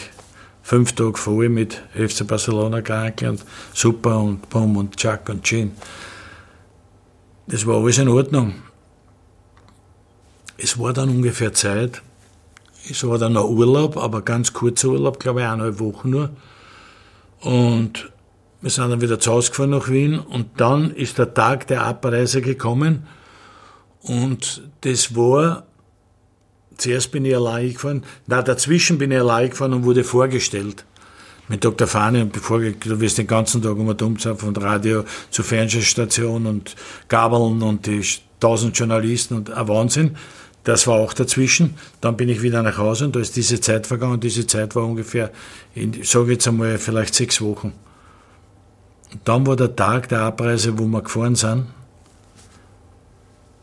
fünf 0.62 0.94
Tage 0.94 1.18
voll 1.18 1.50
mit 1.50 1.82
FC 1.94 2.26
Barcelona 2.26 2.82
Kranke 2.82 3.30
und 3.30 3.46
Super 3.74 4.20
und 4.20 4.50
Bum 4.50 4.78
und 4.78 4.96
Chuck 4.96 5.30
und 5.30 5.44
Chin. 5.44 5.72
Das 7.48 7.66
war 7.68 7.78
alles 7.78 7.98
in 7.98 8.08
Ordnung. 8.08 8.56
Es 10.58 10.80
war 10.80 10.94
dann 10.94 11.10
ungefähr 11.10 11.52
Zeit. 11.54 12.02
Es 12.90 13.08
war 13.08 13.18
dann 13.18 13.34
noch 13.34 13.50
Urlaub, 13.50 13.98
aber 13.98 14.22
ganz 14.22 14.54
kurzer 14.54 14.90
Urlaub, 14.90 15.20
glaube 15.20 15.42
ich, 15.42 15.46
eineinhalb 15.46 15.80
Wochen 15.80 16.10
nur. 16.10 16.30
Und 17.40 18.12
wir 18.62 18.70
sind 18.70 18.90
dann 18.90 19.02
wieder 19.02 19.20
zu 19.20 19.32
Hause 19.32 19.52
gefahren 19.52 19.72
nach 19.72 19.90
Wien 19.90 20.18
und 20.20 20.48
dann 20.58 20.92
ist 20.92 21.18
der 21.18 21.34
Tag 21.34 21.68
der 21.68 21.84
Abreise 21.84 22.42
gekommen 22.42 23.06
und 24.04 24.62
das 24.82 25.16
war, 25.16 25.64
zuerst 26.78 27.12
bin 27.12 27.26
ich 27.26 27.36
allein 27.36 27.74
gefahren, 27.74 28.04
na 28.28 28.42
dazwischen 28.42 28.98
bin 28.98 29.12
ich 29.12 29.20
allein 29.20 29.50
gefahren 29.50 29.74
und 29.74 29.84
wurde 29.84 30.06
vorgestellt 30.06 30.86
mit 31.50 31.64
Dr. 31.66 31.88
Fahne 31.88 32.22
und 32.22 32.32
bevor 32.32 32.60
du 32.60 33.00
wirst 33.02 33.18
den 33.18 33.28
ganzen 33.28 33.62
Tag 33.62 33.78
immer 33.78 33.96
dumm 33.96 34.18
sein, 34.18 34.38
von 34.38 34.56
Radio 34.56 35.04
zur 35.30 35.44
Fernsehstation 35.44 36.46
und 36.46 36.76
Gabeln 37.10 37.62
und 37.62 37.86
die 37.86 38.02
tausend 38.40 38.78
Journalisten 38.78 39.36
und 39.36 39.52
ein 39.52 39.68
Wahnsinn. 39.68 40.16
Das 40.64 40.88
war 40.88 40.96
auch 40.96 41.14
dazwischen. 41.14 41.76
Dann 42.00 42.16
bin 42.16 42.30
ich 42.30 42.42
wieder 42.42 42.64
nach 42.64 42.78
Hause 42.78 43.06
und 43.06 43.16
da 43.16 43.20
ist 43.20 43.36
diese 43.36 43.60
Zeit 43.60 43.86
vergangen. 43.86 44.20
Diese 44.20 44.48
Zeit 44.48 44.76
war 44.76 44.86
ungefähr, 44.86 45.32
ich 45.76 46.10
sage 46.10 46.32
jetzt 46.34 46.48
einmal, 46.48 46.78
vielleicht 46.78 47.16
sechs 47.16 47.42
Wochen. 47.42 47.74
Dann 49.26 49.46
war 49.46 49.56
der 49.56 49.76
Tag 49.76 50.10
der 50.10 50.22
Abreise, 50.22 50.78
wo 50.80 50.86
wir 50.86 51.02
gefahren 51.02 51.36
sind, 51.36 51.68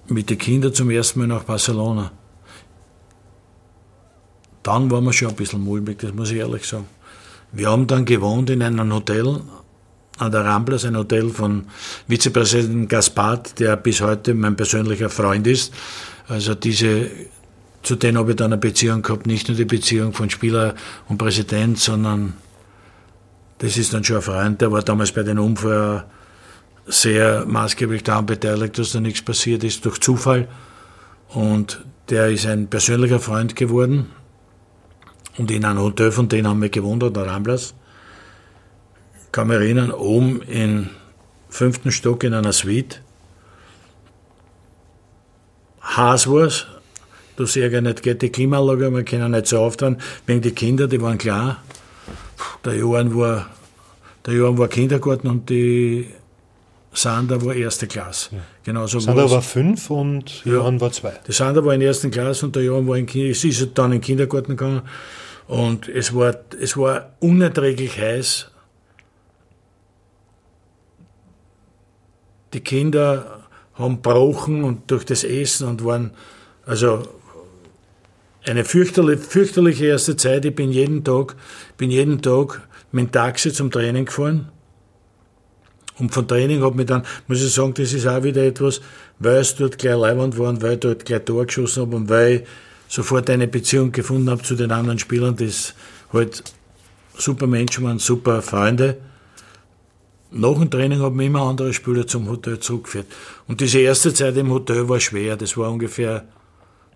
mit 0.09 0.29
den 0.31 0.39
Kindern 0.39 0.75
zum 0.75 0.91
ersten 0.91 1.21
Mal 1.21 1.29
nach 1.29 1.45
Barcelona. 1.45 2.13
Dann 4.63 4.91
waren 4.91 5.05
wir 5.05 5.13
schon 5.13 5.29
ein 5.29 5.37
bisschen 5.37 5.63
mulmig, 5.63 5.99
das 5.99 6.13
muss 6.13 6.31
ich 6.31 6.39
ehrlich 6.39 6.67
sagen. 6.67 6.87
Wir 7.53 7.71
haben 7.71 7.87
dann 7.87 8.05
gewohnt 8.05 8.51
in 8.51 8.63
einem 8.63 8.93
Hotel 8.93 9.41
an 10.19 10.31
der 10.31 10.45
Ramblas, 10.45 10.85
ein 10.85 10.97
Hotel 10.97 11.31
von 11.31 11.65
Vizepräsident 12.07 12.89
Gaspard, 12.89 13.59
der 13.59 13.77
bis 13.77 14.03
heute 14.03 14.35
mein 14.35 14.55
persönlicher 14.55 15.09
Freund 15.09 15.47
ist. 15.47 15.73
Also 16.31 16.55
diese, 16.55 17.11
zu 17.83 17.97
denen 17.97 18.17
habe 18.17 18.31
ich 18.31 18.37
dann 18.37 18.53
eine 18.53 18.61
Beziehung 18.61 19.03
gehabt, 19.03 19.27
nicht 19.27 19.49
nur 19.49 19.57
die 19.57 19.65
Beziehung 19.65 20.13
von 20.13 20.31
Spieler 20.31 20.77
und 21.09 21.19
Präsident, 21.19 21.77
sondern 21.77 22.35
das 23.59 23.77
ist 23.77 23.93
dann 23.93 24.05
schon 24.05 24.17
ein 24.17 24.23
Freund, 24.23 24.61
der 24.61 24.71
war 24.71 24.83
damals 24.83 25.11
bei 25.11 25.25
den 25.25 25.41
Unfall 25.41 26.05
sehr 26.87 27.45
maßgeblich 27.47 28.05
daran 28.05 28.27
beteiligt, 28.27 28.79
dass 28.79 28.93
da 28.93 29.01
nichts 29.01 29.23
passiert 29.23 29.65
ist, 29.65 29.85
durch 29.85 29.99
Zufall. 29.99 30.47
Und 31.31 31.85
der 32.09 32.29
ist 32.29 32.47
ein 32.47 32.69
persönlicher 32.69 33.19
Freund 33.19 33.57
geworden. 33.57 34.07
Und 35.37 35.51
in 35.51 35.65
einem 35.65 35.81
Hotel 35.81 36.13
von 36.13 36.29
denen 36.29 36.47
haben 36.47 36.63
wir 36.63 36.69
gewohnt, 36.69 37.03
der 37.03 37.27
Ramblas. 37.27 37.75
Kann 39.33 39.49
mich 39.49 39.57
erinnern, 39.57 39.91
oben 39.91 40.43
im 40.43 40.91
fünften 41.49 41.91
Stock 41.91 42.23
in 42.23 42.35
einer 42.35 42.53
Suite. 42.53 43.03
War 45.81 46.15
es. 46.15 46.67
Da 47.37 47.47
sehe 47.47 47.69
ich 47.69 47.81
nicht, 47.81 48.03
geht 48.03 48.21
die 48.23 48.29
Klimaanlage, 48.29 48.91
wir 48.91 49.05
können 49.05 49.31
nicht 49.33 49.47
so 49.47 49.61
auftragen. 49.61 49.99
Wegen 50.27 50.43
die 50.43 50.51
Kinder, 50.51 50.87
die 50.87 51.01
waren 51.01 51.17
klar. 51.17 51.63
Der 52.65 52.75
Johann 52.75 53.17
war, 53.17 53.49
der 54.27 54.35
Johann 54.35 54.59
war 54.59 54.69
Kindergarten 54.69 55.29
und 55.29 55.49
die 55.49 56.09
Sander 56.93 57.43
war 57.45 57.55
erste 57.55 57.87
Klasse. 57.87 58.37
Ja. 58.37 58.41
Genauso 58.65 58.99
Sander 58.99 59.31
war 59.31 59.43
fünf 59.43 59.91
und 59.91 60.45
ja, 60.45 60.55
Johann 60.55 60.81
war 60.81 60.93
zwei. 60.93 61.15
Der 61.27 61.33
Sander 61.33 61.65
war 61.65 61.73
in 61.73 61.81
der 61.81 61.89
ersten 61.89 62.11
Klasse 62.11 62.47
und 62.47 62.57
der 62.57 62.65
Johann 62.65 62.87
war 62.87 62.97
in 62.97 63.09
es 63.09 63.45
ist 63.45 63.71
dann 63.79 63.87
in 63.87 63.99
den 63.99 64.01
Kindergarten 64.03 64.57
gegangen. 64.57 64.83
Und 65.47 65.89
es 65.89 66.15
war, 66.15 66.35
es 66.61 66.77
war 66.77 67.15
unerträglich 67.21 67.99
heiß. 67.99 68.51
Die 72.53 72.61
Kinder 72.61 73.40
haben 73.81 74.03
brauchen 74.03 74.65
und 74.65 74.91
durch 74.91 75.05
das 75.05 75.25
Essen 75.25 75.69
und 75.69 75.85
waren, 75.85 76.13
also 76.67 77.03
eine 78.47 78.65
fürchterliche, 78.65 79.23
fürchterliche 79.23 79.87
erste 79.87 80.17
Zeit. 80.17 80.45
Ich 80.45 80.55
bin 80.55 80.71
jeden 80.73 81.05
Tag, 81.05 81.37
bin 81.77 81.91
jeden 81.91 82.23
Tag 82.23 82.63
mit 82.93 83.07
dem 83.07 83.13
Taxi 83.13 83.53
zum 83.53 83.71
Training 83.71 84.07
gefahren 84.07 84.51
und 86.01 86.13
von 86.13 86.27
Training 86.27 86.65
hat 86.65 86.75
mich 86.75 86.87
dann, 86.87 87.03
muss 87.29 87.43
ich 87.43 87.53
sagen, 87.53 87.75
das 87.75 87.93
ist 87.93 88.07
auch 88.07 88.23
wieder 88.23 88.43
etwas, 88.43 88.81
weil 89.19 89.37
es 89.37 89.55
dort 89.55 89.79
gleich 89.79 89.97
Leibwand 89.97 90.39
waren, 90.39 90.61
weil 90.63 90.75
ich 90.75 90.81
dort 90.81 91.05
gleich 91.05 91.25
Tor 91.25 91.45
geschossen 91.45 91.83
habe 91.83 91.97
und 91.97 92.09
weil 92.09 92.33
ich 92.37 92.43
sofort 92.89 93.29
eine 93.31 93.47
Beziehung 93.47 93.93
gefunden 93.93 94.31
habe 94.31 94.43
zu 94.43 94.55
den 94.55 94.73
anderen 94.73 94.99
Spielern, 94.99 95.37
das 95.37 95.75
halt 96.13 96.43
super 97.17 97.47
Menschen 97.47 97.85
waren, 97.85 97.99
super 97.99 98.41
Freunde. 98.43 98.97
Nach 100.33 100.55
dem 100.55 100.71
Training 100.71 101.01
haben 101.01 101.17
mich 101.17 101.27
immer 101.27 101.43
andere 101.43 101.73
Spieler 101.73 102.07
zum 102.07 102.29
Hotel 102.29 102.61
zurückgeführt. 102.61 103.07
Und 103.49 103.61
diese 103.61 103.81
erste 103.81 104.15
Zeit 104.15 104.37
im 104.37 104.51
Hotel 104.51 104.89
war 104.89 105.01
schwer. 105.01 105.37
Das 105.37 105.57
war 105.57 105.71
ungefähr 105.71 106.25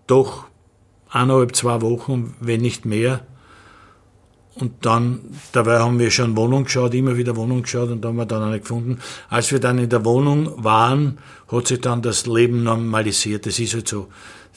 doch 0.07 0.45
eineinhalb, 1.09 1.55
zwei 1.55 1.81
Wochen, 1.81 2.35
wenn 2.39 2.61
nicht 2.61 2.85
mehr. 2.85 3.25
Und 4.55 4.85
dann, 4.85 5.19
dabei 5.51 5.79
haben 5.79 5.99
wir 5.99 6.11
schon 6.11 6.37
Wohnung 6.37 6.63
geschaut, 6.63 6.93
immer 6.93 7.17
wieder 7.17 7.35
Wohnung 7.35 7.63
geschaut 7.63 7.89
und 7.89 8.05
haben 8.05 8.15
wir 8.15 8.25
dann 8.25 8.41
eine 8.41 8.61
gefunden. 8.61 8.99
Als 9.29 9.51
wir 9.51 9.59
dann 9.59 9.79
in 9.79 9.89
der 9.89 10.05
Wohnung 10.05 10.63
waren, 10.63 11.17
hat 11.51 11.67
sich 11.67 11.81
dann 11.81 12.01
das 12.01 12.25
Leben 12.25 12.63
normalisiert. 12.63 13.45
Das 13.45 13.59
ist 13.59 13.73
halt 13.73 13.89
so. 13.89 14.07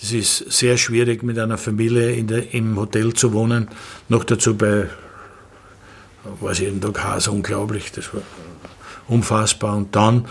Das 0.00 0.12
ist 0.12 0.52
sehr 0.52 0.76
schwierig, 0.76 1.24
mit 1.24 1.36
einer 1.36 1.58
Familie 1.58 2.12
in 2.12 2.28
der, 2.28 2.54
im 2.54 2.78
Hotel 2.78 3.12
zu 3.14 3.32
wohnen. 3.32 3.68
Noch 4.08 4.22
dazu 4.22 4.56
bei, 4.56 4.88
was 6.40 6.60
jeden 6.60 6.80
Tag 6.80 7.02
Hase, 7.02 7.32
unglaublich. 7.32 7.90
Das 7.90 8.14
war 8.14 8.22
unfassbar. 9.08 9.76
Und 9.76 9.94
dann, 9.96 10.26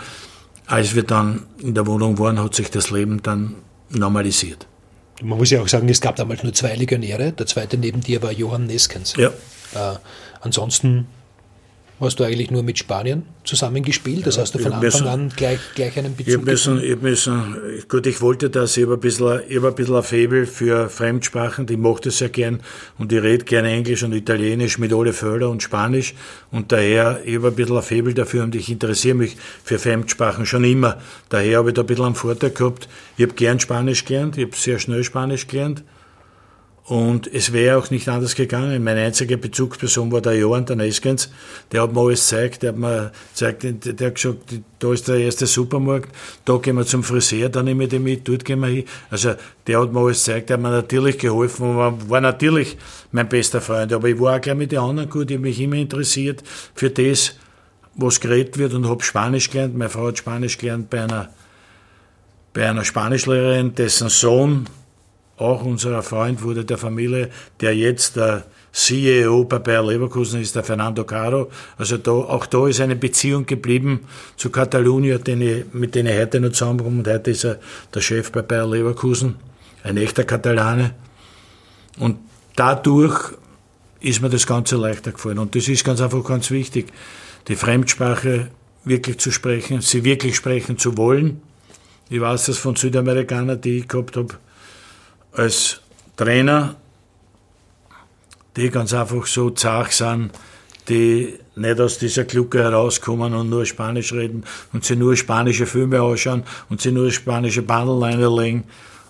als 0.66 0.94
wir 0.94 1.02
dann 1.02 1.46
in 1.58 1.74
der 1.74 1.86
Wohnung 1.86 2.18
waren, 2.18 2.40
hat 2.42 2.54
sich 2.54 2.70
das 2.70 2.90
Leben 2.90 3.22
dann 3.22 3.54
normalisiert. 3.90 4.66
Man 5.22 5.38
muss 5.38 5.50
ja 5.50 5.60
auch 5.60 5.68
sagen, 5.68 5.88
es 5.88 6.00
gab 6.00 6.16
damals 6.16 6.42
nur 6.42 6.52
zwei 6.52 6.74
Legionäre. 6.74 7.32
Der 7.32 7.46
zweite 7.46 7.76
neben 7.76 8.00
dir 8.00 8.22
war 8.22 8.30
Johann 8.30 8.66
Neskens. 8.66 9.14
Ja. 9.16 9.28
Äh, 9.74 9.96
ansonsten 10.40 11.06
hast 12.00 12.20
du 12.20 12.24
eigentlich 12.24 12.50
nur 12.50 12.62
mit 12.62 12.78
Spanien 12.78 13.24
zusammengespielt. 13.44 14.26
Das 14.26 14.36
ja, 14.36 14.42
hast 14.42 14.54
du 14.54 14.58
von 14.58 14.72
Anfang 14.72 14.82
müssen, 14.82 15.06
an 15.08 15.32
gleich, 15.34 15.58
gleich 15.74 15.96
einen 15.98 16.14
Bezug 16.14 16.34
ich 16.34 16.44
müssen, 16.44 16.82
ich 16.82 17.00
müssen, 17.00 17.56
Gut, 17.88 18.06
ich 18.06 18.20
wollte 18.20 18.50
das, 18.50 18.76
ich 18.76 18.84
habe 18.84 18.94
ein 18.94 19.00
bisschen, 19.00 19.40
ich 19.48 19.56
habe 19.56 19.68
ein 19.68 19.74
bisschen 19.74 19.96
ein 19.96 20.02
Faible 20.02 20.46
für 20.46 20.88
Fremdsprachen, 20.88 21.66
die 21.66 21.76
mochte 21.76 22.10
sehr 22.10 22.28
gern 22.28 22.60
und 22.98 23.12
ich 23.12 23.22
rede 23.22 23.44
gerne 23.44 23.70
Englisch 23.70 24.02
und 24.02 24.12
Italienisch 24.12 24.78
mit 24.78 24.92
alle 24.92 25.12
Förder 25.12 25.50
und 25.50 25.62
Spanisch 25.62 26.14
und 26.50 26.70
daher, 26.70 27.20
ich 27.24 27.36
habe 27.36 27.48
ein 27.48 27.54
bisschen 27.54 27.76
ein 27.76 27.82
Faible 27.82 28.14
dafür 28.14 28.44
und 28.44 28.54
ich 28.54 28.70
interessiere 28.70 29.16
mich 29.16 29.36
für 29.64 29.78
Fremdsprachen 29.78 30.46
schon 30.46 30.64
immer. 30.64 31.00
Daher 31.28 31.58
habe 31.58 31.70
ich 31.70 31.74
da 31.74 31.82
ein 31.82 31.86
bisschen 31.86 32.04
einen 32.04 32.14
Vorteil 32.14 32.50
gehabt. 32.50 32.88
Ich 33.16 33.24
habe 33.24 33.34
gern 33.34 33.58
Spanisch 33.58 34.04
gelernt, 34.04 34.38
ich 34.38 34.44
habe 34.44 34.56
sehr 34.56 34.78
schnell 34.78 35.02
Spanisch 35.02 35.46
gelernt 35.46 35.82
und 36.88 37.26
es 37.26 37.52
wäre 37.52 37.76
auch 37.76 37.90
nicht 37.90 38.08
anders 38.08 38.34
gegangen. 38.34 38.82
Meine 38.82 39.02
einzige 39.02 39.36
Bezugsperson 39.36 40.10
war 40.10 40.22
der 40.22 40.36
Johann, 40.36 40.64
der 40.64 40.76
Neskens. 40.76 41.30
Der 41.70 41.82
hat 41.82 41.92
mir 41.92 42.00
alles 42.00 42.20
gezeigt. 42.20 42.62
Der 42.62 42.70
hat 42.70 42.78
mir 42.78 43.12
gezeigt, 43.30 43.62
der 44.00 44.06
hat 44.06 44.14
gesagt, 44.14 44.38
da 44.78 44.92
ist 44.94 45.06
der 45.06 45.18
erste 45.18 45.46
Supermarkt, 45.46 46.08
da 46.46 46.56
gehen 46.56 46.76
wir 46.76 46.86
zum 46.86 47.02
Friseur, 47.02 47.50
da 47.50 47.62
nehme 47.62 47.84
ich 47.84 47.90
den 47.90 48.04
mit, 48.04 48.26
dort 48.26 48.44
gehen 48.44 48.60
wir 48.60 48.68
hin. 48.68 48.84
Also, 49.10 49.34
der 49.66 49.82
hat 49.82 49.92
mir 49.92 50.00
alles 50.00 50.24
gezeigt, 50.24 50.48
der 50.48 50.54
hat 50.54 50.62
mir 50.62 50.70
natürlich 50.70 51.18
geholfen, 51.18 51.76
war, 51.76 52.08
war 52.08 52.22
natürlich 52.22 52.78
mein 53.12 53.28
bester 53.28 53.60
Freund. 53.60 53.92
Aber 53.92 54.08
ich 54.08 54.18
war 54.18 54.36
auch 54.36 54.40
gleich 54.40 54.56
mit 54.56 54.72
den 54.72 54.78
anderen 54.78 55.10
gut, 55.10 55.30
ich 55.30 55.36
habe 55.36 55.46
mich 55.46 55.60
immer 55.60 55.76
interessiert 55.76 56.42
für 56.74 56.88
das, 56.88 57.34
was 57.96 58.18
geredet 58.18 58.56
wird 58.56 58.72
und 58.72 58.88
habe 58.88 59.04
Spanisch 59.04 59.50
gelernt. 59.50 59.76
Meine 59.76 59.90
Frau 59.90 60.06
hat 60.06 60.16
Spanisch 60.16 60.56
gelernt 60.56 60.88
bei 60.88 61.02
einer, 61.02 61.28
bei 62.54 62.70
einer 62.70 62.84
Spanischlehrerin, 62.84 63.74
dessen 63.74 64.08
Sohn 64.08 64.66
auch 65.38 65.64
unser 65.64 66.02
Freund 66.02 66.42
wurde 66.42 66.64
der 66.64 66.78
Familie, 66.78 67.30
der 67.60 67.76
jetzt 67.76 68.16
der 68.16 68.44
CEO 68.72 69.44
bei 69.44 69.58
Bayer 69.58 69.84
Leverkusen 69.84 70.40
ist, 70.40 70.54
der 70.54 70.64
Fernando 70.64 71.04
Caro. 71.04 71.50
Also 71.76 71.96
da, 71.96 72.10
auch 72.10 72.46
da 72.46 72.68
ist 72.68 72.80
eine 72.80 72.96
Beziehung 72.96 73.46
geblieben 73.46 74.00
zu 74.36 74.50
Katalonien, 74.50 75.20
mit 75.72 75.94
denen 75.94 76.12
ich 76.12 76.18
heute 76.18 76.40
noch 76.40 76.50
zusammenkomme. 76.50 76.98
Und 76.98 77.08
heute 77.08 77.30
ist 77.30 77.44
er 77.44 77.58
der 77.94 78.00
Chef 78.00 78.30
bei 78.30 78.42
Bayer 78.42 78.68
Leverkusen, 78.68 79.36
ein 79.82 79.96
echter 79.96 80.24
Katalane. 80.24 80.94
Und 81.98 82.18
dadurch 82.56 83.32
ist 84.00 84.20
mir 84.22 84.28
das 84.28 84.46
Ganze 84.46 84.76
leichter 84.76 85.12
gefallen. 85.12 85.38
Und 85.38 85.54
das 85.54 85.68
ist 85.68 85.84
ganz 85.84 86.00
einfach 86.00 86.24
ganz 86.24 86.50
wichtig, 86.50 86.92
die 87.48 87.56
Fremdsprache 87.56 88.48
wirklich 88.84 89.18
zu 89.18 89.30
sprechen, 89.30 89.80
sie 89.80 90.04
wirklich 90.04 90.36
sprechen 90.36 90.78
zu 90.78 90.96
wollen. 90.96 91.42
Ich 92.10 92.20
weiß 92.20 92.46
das 92.46 92.58
von 92.58 92.76
Südamerikanern, 92.76 93.60
die 93.60 93.78
ich 93.78 93.88
gehabt 93.88 94.16
habe, 94.16 94.34
als 95.32 95.80
Trainer, 96.16 96.76
die 98.56 98.70
ganz 98.70 98.92
einfach 98.92 99.26
so 99.26 99.50
zart 99.50 99.92
sind, 99.92 100.30
die 100.88 101.38
nicht 101.54 101.80
aus 101.80 101.98
dieser 101.98 102.24
Klucke 102.24 102.62
herauskommen 102.62 103.34
und 103.34 103.50
nur 103.50 103.66
Spanisch 103.66 104.12
reden 104.12 104.44
und 104.72 104.84
sie 104.84 104.96
nur 104.96 105.16
spanische 105.16 105.66
Filme 105.66 106.00
ausschauen 106.02 106.44
und 106.70 106.80
sie 106.80 106.92
nur 106.92 107.10
spanische 107.10 107.62
Bandelleine 107.62 108.28
legen 108.28 108.64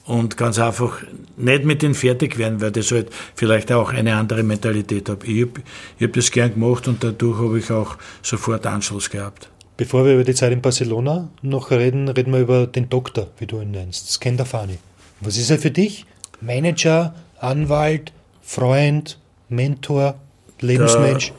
und 0.07 0.37
ganz 0.37 0.59
einfach 0.59 1.03
nicht 1.37 1.65
mit 1.65 1.83
denen 1.83 1.95
fertig 1.95 2.39
werden, 2.39 2.61
weil 2.61 2.73
das 2.73 2.91
halt 2.91 3.11
vielleicht 3.35 3.71
auch 3.71 3.93
eine 3.93 4.17
andere 4.17 4.43
Mentalität 4.43 5.09
hat. 5.09 5.25
Ich 5.25 5.43
habe 5.43 5.61
hab 6.01 6.13
das 6.15 6.31
gern 6.31 6.55
gemacht 6.55 6.89
und 6.89 7.05
dadurch 7.05 7.39
habe 7.39 7.59
ich 7.59 7.71
auch 7.71 7.97
sofort 8.23 8.67
Anschluss 8.67 9.11
gehabt. 9.11 9.49
Bevor 9.77 10.05
wir 10.05 10.15
über 10.15 10.25
die 10.25 10.35
Zeit 10.35 10.53
in 10.53 10.61
Barcelona 10.61 11.29
noch 11.43 11.71
reden, 11.71 12.09
reden 12.09 12.33
wir 12.33 12.41
über 12.41 12.67
den 12.67 12.89
Doktor, 12.89 13.29
wie 13.39 13.47
du 13.47 13.61
ihn 13.61 13.71
nennst, 13.71 14.11
Skendafani. 14.11 14.79
Was 15.21 15.37
ist 15.37 15.51
er 15.51 15.59
für 15.59 15.71
dich? 15.71 16.07
Manager, 16.41 17.15
Anwalt, 17.41 18.13
Freund, 18.43 19.19
Mentor, 19.49 20.21
Lebensmensch? 20.61 21.33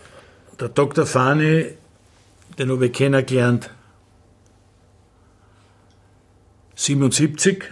Der, 0.59 0.67
der 0.67 0.69
Dr. 0.69 1.05
Fani, 1.05 1.65
den 2.57 2.71
habe 2.71 2.87
ich 2.87 2.93
kennengelernt 2.93 3.69
77, 6.75 7.65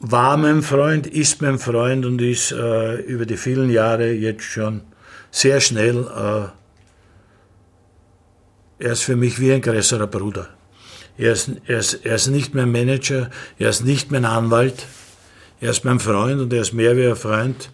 war 0.00 0.36
mein 0.36 0.62
Freund, 0.62 1.06
ist 1.06 1.42
mein 1.42 1.58
Freund 1.58 2.04
und 2.06 2.20
ist 2.20 2.50
äh, 2.52 2.96
über 3.02 3.26
die 3.26 3.36
vielen 3.36 3.70
Jahre 3.70 4.10
jetzt 4.10 4.42
schon 4.42 4.82
sehr 5.30 5.60
schnell, 5.60 6.06
äh, 6.06 6.48
er 8.84 8.92
ist 8.92 9.02
für 9.02 9.14
mich 9.14 9.38
wie 9.38 9.52
ein 9.52 9.60
größerer 9.60 10.06
Bruder. 10.06 10.48
Er 11.18 11.32
ist, 11.32 11.50
er, 11.66 11.78
ist, 11.78 11.94
er 12.04 12.14
ist 12.14 12.28
nicht 12.28 12.54
mein 12.54 12.72
Manager, 12.72 13.30
er 13.58 13.70
ist 13.70 13.84
nicht 13.84 14.10
mein 14.10 14.24
Anwalt, 14.24 14.86
er 15.60 15.70
ist 15.70 15.84
mein 15.84 16.00
Freund 16.00 16.40
und 16.40 16.52
er 16.52 16.62
ist 16.62 16.72
mehr 16.72 16.96
wie 16.96 17.06
ein 17.06 17.16
Freund. 17.16 17.70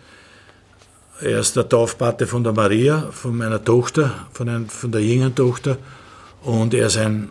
Er 1.20 1.38
ist 1.38 1.56
der 1.56 1.68
Taufpate 1.68 2.26
von 2.26 2.44
der 2.44 2.52
Maria, 2.52 3.10
von 3.12 3.36
meiner 3.36 3.62
Tochter, 3.62 4.26
von, 4.32 4.48
ein, 4.48 4.66
von 4.68 4.92
der 4.92 5.00
jüngeren 5.00 5.34
Tochter. 5.34 5.78
Und 6.42 6.74
er 6.74 6.88
ist 6.88 6.98
ein 6.98 7.30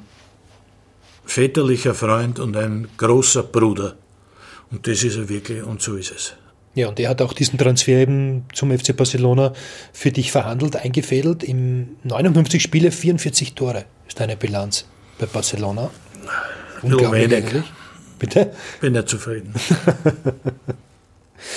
väterlicher 1.26 1.94
Freund 1.94 2.40
und 2.40 2.56
ein 2.56 2.88
großer 2.98 3.44
Bruder. 3.44 3.96
Und 4.72 4.88
das 4.88 5.04
ist 5.04 5.18
er 5.18 5.30
wirklich 5.30 5.62
und 5.64 5.82
so 5.82 5.96
ist 5.96 6.12
es. 6.12 6.34
Ja, 6.74 6.90
und 6.90 7.00
er 7.00 7.10
hat 7.10 7.22
auch 7.22 7.34
diesen 7.34 7.58
Transfer 7.58 8.00
eben 8.00 8.46
zum 8.54 8.78
FC 8.78 8.96
Barcelona 8.96 9.54
für 9.94 10.12
dich 10.12 10.32
verhandelt, 10.32 10.76
eingefädelt. 10.76 11.44
Im 11.44 11.98
59 12.04 12.62
Spiele 12.62 12.92
44 12.92 13.54
Tore 13.54 13.86
ist 14.08 14.20
deine 14.20 14.36
Bilanz 14.36 14.86
bei 15.18 15.26
Barcelona. 15.26 15.90
Unglaublich 16.82 17.30
wenig. 17.30 17.64
Bitte? 18.20 18.52
Bin 18.82 18.94
nicht 18.94 19.10
zufrieden. 19.10 19.54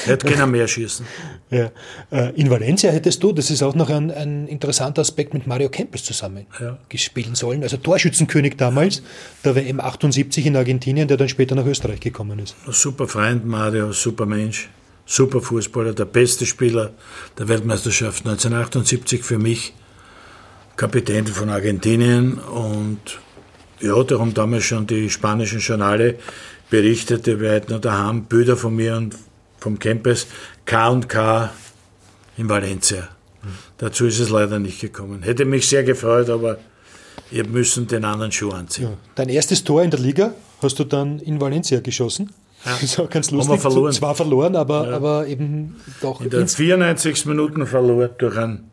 Hätte 0.04 0.26
keiner 0.26 0.46
mehr 0.46 0.66
schießen. 0.68 1.06
Ja. 1.50 1.70
Äh, 2.10 2.34
in 2.34 2.50
Valencia 2.50 2.90
hättest 2.90 3.22
du, 3.22 3.32
das 3.32 3.50
ist 3.50 3.62
auch 3.62 3.74
noch 3.74 3.88
ein, 3.88 4.10
ein 4.10 4.46
interessanter 4.48 5.00
Aspekt, 5.00 5.32
mit 5.34 5.46
Mario 5.46 5.68
Kempes 5.70 6.04
zusammen 6.04 6.46
Ja. 6.60 6.78
gespielt 6.88 7.36
sollen. 7.36 7.62
Also 7.62 7.76
Torschützenkönig 7.78 8.56
damals, 8.56 9.02
der 9.44 9.54
WM 9.54 9.80
78 9.80 10.44
in 10.46 10.56
Argentinien, 10.56 11.08
der 11.08 11.16
dann 11.16 11.28
später 11.28 11.54
nach 11.54 11.64
Österreich 11.64 12.00
gekommen 12.00 12.38
ist. 12.40 12.54
Ein 12.66 12.72
super 12.72 13.06
Freund, 13.08 13.46
Mario, 13.46 13.92
super 13.92 14.26
Mensch, 14.26 14.68
super 15.06 15.40
Fußballer, 15.40 15.94
der 15.94 16.04
beste 16.06 16.44
Spieler 16.44 16.90
der 17.38 17.48
Weltmeisterschaft 17.48 18.26
1978 18.26 19.22
für 19.22 19.38
mich, 19.38 19.72
Kapitän 20.76 21.26
von 21.26 21.48
Argentinien 21.50 22.34
und 22.38 23.18
ja, 23.80 24.02
da 24.02 24.18
haben 24.18 24.34
damals 24.34 24.64
schon 24.64 24.86
die 24.86 25.10
spanischen 25.10 25.60
Journale 25.60 26.16
berichtet, 26.70 27.26
wir 27.26 27.52
hatten 27.52 27.72
noch 27.72 27.80
daheim 27.80 28.24
Bilder 28.24 28.56
von 28.56 28.74
mir 28.74 28.96
und 28.96 29.16
vom 29.58 29.78
Kempes, 29.78 30.26
K 30.64 30.88
und 30.88 31.08
K 31.08 31.50
in 32.36 32.48
Valencia. 32.48 33.08
Dazu 33.78 34.06
ist 34.06 34.18
es 34.18 34.30
leider 34.30 34.58
nicht 34.58 34.80
gekommen. 34.80 35.22
Hätte 35.22 35.44
mich 35.44 35.68
sehr 35.68 35.84
gefreut, 35.84 36.28
aber 36.28 36.58
ihr 37.30 37.46
müssen 37.46 37.86
den 37.86 38.04
anderen 38.04 38.32
Schuh 38.32 38.50
anziehen. 38.50 38.90
Ja. 38.90 38.96
Dein 39.14 39.28
erstes 39.28 39.64
Tor 39.64 39.82
in 39.82 39.90
der 39.90 40.00
Liga 40.00 40.34
hast 40.60 40.78
du 40.78 40.84
dann 40.84 41.18
in 41.20 41.40
Valencia 41.40 41.80
geschossen. 41.80 42.30
Das 42.64 42.82
ist 42.82 42.98
auch 42.98 43.08
ganz 43.08 43.30
wir 43.30 43.36
lustig. 43.38 43.60
verloren. 43.60 43.92
Zwar 43.92 44.14
verloren, 44.14 44.56
aber, 44.56 44.88
aber 44.88 45.26
eben 45.28 45.76
doch. 46.00 46.20
In 46.20 46.30
der 46.30 46.46
94. 46.48 47.26
Minuten 47.26 47.66
verloren 47.66 48.10
durch 48.18 48.36
einen, 48.36 48.67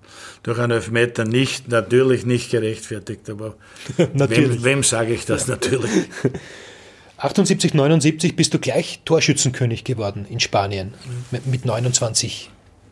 durch 0.45 0.59
einen 0.59 0.73
Elfmeter 0.73 1.25
nicht, 1.25 1.69
natürlich 1.69 2.23
nicht 2.23 2.51
gerechtfertigt, 2.51 3.31
aber 3.31 3.55
wem, 3.97 4.63
wem 4.63 4.83
sage 4.83 5.15
ich 5.15 5.25
das 5.25 5.47
natürlich? 5.47 5.89
78, 7.17 7.73
79 7.73 8.35
bist 8.35 8.53
du 8.53 8.59
gleich 8.59 9.01
Torschützenkönig 9.05 9.83
geworden 9.83 10.27
in 10.29 10.39
Spanien 10.39 10.93
mit, 11.31 11.47
mit 11.47 11.65
29 11.65 12.51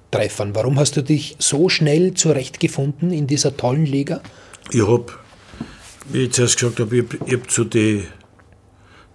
Treffern. 0.10 0.56
Warum 0.56 0.80
hast 0.80 0.98
du 0.98 1.04
dich 1.04 1.36
so 1.38 1.70
schnell 1.70 2.16
zurechtgefunden 2.16 3.12
in 3.12 3.28
dieser 3.28 3.56
tollen 3.56 3.86
Liga? 3.86 4.22
Ich 4.72 4.88
habe, 4.88 5.14
wie 6.10 6.24
ich 6.24 6.32
zuerst 6.32 6.58
gesagt 6.58 6.80
habe, 6.80 6.98
ich 6.98 7.04
habe 7.04 7.38
hab 7.38 7.52
zu 7.52 7.66
den 7.66 8.08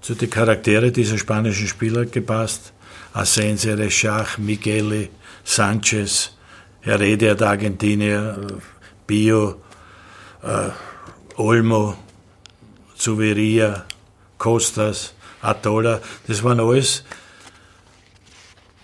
zu 0.01 0.15
die 0.15 0.29
Charaktere 0.29 0.93
dieser 0.93 1.19
spanischen 1.19 1.67
Spieler 1.67 2.07
gepasst. 2.07 2.73
Asensio, 3.15 3.75
Rechach, 3.75 4.39
Migueli, 4.39 5.09
Sanchez, 5.43 6.38
Heredia 6.81 7.35
der 7.35 7.49
Argentinier, 7.49 8.47
Bio, 9.07 9.57
äh, 10.43 10.71
Olmo, 11.37 11.97
Zuveria, 12.97 13.85
Costas, 14.39 15.15
Atola. 15.43 16.01
Das 16.27 16.43
waren 16.43 16.61
alles 16.61 17.05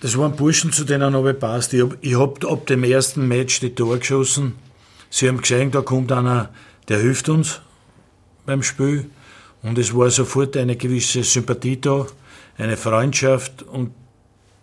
das 0.05 0.19
waren 0.19 0.37
Burschen, 0.37 0.71
zu 0.71 0.85
denen 0.85 1.15
habe 1.15 1.31
ich 1.31 1.39
passt. 1.39 1.73
Ich 1.73 1.81
habe 1.81 1.97
hab 2.21 2.45
ab 2.45 2.67
dem 2.67 2.85
ersten 2.85 3.27
Match 3.27 3.61
die 3.61 3.75
Tor 3.75 3.97
geschossen. 3.97 4.53
Sie 5.09 5.27
haben 5.27 5.41
gesehen, 5.41 5.71
da 5.71 5.81
kommt 5.81 6.13
einer, 6.13 6.51
der 6.89 6.99
hilft 6.99 7.31
uns 7.31 7.63
beim 8.45 8.63
Spiel. 8.63 9.09
Und 9.63 9.79
es 9.79 9.97
war 9.97 10.11
sofort 10.11 10.59
eine 10.59 10.77
gewisse 10.77 11.25
Sympathie 11.25 11.81
da, 11.81 12.07
eine 12.59 12.77
Freundschaft 12.77 13.63
und 13.63 13.93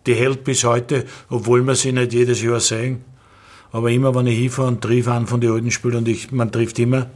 die 0.06 0.14
hält 0.14 0.44
bis 0.44 0.64
heute, 0.64 1.06
obwohl 1.28 1.66
wir 1.66 1.74
sie 1.74 1.92
nicht 1.92 2.14
jedes 2.14 2.44
Jahr 2.44 2.60
sehen. 2.60 3.04
Aber 3.72 3.90
immer, 3.92 4.14
wenn 4.16 4.28
ich 4.28 4.38
hinfahre 4.38 4.68
und 4.68 4.82
triff 4.82 5.08
einen 5.08 5.28
von 5.28 5.40
den 5.42 5.52
alten 5.52 5.72
Spielern, 5.72 6.00
und 6.00 6.08
ich, 6.08 6.32
man 6.32 6.52
trifft 6.52 6.78
immer 6.80 7.10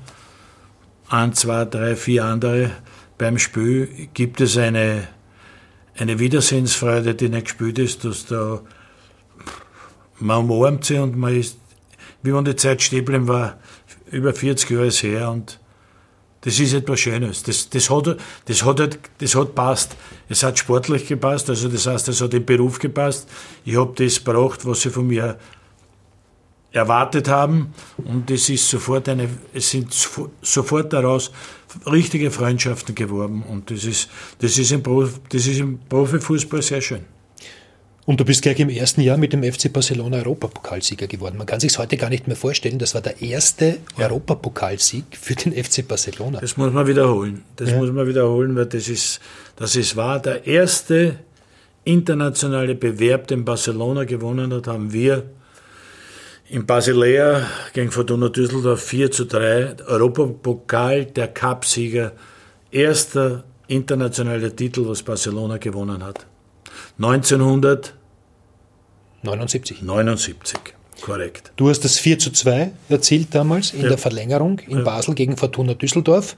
ein, 1.09 1.33
zwei, 1.33 1.65
drei, 1.65 1.95
vier 1.95 2.25
andere 2.25 2.71
beim 3.17 3.37
Spiel, 3.37 4.09
gibt 4.13 4.41
es 4.41 4.57
eine, 4.57 5.07
eine 5.97 6.19
Wiedersehensfreude, 6.19 7.13
die 7.15 7.29
nicht 7.29 7.45
gespielt 7.45 7.79
ist, 7.79 8.05
dass 8.05 8.25
da 8.25 8.61
man 10.19 10.49
umarmt 10.49 10.85
sie 10.85 10.97
und 10.97 11.17
man 11.17 11.35
ist, 11.35 11.57
wie 12.23 12.33
wenn 12.33 12.45
die 12.45 12.55
Zeit 12.55 12.81
stehen 12.81 13.27
war, 13.27 13.57
über 14.11 14.33
40 14.33 14.69
Jahre 14.69 14.87
ist 14.87 15.03
her 15.03 15.29
und 15.29 15.59
das 16.41 16.59
ist 16.59 16.73
etwas 16.73 16.99
Schönes. 16.99 17.43
Das, 17.43 17.69
das, 17.69 17.89
hat, 17.89 18.17
das, 18.45 18.63
hat, 18.63 18.79
halt- 18.79 18.99
das 19.17 19.33
hat 19.35 19.55
passt. 19.55 19.95
Es 20.29 20.43
hat 20.43 20.59
sportlich 20.59 21.07
gepasst, 21.07 21.49
also 21.49 21.67
das 21.67 21.87
heißt, 21.87 22.07
es 22.07 22.21
hat 22.21 22.33
im 22.33 22.45
Beruf 22.45 22.77
gepasst. 22.79 23.27
Ich 23.65 23.75
habe 23.75 23.93
das 23.95 24.23
gebracht, 24.23 24.65
was 24.65 24.81
sie 24.81 24.91
von 24.91 25.07
mir 25.07 25.37
erwartet 26.75 27.29
haben 27.29 27.73
und 28.03 28.29
es 28.29 28.49
ist 28.49 28.69
sofort 28.69 29.07
eine, 29.07 29.29
es 29.53 29.71
sind 29.71 29.91
sofo- 29.93 30.29
sofort 30.41 30.91
daraus 30.93 31.31
richtige 31.89 32.31
Freundschaften 32.31 32.93
geworden 32.95 33.43
und 33.49 33.71
das 33.71 33.85
ist, 33.85 34.09
das 34.39 34.57
ist 34.57 34.71
im, 34.71 34.83
Prof, 34.83 35.19
das 35.29 35.47
ist 35.47 35.59
im 35.59 35.79
Profifußball 35.89 36.61
sehr 36.61 36.81
schön. 36.81 37.01
Und 38.05 38.19
du 38.19 38.25
bist 38.25 38.43
gleich 38.43 38.59
im 38.59 38.69
ersten 38.69 39.01
Jahr 39.01 39.17
mit 39.17 39.33
dem 39.33 39.41
FC 39.41 39.73
Barcelona 39.73 40.17
Europapokalsieger 40.17 41.07
geworden. 41.07 41.37
Man 41.37 41.47
kann 41.47 41.59
sich 41.59 41.75
heute 41.79 41.97
gar 41.97 42.09
nicht 42.11 42.27
mehr 42.27 42.35
vorstellen, 42.35 42.77
das 42.77 42.93
war 42.93 43.01
der 43.01 43.19
erste 43.21 43.77
Europapokalsieg 43.97 45.05
für 45.19 45.33
den 45.33 45.53
FC 45.53 45.87
Barcelona. 45.87 46.39
Das 46.39 46.55
muss 46.55 46.71
man 46.71 46.85
wiederholen. 46.85 47.43
Das 47.55 47.71
Ja. 47.71 47.77
muss 47.77 47.91
man 47.91 48.05
wiederholen, 48.07 48.55
weil 48.55 48.67
das 48.67 48.89
ist, 48.89 49.21
das 49.55 49.75
ist 49.75 49.95
wahr. 49.95 50.19
Der 50.21 50.45
erste 50.45 51.15
internationale 51.83 52.75
Bewerb, 52.75 53.27
den 53.27 53.43
Barcelona 53.43 54.03
gewonnen 54.03 54.53
hat, 54.53 54.67
haben 54.67 54.93
wir 54.93 55.23
in 56.49 56.65
Basilea 56.65 57.45
gegen 57.73 57.91
Fortuna 57.91 58.29
Düsseldorf 58.29 58.81
4 58.83 59.11
zu 59.11 59.25
3. 59.25 59.77
Europapokal, 59.87 61.05
der 61.05 61.27
Cupsieger. 61.27 62.13
Erster 62.71 63.43
internationaler 63.67 64.55
Titel, 64.55 64.87
was 64.87 65.03
Barcelona 65.03 65.57
gewonnen 65.57 66.03
hat. 66.03 66.25
1979. 66.97 69.81
79. 69.81 70.59
Korrekt. 71.01 71.51
Du 71.57 71.69
hast 71.69 71.83
das 71.83 71.97
4 71.97 72.19
zu 72.19 72.31
2 72.31 72.71
erzielt 72.89 73.33
damals 73.35 73.73
in 73.73 73.81
Ja. 73.81 73.89
der 73.89 73.97
Verlängerung 73.97 74.59
in 74.59 74.83
Basel 74.83 75.13
gegen 75.15 75.35
Fortuna 75.35 75.73
Düsseldorf. 75.73 76.37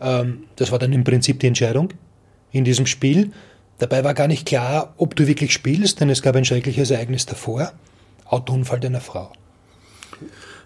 Ähm, 0.00 0.44
das 0.56 0.70
war 0.72 0.78
dann 0.78 0.92
im 0.92 1.04
Prinzip 1.04 1.40
die 1.40 1.46
Entscheidung 1.48 1.92
in 2.52 2.64
diesem 2.64 2.86
Spiel. 2.86 3.32
Dabei 3.78 4.02
war 4.04 4.14
gar 4.14 4.28
nicht 4.28 4.46
klar, 4.46 4.94
ob 4.96 5.14
du 5.14 5.26
wirklich 5.26 5.52
spielst, 5.52 6.00
denn 6.00 6.10
es 6.10 6.22
gab 6.22 6.36
ein 6.36 6.44
schreckliches 6.44 6.90
Ereignis 6.90 7.26
davor. 7.26 7.72
Autounfall 8.24 8.80
deiner 8.80 9.00
Frau. 9.00 9.32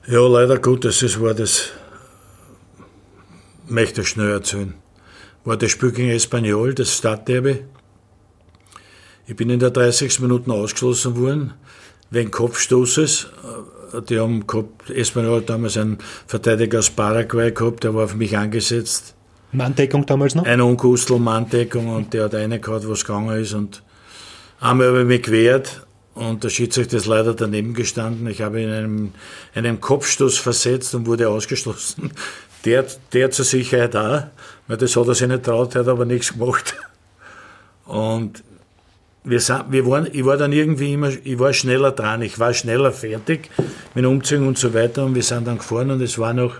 Ja, 0.09 0.27
leider 0.27 0.59
Gottes, 0.59 1.01
es 1.03 1.21
war 1.21 1.33
das, 1.33 1.69
möchte 3.69 4.01
ich 4.01 4.09
schnell 4.09 4.33
erzählen, 4.33 4.75
war 5.45 5.57
das 5.57 5.71
Spiel 5.71 5.93
gegen 5.93 6.11
Espanyol, 6.11 6.75
das 6.75 6.97
Stadtderby. 6.97 7.63
Ich 9.29 9.37
bin 9.37 9.49
in 9.49 9.61
der 9.61 9.71
30. 9.71 10.19
Minute 10.19 10.51
ausgeschlossen 10.51 11.17
worden, 11.17 11.55
wegen 12.11 12.33
Kopfstoßes. 12.33 13.29
Die 14.09 14.19
haben 14.19 14.45
gehabt, 14.45 14.91
Espanyol 14.91 15.37
hat 15.37 15.51
damals 15.51 15.77
einen 15.77 15.99
Verteidiger 16.27 16.81
aus 16.81 16.91
Paraguay 16.91 17.53
gehabt, 17.53 17.85
der 17.85 17.95
war 17.95 18.03
auf 18.03 18.17
mich 18.17 18.37
angesetzt. 18.37 19.15
Manndeckung 19.53 20.05
damals 20.05 20.35
noch? 20.35 20.45
Eine 20.45 20.65
Unkustel 20.65 21.21
Manndeckung 21.21 21.95
und 21.95 22.13
der 22.13 22.25
hat 22.25 22.35
eine 22.35 22.59
gehabt, 22.59 22.89
was 22.89 23.05
gegangen 23.05 23.41
ist 23.41 23.53
und 23.53 23.85
einmal 24.59 24.89
habe 24.89 25.03
ich 25.03 25.07
mich 25.07 25.23
gewehrt 25.23 25.87
und 26.15 26.45
der 26.45 26.51
Schiedsrichter 26.51 26.99
ist 26.99 27.07
leider 27.07 27.35
daneben 27.35 27.75
gestanden. 27.75 28.27
Ich 28.27 28.43
habe 28.43 28.61
ihn 28.61 28.69
in 28.69 28.75
einem, 28.75 29.15
einen 29.55 29.81
Kopfstoß 29.81 30.39
versetzt 30.39 30.95
und 30.95 31.07
wurde 31.07 31.29
ausgeschlossen. 31.29 32.13
Der, 32.65 32.87
der 33.13 33.33
zur 33.33 33.45
Sicherheit 33.45 33.97
auch, 33.97 34.23
weil 34.69 34.77
das 34.77 34.95
hat 34.95 35.09
er 35.09 35.17
sich 35.17 35.27
nicht 35.27 35.43
traut, 35.43 35.75
hat 35.75 35.89
aber 35.89 36.05
nichts 36.05 36.33
gemacht. 36.35 36.77
Und 37.87 38.45
wir, 39.25 39.41
wir 39.41 39.87
waren, 39.87 40.09
ich 40.13 40.25
war 40.25 40.37
dann 40.37 40.53
irgendwie 40.53 40.93
immer, 40.93 41.09
ich 41.25 41.39
war 41.41 41.53
schneller 41.53 41.91
dran, 41.91 42.23
ich 42.23 42.39
war 42.39 42.55
schneller 42.55 42.93
fertig 42.93 43.51
mit 43.95 44.05
Umzug 44.05 44.43
und 44.43 44.59
so 44.59 44.75
weiter 44.75 45.05
und 45.05 45.17
wir 45.17 45.25
sind 45.25 45.47
dann 45.47 45.59
gefahren 45.59 45.91
und 45.91 46.01
es 46.03 46.19
war 46.19 46.33
noch 46.35 46.55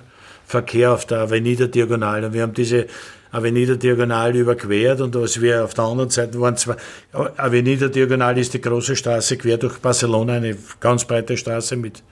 Verkehr 0.45 0.93
auf 0.93 1.07
der 1.07 1.19
Avenida 1.19 1.67
Diagonal 1.67 2.25
und 2.25 2.33
wir 2.33 2.43
haben 2.43 2.55
diese 2.55 2.87
Avenida 3.33 3.77
Diagonal 3.77 4.37
überquert 4.37 5.01
und 5.01 5.17
als 5.17 5.41
wir 5.41 5.65
auf 5.65 5.73
der 5.73 5.85
anderen 5.85 6.11
Seite 6.11 6.39
waren 6.39 6.57
zwei, 6.57 6.77
Avenida 7.13 7.89
Diagonal 7.89 8.37
ist 8.37 8.53
die 8.53 8.61
große 8.61 8.95
Straße 8.95 9.39
quer 9.39 9.57
durch 9.57 9.79
Barcelona, 9.79 10.35
eine 10.35 10.57
ganz 10.81 11.07
breite 11.07 11.37
Straße 11.39 11.77
mit 11.77 12.03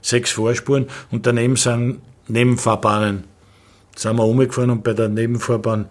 sechs 0.00 0.30
Vorspuren 0.30 0.86
und 1.10 1.26
daneben 1.26 1.56
sind 1.56 1.98
Nebenfahrbahnen. 2.28 3.24
Da 3.94 4.00
sind 4.00 4.16
wir 4.16 4.24
umgefahren 4.24 4.70
und 4.70 4.84
bei 4.84 4.92
der 4.92 5.08
Nebenfahrbahn 5.08 5.86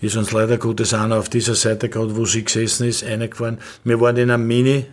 ist 0.00 0.16
uns 0.16 0.32
leider 0.32 0.56
Gottes 0.56 0.94
einer 0.94 1.18
auf 1.18 1.28
dieser 1.28 1.54
Seite 1.54 1.90
gerade, 1.90 2.16
wo 2.16 2.24
sie 2.24 2.42
gesessen 2.42 2.88
ist, 2.88 3.04
reingefahren. 3.04 3.58
Wir 3.84 4.00
waren 4.00 4.16
in 4.16 4.30
einem 4.30 4.46
Mini, 4.46 4.86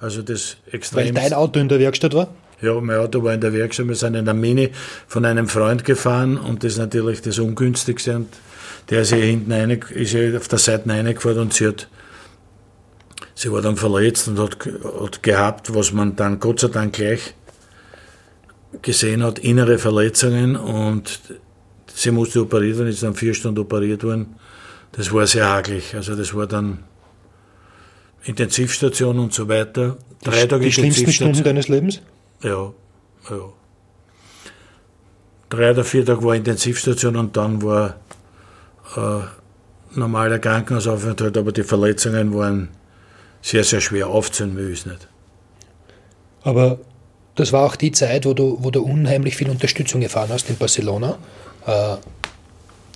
also 0.00 0.22
das 0.22 0.56
Weil 0.64 0.74
extrem. 0.76 1.14
dein 1.14 1.34
Auto 1.34 1.60
in 1.60 1.68
der 1.68 1.78
Werkstatt 1.78 2.14
war? 2.14 2.28
Ja, 2.62 2.80
mein 2.80 2.96
Auto 2.96 3.22
war 3.22 3.34
in 3.34 3.42
der 3.42 3.52
Werkstatt, 3.52 3.86
wir 3.86 3.94
sind 3.94 4.14
in 4.14 4.26
einem 4.26 4.40
Mini 4.40 4.70
von 5.06 5.26
einem 5.26 5.46
Freund 5.46 5.84
gefahren 5.84 6.38
und 6.38 6.64
das 6.64 6.72
ist 6.72 6.78
natürlich 6.78 7.20
das 7.20 7.38
Ungünstigste 7.38 8.16
und 8.16 8.28
der 8.90 9.02
ist 9.02 9.12
hier 9.12 9.24
hinten 9.24 9.52
rein, 9.52 9.70
ist 9.70 10.10
hier 10.10 10.36
auf 10.36 10.48
der 10.48 10.58
Seite 10.58 10.88
reingefahren 10.88 11.38
und 11.38 11.52
sie 11.52 11.66
hat, 11.66 11.88
sie 13.34 13.52
war 13.52 13.62
dann 13.62 13.76
verletzt 13.76 14.28
und 14.28 14.38
hat, 14.38 14.58
hat 15.00 15.22
gehabt, 15.22 15.74
was 15.74 15.92
man 15.92 16.16
dann 16.16 16.40
Gott 16.40 16.60
sei 16.60 16.68
Dank 16.68 16.94
gleich 16.94 17.34
gesehen 18.82 19.22
hat, 19.22 19.38
innere 19.38 19.78
Verletzungen 19.78 20.56
und 20.56 21.20
sie 21.92 22.10
musste 22.10 22.42
operiert 22.42 22.78
werden, 22.78 22.88
ist 22.88 23.02
dann 23.02 23.14
vier 23.14 23.34
Stunden 23.34 23.60
operiert 23.60 24.04
worden. 24.04 24.36
Das 24.92 25.12
war 25.12 25.26
sehr 25.26 25.48
hakelig, 25.48 25.94
also 25.94 26.16
das 26.16 26.34
war 26.34 26.46
dann 26.46 26.84
Intensivstation 28.24 29.18
und 29.18 29.32
so 29.32 29.48
weiter. 29.48 29.96
Drei 30.22 30.42
die, 30.42 30.48
Tage 30.48 30.64
die 30.64 30.72
schlimmsten 30.72 31.12
Stunden 31.12 31.42
deines 31.44 31.68
Lebens? 31.68 32.00
Ja, 32.42 32.72
ja. 33.30 33.52
Drei 35.50 35.70
oder 35.70 35.84
vier 35.84 36.04
Tage 36.04 36.22
war 36.24 36.34
Intensivstation 36.34 37.16
und 37.16 37.36
dann 37.36 37.62
war 37.62 37.96
äh, 38.96 39.20
normaler 39.94 40.38
Krankenhausaufenthalt, 40.38 41.36
aber 41.36 41.52
die 41.52 41.62
Verletzungen 41.62 42.34
waren 42.34 42.68
sehr, 43.42 43.64
sehr 43.64 43.80
schwer 43.80 44.08
aufzunehmen, 44.08 44.56
will 44.56 44.72
ich 44.72 44.86
nicht. 44.86 45.08
Aber 46.42 46.78
das 47.34 47.52
war 47.52 47.64
auch 47.64 47.76
die 47.76 47.92
Zeit, 47.92 48.24
wo 48.24 48.34
du, 48.34 48.58
wo 48.60 48.70
du 48.70 48.82
unheimlich 48.82 49.36
viel 49.36 49.48
Unterstützung 49.48 50.02
erfahren 50.02 50.30
hast 50.30 50.50
in 50.50 50.56
Barcelona. 50.56 51.18
Äh, 51.66 51.96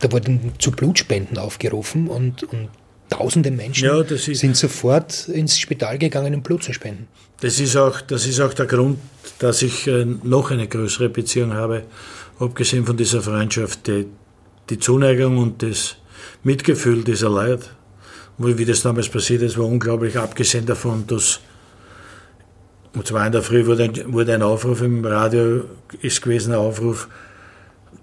da 0.00 0.10
wurden 0.10 0.52
zu 0.58 0.72
Blutspenden 0.72 1.38
aufgerufen 1.38 2.08
und, 2.08 2.42
und 2.42 2.68
tausende 3.08 3.50
Menschen 3.50 3.86
Ja, 3.86 4.04
sind 4.04 4.56
sofort 4.56 5.28
ins 5.28 5.58
Spital 5.58 5.98
gegangen, 5.98 6.34
um 6.34 6.42
Blut 6.42 6.64
zu 6.64 6.72
spenden. 6.72 7.06
Das 7.40 7.60
ist 7.60 7.76
auch, 7.76 8.00
das 8.00 8.26
ist 8.26 8.40
auch 8.40 8.54
der 8.54 8.66
Grund, 8.66 8.98
dass 9.38 9.62
ich 9.62 9.86
äh, 9.86 10.04
noch 10.04 10.50
eine 10.50 10.66
größere 10.66 11.08
Beziehung 11.08 11.54
habe, 11.54 11.84
abgesehen 12.40 12.84
von 12.84 12.96
dieser 12.96 13.22
Freundschaft, 13.22 13.86
die, 13.86 14.06
die 14.70 14.78
Zuneigung 14.78 15.38
und 15.38 15.62
das 15.62 15.96
Mitgefühl 16.42 17.04
dieser 17.04 17.30
Leute. 17.30 17.66
Wie 18.38 18.64
das 18.64 18.82
damals 18.82 19.08
passiert 19.08 19.42
ist, 19.42 19.58
war 19.58 19.66
unglaublich, 19.66 20.18
abgesehen 20.18 20.66
davon, 20.66 21.06
dass 21.06 21.40
um 22.94 23.04
zwei 23.04 23.26
in 23.26 23.32
der 23.32 23.42
Früh 23.42 23.66
wurde 23.66 23.84
ein, 23.84 24.12
wurde 24.12 24.34
ein 24.34 24.42
Aufruf 24.42 24.82
im 24.82 25.04
Radio, 25.04 25.64
ist 26.00 26.20
gewesen 26.20 26.52
ein 26.52 26.58
Aufruf, 26.58 27.08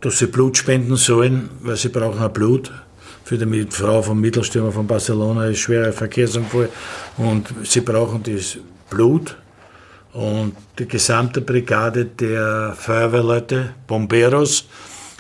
dass 0.02 0.20
sie 0.20 0.28
Blut 0.28 0.58
spenden 0.58 0.96
sollen, 0.96 1.50
weil 1.62 1.76
sie 1.76 1.90
brauchen 1.90 2.20
ein 2.20 2.34
Blut. 2.34 2.72
Für 3.24 3.38
die 3.38 3.68
Frau 3.70 4.02
vom 4.02 4.20
Mittelstürmer 4.20 4.72
von 4.72 4.88
Barcelona 4.88 5.48
ist 5.48 5.60
schwerer 5.60 5.92
Verkehrsunfall 5.92 6.70
und 7.18 7.48
sie 7.64 7.82
brauchen 7.82 8.24
das 8.24 8.58
Blut. 8.90 9.36
Und 10.14 10.54
die 10.80 10.88
gesamte 10.88 11.42
Brigade 11.42 12.06
der 12.06 12.74
Feuerwehrleute, 12.76 13.76
Bomberos 13.86 14.66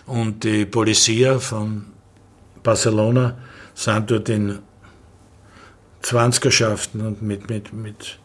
und 0.09 0.43
die 0.43 0.65
Polizia 0.65 1.37
von 1.37 1.85
Barcelona 2.63 3.37
sind 3.75 4.09
dort 4.09 4.27
in 4.29 4.59
Zwanzigerschaften 6.01 7.01
und 7.05 7.21
mit, 7.21 7.49
mit, 7.49 7.73
mit, 7.73 8.19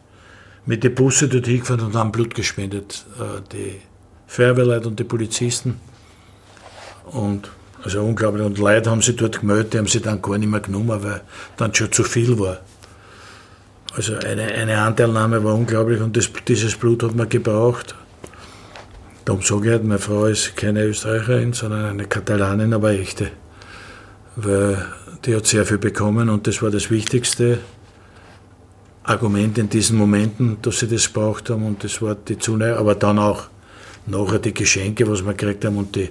mit 0.65 0.83
den 0.83 0.95
Busse 0.95 1.27
dort 1.27 1.45
hingefahren 1.45 1.85
und 1.85 1.95
haben 1.95 2.11
Blut 2.11 2.33
gespendet. 2.33 3.05
Äh, 3.19 3.41
Die 3.51 3.81
Feuerwehrleute 4.25 4.87
und 4.87 4.99
die 4.99 5.03
Polizisten. 5.03 5.79
Und 7.05 7.51
also 7.83 8.01
unglaublich. 8.01 8.43
Und 8.43 8.57
Leute 8.57 8.89
haben 8.89 9.03
sich 9.03 9.15
dort 9.15 9.41
gemeldet, 9.41 9.73
die 9.73 9.77
haben 9.77 9.87
sie 9.87 10.01
dann 10.01 10.21
gar 10.23 10.39
nicht 10.39 10.49
mehr 10.49 10.61
genommen, 10.61 11.03
weil 11.03 11.21
dann 11.57 11.73
schon 11.75 11.91
zu 11.91 12.03
viel 12.03 12.39
war. 12.39 12.57
Also 13.93 14.15
eine, 14.17 14.43
eine 14.43 14.81
Anteilnahme 14.81 15.43
war 15.43 15.53
unglaublich 15.53 16.01
und 16.01 16.17
das, 16.17 16.31
dieses 16.47 16.75
Blut 16.75 17.03
hat 17.03 17.13
man 17.13 17.29
gebraucht. 17.29 17.95
Darum 19.25 19.41
sage 19.41 19.65
ich 19.65 19.71
halt, 19.71 19.83
meine 19.83 19.99
Frau 19.99 20.25
ist 20.25 20.55
keine 20.55 20.83
Österreicherin, 20.83 21.53
sondern 21.53 21.85
eine 21.85 22.05
Katalanin, 22.05 22.73
aber 22.73 22.91
echte. 22.91 23.31
Weil 24.35 24.85
die 25.25 25.35
hat 25.35 25.47
sehr 25.47 25.65
viel 25.65 25.79
bekommen 25.79 26.29
und 26.29 26.45
das 26.45 26.61
war 26.61 26.69
das 26.69 26.91
wichtigste 26.91 27.57
Argument 29.03 29.57
in 29.57 29.69
diesen 29.69 29.97
Momenten, 29.97 30.57
dass 30.61 30.79
sie 30.79 30.87
das 30.87 31.07
braucht 31.07 31.49
haben 31.49 31.65
und 31.65 31.83
das 31.83 32.01
war 32.01 32.15
die 32.15 32.37
Zuneigung, 32.37 32.77
aber 32.77 32.95
dann 32.95 33.17
auch 33.17 33.45
nachher 34.05 34.39
die 34.39 34.53
Geschenke, 34.53 35.09
was 35.09 35.25
wir 35.25 35.33
gekriegt 35.33 35.65
haben 35.65 35.77
und 35.77 35.95
die, 35.95 36.09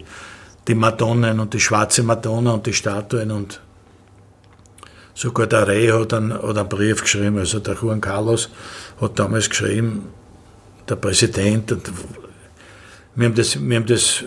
die 0.66 0.74
Madonnen 0.74 1.38
und 1.38 1.54
die 1.54 1.60
schwarze 1.60 2.02
Madonna 2.02 2.52
und 2.52 2.66
die 2.66 2.72
Statuen 2.72 3.30
und 3.30 3.60
sogar 5.14 5.46
der 5.46 5.68
Reh 5.68 5.92
hat 5.92 6.12
einen, 6.14 6.32
hat 6.32 6.56
einen 6.56 6.68
Brief 6.68 7.02
geschrieben, 7.02 7.38
also 7.38 7.60
der 7.60 7.74
Juan 7.74 8.00
Carlos 8.00 8.50
hat 9.00 9.18
damals 9.18 9.48
geschrieben, 9.48 10.06
der 10.88 10.96
Präsident, 10.96 11.76
wir 13.16 13.26
haben 13.26 13.34
das, 13.34 13.60
wir 13.60 13.76
haben 13.76 13.86
das 13.86 14.24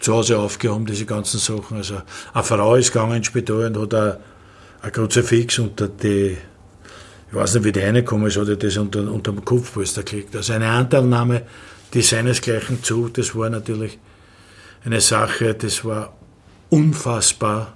zu 0.00 0.14
Hause 0.14 0.38
aufgehoben, 0.38 0.86
diese 0.86 1.06
ganzen 1.06 1.38
Sachen. 1.38 1.78
Also 1.78 2.02
eine 2.32 2.44
Frau 2.44 2.76
ist 2.76 2.92
gegangen 2.92 3.16
ins 3.16 3.26
Spital 3.26 3.66
und 3.66 3.78
hat 3.78 3.94
ein, 3.94 4.16
ein 4.82 4.92
Kruzifix 4.92 5.58
unter 5.58 5.88
die, 5.88 6.36
ich 7.28 7.34
weiß 7.34 7.54
nicht, 7.54 7.64
wie 7.64 7.72
die 7.72 7.80
reingekommen 7.80 8.26
ist, 8.26 8.36
hat 8.36 8.62
das 8.62 8.76
unter, 8.76 9.00
unter 9.10 9.32
dem 9.32 9.44
Kopfpolster 9.44 10.02
gelegt. 10.02 10.36
Also 10.36 10.52
eine 10.52 10.68
Anteilnahme, 10.68 11.42
die 11.92 12.02
seinesgleichen 12.02 12.82
zu, 12.82 13.08
das 13.08 13.34
war 13.34 13.50
natürlich 13.50 13.98
eine 14.84 15.00
Sache, 15.00 15.54
das 15.54 15.84
war 15.84 16.14
unfassbar. 16.68 17.74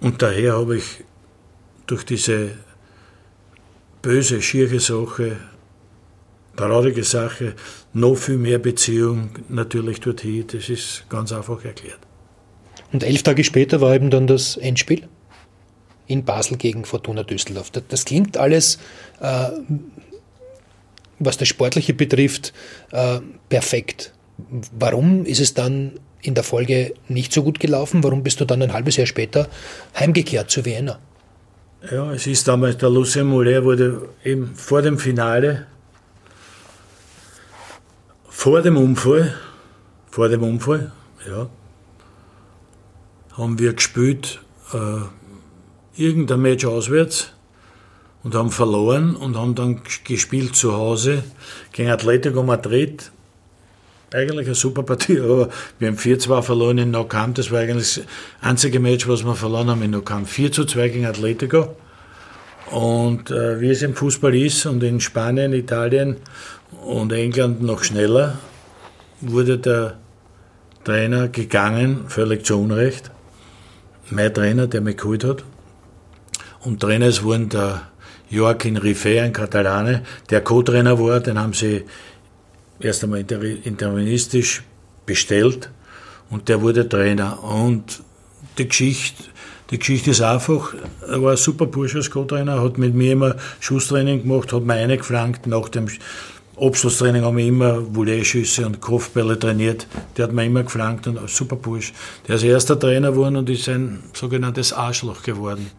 Und 0.00 0.22
daher 0.22 0.54
habe 0.54 0.78
ich 0.78 1.04
durch 1.86 2.04
diese 2.04 2.52
böse, 4.02 4.40
schiere 4.40 4.80
Sache, 4.80 5.36
traurige 6.56 7.04
Sache, 7.04 7.54
noch 7.96 8.16
viel 8.16 8.36
mehr 8.36 8.58
Beziehung 8.58 9.30
natürlich 9.48 10.00
dorthin. 10.00 10.46
Das 10.52 10.68
ist 10.68 11.06
ganz 11.08 11.32
einfach 11.32 11.64
erklärt. 11.64 11.98
Und 12.92 13.02
elf 13.02 13.22
Tage 13.22 13.42
später 13.42 13.80
war 13.80 13.94
eben 13.94 14.10
dann 14.10 14.26
das 14.26 14.58
Endspiel 14.58 15.08
in 16.06 16.24
Basel 16.24 16.58
gegen 16.58 16.84
Fortuna 16.84 17.22
Düsseldorf. 17.22 17.70
Das, 17.70 18.04
klingt 18.04 18.36
alles, 18.36 18.78
äh, 19.20 19.48
was 21.18 21.38
das 21.38 21.48
Sportliche 21.48 21.94
betrifft, 21.94 22.52
äh, 22.92 23.20
perfekt. 23.48 24.12
Warum 24.78 25.24
ist 25.24 25.40
es 25.40 25.54
dann 25.54 25.92
in 26.20 26.34
der 26.34 26.44
Folge 26.44 26.92
nicht 27.08 27.32
so 27.32 27.42
gut 27.42 27.58
gelaufen? 27.60 28.04
Warum 28.04 28.22
bist 28.22 28.40
du 28.40 28.44
dann 28.44 28.62
ein 28.62 28.74
halbes 28.74 28.96
Jahr 28.96 29.06
später 29.06 29.48
heimgekehrt 29.98 30.50
zu 30.50 30.66
Vienna? 30.66 30.98
Ja, 31.90 32.12
es 32.12 32.26
ist 32.26 32.46
damals, 32.46 32.76
der 32.76 32.90
Lucien 32.90 33.26
Moller 33.26 33.64
wurde 33.64 34.10
eben 34.22 34.54
vor 34.54 34.82
dem 34.82 34.98
Finale, 34.98 35.66
vor 38.36 38.60
dem 38.60 38.76
Unfall, 38.76 39.34
vor 40.10 40.28
dem 40.28 40.42
Unfall, 40.42 40.92
ja, 41.26 41.48
haben 43.32 43.58
wir 43.58 43.72
gespielt, 43.72 44.40
äh, 44.74 46.00
irgendein 46.00 46.42
Match 46.42 46.66
auswärts 46.66 47.32
und 48.22 48.34
haben 48.34 48.50
verloren 48.50 49.16
und 49.16 49.38
haben 49.38 49.54
dann 49.54 49.80
gespielt 50.04 50.54
zu 50.54 50.74
Hause 50.74 51.24
gegen 51.72 51.88
Atletico 51.88 52.42
Madrid. 52.42 53.10
Eigentlich 54.12 54.46
eine 54.46 54.54
super 54.54 54.82
Partie, 54.82 55.18
aber 55.24 55.48
wir 55.78 55.88
haben 55.88 55.96
4-2 55.96 56.42
verloren 56.42 56.76
in 56.76 56.90
Nou 56.90 57.04
Camp. 57.04 57.36
Das 57.36 57.50
war 57.50 57.60
eigentlich 57.60 57.94
das 57.96 58.04
einzige 58.42 58.80
Match, 58.80 59.08
was 59.08 59.24
wir 59.24 59.34
verloren 59.34 59.70
haben 59.70 59.82
in 59.82 59.92
Nou 59.92 60.02
Camp. 60.02 60.28
4 60.28 60.52
zu 60.52 60.66
2 60.66 60.88
gegen 60.90 61.06
Atletico. 61.06 61.74
Und 62.70 63.30
äh, 63.30 63.60
wie 63.60 63.70
es 63.70 63.82
im 63.82 63.94
Fußball 63.94 64.34
ist 64.34 64.66
und 64.66 64.82
in 64.82 65.00
Spanien, 65.00 65.52
Italien 65.52 66.16
und 66.86 67.12
England 67.12 67.62
noch 67.62 67.82
schneller, 67.82 68.38
wurde 69.20 69.58
der 69.58 69.98
Trainer 70.84 71.28
gegangen, 71.28 72.04
völlig 72.08 72.46
zu 72.46 72.60
Unrecht. 72.60 73.10
Mein 74.10 74.32
Trainer, 74.32 74.68
der 74.68 74.80
mich 74.80 74.96
geholt 74.96 75.24
hat. 75.24 75.44
Und 76.60 76.80
Trainers 76.80 77.24
wurden 77.24 77.48
der 77.48 77.82
Joaquin 78.30 78.78
Rifé, 78.78 79.20
ein 79.20 79.32
Katalane, 79.32 80.02
der 80.30 80.42
Co-Trainer 80.42 80.98
war, 80.98 81.20
den 81.20 81.38
haben 81.38 81.52
sie 81.52 81.84
erst 82.80 83.02
einmal 83.02 83.20
inter 83.20 83.42
interministisch 83.42 84.62
bestellt 85.06 85.70
und 86.30 86.48
der 86.48 86.60
wurde 86.60 86.88
Trainer. 86.88 87.42
Und 87.42 88.02
die 88.58 88.68
Geschichte, 88.68 89.24
die 89.70 89.78
Geschichte 89.78 90.10
ist 90.10 90.22
einfach, 90.22 90.74
er 91.06 91.22
war 91.22 91.32
ein 91.32 91.36
super 91.36 91.66
Bursche 91.66 91.98
als 91.98 92.10
Co-Trainer, 92.10 92.62
hat 92.62 92.78
mit 92.78 92.94
mir 92.94 93.12
immer 93.12 93.36
Schusstraining 93.60 94.22
gemacht, 94.22 94.52
hat 94.52 94.62
mir 94.62 94.74
eingeflankt, 94.74 95.46
nach 95.46 95.68
dem 95.68 95.88
Abschlusstraining 96.58 97.22
haben 97.22 97.36
wir 97.36 97.46
immer 97.46 97.82
Volleyschüsse 97.92 98.64
und 98.64 98.80
Kopfbälle 98.80 99.38
trainiert. 99.38 99.86
Der 100.16 100.24
hat 100.24 100.32
mir 100.32 100.44
immer 100.44 100.62
geflankt 100.62 101.06
und 101.06 101.28
super 101.28 101.56
Bursch. 101.56 101.92
Der 102.26 102.36
ist 102.36 102.44
erster 102.44 102.78
Trainer 102.78 103.10
geworden 103.10 103.36
und 103.36 103.50
ist 103.50 103.68
ein 103.68 104.02
sogenanntes 104.14 104.72
Arschloch 104.72 105.22
geworden. 105.22 105.70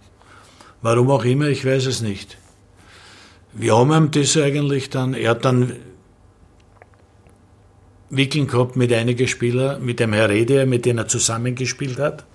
Warum 0.83 1.09
auch 1.09 1.25
immer, 1.25 1.47
ich 1.47 1.65
weiß 1.65 1.87
es 1.87 2.01
nicht. 2.01 2.37
Wir 3.53 3.75
haben 3.75 3.91
ihm 3.91 4.11
das 4.11 4.37
eigentlich 4.37 4.91
dann, 4.91 5.15
er 5.15 5.31
hat 5.31 5.45
dann 5.45 5.73
Wickeln 8.11 8.45
gehabt 8.45 8.75
mit 8.75 8.93
einigen 8.93 9.27
Spielern, 9.27 9.83
mit 9.83 9.99
dem 9.99 10.13
Heredia, 10.13 10.65
mit 10.67 10.85
dem 10.85 10.99
er 10.99 11.07
zusammengespielt 11.07 11.97
hat, 11.97 12.25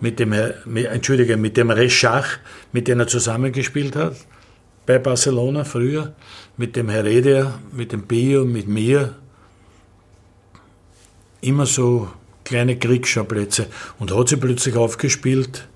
mit 0.00 0.20
dem, 0.20 0.32
Herr- 0.32 0.54
Entschuldige, 0.92 1.36
mit 1.36 1.56
dem 1.56 1.70
Reschach, 1.70 2.38
mit 2.72 2.86
dem 2.86 3.00
er 3.00 3.08
zusammengespielt 3.08 3.96
hat, 3.96 4.16
bei 4.86 4.98
Barcelona 4.98 5.64
früher, 5.64 6.14
mit 6.56 6.76
dem 6.76 6.88
Heredia, 6.88 7.54
mit 7.72 7.92
dem 7.92 8.02
Bio, 8.02 8.44
mit 8.44 8.68
mir. 8.68 9.14
Immer 11.40 11.66
so 11.66 12.08
kleine 12.44 12.78
Kriegsschauplätze. 12.78 13.66
Und 13.98 14.14
hat 14.14 14.28
sie 14.28 14.36
plötzlich 14.36 14.76
aufgespielt, 14.76 15.68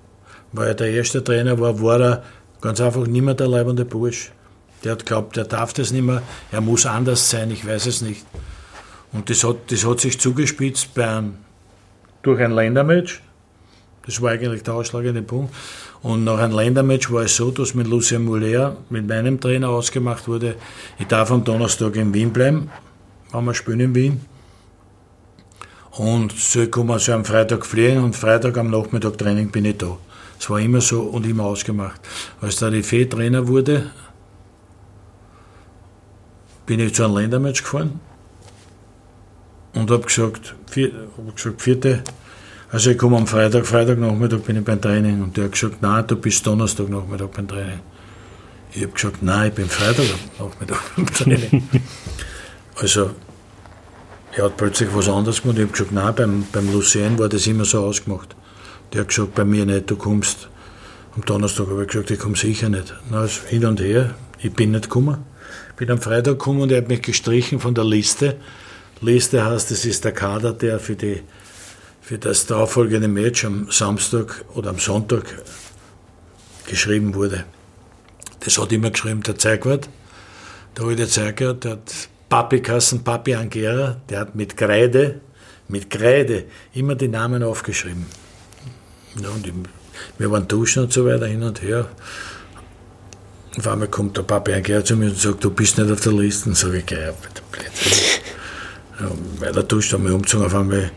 weil 0.52 0.68
er 0.68 0.74
der 0.74 0.90
erste 0.90 1.22
Trainer 1.22 1.59
war, 1.61 1.80
war 1.80 2.00
er 2.00 2.24
ganz 2.61 2.80
einfach 2.80 3.07
nicht 3.07 3.22
mehr 3.22 3.34
der 3.34 3.48
leibende 3.48 3.84
Bursch. 3.84 4.32
Der 4.84 4.92
hat 4.92 5.07
glaubt, 5.07 5.36
er 5.36 5.44
darf 5.44 5.72
das 5.72 5.90
nicht 5.90 6.04
mehr, 6.04 6.22
er 6.52 6.61
muss 6.61 6.86
anders 6.86 7.30
sein, 7.30 7.50
ich 7.50 7.66
weiß 7.66 7.86
es 7.86 8.02
nicht. 8.02 8.24
Und 9.12 9.30
das 9.30 9.42
hat, 9.44 9.70
das 9.70 9.86
hat 9.86 10.00
sich 10.00 10.20
zugespitzt 10.20 10.94
beim, 10.94 11.38
durch 12.22 12.40
ein 12.40 12.52
Ländermatch. 12.52 13.22
Das 14.07 14.22
war 14.22 14.30
eigentlich 14.30 14.62
der 14.62 14.74
ausschlagende 14.74 15.22
Punkt. 15.22 15.52
Und 16.02 16.24
nach 16.24 16.38
einem 16.38 16.57
Ländermatch 16.57 17.11
war 17.11 17.22
es 17.22 17.36
so, 17.36 17.50
dass 17.50 17.74
mit 17.74 17.88
Lucien 17.88 18.24
Muller, 18.24 18.76
mit 18.88 19.07
meinem 19.07 19.40
Trainer 19.40 19.68
ausgemacht 19.68 20.28
wurde, 20.28 20.54
ich 20.98 21.07
darf 21.09 21.30
am 21.30 21.44
Donnerstag 21.44 21.96
in 21.96 22.14
Wien 22.14 22.32
bleiben, 22.32 22.70
wenn 23.32 23.44
wir 23.44 23.54
spielen 23.54 23.80
in 23.80 23.94
Wien. 23.94 24.20
Und 25.90 26.32
so 26.32 26.66
kommen 26.68 26.98
so 26.98 27.12
am 27.12 27.24
Freitag 27.24 27.66
fliegen 27.66 28.04
und 28.04 28.14
Freitag 28.14 28.57
am 28.59 28.70
Nachmittag 28.70 29.18
Training 29.18 29.50
bin 29.50 29.64
ich 29.64 29.78
da. 29.78 29.96
Es 30.38 30.48
war 30.50 30.61
immer 30.61 30.80
so 30.82 31.02
und 31.02 31.26
immer 31.26 31.44
ausgemacht. 31.44 32.00
Als 32.40 32.57
der 32.57 32.70
Riffet 32.70 33.07
Trainer 33.07 33.48
wurde, 33.48 33.90
bin 36.66 36.80
ich 36.80 36.94
zu 36.94 37.04
einem 37.04 37.16
Ländermatch 37.16 37.62
gefahren 37.62 37.98
und 39.72 39.90
habe 39.90 40.04
gesagt, 40.04 40.54
vier, 40.70 40.92
hab 41.16 41.36
gesagt, 41.36 41.62
vierte, 41.62 42.02
also 42.71 42.91
ich 42.91 42.99
komme 42.99 43.17
am 43.17 43.27
Freitag, 43.27 43.67
Freitagnachmittag 43.67 44.41
bin 44.41 44.57
ich 44.57 44.64
beim 44.64 44.81
Training 44.81 45.23
und 45.23 45.37
der 45.37 45.45
hat 45.45 45.53
gesagt, 45.53 45.83
nein, 45.83 46.05
du 46.07 46.17
bist 46.17 46.47
Donnerstagnachmittag 46.47 47.29
beim 47.29 47.49
Training. 47.49 47.81
Ich 48.73 48.83
habe 48.83 48.93
gesagt, 48.93 49.23
nein, 49.23 49.49
ich 49.49 49.55
bin 49.55 49.69
Freitagnachmittag 49.69 50.81
beim 50.97 51.07
Training. 51.07 51.69
also 52.77 53.11
er 54.37 54.45
hat 54.45 54.57
plötzlich 54.59 54.91
was 54.93 55.09
anderes 55.09 55.41
gemacht. 55.41 55.59
Ich 55.59 55.62
habe 55.62 55.73
gesagt, 55.73 55.93
nein, 55.93 56.14
beim, 56.14 56.47
beim 56.53 56.73
Lucien 56.73 57.19
war 57.19 57.29
das 57.29 57.47
immer 57.47 57.64
so 57.64 57.85
ausgemacht. 57.85 58.37
Der 58.93 59.01
hat 59.01 59.09
gesagt, 59.09 59.35
bei 59.35 59.45
mir 59.45 59.64
nicht, 59.64 59.91
du 59.91 59.97
kommst 59.97 60.49
am 61.14 61.25
Donnerstag. 61.25 61.69
habe 61.69 61.83
ich 61.83 61.89
gesagt, 61.89 62.11
ich 62.11 62.19
komme 62.19 62.37
sicher 62.37 62.69
nicht. 62.69 62.95
Na, 63.11 63.21
also 63.21 63.41
hin 63.47 63.64
und 63.64 63.81
her, 63.81 64.14
ich 64.39 64.53
bin 64.53 64.73
nicht 64.73 64.85
gekommen. 64.85 65.25
Ich 65.71 65.77
bin 65.77 65.91
am 65.91 66.01
Freitag 66.01 66.39
gekommen 66.39 66.61
und 66.61 66.71
er 66.71 66.79
hat 66.79 66.89
mich 66.89 67.01
gestrichen 67.01 67.61
von 67.61 67.75
der 67.75 67.85
Liste. 67.85 68.37
Liste 69.01 69.45
heißt, 69.45 69.71
das 69.71 69.85
ist 69.85 70.05
der 70.05 70.12
Kader, 70.12 70.53
der 70.53 70.81
für, 70.81 70.97
die, 70.97 71.23
für 72.07 72.18
das 72.18 72.46
darauffolgende 72.46 73.09
Match 73.09 73.44
am 73.44 73.68
Samstag 73.68 74.44
oder 74.54 74.70
am 74.70 74.78
Sonntag 74.78 75.24
geschrieben 76.68 77.16
wurde. 77.16 77.44
Das 78.38 78.59
hat 78.59 78.70
immer 78.70 78.90
geschrieben 78.90 79.24
der 79.24 79.36
Zeigwart, 79.36 79.88
der 80.76 80.84
alte 80.84 81.09
Zeigwart, 81.09 81.64
der 81.64 81.72
hat 81.72 82.09
Papi 82.28 82.62
Kassen, 82.62 83.02
Papi 83.02 83.34
Angera, 83.34 83.96
der 84.09 84.20
hat 84.20 84.36
mit 84.36 84.57
Kreide, 84.57 85.20
mit 85.66 85.90
Kreide 85.90 86.44
immer 86.74 86.94
die 86.94 87.09
Namen 87.09 87.42
aufgeschrieben. 87.42 88.07
Ja, 89.20 89.30
und 89.30 89.52
wir 90.16 90.30
waren 90.30 90.46
duschen 90.46 90.84
und 90.84 90.92
so 90.92 91.04
weiter 91.07 91.26
hin 91.26 91.42
und 91.42 91.61
her. 91.61 91.88
Auf 93.59 93.66
einmal 93.66 93.88
kommt 93.88 94.16
der 94.16 94.22
Papi 94.22 94.52
Angera 94.52 94.84
zu 94.84 94.94
mir 94.94 95.07
und 95.07 95.18
sagt, 95.18 95.42
du 95.42 95.50
bist 95.50 95.76
nicht 95.76 95.90
auf 95.90 95.98
der 96.02 96.12
Liste. 96.12 96.50
Und 96.50 96.54
sage 96.54 96.84
ich, 96.86 96.88
ja, 96.88 97.11
bitte, 97.11 97.42
bitte. 97.50 97.64
Ja, 99.00 99.11
weil 99.40 99.54
er 99.54 99.62
duscht, 99.62 99.92
haben 99.92 100.07
wir 100.07 100.14
umgezogen, 100.14 100.46
auf 100.46 100.54
einmal 100.54 100.90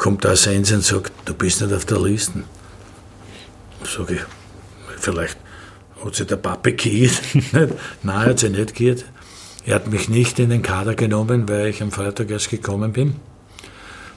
kommt 0.00 0.24
der 0.24 0.34
Sense 0.34 0.74
und 0.74 0.82
sagt, 0.82 1.12
du 1.26 1.34
bist 1.34 1.60
nicht 1.60 1.74
auf 1.74 1.84
der 1.84 2.00
Liste. 2.00 2.42
Sag 3.84 4.10
ich, 4.10 4.22
vielleicht 4.96 5.36
hat 6.02 6.14
sich 6.14 6.26
der 6.26 6.36
Papi 6.36 6.72
geirrt. 6.72 7.20
Nein, 8.02 8.26
hat 8.26 8.38
sich 8.38 8.50
nicht 8.50 8.74
geirrt. 8.74 9.04
Er 9.66 9.74
hat 9.74 9.88
mich 9.88 10.08
nicht 10.08 10.38
in 10.38 10.48
den 10.48 10.62
Kader 10.62 10.94
genommen, 10.94 11.46
weil 11.50 11.66
ich 11.66 11.82
am 11.82 11.92
Freitag 11.92 12.30
erst 12.30 12.48
gekommen 12.48 12.92
bin. 12.94 13.16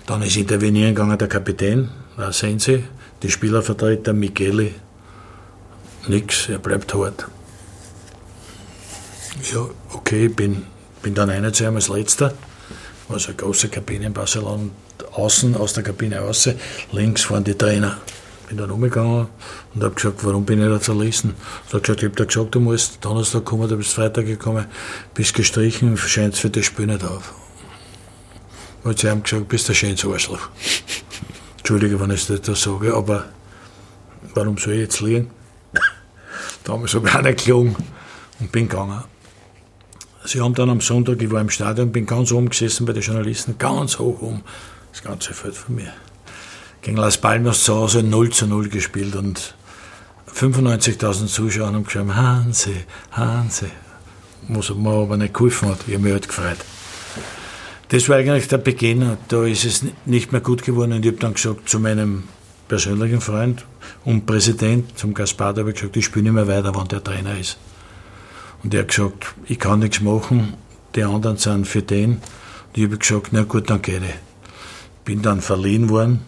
Dann 0.06 0.22
ist 0.22 0.38
intervenieren 0.38 0.96
gegangen 0.96 1.18
der 1.18 1.28
Kapitän, 1.28 1.90
der 2.18 2.32
Sense, 2.32 2.84
die 3.22 3.30
Spielervertreter 3.30 4.14
Michele. 4.14 4.72
Nix, 6.08 6.48
er 6.48 6.60
bleibt 6.60 6.94
hart. 6.94 7.28
Ja, 9.54 9.68
okay, 9.92 10.30
bin, 10.30 10.64
bin 11.02 11.14
dann 11.14 11.30
einer 11.30 11.52
zu 11.52 11.66
ihm 11.66 11.76
als 11.76 11.90
Letzter. 11.90 12.34
War 13.10 13.20
so 13.20 13.28
eine 13.28 13.36
große 13.36 13.68
Kabine 13.68 14.06
in 14.06 14.14
Barcelona. 14.14 14.70
Außen, 15.14 15.56
aus 15.56 15.74
der 15.74 15.84
Kabine 15.84 16.20
raus, 16.20 16.50
links 16.92 17.30
waren 17.30 17.44
die 17.44 17.56
Trainer. 17.56 17.98
Bin 18.48 18.58
dann 18.58 18.72
umgegangen 18.72 19.28
und 19.74 19.84
habe 19.84 19.96
gesagt, 19.96 20.26
warum 20.26 20.46
bin 20.46 20.62
ich 20.62 20.68
da 20.68 20.80
zerrissen? 20.80 21.34
Er 21.70 21.74
hat 21.74 21.84
gesagt, 21.84 22.04
ich 22.04 22.10
habe 22.10 22.16
dir 22.16 22.26
gesagt, 22.26 22.56
du 22.56 22.60
musst 22.60 23.04
Donnerstag 23.04 23.46
kommen, 23.46 23.70
du 23.70 23.78
bist 23.78 23.94
Freitag 23.94 24.26
gekommen, 24.26 24.66
bist 25.14 25.34
gestrichen, 25.34 25.98
scheint 25.98 26.36
für 26.36 26.50
das 26.50 26.66
Spiel 26.66 26.88
nicht 26.88 27.04
auf. 27.04 27.34
Und 28.84 29.00
sie 29.00 29.10
haben 29.10 29.24
gesagt, 29.24 29.48
bist 29.48 29.70
der 29.70 29.74
schönste 29.74 30.08
Arschloch. 30.10 30.50
Entschuldige, 31.58 32.00
wenn 32.00 32.12
ich 32.12 32.28
das 32.28 32.62
sage, 32.62 32.94
aber 32.94 33.26
warum 34.34 34.58
soll 34.58 34.74
ich 34.74 34.82
jetzt 34.82 35.00
liegen? 35.00 35.32
Damals 36.66 36.94
habe 36.94 37.08
ich 37.08 37.16
auch 37.16 37.22
nicht 37.22 37.46
gelogen 37.46 37.76
und 38.40 38.52
bin 38.52 38.68
gegangen. 38.68 39.04
Sie 40.26 40.40
haben 40.40 40.54
dann 40.54 40.70
am 40.70 40.80
Sonntag, 40.80 41.22
ich 41.22 41.32
war 41.32 41.42
im 41.42 41.50
Stadion, 41.50 41.92
bin 41.92 42.06
ganz 42.06 42.32
oben 42.32 42.50
gesessen 42.50 42.86
bei 42.86 42.94
den 42.94 43.02
Journalisten, 43.02 43.58
ganz 43.58 44.00
hoch 44.00 44.22
oben, 44.22 44.42
das 44.94 45.02
ganze 45.02 45.34
Feld 45.34 45.56
von 45.56 45.76
mir. 45.76 45.92
Gegen 46.84 46.98
Las 46.98 47.18
Palmas 47.18 47.64
zu 47.64 47.74
Hause 47.74 48.04
0 48.04 48.30
zu 48.30 48.46
0 48.46 48.70
gespielt 48.70 49.16
und 49.16 49.56
95.000 50.32 51.26
Zuschauer 51.26 51.68
haben 51.68 51.84
geschrieben, 51.84 52.16
Hanse, 52.16 52.74
Hanse. 53.12 53.72
Was 54.50 54.70
mir 54.70 54.92
aber 54.92 55.18
nicht 55.18 55.34
geholfen 55.34 55.70
hat, 55.70 55.80
ich 55.88 55.94
habe 55.94 56.04
mich 56.04 56.14
halt 56.14 56.28
gefreut. 56.28 56.58
Das 57.90 58.08
war 58.08 58.18
eigentlich 58.18 58.48
der 58.48 58.60
Beginn, 58.60 59.18
da 59.30 59.46
ist 59.46 59.66
es 59.66 59.84
nicht 60.06 60.32
mehr 60.32 60.42
gut 60.42 60.64
geworden 60.64 60.94
und 60.94 61.06
ich 61.06 61.12
habe 61.12 61.20
dann 61.20 61.34
gesagt 61.34 61.70
zu 61.70 61.80
meinem 61.80 62.24
persönlichen 62.68 63.22
Freund 63.22 63.66
und 64.06 64.26
Präsident, 64.28 64.98
zum 64.98 65.14
Gaspard, 65.14 65.58
habe 65.58 65.70
ich 65.72 65.76
gesagt, 65.76 65.98
ich 65.98 66.06
spiele 66.06 66.24
nicht 66.24 66.34
mehr 66.34 66.48
weiter, 66.48 66.76
wenn 66.76 66.88
der 66.88 67.04
Trainer 67.04 67.38
ist. 67.38 67.58
Und 68.64 68.74
er 68.74 68.82
hat 68.82 68.90
gesagt, 68.90 69.34
ich 69.48 69.60
kann 69.60 69.80
nichts 69.80 70.02
machen, 70.02 70.54
die 70.96 71.04
anderen 71.04 71.38
sind 71.38 71.68
für 71.68 71.82
den. 71.82 72.14
Und 72.14 72.22
ich 72.76 72.84
habe 72.84 72.98
gesagt, 72.98 73.30
na 73.32 73.44
gut, 73.44 73.70
dann 73.70 73.82
gehe 73.82 73.98
ich. 73.98 74.33
Bin 75.06 75.22
dann 75.22 75.42
verliehen 75.42 75.90
worden. 75.90 76.22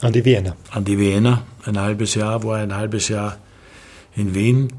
An 0.00 0.12
die 0.12 0.24
Wiener? 0.24 0.56
An 0.70 0.84
die 0.84 0.98
Wiener. 0.98 1.44
Ein 1.64 1.78
halbes 1.78 2.14
Jahr, 2.14 2.42
war 2.44 2.58
ein 2.58 2.74
halbes 2.74 3.08
Jahr 3.08 3.38
in 4.14 4.34
Wien. 4.34 4.72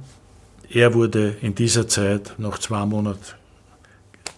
Er 0.70 0.94
wurde 0.94 1.36
in 1.42 1.56
dieser 1.56 1.88
Zeit 1.88 2.36
noch 2.38 2.60
zwei 2.60 2.86
Monate 2.86 3.36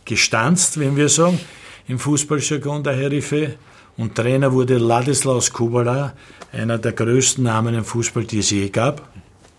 gestanzt, 0.06 0.80
wenn 0.80 0.96
wir 0.96 1.10
sagen, 1.10 1.40
im 1.88 2.00
Fußballjargon 2.00 2.84
der 2.84 2.96
Herife. 2.96 3.56
Und 3.98 4.16
Trainer 4.16 4.52
wurde 4.54 4.78
Ladislaus 4.78 5.52
Kubala, 5.52 6.14
einer 6.52 6.78
der 6.78 6.94
größten 6.94 7.44
Namen 7.44 7.76
im 7.76 7.84
Fußball, 7.84 8.24
die 8.24 8.40
es 8.40 8.50
je 8.50 8.70
gab. 8.70 9.10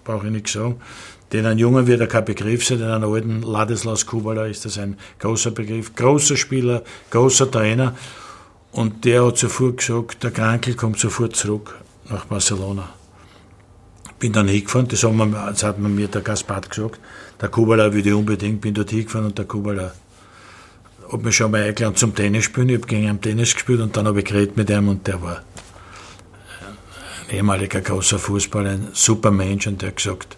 Brauche 0.05 0.27
ich 0.27 0.33
nicht 0.33 0.49
sagen. 0.49 0.81
Den 1.33 1.47
ein 1.47 1.59
Junger 1.59 1.87
wird 1.87 2.01
er 2.01 2.07
kein 2.09 2.25
Begriff 2.25 2.66
sein, 2.66 2.79
den 2.79 2.89
einen 2.89 3.05
alten 3.05 3.43
Ladislaus 3.43 4.05
Kubala 4.05 4.47
ist 4.47 4.64
das 4.64 4.79
ein 4.79 4.99
großer 5.18 5.51
Begriff. 5.53 5.95
Großer 5.95 6.37
Spieler, 6.37 6.83
großer 7.11 7.51
Trainer. 7.51 7.95
Und 8.73 9.05
der 9.05 9.27
hat 9.27 9.37
sofort 9.37 9.77
gesagt, 9.79 10.25
der 10.25 10.31
Krankel 10.31 10.75
kommt 10.75 10.99
sofort 10.99 11.37
zurück 11.37 11.79
nach 12.09 12.25
Barcelona. 12.25 12.89
Bin 14.18 14.33
dann 14.33 14.49
hingefahren, 14.49 14.89
das, 14.89 15.05
haben 15.05 15.16
wir, 15.16 15.27
das 15.51 15.62
hat 15.62 15.79
mir 15.79 16.09
der 16.09 16.23
Gaspard 16.23 16.70
gesagt. 16.70 16.99
Der 17.41 17.49
Kubala 17.49 17.93
würde 17.93 18.16
unbedingt, 18.16 18.61
bin 18.62 18.73
dort 18.73 18.91
hingefahren 18.91 19.27
und 19.27 19.37
der 19.37 19.45
Kubala 19.45 19.93
hat 21.11 21.23
mich 21.23 21.37
schon 21.37 21.51
mal 21.51 21.62
eingeladen 21.62 21.97
zum 21.97 22.14
Tennis 22.14 22.45
spielen. 22.45 22.70
Ich 22.70 22.77
habe 22.77 22.87
gegen 22.87 23.09
ihn 23.09 23.20
Tennis 23.20 23.53
gespielt 23.53 23.81
und 23.81 23.95
dann 23.97 24.07
habe 24.07 24.20
ich 24.20 24.25
geredet 24.25 24.57
mit 24.57 24.70
ihm 24.70 24.89
und 24.89 25.07
der 25.07 25.20
war 25.20 25.43
ein 27.29 27.37
ehemaliger 27.37 27.81
großer 27.83 28.18
Fußballer, 28.18 28.70
ein 28.70 28.89
super 28.93 29.31
Mensch 29.31 29.66
und 29.66 29.83
der 29.83 29.89
hat 29.89 29.97
gesagt, 29.97 30.37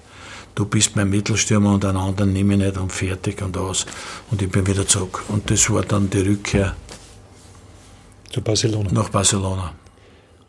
du 0.56 0.64
bist 0.64 0.96
mein 0.96 1.10
Mittelstürmer 1.10 1.74
und 1.74 1.84
einen 1.84 1.98
anderen 1.98 2.32
nehme 2.32 2.54
ich 2.54 2.60
nicht 2.60 2.78
und 2.78 2.90
fertig 2.90 3.42
und 3.42 3.56
aus. 3.56 3.86
Und 4.30 4.42
ich 4.42 4.50
bin 4.50 4.66
wieder 4.66 4.86
zurück. 4.86 5.22
Und 5.28 5.50
das 5.50 5.70
war 5.70 5.82
dann 5.82 6.10
die 6.10 6.20
Rückkehr 6.20 6.74
zu 8.34 8.42
Barcelona. 8.42 8.90
nach 8.92 9.10
Barcelona. 9.10 9.72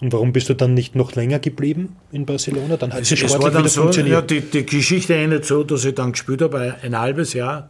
Und 0.01 0.11
warum 0.11 0.33
bist 0.33 0.49
du 0.49 0.55
dann 0.55 0.73
nicht 0.73 0.95
noch 0.95 1.13
länger 1.13 1.39
geblieben 1.39 1.95
in 2.11 2.25
Barcelona? 2.25 2.77
Dann 2.77 2.91
hat 2.91 3.01
es, 3.01 3.11
es 3.11 3.39
war 3.39 3.51
dann 3.51 3.67
so, 3.67 3.89
ja, 3.91 4.21
die, 4.21 4.41
die 4.41 4.65
Geschichte 4.65 5.15
endet 5.15 5.45
so, 5.45 5.63
dass 5.63 5.86
ich 5.86 5.95
dann 5.95 6.11
gespielt 6.11 6.41
habe, 6.41 6.75
ein 6.81 6.99
halbes 6.99 7.33
Jahr, 7.33 7.69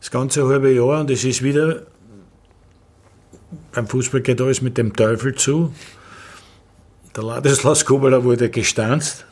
das 0.00 0.10
ganze 0.10 0.46
halbe 0.46 0.72
Jahr 0.72 1.00
und 1.00 1.10
es 1.10 1.24
ist 1.24 1.42
wieder, 1.42 1.82
beim 3.72 3.86
Fußball 3.86 4.20
geht 4.20 4.40
alles 4.40 4.62
mit 4.62 4.78
dem 4.78 4.94
Teufel 4.94 5.34
zu. 5.34 5.74
Der 7.16 7.24
Ladislaus 7.24 7.84
Kubala 7.84 8.22
wurde 8.22 8.48
gestanzt, 8.48 9.26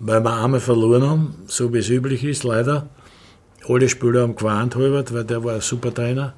weil 0.00 0.22
wir 0.22 0.42
einmal 0.42 0.60
verloren 0.60 1.08
haben, 1.08 1.34
so 1.46 1.72
wie 1.72 1.78
es 1.78 1.88
üblich 1.90 2.24
ist, 2.24 2.44
leider. 2.44 2.88
Alle 3.68 3.88
Spieler 3.88 4.22
haben 4.22 4.36
gewarnt, 4.36 4.74
Halbert, 4.74 5.12
weil 5.12 5.24
der 5.24 5.44
war 5.44 5.54
ein 5.54 5.60
super 5.60 5.92
Trainer. 5.92 6.34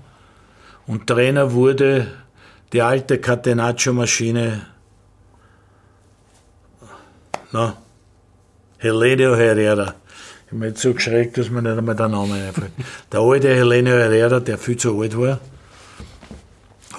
Und 0.87 1.07
Trainer 1.07 1.53
wurde 1.53 2.09
die 2.73 2.83
alte 2.83 3.19
Catenaccio-Maschine 3.19 4.67
na, 7.53 7.77
Helenio 8.79 9.35
Herrera. 9.37 9.95
Ich 10.47 10.53
habe 10.53 10.67
mich 10.67 10.79
so 10.79 10.93
geschreckt, 10.95 11.39
dass 11.39 11.49
mir 11.49 11.63
nicht 11.63 11.79
einmal 11.79 11.97
der 11.97 12.09
Name 12.09 12.35
einfällt. 12.35 12.73
Der 13.11 13.21
alte 13.21 13.49
Helenio 13.49 13.95
Herrera, 13.95 14.41
der 14.41 14.59
viel 14.59 14.77
zu 14.77 15.01
alt 15.01 15.17
war, 15.17 15.41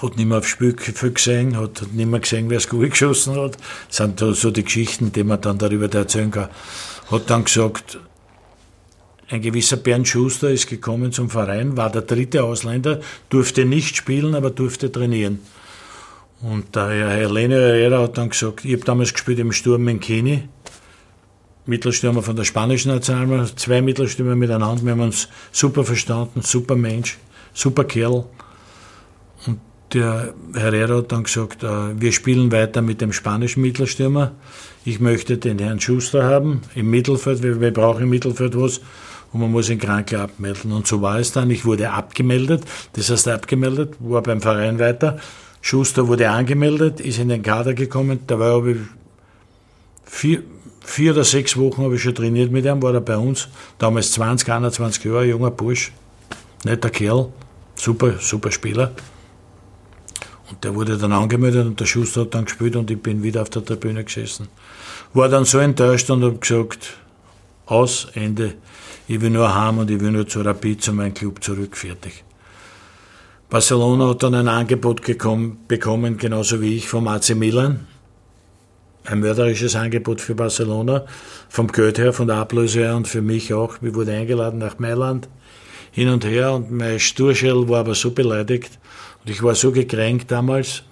hat 0.02 0.18
nicht 0.18 0.26
mehr 0.26 0.38
aufs 0.38 0.50
Spiel 0.50 0.76
viel 0.78 1.12
gesehen, 1.12 1.58
hat 1.58 1.82
nicht 1.94 2.10
mehr 2.10 2.20
gesehen, 2.20 2.50
wer 2.50 2.58
es 2.58 2.70
gut 2.70 2.92
geschossen 2.92 3.36
hat. 3.36 3.58
Das 3.88 3.98
sind 3.98 4.20
so 4.20 4.52
die 4.52 4.64
Geschichten, 4.64 5.12
die 5.12 5.24
man 5.24 5.42
dann 5.42 5.58
darüber 5.58 5.92
erzählen 5.94 6.32
kann. 6.32 6.50
Hat 7.12 7.30
dann 7.30 7.46
gesagt, 7.46 8.00
ein 9.30 9.42
gewisser 9.42 9.78
Bernd 9.78 10.08
Schuster 10.08 10.50
ist 10.50 10.68
gekommen 10.68 11.12
zum 11.12 11.30
Verein, 11.30 11.76
war 11.76 11.92
der 11.92 12.04
dritte 12.04 12.44
Ausländer, 12.44 13.02
durfte 13.30 13.66
nicht 13.66 13.98
spielen, 13.98 14.36
aber 14.36 14.52
durfte 14.52 14.92
trainieren. 14.92 15.40
Und 16.42 16.76
der 16.76 16.90
Herr 16.90 17.10
Helene 17.10 17.56
Herrera 17.56 18.04
hat 18.04 18.18
dann 18.18 18.30
gesagt, 18.30 18.64
ich 18.64 18.74
habe 18.74 18.84
damals 18.84 19.14
gespielt 19.14 19.40
im 19.40 19.52
Sturm 19.52 19.88
in 19.88 20.00
Kini, 20.00 20.48
Mittelstürmer 21.66 22.22
von 22.22 22.36
der 22.36 22.44
spanischen 22.44 22.92
Nationalmannschaft, 22.92 23.60
zwei 23.60 23.82
Mittelstürmer 23.82 24.36
miteinander, 24.36 24.84
wir 24.84 24.92
haben 24.92 25.02
uns 25.02 25.28
super 25.52 25.84
verstanden, 25.84 26.42
super 26.42 26.76
Mensch, 26.76 27.18
super 27.54 27.84
Kerl. 27.84 28.26
Und 29.48 29.60
der 29.94 30.34
Herrera 30.54 30.98
hat 30.98 31.12
dann 31.12 31.24
gesagt, 31.24 31.64
äh, 31.64 32.00
wir 32.00 32.12
spielen 32.12 32.52
weiter 32.52 32.82
mit 32.82 33.02
dem 33.02 33.14
spanischen 33.14 33.62
Mittelstürmer. 33.62 34.34
Ich 34.86 35.00
möchte 35.00 35.38
den 35.38 35.60
Herrn 35.60 35.80
Schuster 35.80 36.24
haben 36.24 36.62
im 36.76 36.90
Mittelfeld, 36.90 37.42
wir, 37.42 37.60
wir 37.60 37.74
brauchen 37.74 38.04
im 38.04 38.10
Mittelfeld 38.10 38.56
was 38.56 38.80
und 39.34 39.42
man 39.42 39.52
muss 39.52 39.70
ihn 39.70 39.80
krank 39.80 40.14
abmelden. 40.14 40.72
Und 40.72 40.88
so 40.88 41.02
war 41.02 41.20
es 41.20 41.32
dann. 41.32 41.50
Ich 41.50 41.66
wurde 41.66 41.90
abgemeldet, 41.92 42.64
das 42.94 43.10
heißt 43.10 43.28
abgemeldet, 43.28 43.96
war 44.00 44.22
beim 44.22 44.40
Verein 44.40 44.80
weiter. 44.80 45.20
Schuster 45.68 46.08
wurde 46.08 46.30
angemeldet, 46.30 47.02
ist 47.02 47.20
in 47.20 47.28
den 47.28 47.44
Kader 47.44 47.74
gekommen. 47.74 48.22
Da 48.26 48.40
war 48.40 48.66
ich 48.66 48.78
vier, 50.06 50.42
vier 50.80 51.12
oder 51.12 51.26
sechs 51.26 51.58
Wochen 51.58 51.84
habe 51.84 51.96
ich 51.96 52.02
schon 52.02 52.16
trainiert 52.16 52.54
mit 52.54 52.64
ihm, 52.64 52.82
war 52.82 52.94
er 52.94 53.02
bei 53.02 53.18
uns. 53.18 53.50
Damals 53.78 54.14
20, 54.14 54.50
21 54.50 55.04
Jahre, 55.04 55.26
junger 55.26 55.52
Bursch, 55.52 55.92
netter 56.64 56.90
Kerl, 56.90 57.34
super, 57.76 58.14
super 58.18 58.50
Spieler. 58.50 58.94
Und 60.50 60.64
der 60.64 60.74
wurde 60.74 60.98
dann 60.98 61.12
angemeldet 61.12 61.66
und 61.66 61.78
der 61.78 61.86
Schuster 61.86 62.22
hat 62.22 62.34
dann 62.34 62.46
gespielt 62.46 62.78
und 62.78 62.90
ich 62.90 63.02
bin 63.02 63.22
wieder 63.22 63.42
auf 63.42 63.50
der 63.50 63.66
Tribüne 63.66 64.06
gesessen. 64.06 64.48
War 65.14 65.28
dann 65.28 65.44
so 65.44 65.58
enttäuscht 65.58 66.10
und 66.10 66.24
habe 66.24 66.38
gesagt, 66.38 66.94
aus, 67.66 68.08
Ende. 68.14 68.54
Ich 69.10 69.20
will 69.20 69.32
nur 69.32 69.54
heim 69.54 69.80
und 69.80 69.92
ich 69.92 70.00
will 70.00 70.12
nur 70.12 70.26
zu 70.30 70.40
Rapid, 70.40 70.82
zu 70.82 70.94
meinem 70.94 71.14
Club 71.14 71.44
zurück, 71.44 71.76
fertig. 71.76 72.24
Barcelona 73.50 74.10
hat 74.10 74.24
dann 74.24 74.36
ein 74.36 74.50
Angebot 74.50 75.02
gekommen, 75.04 75.60
bekommen, 75.70 76.18
genauso 76.18 76.62
wie 76.62 76.76
ich, 76.76 76.90
vom 76.90 77.08
AC 77.08 77.34
Milan. 77.34 77.88
Ein 79.06 79.22
mörderisches 79.22 79.74
Angebot 79.78 80.20
für 80.20 80.36
Barcelona, 80.36 81.06
vom 81.48 81.70
Geld 81.70 81.98
her, 81.98 82.12
von 82.12 82.28
der 82.28 82.36
Ablöse 82.36 82.80
her 82.80 82.98
und 82.98 83.08
für 83.08 83.22
mich 83.22 83.54
auch. 83.54 83.78
Ich 83.82 83.96
wurde 83.96 84.12
eingeladen 84.12 84.60
nach 84.60 84.80
Mailand, 84.80 85.30
hin 85.92 86.10
und 86.10 86.26
her 86.26 86.56
und 86.56 86.72
mein 86.72 87.00
Sturschell 87.00 87.70
war 87.70 87.80
aber 87.80 87.96
so 87.96 88.12
beleidigt 88.12 88.78
und 89.24 89.32
ich 89.32 89.42
war 89.42 89.56
so 89.56 89.72
gekränkt 89.72 90.30
damals, 90.30 90.84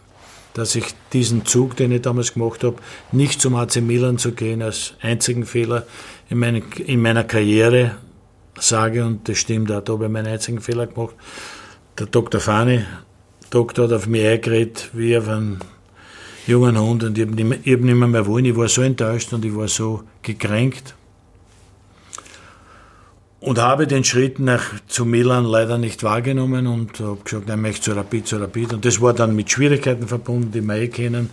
dass 0.54 0.76
ich 0.76 0.86
diesen 1.12 1.46
Zug, 1.46 1.76
den 1.76 1.92
ich 1.92 2.04
damals 2.04 2.36
gemacht 2.36 2.64
habe, 2.64 2.78
nicht 3.12 3.42
zum 3.42 3.56
AC 3.56 3.82
Milan 3.82 4.18
zu 4.18 4.32
gehen, 4.32 4.62
als 4.62 4.94
einzigen 5.02 5.46
Fehler 5.46 5.86
in, 6.30 6.40
meine, 6.40 6.64
in 6.78 7.02
meiner 7.02 7.26
Karriere 7.26 7.98
sage, 8.58 9.04
und 9.04 9.28
das 9.28 9.40
stimmt, 9.40 9.70
da 9.70 9.84
habe 9.86 10.06
ich 10.06 10.10
meinen 10.10 10.28
einzigen 10.28 10.62
Fehler 10.62 10.88
gemacht, 10.88 11.16
der 11.98 12.08
Dr. 12.08 12.42
Fani, 12.42 12.86
Doktor 13.50 13.86
hat 13.86 13.94
auf 13.94 14.08
mich 14.08 14.26
eingeredet, 14.26 14.90
wie 14.94 15.18
auf 15.18 15.28
einen 15.28 15.60
jungen 16.48 16.80
Hund 16.80 17.04
und 17.04 17.18
ich 17.18 17.26
habe 17.26 17.36
nicht, 17.36 17.66
mehr, 17.66 17.96
mehr 17.96 18.26
wollen. 18.26 18.46
Ich 18.46 18.56
war 18.56 18.68
so 18.68 18.82
enttäuscht 18.82 19.32
und 19.34 19.46
ich 19.46 19.56
war 19.56 19.68
so 19.68 20.04
gekränkt 20.22 20.94
und 23.40 23.60
habe 23.60 23.88
den 23.88 24.04
Schritt 24.04 24.40
nach 24.40 24.64
zu 24.88 25.06
Milan 25.06 25.46
leider 25.46 25.78
nicht 25.78 26.04
wahrgenommen 26.04 26.68
und 26.68 27.00
habe 27.00 27.20
gesagt, 27.24 27.50
ich 27.50 27.56
möchte 27.56 27.82
zu 27.82 27.92
Rapid, 27.94 28.28
zu 28.28 28.38
Rapid. 28.38 28.74
Und 28.74 28.86
das 28.86 29.00
war 29.00 29.14
dann 29.14 29.36
mit 29.36 29.50
Schwierigkeiten 29.50 30.08
verbunden, 30.08 30.52
die 30.52 30.62
wir 30.62 30.76
eh 30.76 30.88
kennen, 30.88 31.30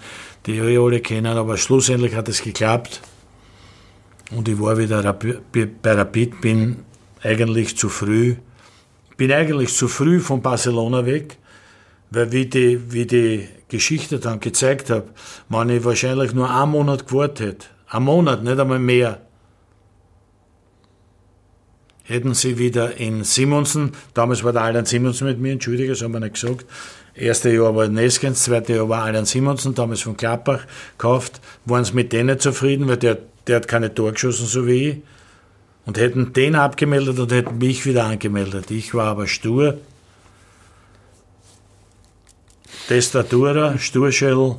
die 0.47 0.59
eh 0.59 0.79
alle 0.79 1.01
kennen, 1.01 1.39
aber 1.39 1.57
schlussendlich 1.57 2.15
hat 2.15 2.29
es 2.29 2.43
geklappt. 2.43 3.01
Und 4.31 4.49
ich 4.49 4.61
war 4.61 4.79
wieder 4.79 5.03
bei 5.13 5.93
Rapid, 5.93 6.41
bin 6.41 6.77
eigentlich 7.23 7.77
zu 7.77 7.89
früh 7.89 8.37
bin 9.23 9.31
eigentlich 9.31 9.73
zu 9.73 9.87
früh 9.87 10.19
von 10.19 10.43
Barcelona 10.43 11.07
weg, 11.07 11.39
weil 12.11 12.33
wie 12.33 12.47
die, 12.47 12.93
wie 12.93 13.07
die 13.07 13.47
Geschichte 13.69 14.19
dann 14.19 14.41
gezeigt 14.41 14.91
hat, 14.91 15.05
wenn 15.49 15.69
ich 15.69 15.85
wahrscheinlich 15.85 16.35
nur 16.35 16.51
einen 16.51 16.73
Monat 16.73 17.07
gewartet 17.07 17.47
hätte, 17.47 17.67
einen 17.87 18.07
Monat, 18.07 18.43
nicht 18.43 18.59
einmal 18.59 18.81
mehr, 18.81 19.21
hätten 22.03 22.35
sie 22.35 22.59
wieder 22.59 22.97
in 22.97 23.23
Simonsen, 23.23 23.93
damals 24.13 24.43
war 24.43 24.53
der 24.53 24.63
Alan 24.63 24.87
Simonsen 24.87 25.29
mit 25.29 25.39
mir, 25.39 25.53
entschuldige, 25.53 25.91
das 25.91 26.03
haben 26.03 26.15
wir 26.15 26.19
nicht 26.19 26.35
gesagt, 26.35 26.67
erste 27.15 27.55
Jahr 27.55 27.77
war 27.77 27.87
Neskens, 27.87 28.43
zweite 28.43 28.75
Jahr 28.75 28.89
war 28.89 29.05
Alan 29.05 29.25
Simonsen, 29.25 29.77
damals 29.77 30.01
von 30.01 30.17
Klappbach, 30.17 30.67
gekauft, 30.99 31.41
waren 31.65 31.85
sie 31.85 31.95
mit 31.95 32.13
denen 32.13 32.41
zufrieden, 32.41 32.89
weil 32.89 32.97
der, 32.97 33.19
der 33.47 33.55
hat 33.55 33.69
keine 33.69 33.95
Tor 33.95 34.11
geschossen, 34.11 34.47
so 34.47 34.67
wie 34.67 34.89
ich 34.89 34.97
und 35.85 35.99
hätten 35.99 36.33
den 36.33 36.55
abgemeldet 36.55 37.19
und 37.19 37.33
hätten 37.33 37.59
mich 37.59 37.85
wieder 37.87 38.05
angemeldet. 38.05 38.71
Ich 38.71 38.95
war 38.95 39.07
aber 39.07 39.27
stur. 39.27 39.79
Testatura, 42.89 43.79
Sturschell 43.79 44.57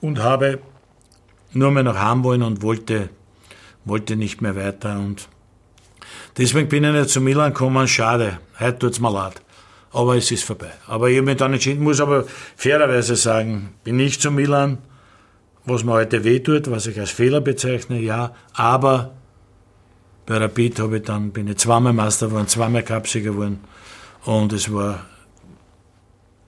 und 0.00 0.18
habe 0.18 0.58
nur 1.52 1.70
mehr 1.70 1.82
nach 1.82 2.02
Hause 2.02 2.24
wollen 2.24 2.42
und 2.42 2.62
wollte, 2.62 3.08
wollte 3.84 4.16
nicht 4.16 4.42
mehr 4.42 4.56
weiter. 4.56 4.98
Und 4.98 5.28
deswegen 6.36 6.68
bin 6.68 6.84
ich 6.84 6.92
nicht 6.92 7.10
zu 7.10 7.20
Milan 7.20 7.52
gekommen. 7.52 7.88
Schade, 7.88 8.38
heute 8.58 8.78
tut 8.78 8.92
es 8.92 9.00
mir 9.00 9.12
leid. 9.12 9.40
Aber 9.92 10.16
es 10.16 10.30
ist 10.30 10.44
vorbei. 10.44 10.72
Aber 10.86 11.08
ich 11.08 11.16
habe 11.16 11.26
mich 11.26 11.36
dann 11.36 11.54
entschieden, 11.54 11.82
muss 11.82 12.00
aber 12.00 12.24
fairerweise 12.56 13.16
sagen, 13.16 13.70
bin 13.82 13.96
nicht 13.96 14.20
zu 14.20 14.30
Milan, 14.30 14.78
was 15.64 15.84
mir 15.84 15.92
heute 15.92 16.22
wehtut, 16.22 16.70
was 16.70 16.86
ich 16.86 17.00
als 17.00 17.10
Fehler 17.10 17.40
bezeichne, 17.40 17.98
ja, 17.98 18.34
aber 18.52 19.15
bei 20.26 20.38
Rapid 20.38 20.80
habe 20.80 20.96
ich 20.98 21.04
dann, 21.04 21.30
bin 21.30 21.46
ich 21.46 21.56
zweimal 21.56 21.92
Meister 21.92 22.26
geworden, 22.26 22.48
zweimal 22.48 22.82
Cupsieger 22.82 23.30
geworden. 23.30 23.60
Und 24.24 24.52
es 24.52 24.72
war 24.72 25.06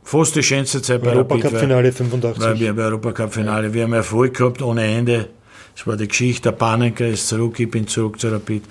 fast 0.03 0.35
die 0.35 0.43
schönste 0.43 0.83
Zeit 0.83 1.03
bei 1.03 1.13
Rapid. 1.13 1.45
Europacup-Finale 1.45 1.93
85. 1.93 2.43
Weil 2.43 2.59
wir 2.59 2.75
bei 2.75 2.83
Europacup-Finale, 2.83 3.73
wir 3.73 3.85
haben 3.85 3.93
Erfolg 3.93 4.35
gehabt 4.37 4.63
ohne 4.63 4.85
Ende. 4.85 5.29
Es 5.77 5.87
war 5.87 5.97
die 5.97 6.09
Geschichte, 6.09 6.51
der 6.51 6.57
Panenka 6.57 7.05
ist 7.05 7.29
zurück, 7.29 7.61
ich 7.61 7.71
bin 7.71 7.87
zurück 7.87 8.19
zu 8.19 8.29
Rapid. 8.29 8.65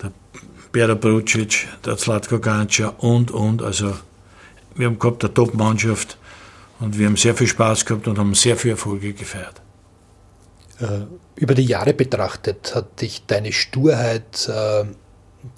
Der 0.00 0.12
Bera 0.70 0.94
Brucic, 0.94 1.66
der 1.84 1.96
Zlatko 1.96 2.38
Gancia 2.38 2.94
und, 2.98 3.32
und. 3.32 3.60
Also, 3.60 3.92
wir 4.76 4.86
haben 4.86 5.00
gehabt 5.00 5.24
eine 5.24 5.34
Top-Mannschaft 5.34 6.16
und 6.78 6.96
wir 6.96 7.06
haben 7.06 7.16
sehr 7.16 7.34
viel 7.34 7.48
Spaß 7.48 7.84
gehabt 7.84 8.06
und 8.06 8.18
haben 8.18 8.34
sehr 8.34 8.56
viele 8.56 8.74
Erfolge 8.74 9.14
gefeiert. 9.14 9.63
Äh, 10.80 11.06
über 11.36 11.54
die 11.54 11.64
Jahre 11.64 11.94
betrachtet, 11.94 12.74
hat 12.74 13.00
dich 13.00 13.26
deine 13.26 13.52
Sturheit 13.52 14.48
äh, 14.48 14.84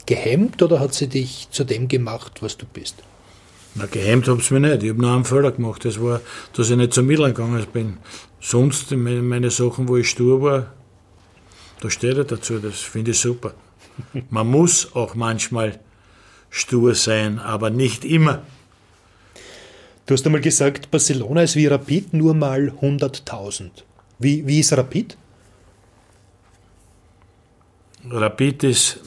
gehemmt 0.06 0.62
oder 0.62 0.80
hat 0.80 0.94
sie 0.94 1.08
dich 1.08 1.48
zu 1.50 1.64
dem 1.64 1.88
gemacht, 1.88 2.42
was 2.42 2.56
du 2.56 2.66
bist? 2.66 2.96
Na, 3.74 3.86
gehemmt 3.86 4.26
habe 4.28 4.40
ich 4.40 4.50
mich 4.50 4.60
nicht. 4.60 4.82
Ich 4.82 4.90
habe 4.90 5.00
nur 5.00 5.12
einen 5.12 5.24
Fehler 5.24 5.52
gemacht. 5.52 5.84
Das 5.84 6.00
war, 6.00 6.20
dass 6.54 6.70
ich 6.70 6.76
nicht 6.76 6.94
zu 6.94 7.02
Milan 7.02 7.34
gegangen 7.34 7.66
bin. 7.72 7.98
Sonst, 8.40 8.90
meine 8.92 9.50
Sachen, 9.50 9.88
wo 9.88 9.96
ich 9.96 10.08
stur 10.08 10.40
war, 10.40 10.72
da 11.80 11.90
steht 11.90 12.16
er 12.16 12.24
dazu. 12.24 12.58
Das 12.58 12.80
finde 12.80 13.10
ich 13.10 13.20
super. 13.20 13.54
Man 14.30 14.46
muss 14.46 14.94
auch 14.94 15.14
manchmal 15.14 15.78
stur 16.48 16.94
sein, 16.94 17.38
aber 17.38 17.68
nicht 17.68 18.04
immer. 18.04 18.42
Du 20.06 20.14
hast 20.14 20.24
einmal 20.24 20.40
gesagt, 20.40 20.90
Barcelona 20.90 21.42
ist 21.42 21.56
wie 21.56 21.66
Rapid 21.66 22.14
nur 22.14 22.32
mal 22.32 22.72
100.000. 22.80 23.70
Wie, 24.18 24.46
wie 24.46 24.60
ist 24.60 24.72
Rapid? 24.72 25.16
Rapid 28.10 28.64
ist 28.64 29.00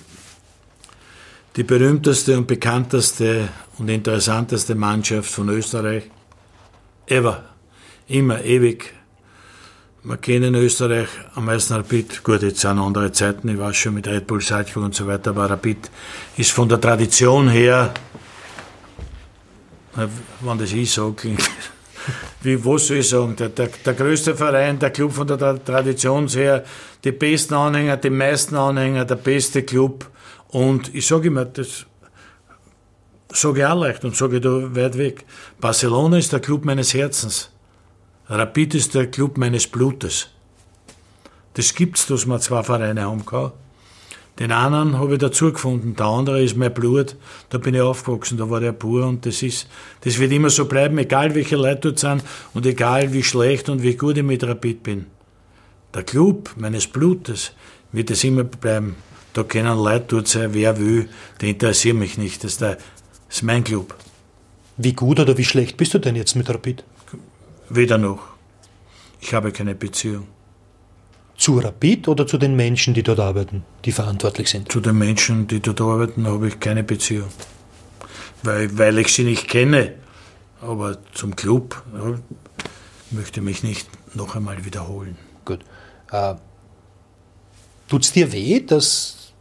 die 1.55 1.63
berühmteste 1.63 2.37
und 2.37 2.47
bekannteste 2.47 3.49
und 3.77 3.89
interessanteste 3.89 4.75
Mannschaft 4.75 5.31
von 5.31 5.49
Österreich 5.49 6.03
ever. 7.07 7.43
Immer, 8.07 8.43
ewig. 8.43 8.93
Wir 10.03 10.17
kennen 10.17 10.55
Österreich 10.55 11.09
am 11.35 11.45
meisten 11.45 11.73
Rapid. 11.73 12.23
Gut, 12.23 12.41
jetzt 12.43 12.61
sind 12.61 12.77
andere 12.79 13.11
Zeiten, 13.11 13.49
ich 13.49 13.57
weiß 13.57 13.75
schon 13.75 13.95
mit 13.95 14.07
Red 14.07 14.27
Bull 14.27 14.41
Salzburg 14.41 14.85
und 14.85 14.95
so 14.95 15.07
weiter, 15.07 15.31
aber 15.31 15.49
Rapid 15.49 15.89
ist 16.37 16.51
von 16.51 16.69
der 16.69 16.79
Tradition 16.79 17.49
her, 17.49 17.93
wenn 20.41 20.57
das 20.57 20.71
ich 20.71 20.91
sage, 20.91 21.13
klingt 21.13 21.41
wie, 22.41 22.63
was 22.63 22.87
soll 22.87 22.97
ich 22.97 23.09
sagen, 23.09 23.35
der, 23.35 23.49
der, 23.49 23.67
der 23.67 23.93
größte 23.93 24.35
Verein, 24.35 24.79
der 24.79 24.91
Club 24.91 25.13
von 25.13 25.27
der 25.27 25.63
Tradition 25.63 26.27
her, 26.27 26.63
die 27.03 27.11
besten 27.11 27.53
Anhänger, 27.53 27.97
die 27.97 28.09
meisten 28.09 28.55
Anhänger, 28.55 29.05
der 29.05 29.15
beste 29.15 29.63
Club. 29.63 30.09
Und 30.49 30.93
ich 30.93 31.07
sage 31.07 31.27
immer, 31.27 31.45
das 31.45 31.85
sage 33.31 33.59
ich 33.59 33.65
auch 33.65 33.79
leicht 33.79 34.03
und 34.03 34.15
sage 34.15 34.41
da 34.41 34.75
weit 34.75 34.97
weg. 34.97 35.25
Barcelona 35.59 36.17
ist 36.17 36.33
der 36.33 36.39
Club 36.39 36.65
meines 36.65 36.93
Herzens. 36.93 37.51
Rapid 38.27 38.75
ist 38.75 38.95
der 38.95 39.07
Club 39.07 39.37
meines 39.37 39.67
Blutes. 39.67 40.29
Das 41.53 41.73
gibt's, 41.73 42.05
dass 42.07 42.25
man 42.25 42.39
zwei 42.39 42.63
Vereine 42.63 43.03
haben 43.03 43.25
kann. 43.25 43.51
Den 44.39 44.53
einen 44.53 44.97
habe 44.97 45.13
ich 45.13 45.19
dazu 45.19 45.51
gefunden, 45.51 45.95
der 45.97 46.05
andere 46.05 46.41
ist 46.41 46.55
mein 46.55 46.73
Blut. 46.73 47.17
Da 47.49 47.57
bin 47.57 47.75
ich 47.75 47.81
aufgewachsen, 47.81 48.37
da 48.37 48.49
war 48.49 48.61
der 48.61 48.71
pur 48.71 49.05
und 49.05 49.25
das 49.25 49.43
ist, 49.43 49.67
das 50.01 50.17
wird 50.17 50.31
immer 50.31 50.49
so 50.49 50.65
bleiben, 50.65 50.97
egal 50.97 51.35
welche 51.35 51.57
Leute 51.57 51.81
dort 51.89 51.99
sind 51.99 52.23
und 52.53 52.65
egal 52.65 53.11
wie 53.11 53.23
schlecht 53.23 53.67
und 53.67 53.83
wie 53.83 53.95
gut 53.95 54.17
ich 54.17 54.23
mit 54.23 54.43
Rapid 54.43 54.81
bin. 54.81 55.07
Der 55.93 56.03
Club 56.03 56.51
meines 56.55 56.87
Blutes 56.87 57.51
wird 57.91 58.11
es 58.11 58.23
immer 58.23 58.45
bleiben. 58.45 58.95
Da 59.33 59.43
können 59.43 59.77
Leute 59.77 60.05
dort 60.07 60.29
sein, 60.29 60.53
wer 60.53 60.79
will, 60.79 61.09
die 61.41 61.49
interessieren 61.49 61.99
mich 61.99 62.17
nicht. 62.17 62.43
Das 62.43 62.53
ist, 62.53 62.61
der, 62.61 62.75
das 62.75 63.37
ist 63.37 63.43
mein 63.43 63.65
Club. 63.65 63.93
Wie 64.77 64.93
gut 64.93 65.19
oder 65.19 65.37
wie 65.37 65.43
schlecht 65.43 65.75
bist 65.75 65.93
du 65.93 65.99
denn 65.99 66.15
jetzt 66.15 66.35
mit 66.35 66.49
Rapid? 66.49 66.85
Weder 67.69 67.97
noch. 67.97 68.19
Ich 69.19 69.33
habe 69.33 69.51
keine 69.51 69.75
Beziehung. 69.75 70.27
Zu 71.39 71.59
Rapid 71.59 72.09
oder 72.09 72.27
zu 72.27 72.37
den 72.37 72.57
Menschen, 72.57 72.93
die 72.93 73.01
dort 73.01 73.21
arbeiten, 73.21 73.63
die 73.85 73.93
verantwortlich 73.93 74.49
sind? 74.49 74.69
Zu 74.69 74.81
den 74.81 74.97
Menschen, 74.97 75.47
die 75.47 75.61
dort 75.61 75.79
arbeiten, 75.79 76.27
habe 76.27 76.49
ich 76.49 76.59
keine 76.59 76.83
Beziehung. 76.83 77.29
Weil, 78.43 78.77
weil 78.77 78.99
ich 78.99 79.07
sie 79.13 79.23
nicht 79.23 79.47
kenne. 79.47 79.93
Aber 80.61 80.97
zum 81.13 81.37
Club 81.37 81.81
ja, 81.93 82.19
möchte 83.11 83.39
mich 83.39 83.63
nicht 83.63 83.87
noch 84.13 84.35
einmal 84.35 84.65
wiederholen. 84.65 85.17
Gut. 85.45 85.61
Äh, 86.11 86.35
Tut 87.89 88.03
es 88.03 88.11
dir 88.11 88.31
weh, 88.31 88.59
dass, 88.59 89.33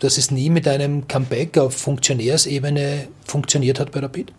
dass 0.00 0.18
es 0.18 0.30
nie 0.30 0.50
mit 0.50 0.68
einem 0.68 1.08
Comeback 1.08 1.56
auf 1.56 1.74
Funktionärsebene 1.74 3.08
funktioniert 3.24 3.80
hat 3.80 3.90
bei 3.92 4.00
Rapid? 4.00 4.32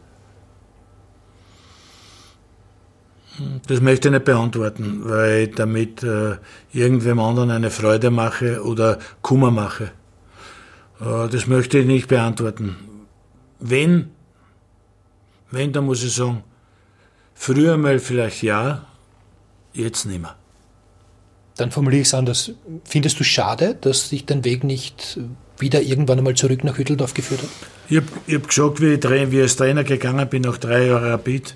Das 3.67 3.81
möchte 3.81 4.07
ich 4.07 4.13
nicht 4.13 4.25
beantworten, 4.25 5.01
weil 5.03 5.47
ich 5.47 5.55
damit 5.55 6.03
äh, 6.03 6.37
irgendwem 6.71 7.19
anderen 7.19 7.51
eine 7.51 7.69
Freude 7.69 8.09
mache 8.09 8.63
oder 8.63 8.99
Kummer 9.21 9.51
mache. 9.51 9.91
Äh, 10.99 11.29
das 11.29 11.47
möchte 11.47 11.79
ich 11.79 11.85
nicht 11.85 12.07
beantworten. 12.07 12.75
Wenn, 13.59 14.09
wenn, 15.51 15.71
dann 15.71 15.85
muss 15.85 16.03
ich 16.03 16.13
sagen, 16.13 16.43
früher 17.33 17.77
mal 17.77 17.99
vielleicht 17.99 18.43
ja, 18.43 18.85
jetzt 19.73 20.05
nicht 20.05 20.21
mehr. 20.21 20.35
Dann 21.57 21.71
formuliere 21.71 22.01
ich 22.01 22.07
es 22.07 22.13
anders. 22.13 22.51
Findest 22.83 23.19
du 23.19 23.23
schade, 23.23 23.75
dass 23.79 24.09
sich 24.09 24.25
dein 24.25 24.45
Weg 24.45 24.63
nicht 24.63 25.19
wieder 25.57 25.81
irgendwann 25.81 26.19
einmal 26.19 26.35
zurück 26.35 26.63
nach 26.63 26.77
Hütteldorf 26.77 27.13
geführt 27.13 27.41
hat? 27.41 27.49
Ich 27.89 27.97
habe 27.97 28.07
hab 28.31 28.47
gesagt, 28.47 28.81
wie 28.81 28.93
ich, 28.93 29.31
wie 29.31 29.37
ich 29.37 29.41
als 29.41 29.55
Trainer 29.55 29.83
gegangen 29.83 30.27
bin, 30.29 30.43
nach 30.43 30.57
drei 30.57 30.87
Jahren 30.87 31.03
Rapid, 31.03 31.55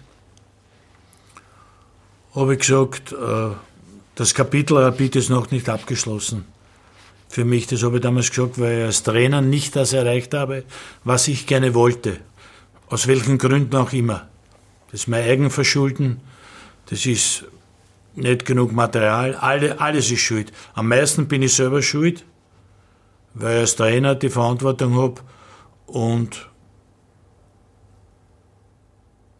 habe 2.33 2.53
ich 2.53 2.59
gesagt, 2.59 3.11
äh, 3.11 3.49
das 4.15 4.33
Kapitel 4.33 4.77
Rapid 4.77 5.15
ist 5.15 5.29
noch 5.29 5.51
nicht 5.51 5.69
abgeschlossen. 5.69 6.45
Für 7.29 7.45
mich, 7.45 7.67
das 7.67 7.83
habe 7.83 7.97
ich 7.97 8.01
damals 8.01 8.29
gesagt, 8.29 8.59
weil 8.59 8.79
ich 8.79 8.85
als 8.85 9.03
Trainer 9.03 9.41
nicht 9.41 9.75
das 9.75 9.93
erreicht 9.93 10.33
habe, 10.33 10.63
was 11.03 11.27
ich 11.27 11.47
gerne 11.47 11.73
wollte. 11.73 12.19
Aus 12.87 13.07
welchen 13.07 13.37
Gründen 13.37 13.75
auch 13.75 13.93
immer. 13.93 14.27
Das 14.91 15.01
ist 15.01 15.07
mein 15.07 15.23
Eigenverschulden. 15.23 16.19
Das 16.87 17.05
ist 17.05 17.45
nicht 18.15 18.45
genug 18.45 18.73
Material. 18.73 19.35
Alle, 19.35 19.79
alles 19.79 20.11
ist 20.11 20.19
schuld. 20.19 20.51
Am 20.73 20.89
meisten 20.89 21.27
bin 21.27 21.41
ich 21.41 21.53
selber 21.53 21.81
schuld, 21.81 22.25
weil 23.33 23.55
ich 23.55 23.61
als 23.61 23.75
Trainer 23.77 24.15
die 24.15 24.29
Verantwortung 24.29 24.95
habe 24.95 25.21
und 25.85 26.49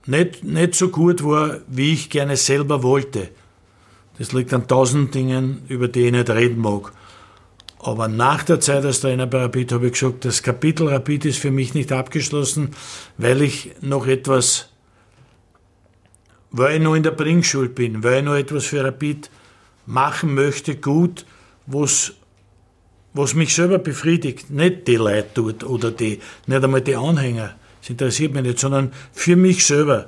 nicht, 0.05 0.43
nicht 0.43 0.75
so 0.75 0.89
gut 0.89 1.23
war, 1.23 1.59
wie 1.67 1.93
ich 1.93 2.09
gerne 2.09 2.37
selber 2.37 2.83
wollte. 2.83 3.29
Das 4.17 4.33
liegt 4.33 4.53
an 4.53 4.67
tausend 4.67 5.15
Dingen, 5.15 5.63
über 5.67 5.87
die 5.87 6.07
ich 6.07 6.11
nicht 6.11 6.29
reden 6.29 6.59
mag. 6.59 6.91
Aber 7.79 8.07
nach 8.07 8.43
der 8.43 8.59
Zeit 8.59 8.85
als 8.85 9.01
Trainer 9.01 9.25
bei 9.25 9.39
Rapid 9.41 9.71
habe 9.71 9.87
ich 9.87 9.93
gesagt, 9.93 10.25
das 10.25 10.43
Kapitel 10.43 10.87
Rapid 10.87 11.25
ist 11.25 11.39
für 11.39 11.49
mich 11.49 11.73
nicht 11.73 11.91
abgeschlossen, 11.91 12.75
weil 13.17 13.41
ich 13.41 13.71
noch 13.81 14.05
etwas, 14.05 14.69
weil 16.51 16.75
ich 16.75 16.81
noch 16.81 16.93
in 16.93 17.03
der 17.03 17.11
Bringschuld 17.11 17.73
bin, 17.73 18.03
weil 18.03 18.19
ich 18.19 18.25
noch 18.25 18.35
etwas 18.35 18.65
für 18.65 18.83
Rapid 18.83 19.31
machen 19.87 20.35
möchte, 20.35 20.75
gut, 20.75 21.25
was 21.65 22.13
was 23.13 23.33
mich 23.33 23.53
selber 23.53 23.79
befriedigt, 23.79 24.49
nicht 24.49 24.87
die 24.87 24.95
Leute 24.95 25.33
tut 25.33 25.63
oder 25.63 25.91
die, 25.91 26.19
nicht 26.47 26.63
einmal 26.63 26.81
die 26.81 26.95
Anhänger. 26.95 27.55
Das 27.81 27.89
interessiert 27.89 28.33
mich 28.33 28.43
nicht, 28.43 28.59
sondern 28.59 28.91
für 29.11 29.35
mich 29.35 29.65
selber 29.65 30.07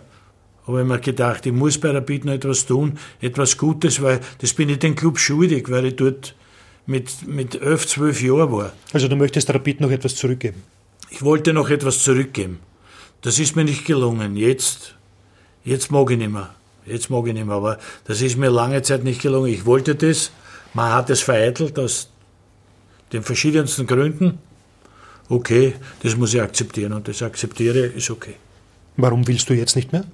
habe 0.65 0.81
ich 0.81 0.87
mir 0.87 0.99
gedacht, 0.99 1.45
ich 1.45 1.51
muss 1.51 1.77
bei 1.77 1.91
Rapid 1.91 2.25
noch 2.25 2.33
etwas 2.33 2.65
tun, 2.65 2.97
etwas 3.19 3.57
Gutes, 3.57 4.01
weil 4.01 4.19
das 4.39 4.53
bin 4.53 4.69
ich 4.69 4.79
dem 4.79 4.95
Club 4.95 5.19
schuldig, 5.19 5.69
weil 5.69 5.85
ich 5.87 5.95
dort 5.95 6.35
mit, 6.85 7.27
mit 7.27 7.61
elf, 7.61 7.87
zwölf 7.87 8.21
Jahren 8.21 8.51
war. 8.51 8.73
Also 8.93 9.07
du 9.07 9.15
möchtest 9.15 9.49
Rapid 9.53 9.81
noch 9.81 9.91
etwas 9.91 10.15
zurückgeben? 10.15 10.63
Ich 11.09 11.21
wollte 11.21 11.53
noch 11.53 11.69
etwas 11.69 12.03
zurückgeben. 12.03 12.59
Das 13.21 13.39
ist 13.39 13.55
mir 13.55 13.63
nicht 13.63 13.85
gelungen. 13.85 14.35
Jetzt, 14.35 14.95
jetzt 15.63 15.91
mag 15.91 16.09
ich 16.11 16.17
nicht 16.17 16.31
mehr. 16.31 16.53
Jetzt 16.85 17.09
mag 17.09 17.25
ich 17.27 17.33
nicht 17.33 17.45
mehr, 17.45 17.55
aber 17.55 17.79
das 18.05 18.21
ist 18.21 18.37
mir 18.37 18.49
lange 18.49 18.81
Zeit 18.81 19.03
nicht 19.03 19.21
gelungen. 19.21 19.51
Ich 19.51 19.65
wollte 19.65 19.95
das, 19.95 20.31
man 20.73 20.91
hat 20.91 21.09
es 21.09 21.21
vereitelt 21.21 21.79
aus 21.79 22.09
den 23.13 23.23
verschiedensten 23.23 23.87
Gründen 23.87 24.39
okay, 25.29 25.75
das 26.01 26.15
muss 26.15 26.33
ich 26.33 26.41
akzeptieren 26.41 26.93
und 26.93 27.07
das 27.07 27.21
akzeptiere, 27.21 27.79
ist 27.79 28.09
okay. 28.09 28.35
Warum 28.97 29.27
willst 29.27 29.49
du 29.49 29.53
jetzt 29.53 29.75
nicht 29.75 29.91
mehr? 29.91 30.05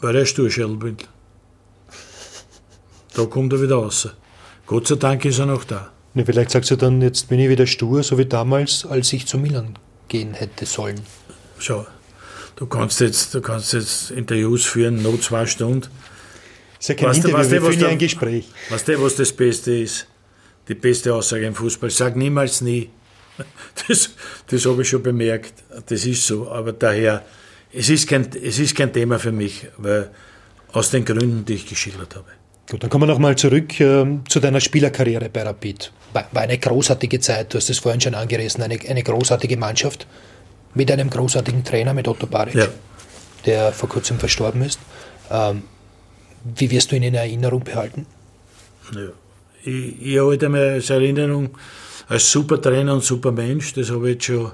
Weil 0.00 0.16
er 0.16 0.26
Sturschädel 0.26 0.76
bin. 0.76 0.96
Da 3.14 3.24
kommt 3.26 3.52
er 3.52 3.62
wieder 3.62 3.76
raus. 3.76 4.08
Gott 4.66 4.86
sei 4.86 4.96
Dank 4.96 5.24
ist 5.24 5.38
er 5.38 5.46
noch 5.46 5.64
da. 5.64 5.90
Ja, 6.14 6.24
vielleicht 6.24 6.50
sagst 6.50 6.70
du 6.70 6.76
dann, 6.76 7.00
jetzt 7.00 7.28
bin 7.28 7.38
ich 7.40 7.48
wieder 7.48 7.66
stur, 7.66 8.02
so 8.02 8.18
wie 8.18 8.26
damals, 8.26 8.84
als 8.84 9.12
ich 9.12 9.26
zu 9.26 9.38
Milan 9.38 9.78
gehen 10.08 10.34
hätte 10.34 10.66
sollen. 10.66 11.00
Schau, 11.58 11.86
du 12.56 12.66
kannst 12.66 13.00
jetzt, 13.00 13.34
du 13.34 13.40
kannst 13.40 13.72
jetzt 13.72 14.10
Interviews 14.10 14.66
führen, 14.66 15.02
nur 15.02 15.20
zwei 15.20 15.46
Stunden. 15.46 15.82
Das 15.82 15.90
ist 16.80 16.88
ja 16.88 16.94
kein 16.96 17.08
weißt 17.08 17.24
Interview, 17.24 17.44
du, 17.44 17.50
wir 17.50 17.62
führen 17.62 17.80
ja 17.80 17.88
ein 17.88 17.98
Gespräch. 17.98 18.48
Weißt 18.68 18.88
du, 18.88 19.02
was 19.02 19.16
das 19.16 19.32
Beste 19.32 19.72
ist? 19.72 20.06
Die 20.68 20.74
beste 20.74 21.14
Aussage 21.14 21.46
im 21.46 21.54
Fußball. 21.54 21.90
Sag 21.90 22.16
niemals 22.16 22.60
nie. 22.60 22.90
Das, 23.88 24.10
das 24.46 24.66
habe 24.66 24.82
ich 24.82 24.88
schon 24.88 25.02
bemerkt. 25.02 25.54
Das 25.86 26.04
ist 26.04 26.26
so. 26.26 26.50
Aber 26.50 26.72
daher, 26.72 27.24
es 27.72 27.88
ist, 27.88 28.08
kein, 28.08 28.28
es 28.42 28.58
ist 28.58 28.76
kein 28.76 28.92
Thema 28.92 29.18
für 29.18 29.32
mich, 29.32 29.66
weil 29.78 30.10
aus 30.72 30.90
den 30.90 31.04
Gründen, 31.04 31.44
die 31.44 31.54
ich 31.54 31.66
geschildert 31.66 32.14
habe. 32.16 32.26
Gut, 32.70 32.82
dann 32.82 32.90
kommen 32.90 33.02
wir 33.02 33.12
nochmal 33.12 33.36
zurück 33.36 33.78
äh, 33.80 34.06
zu 34.28 34.40
deiner 34.40 34.60
Spielerkarriere 34.60 35.28
bei 35.28 35.42
Rapid. 35.42 35.92
War, 36.12 36.26
war 36.32 36.42
eine 36.42 36.58
großartige 36.58 37.20
Zeit, 37.20 37.52
du 37.52 37.58
hast 37.58 37.68
es 37.70 37.78
vorhin 37.78 38.00
schon 38.00 38.14
angerissen, 38.14 38.62
eine, 38.62 38.78
eine 38.88 39.02
großartige 39.02 39.56
Mannschaft 39.56 40.06
mit 40.74 40.90
einem 40.90 41.10
großartigen 41.10 41.64
Trainer, 41.64 41.92
mit 41.92 42.08
Otto 42.08 42.26
Baric, 42.26 42.54
ja. 42.54 42.68
der 43.46 43.72
vor 43.72 43.88
kurzem 43.88 44.18
verstorben 44.18 44.62
ist. 44.62 44.78
Ähm, 45.30 45.64
wie 46.44 46.70
wirst 46.70 46.92
du 46.92 46.96
ihn 46.96 47.02
in 47.02 47.14
Erinnerung 47.14 47.62
behalten? 47.62 48.06
Ja. 48.94 49.08
Ich, 49.64 50.02
ich 50.02 50.18
halte 50.18 50.48
mir 50.48 50.72
als 50.72 50.90
Erinnerung, 50.90 51.50
als 52.12 52.30
super 52.30 52.60
Trainer 52.60 52.92
und 52.92 53.02
super 53.02 53.32
Mensch. 53.32 53.72
Das 53.72 53.90
habe 53.90 54.10
ich 54.10 54.14
jetzt 54.16 54.26
schon 54.26 54.52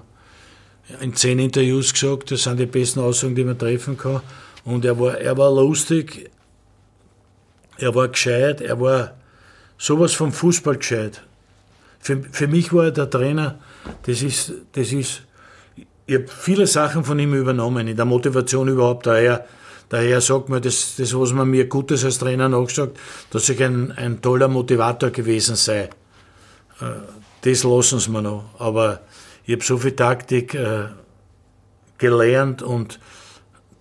in 1.01 1.13
zehn 1.15 1.41
Interviews 1.41 1.93
gesagt. 1.93 2.31
Das 2.31 2.45
sind 2.45 2.61
die 2.61 2.67
besten 2.67 3.01
Aussagen, 3.01 3.35
die 3.35 3.43
man 3.43 3.59
treffen 3.59 3.99
kann. 3.99 4.21
Und 4.65 4.85
er 4.85 4.99
war, 4.99 5.19
er 5.19 5.37
war 5.37 5.53
lustig, 5.53 6.31
er 7.79 7.93
war 7.97 8.07
gescheit, 8.09 8.61
er 8.61 8.81
war 8.81 9.15
sowas 9.77 10.15
vom 10.15 10.33
Fußball 10.33 10.77
gescheit. 10.77 11.23
Für, 11.99 12.23
für 12.31 12.47
mich 12.47 12.73
war 12.73 12.85
er 12.85 12.91
der 12.93 13.11
Trainer, 13.11 13.59
das 14.03 14.23
ist, 14.23 14.53
das 14.73 14.93
ist, 14.93 15.23
ich 16.07 16.15
habe 16.15 16.29
viele 16.29 16.67
Sachen 16.69 17.03
von 17.03 17.19
ihm 17.19 17.35
übernommen, 17.35 17.89
in 17.89 17.97
der 17.97 18.05
Motivation 18.05 18.69
überhaupt. 18.69 19.07
Daher, 19.07 19.47
daher 19.89 20.21
sagt 20.21 20.49
man, 20.49 20.63
das, 20.63 20.95
das, 20.97 21.13
was 21.13 21.33
man 21.33 21.49
mir 21.49 21.67
Gutes 21.67 22.05
als 22.05 22.19
Trainer 22.19 22.49
nachsagt, 22.49 22.99
dass 23.31 23.49
ich 23.49 23.61
ein, 23.65 23.91
ein 23.93 24.23
toller 24.23 24.47
Motivator 24.47 25.11
gewesen 25.11 25.57
sei. 25.57 25.91
Das 27.43 27.65
lassen 27.65 27.99
sie 27.99 28.11
mir 28.11 28.23
noch. 28.23 28.45
Aber 28.59 29.01
ich 29.45 29.55
habe 29.55 29.65
so 29.65 29.79
viel 29.79 29.93
Taktik 29.93 30.55
äh, 30.55 30.87
gelernt 31.99 32.63
und 32.63 33.01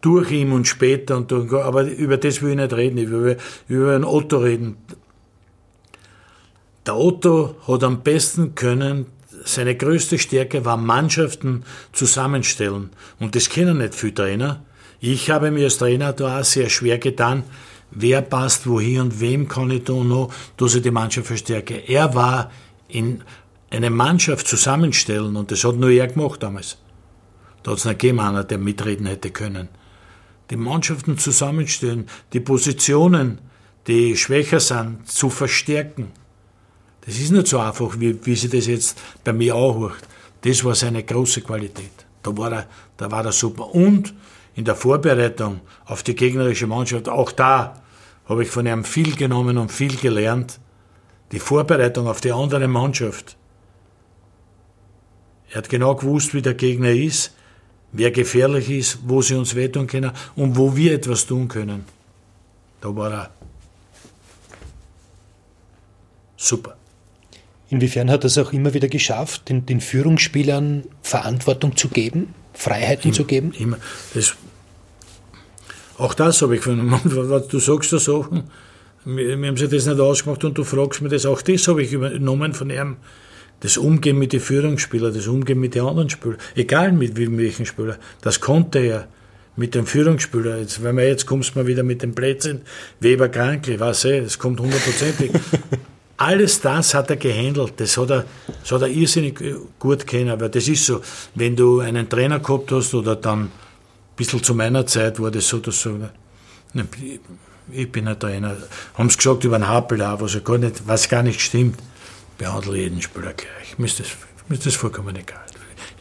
durch 0.01 0.31
ihn 0.31 0.51
und 0.51 0.67
später 0.67 1.17
und 1.17 1.31
durch, 1.31 1.51
aber 1.53 1.83
über 1.83 2.17
das 2.17 2.41
will 2.41 2.51
ich 2.51 2.55
nicht 2.55 2.73
reden, 2.73 2.97
ich 2.97 3.09
will 3.09 3.37
über 3.67 3.95
einen 3.95 4.03
Otto 4.03 4.37
reden. 4.37 4.77
Der 6.85 6.95
Otto 6.95 7.55
hat 7.67 7.83
am 7.83 8.01
besten 8.03 8.55
können, 8.55 9.07
seine 9.43 9.75
größte 9.75 10.17
Stärke 10.17 10.65
war 10.65 10.77
Mannschaften 10.77 11.63
zusammenstellen. 11.91 12.91
Und 13.19 13.35
das 13.35 13.49
kennen 13.49 13.79
nicht 13.79 13.95
viele 13.95 14.13
Trainer. 14.13 14.63
Ich 14.99 15.29
habe 15.29 15.51
mir 15.51 15.65
als 15.65 15.77
Trainer 15.77 16.13
da 16.13 16.39
auch 16.39 16.43
sehr 16.43 16.69
schwer 16.69 16.97
getan, 16.97 17.43
wer 17.91 18.21
passt 18.21 18.67
wohin 18.67 19.01
und 19.01 19.19
wem 19.19 19.47
kann 19.47 19.69
ich 19.69 19.83
da 19.83 19.93
noch, 19.93 20.33
dass 20.55 20.75
ich 20.75 20.81
die 20.81 20.91
Mannschaft 20.91 21.27
verstärke. 21.27 21.75
Er 21.75 22.15
war 22.15 22.51
in 22.87 23.23
eine 23.69 23.89
Mannschaft 23.89 24.47
zusammenstellen, 24.47 25.35
und 25.35 25.51
das 25.51 25.63
hat 25.63 25.75
nur 25.75 25.89
er 25.89 26.07
gemacht 26.07 26.41
damals. 26.43 26.77
Da 27.63 27.71
hat 27.71 27.79
es 27.79 27.85
nicht 27.85 27.99
gegeben, 27.99 28.19
einer, 28.19 28.43
der 28.43 28.57
mitreden 28.57 29.05
hätte 29.05 29.31
können. 29.31 29.69
Die 30.49 30.55
Mannschaften 30.55 31.17
zusammenstellen, 31.17 32.07
die 32.31 32.39
Positionen, 32.39 33.39
die 33.87 34.15
schwächer 34.15 34.59
sind, 34.59 35.09
zu 35.09 35.29
verstärken. 35.29 36.11
Das 37.05 37.17
ist 37.17 37.31
nicht 37.31 37.47
so 37.47 37.59
einfach, 37.59 37.99
wie, 37.99 38.25
wie 38.25 38.35
sie 38.35 38.49
das 38.49 38.67
jetzt 38.67 38.97
bei 39.23 39.33
mir 39.33 39.55
anhört. 39.55 40.07
Das 40.41 40.63
war 40.63 40.75
seine 40.75 41.03
große 41.03 41.41
Qualität. 41.41 42.05
Da 42.23 42.35
war 42.37 42.51
er, 42.51 42.67
da 42.97 43.09
war 43.11 43.25
er 43.25 43.31
super. 43.31 43.73
Und 43.73 44.13
in 44.55 44.65
der 44.65 44.75
Vorbereitung 44.75 45.61
auf 45.85 46.03
die 46.03 46.15
gegnerische 46.15 46.67
Mannschaft, 46.67 47.07
auch 47.07 47.31
da 47.31 47.81
habe 48.27 48.43
ich 48.43 48.49
von 48.49 48.65
ihm 48.65 48.83
viel 48.83 49.15
genommen 49.15 49.57
und 49.57 49.71
viel 49.71 49.95
gelernt. 49.95 50.59
Die 51.31 51.39
Vorbereitung 51.39 52.07
auf 52.07 52.21
die 52.21 52.31
andere 52.31 52.67
Mannschaft. 52.67 53.36
Er 55.49 55.57
hat 55.57 55.69
genau 55.69 55.95
gewusst, 55.95 56.33
wie 56.33 56.41
der 56.41 56.53
Gegner 56.53 56.91
ist. 56.91 57.33
wer 57.91 58.11
gefährlich 58.11 58.69
ist, 58.69 58.99
wo 59.05 59.21
sie 59.21 59.35
uns 59.35 59.55
wehtun 59.55 59.87
können 59.87 60.11
und 60.35 60.57
wo 60.57 60.75
wir 60.75 60.93
etwas 60.93 61.25
tun 61.25 61.47
können. 61.47 61.85
Da 62.81 62.95
war 62.95 63.11
er 63.11 63.29
super. 66.35 66.77
Inwiefern 67.69 68.09
hat 68.09 68.23
er 68.23 68.27
es 68.27 68.37
auch 68.37 68.53
immer 68.53 68.73
wieder 68.73 68.87
geschafft, 68.87 69.49
den, 69.49 69.65
den 69.65 69.81
Führungsspielern 69.81 70.83
Verantwortung 71.01 71.75
zu 71.75 71.89
geben, 71.89 72.33
Freiheiten 72.53 73.09
immer, 73.09 73.13
zu 73.13 73.25
geben? 73.25 73.51
Immer. 73.57 73.77
Das, 74.13 74.35
auch 75.97 76.13
das 76.13 76.41
habe 76.41 76.55
ich 76.55 76.61
von 76.61 76.77
Du 77.49 77.59
sagst 77.59 77.91
da 77.91 77.99
Sachen, 77.99 78.43
wir, 79.03 79.37
wir 79.41 79.47
haben 79.47 79.57
sich 79.57 79.69
das 79.69 79.85
nicht 79.85 79.99
ausgemacht 79.99 80.43
und 80.45 80.57
du 80.57 80.63
fragst 80.63 81.01
mir 81.01 81.09
das. 81.09 81.25
Auch 81.25 81.41
das 81.41 81.67
habe 81.67 81.81
ich 81.81 81.91
übernommen 81.91 82.53
von 82.53 82.69
ihm. 82.69 82.97
Das 83.59 83.77
Umgehen 83.77 84.19
mit 84.19 84.33
den 84.33 84.39
Führungsspielern, 84.39 85.13
das 85.13 85.27
Umgehen 85.27 85.59
mit 85.59 85.73
den 85.75 85.83
anderen 85.83 86.09
Spielern, 86.09 86.37
egal 86.55 86.91
mit 86.91 87.17
welchen 87.17 87.65
Spielern, 87.65 87.97
das 88.21 88.39
konnte 88.39 88.79
er 88.79 89.07
mit 89.57 89.75
dem 89.75 89.85
Führungsspieler. 89.85 90.59
Jetzt, 90.59 90.83
wenn 90.83 90.95
man 90.95 91.05
jetzt 91.05 91.25
kommst 91.25 91.55
mal 91.55 91.67
wieder 91.67 91.83
mit 91.83 92.01
den 92.01 92.15
Plätzen, 92.15 92.61
Weber 92.99 93.27
Krankl, 93.27 93.79
was 93.79 94.05
eh, 94.05 94.21
das 94.21 94.39
kommt 94.39 94.59
hundertprozentig. 94.59 95.31
Alles 96.17 96.61
das 96.61 96.93
hat 96.93 97.09
er 97.09 97.15
gehandelt. 97.15 97.73
Das 97.77 97.97
hat 97.97 98.09
er, 98.09 98.25
das 98.61 98.71
hat 98.71 98.81
er 98.81 98.87
irrsinnig 98.87 99.39
gut 99.77 100.07
kennen. 100.07 100.29
Aber 100.29 100.49
das 100.49 100.67
ist 100.67 100.85
so, 100.85 101.01
wenn 101.35 101.55
du 101.55 101.79
einen 101.79 102.09
Trainer 102.09 102.39
gehabt 102.39 102.71
hast 102.71 102.93
oder 102.93 103.15
dann 103.15 103.41
ein 103.41 103.51
bisschen 104.15 104.41
zu 104.41 104.55
meiner 104.55 104.85
Zeit 104.85 105.19
war 105.19 105.29
das 105.29 105.47
so, 105.47 105.59
dass 105.59 105.81
so, 105.81 105.91
ne, 106.73 106.87
ich 107.71 107.91
bin 107.91 108.07
ein 108.07 108.19
Trainer, 108.19 108.55
haben 108.95 109.09
sie 109.09 109.17
gesagt 109.17 109.43
über 109.43 109.59
den 109.59 109.67
Happel 109.67 110.01
auch, 110.01 110.21
was, 110.21 110.43
gar 110.43 110.57
nicht, 110.57 110.87
was 110.87 111.07
gar 111.07 111.21
nicht 111.21 111.41
stimmt. 111.41 111.77
Behandle 112.37 112.77
jeden 112.77 113.01
Spieler 113.01 113.33
gleich. 113.33 113.77
Mir 113.77 113.85
ist 113.85 113.99
das, 113.99 114.07
mir 114.47 114.55
ist 114.55 114.65
das 114.65 114.75
vollkommen 114.75 115.15
egal. 115.15 115.45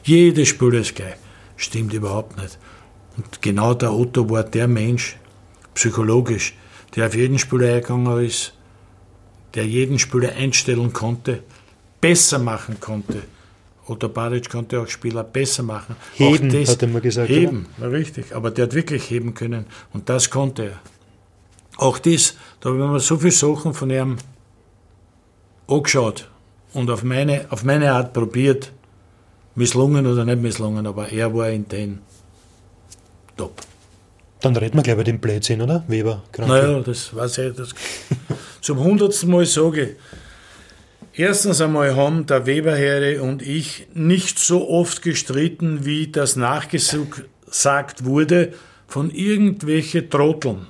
Jeder 0.04 0.44
Spieler 0.44 0.80
ist 0.80 0.94
gleich. 0.94 1.16
Stimmt 1.56 1.92
überhaupt 1.94 2.36
nicht. 2.36 2.58
Und 3.16 3.42
genau 3.42 3.74
der 3.74 3.92
Otto 3.92 4.28
war 4.28 4.44
der 4.44 4.68
Mensch, 4.68 5.16
psychologisch, 5.74 6.54
der 6.94 7.06
auf 7.06 7.14
jeden 7.14 7.38
Spieler 7.38 7.74
eingegangen 7.74 8.24
ist, 8.24 8.52
der 9.54 9.66
jeden 9.66 9.98
Spieler 9.98 10.32
einstellen 10.34 10.92
konnte, 10.92 11.42
besser 12.00 12.38
machen 12.38 12.78
konnte. 12.78 13.22
Otto 13.86 14.08
Baric 14.08 14.50
konnte 14.50 14.80
auch 14.80 14.88
Spieler 14.88 15.24
besser 15.24 15.62
machen. 15.62 15.96
Heben, 16.14 16.50
das, 16.50 16.70
hat 16.70 16.82
er 16.82 16.88
mal 16.88 17.00
gesagt. 17.00 17.28
Heben, 17.28 17.66
oder? 17.78 17.92
richtig. 17.92 18.34
Aber 18.34 18.50
der 18.50 18.64
hat 18.66 18.74
wirklich 18.74 19.08
heben 19.10 19.32
können. 19.32 19.66
Und 19.92 20.08
das 20.08 20.28
konnte 20.28 20.64
er. 20.64 20.80
Auch 21.78 21.98
das, 21.98 22.36
da 22.60 22.70
haben 22.70 22.78
wir 22.78 23.00
so 23.00 23.16
viele 23.16 23.32
Sachen 23.32 23.74
von 23.74 23.90
ihm 23.90 24.16
angeschaut 25.68 26.28
und 26.72 26.90
auf 26.90 27.02
meine, 27.02 27.46
auf 27.50 27.64
meine 27.64 27.92
Art 27.92 28.12
probiert, 28.12 28.72
misslungen 29.54 30.06
oder 30.06 30.24
nicht 30.24 30.40
misslungen, 30.40 30.86
aber 30.86 31.10
er 31.10 31.34
war 31.34 31.50
in 31.50 31.68
den 31.68 32.00
top. 33.36 33.60
Dann 34.40 34.56
reden 34.56 34.76
wir 34.76 34.82
gleich 34.82 34.94
über 34.94 35.04
den 35.04 35.18
Blödsinn, 35.18 35.62
oder? 35.62 35.84
Weber. 35.88 36.22
Kranke. 36.32 36.52
Naja, 36.52 36.80
das 36.80 37.14
weiß 37.14 37.38
ich. 37.38 37.56
Das 37.56 37.70
zum 38.60 38.78
hundertsten 38.78 39.30
Mal 39.30 39.46
sage 39.46 39.82
ich, 39.82 41.20
erstens 41.20 41.60
einmal 41.60 41.96
haben 41.96 42.26
der 42.26 42.46
Weberherre 42.46 43.22
und 43.22 43.42
ich 43.42 43.88
nicht 43.94 44.38
so 44.38 44.68
oft 44.68 45.02
gestritten, 45.02 45.84
wie 45.86 46.08
das 46.08 46.36
nachgesagt 46.36 48.04
wurde 48.04 48.52
von 48.86 49.10
irgendwelchen 49.10 50.10
Trotteln 50.10 50.66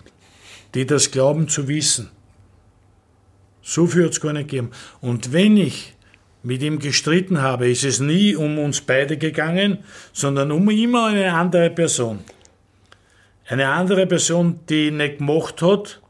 die 0.76 0.84
das 0.84 1.10
glauben 1.10 1.48
zu 1.48 1.68
wissen. 1.68 2.10
So 3.68 3.88
viel 3.88 4.04
hat 4.04 4.12
es 4.12 4.20
gar 4.20 4.32
nicht 4.32 4.48
gegeben. 4.48 4.70
Und 5.00 5.32
wenn 5.32 5.56
ich 5.56 5.92
mit 6.44 6.62
ihm 6.62 6.78
gestritten 6.78 7.42
habe, 7.42 7.68
ist 7.68 7.82
es 7.82 7.98
nie 7.98 8.36
um 8.36 8.60
uns 8.60 8.80
beide 8.80 9.16
gegangen, 9.16 9.78
sondern 10.12 10.52
um 10.52 10.70
immer 10.70 11.06
eine 11.06 11.32
andere 11.32 11.70
Person. 11.70 12.20
Eine 13.48 13.68
andere 13.68 14.06
Person, 14.06 14.60
die 14.68 14.92
nicht 14.92 15.18
gemacht 15.18 15.62
hat, 15.62 16.00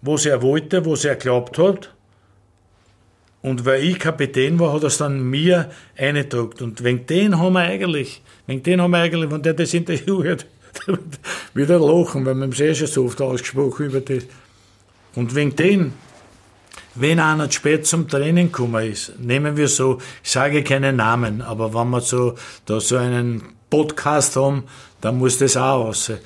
was 0.00 0.26
er 0.26 0.42
wollte, 0.42 0.86
was 0.86 1.04
er 1.04 1.16
glaubt 1.16 1.58
hat. 1.58 1.92
Und 3.42 3.64
weil 3.64 3.82
ich 3.82 3.98
Kapitän 3.98 4.60
war, 4.60 4.72
hat 4.72 4.84
er 4.84 4.88
es 4.88 4.98
dann 4.98 5.28
mir 5.28 5.70
eingedruckt. 5.96 6.62
Und 6.62 6.84
wegen 6.84 7.04
den 7.06 7.36
haben 7.36 7.54
wir 7.54 7.62
eigentlich, 7.62 8.22
wegen 8.46 8.62
den 8.62 8.80
haben 8.80 8.92
wir 8.92 8.98
eigentlich, 8.98 9.28
wenn 9.28 9.42
der 9.42 9.54
das 9.54 9.74
Interview 9.74 10.22
hört, 10.22 10.46
wieder 11.54 11.80
lachen, 11.80 12.24
weil 12.24 12.36
wir 12.36 12.42
haben 12.42 12.52
sehr 12.52 12.76
schon 12.76 12.86
so 12.86 13.06
oft 13.06 13.20
ausgesprochen 13.20 13.86
über 13.86 14.00
das. 14.00 14.24
Und 15.16 15.34
wegen 15.34 15.56
dem, 15.56 15.92
wenn 17.00 17.20
einer 17.20 17.48
zu 17.48 17.56
spät 17.56 17.86
zum 17.86 18.08
Training 18.08 18.52
gekommen 18.52 18.90
ist, 18.90 19.18
nehmen 19.18 19.56
wir 19.56 19.68
so, 19.68 19.98
ich 20.22 20.30
sage 20.30 20.62
keine 20.62 20.92
Namen, 20.92 21.42
aber 21.42 21.74
wenn 21.74 21.90
wir 21.90 22.00
so, 22.00 22.34
da 22.66 22.80
so 22.80 22.96
einen 22.96 23.42
Podcast 23.68 24.36
haben, 24.36 24.64
dann 25.00 25.18
muss 25.18 25.38
das 25.38 25.56
auch 25.56 25.86
aussehen. 25.86 26.18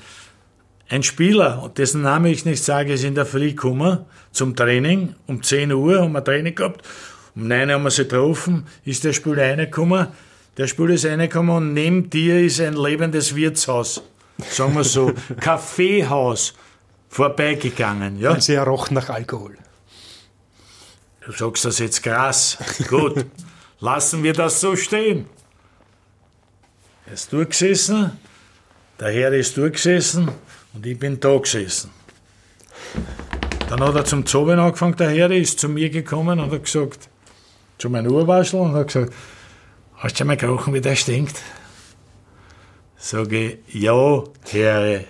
Ein 0.89 1.03
Spieler, 1.03 1.71
dessen 1.77 2.03
Name 2.03 2.31
ich 2.31 2.45
nicht 2.45 2.63
sage, 2.63 2.93
ist 2.93 3.05
in 3.05 3.15
der 3.15 3.27
Früh 3.27 3.51
gekommen 3.51 4.01
zum 4.33 4.55
Training. 4.55 5.15
Um 5.27 5.43
10 5.43 5.73
Uhr 5.73 6.03
haben 6.03 6.13
wir 6.13 6.23
Training 6.23 6.55
gehabt. 6.55 6.83
Um 7.35 7.49
9 7.49 7.69
Uhr 7.69 7.75
haben 7.75 7.85
wir 7.85 7.91
sie 7.91 8.03
getroffen, 8.05 8.67
ist 8.85 9.05
der 9.05 9.13
Spieler 9.13 9.43
reingekommen. 9.43 10.09
Der 10.57 10.67
Spieler 10.67 10.95
ist 10.95 11.07
reingekommen 11.07 11.57
und 11.57 11.73
neben 11.73 12.11
dir 12.11 12.41
ist 12.41 12.61
ein 12.61 12.75
lebendes 12.75 13.35
Wirtshaus 13.35 14.03
sagen 14.39 14.75
wir 14.75 14.85
so, 14.85 15.13
Kaffeehaus 15.41 16.55
vorbeigegangen. 17.09 18.19
Ja? 18.19 18.33
Und 18.33 18.43
sie 18.43 18.57
roch 18.57 18.91
nach 18.91 19.09
Alkohol. 19.09 19.57
Du 21.27 21.33
sagst 21.33 21.65
das 21.65 21.79
jetzt 21.79 22.03
krass. 22.03 22.59
Gut, 22.89 23.25
lassen 23.81 24.23
wir 24.23 24.35
das 24.35 24.61
so 24.61 24.77
stehen. 24.77 25.27
Er 27.07 27.15
ist 27.15 27.33
durchgesessen, 27.33 28.19
der 29.01 29.13
Herr 29.13 29.33
ist 29.33 29.57
durchgesessen 29.57 30.31
und 30.75 30.87
ich 30.87 30.99
bin 30.99 31.19
da 31.21 31.37
gesessen. 31.39 31.91
Dann 33.69 33.81
hat 33.81 33.95
er 33.95 34.05
zum 34.05 34.27
Zoben 34.27 34.59
angefangen, 34.59 34.97
der 34.97 35.11
Herr 35.11 35.31
ist 35.31 35.59
zu 35.59 35.69
mir 35.69 35.89
gekommen 35.89 36.41
und 36.41 36.53
hat 36.53 36.65
gesagt, 36.65 37.09
zu 37.79 37.89
meinem 37.89 38.13
Urwaschel 38.13 38.61
und 38.61 38.75
hat 38.75 38.89
gesagt, 38.89 39.13
hast 39.97 40.21
du 40.21 40.25
mal 40.25 40.37
gerochen, 40.37 40.75
wie 40.75 40.81
der 40.81 40.97
stinkt? 40.97 41.41
Sage 42.99 43.59
ich, 43.67 43.83
ja, 43.83 44.23
Herr. 44.51 45.05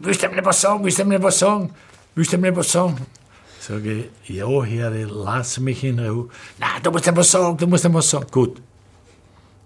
Willst 0.00 0.22
du 0.22 0.28
mir 0.28 0.44
was 0.44 0.60
sagen? 0.60 0.84
Willst 0.84 0.98
du 0.98 1.04
mir 1.04 1.22
was 1.22 1.38
sagen? 1.38 1.74
Willst 2.14 2.32
du 2.32 2.38
mir 2.38 2.54
was 2.56 2.72
sagen? 2.72 3.06
Sage 3.66 4.10
ich, 4.22 4.36
ja, 4.36 4.62
Herr, 4.62 4.92
lass 5.08 5.58
mich 5.58 5.82
in 5.82 5.98
Ruhe. 5.98 6.28
Nein, 6.58 6.82
du 6.84 6.90
musst 6.92 7.16
was 7.16 7.30
sagen, 7.32 7.56
du 7.56 7.66
musst 7.66 7.92
was 7.92 8.10
sagen. 8.10 8.26
Gut. 8.30 8.62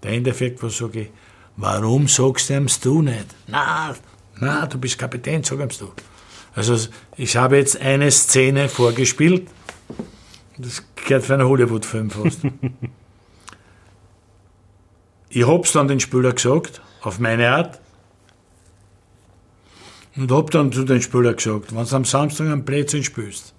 Der 0.01 0.13
Endeffekt 0.13 0.63
war, 0.63 0.71
sage 0.71 1.01
ich, 1.01 1.09
warum 1.55 2.07
sagst 2.07 2.49
du 2.49 2.55
ihm's 2.55 2.79
du 2.79 3.03
nicht? 3.03 3.27
Nein, 3.45 3.93
nein, 4.39 4.69
du 4.71 4.79
bist 4.79 4.97
Kapitän, 4.97 5.43
sag 5.43 5.59
ihm's 5.59 5.77
du. 5.77 5.91
Also, 6.55 6.89
ich 7.15 7.37
habe 7.37 7.57
jetzt 7.57 7.79
eine 7.79 8.09
Szene 8.09 8.69
vorgespielt. 8.69 9.47
Das 10.57 10.83
gehört 10.95 11.23
für 11.23 11.35
einen 11.35 11.47
Hollywood-Film 11.47 12.09
fast. 12.09 12.39
ich 15.29 15.47
hab's 15.47 15.73
dann 15.73 15.87
den 15.87 15.99
Spieler 15.99 16.33
gesagt 16.33 16.81
auf 17.01 17.19
meine 17.19 17.51
Art. 17.51 17.79
Und 20.15 20.31
hab 20.31 20.49
dann 20.49 20.71
zu 20.71 20.85
den 20.85 21.03
Spielern 21.03 21.35
gesagt, 21.35 21.75
wenn 21.75 21.85
du 21.85 21.95
am 21.95 22.05
Samstag 22.05 22.47
am 22.47 22.65
Plätzchen 22.65 23.03
spielst, 23.03 23.53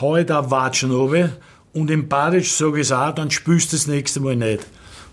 hau 0.00 0.16
ich 0.16 0.26
da 0.26 0.50
Watschen 0.50 0.90
runter 0.90 1.30
und 1.72 1.90
im 1.90 2.08
Badisch 2.08 2.52
sage 2.52 2.80
ich 2.80 2.86
es 2.86 2.92
auch, 2.92 3.14
dann 3.14 3.30
spielst 3.30 3.72
du 3.72 3.76
das 3.76 3.86
nächste 3.86 4.20
Mal 4.20 4.36
nicht. 4.36 4.66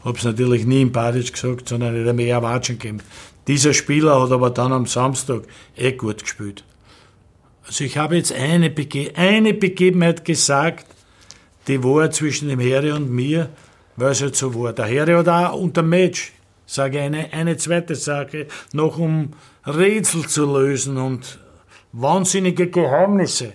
Hab's 0.04 0.24
natürlich 0.24 0.66
nie 0.66 0.82
im 0.82 0.92
Badisch 0.92 1.32
gesagt, 1.32 1.70
sondern 1.70 2.02
nicht 2.02 2.16
mehr 2.16 2.42
Watschen 2.42 2.78
gegeben. 2.78 3.02
Dieser 3.48 3.74
Spieler 3.74 4.22
hat 4.22 4.32
aber 4.32 4.50
dann 4.50 4.72
am 4.72 4.86
Samstag 4.86 5.44
eh 5.76 5.92
gut 5.94 6.24
gespielt. 6.24 6.64
Also 7.66 7.84
ich 7.84 7.98
habe 7.98 8.16
jetzt 8.16 8.34
eine, 8.34 8.70
Bege 8.70 9.12
eine 9.16 9.54
Begebenheit 9.54 10.26
gesagt, 10.26 10.86
die 11.68 11.84
war 11.84 12.12
zwischen 12.12 12.50
dem 12.50 12.60
Herre 12.60 12.96
und 12.96 13.10
mir, 13.10 13.50
weil 13.96 14.12
es 14.12 14.22
halt 14.22 14.36
so 14.36 14.54
war. 14.56 14.74
Der 14.74 14.86
Herr 14.86 15.18
hat 15.18 15.30
auch 15.30 15.60
unter 15.60 15.82
Match, 15.82 16.34
sage 16.66 16.98
ich, 16.98 17.04
eine, 17.04 17.32
eine 17.32 17.58
zweite 17.58 17.96
Sache, 17.96 18.48
noch 18.74 18.98
um 18.98 19.32
Rätsel 19.66 20.28
zu 20.28 20.46
lösen 20.46 20.98
und 20.98 21.40
wahnsinnige 21.94 22.70
Geheimnisse. 22.70 23.54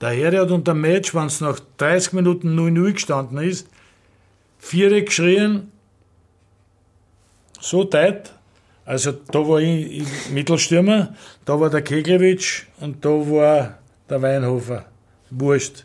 Der 0.00 0.10
Herr 0.10 0.40
hat 0.42 0.50
unter 0.50 0.74
Match, 0.74 1.14
wenn 1.14 1.26
es 1.26 1.40
nach 1.40 1.58
30 1.78 2.12
Minuten 2.12 2.58
0-0 2.58 2.92
gestanden 2.92 3.38
ist, 3.38 3.68
vier 4.58 5.04
geschrien, 5.04 5.72
so 7.60 7.84
tight, 7.84 8.32
also 8.84 9.12
da 9.12 9.40
war 9.46 9.60
ich, 9.60 10.00
ich 10.00 10.30
Mittelstürmer, 10.30 11.14
da 11.44 11.58
war 11.60 11.68
der 11.68 11.82
Keglewitsch 11.82 12.64
und 12.80 13.04
da 13.04 13.10
war 13.10 13.78
der 14.08 14.22
Weinhofer. 14.22 14.86
Wurscht. 15.30 15.84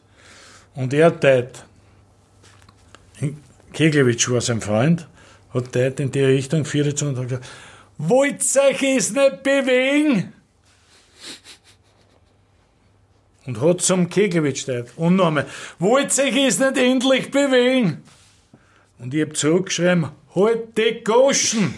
Und 0.75 0.93
er 0.93 1.19
tight. 1.19 1.65
Keglewitsch 3.73 4.29
war 4.29 4.41
sein 4.41 4.61
Freund, 4.61 5.07
hat 5.53 5.75
dort 5.75 5.99
in 5.99 6.11
die 6.11 6.23
Richtung 6.23 6.63
geführt 6.63 7.01
und 7.01 7.17
hat 7.17 7.27
gesagt, 7.27 7.45
wollt 7.97 8.41
euch 8.41 8.83
es 8.83 9.11
nicht 9.11 9.43
bewegen? 9.43 10.33
Und 13.45 13.59
hat 13.59 13.81
zum 13.81 14.09
Keglewitsch 14.09 14.67
dort 14.67 14.91
und 14.95 15.17
nochmal, 15.17 15.45
wollt 15.79 16.17
euch 16.17 16.35
es 16.35 16.59
nicht 16.59 16.77
endlich 16.77 17.29
bewegen? 17.29 18.01
Und 18.99 19.13
ich 19.13 19.21
hab 19.21 19.35
zurückgeschrieben, 19.35 20.09
halt 20.33 20.77
die 20.77 21.03
Goschen! 21.03 21.73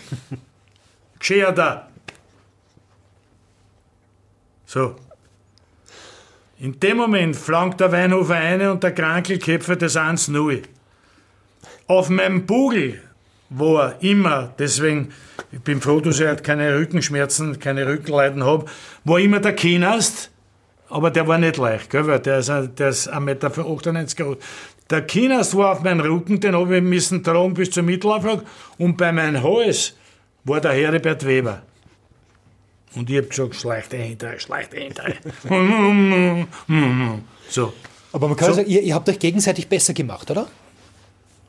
Gescherter! 1.20 1.90
So. 4.66 4.96
In 6.60 6.80
dem 6.80 6.98
Moment 6.98 7.36
flankt 7.36 7.82
der 7.82 7.92
Weinhofer 7.92 8.36
eine 8.36 8.72
und 8.72 8.84
der 8.84 8.94
Krankel 8.94 9.40
köpft 9.40 9.82
das 9.82 9.98
1-0. 9.98 10.64
Auf 11.88 12.10
meinem 12.10 12.46
Bugel 12.46 13.02
war 13.50 14.02
immer, 14.02 14.54
deswegen, 14.58 15.12
ich 15.52 15.62
bin 15.62 15.82
froh, 15.82 16.00
dass 16.00 16.20
ich 16.20 16.28
halt 16.28 16.44
keine 16.44 16.78
Rückenschmerzen, 16.78 17.60
keine 17.60 17.88
Rückenleiden 17.88 18.44
habe, 18.44 18.66
war 19.04 19.20
immer 19.20 19.40
der 19.40 19.54
Kinast, 19.54 20.32
aber 20.90 21.12
der 21.12 21.28
war 21.28 21.38
nicht 21.38 21.58
leicht, 21.58 21.90
gell, 21.90 22.06
weil 22.08 22.20
der 22.20 22.40
ist, 22.40 22.50
ein- 22.50 22.74
der 22.76 22.90
ist 22.90 23.08
1,98 23.12 23.20
Meter 23.22 23.50
groß. 24.26 24.38
Der 24.90 25.02
Kinast 25.02 25.58
war 25.58 25.72
auf 25.72 25.82
meinem 25.82 26.00
Rücken, 26.02 26.40
den 26.40 26.56
habe 26.56 26.78
ich 26.78 26.84
müssen 26.84 27.24
tragen 27.24 27.54
bis 27.56 27.72
zur 27.72 27.84
Mittelauflage 27.84 28.44
und 28.78 28.98
bei 28.98 29.12
meinem 29.12 29.42
Hals 29.44 29.96
war 30.44 30.62
der 30.62 30.74
Heribert 30.74 31.26
Weber. 31.26 31.64
Und 32.96 33.10
ich 33.10 33.18
hab 33.18 33.30
gesagt, 33.30 33.56
schleicht 33.56 33.92
hinterher, 33.94 34.40
schleicht 34.40 34.74
hinterher. 34.74 35.16
so. 37.50 37.74
Aber 38.14 38.28
man 38.28 38.38
kann 38.38 38.54
sagen, 38.54 38.70
ihr, 38.70 38.82
ihr 38.82 38.94
habt 38.96 39.10
euch 39.10 39.20
gegenseitig 39.20 39.68
besser 39.68 39.94
gemacht, 39.94 40.30
oder? 40.32 40.48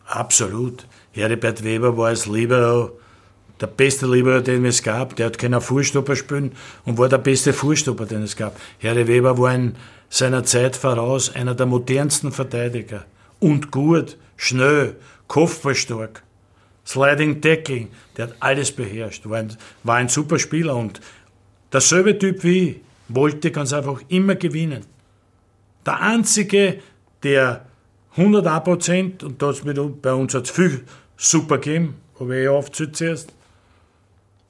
Absolut. 0.07 0.87
Heribert 1.13 1.63
Weber 1.63 1.97
war 1.97 2.09
als 2.09 2.27
Libero 2.27 2.91
der 3.61 3.67
beste 3.67 4.07
Libero, 4.07 4.41
den 4.41 4.65
es 4.65 4.83
gab. 4.83 5.17
Der 5.17 5.27
hat 5.27 5.39
keinen 5.39 5.61
Fußstopper 5.61 6.17
spielen 6.17 6.53
und 6.85 6.99
war 6.99 7.09
der 7.09 7.19
beste 7.19 7.53
Fußstopper, 7.53 8.07
den 8.07 8.23
es 8.23 8.37
gab. 8.37 8.59
Harry 8.83 9.07
Weber 9.07 9.39
war 9.39 9.55
in 9.55 9.77
seiner 10.09 10.45
Zeit 10.45 10.77
voraus 10.77 11.35
einer 11.35 11.55
der 11.55 11.67
modernsten 11.67 12.33
Verteidiger. 12.33 13.05
Und 13.41 13.71
gut, 13.71 14.17
schnell, 14.37 14.97
kopfballstark, 15.29 16.23
Sliding 16.87 17.41
Tackling, 17.41 17.89
der 18.17 18.29
hat 18.29 18.37
alles 18.41 18.71
beherrscht. 18.71 19.29
War 19.29 19.39
ein, 19.39 19.57
war 19.83 19.97
ein 19.97 20.09
super 20.09 20.39
Spieler 20.39 20.77
und 20.77 21.01
derselbe 21.73 22.19
Typ 22.19 22.45
wie 22.45 22.69
ich, 22.69 22.77
wollte 23.09 23.51
ganz 23.51 23.73
einfach 23.73 24.01
immer 24.09 24.37
gewinnen. 24.37 24.85
Der 25.85 26.01
einzige, 26.01 26.81
der 27.23 27.67
101 28.17 28.65
Prozent, 28.65 29.23
und 29.25 29.43
das 29.43 29.65
mit, 29.65 29.79
bei 30.03 30.13
uns 30.13 30.35
hat 30.35 30.45
es 30.45 30.51
viel 30.51 30.85
super 31.17 31.59
gegeben, 31.59 31.95
habe 32.19 32.41
ich 32.41 32.49
aufgezählt 32.49 32.97
zuerst, 32.97 33.36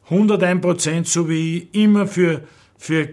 101 0.08 0.60
Prozent, 0.60 1.08
so 1.08 1.28
wie 1.28 1.68
immer 1.72 2.06
für, 2.06 2.42
für, 2.78 3.08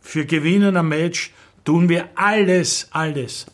für 0.00 0.26
Gewinnen 0.26 0.76
am 0.76 0.88
Match, 0.88 1.32
tun 1.64 1.88
wir 1.88 2.08
alles, 2.16 2.88
alles. 2.90 3.46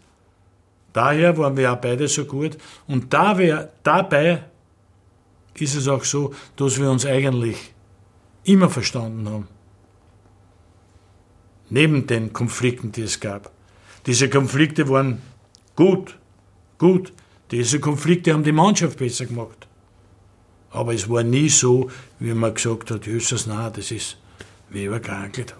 Daher 0.92 1.36
waren 1.36 1.56
wir 1.56 1.72
auch 1.72 1.76
beide 1.76 2.08
so 2.08 2.24
gut. 2.24 2.56
Und 2.86 3.12
da 3.12 3.38
wir, 3.38 3.70
dabei 3.82 4.44
ist 5.54 5.74
es 5.74 5.86
auch 5.86 6.04
so, 6.04 6.34
dass 6.56 6.80
wir 6.80 6.90
uns 6.90 7.04
eigentlich 7.04 7.74
immer 8.44 8.70
verstanden 8.70 9.28
haben. 9.28 9.48
Neben 11.70 12.06
den 12.06 12.32
Konflikten, 12.32 12.92
die 12.92 13.02
es 13.02 13.20
gab. 13.20 13.52
Diese 14.06 14.30
Konflikte 14.30 14.88
waren 14.88 15.20
gut, 15.76 16.18
gut. 16.78 17.12
Diese 17.50 17.80
Konflikte 17.80 18.32
haben 18.32 18.44
die 18.44 18.52
Mannschaft 18.52 18.98
besser 18.98 19.26
gemacht. 19.26 19.67
Aber 20.70 20.94
es 20.94 21.08
war 21.08 21.22
nie 21.22 21.48
so, 21.48 21.90
wie 22.18 22.34
man 22.34 22.54
gesagt 22.54 22.90
hat, 22.90 23.06
Jesus, 23.06 23.46
nein, 23.46 23.72
das 23.74 23.90
ist 23.90 24.18
Weber 24.70 25.00
krankelt. 25.00 25.54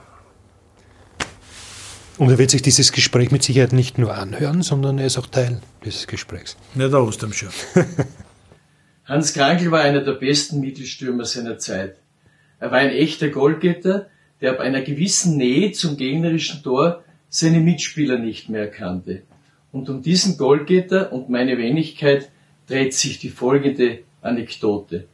Und 2.18 2.30
er 2.30 2.38
wird 2.38 2.50
sich 2.50 2.62
dieses 2.62 2.92
Gespräch 2.92 3.30
mit 3.30 3.44
Sicherheit 3.44 3.72
nicht 3.72 3.96
nur 3.96 4.14
anhören, 4.16 4.62
sondern 4.62 4.98
er 4.98 5.06
ist 5.06 5.18
auch 5.18 5.26
Teil 5.26 5.60
dieses 5.84 6.06
Gesprächs. 6.08 6.56
Nicht 6.74 6.92
aus 6.92 7.18
dem 7.18 7.32
schon. 7.32 7.50
Hans 9.04 9.32
Krankel 9.32 9.70
war 9.70 9.80
einer 9.80 10.02
der 10.02 10.12
besten 10.12 10.60
Mittelstürmer 10.60 11.24
seiner 11.24 11.58
Zeit. 11.58 11.96
Er 12.58 12.72
war 12.72 12.78
ein 12.78 12.90
echter 12.90 13.28
Goalgetter, 13.28 14.08
der 14.40 14.52
ab 14.52 14.60
einer 14.60 14.82
gewissen 14.82 15.36
Nähe 15.36 15.72
zum 15.72 15.96
gegnerischen 15.96 16.62
Tor 16.62 17.04
seine 17.28 17.60
Mitspieler 17.60 18.18
nicht 18.18 18.48
mehr 18.48 18.62
erkannte. 18.62 19.22
Und 19.70 19.88
um 19.88 20.02
diesen 20.02 20.36
Goalgetter 20.36 21.12
und 21.12 21.30
meine 21.30 21.56
Wenigkeit 21.56 22.30
dreht 22.66 22.94
sich 22.94 23.18
die 23.18 23.30
folgende 23.30 24.00
Anekdote. 24.22 25.06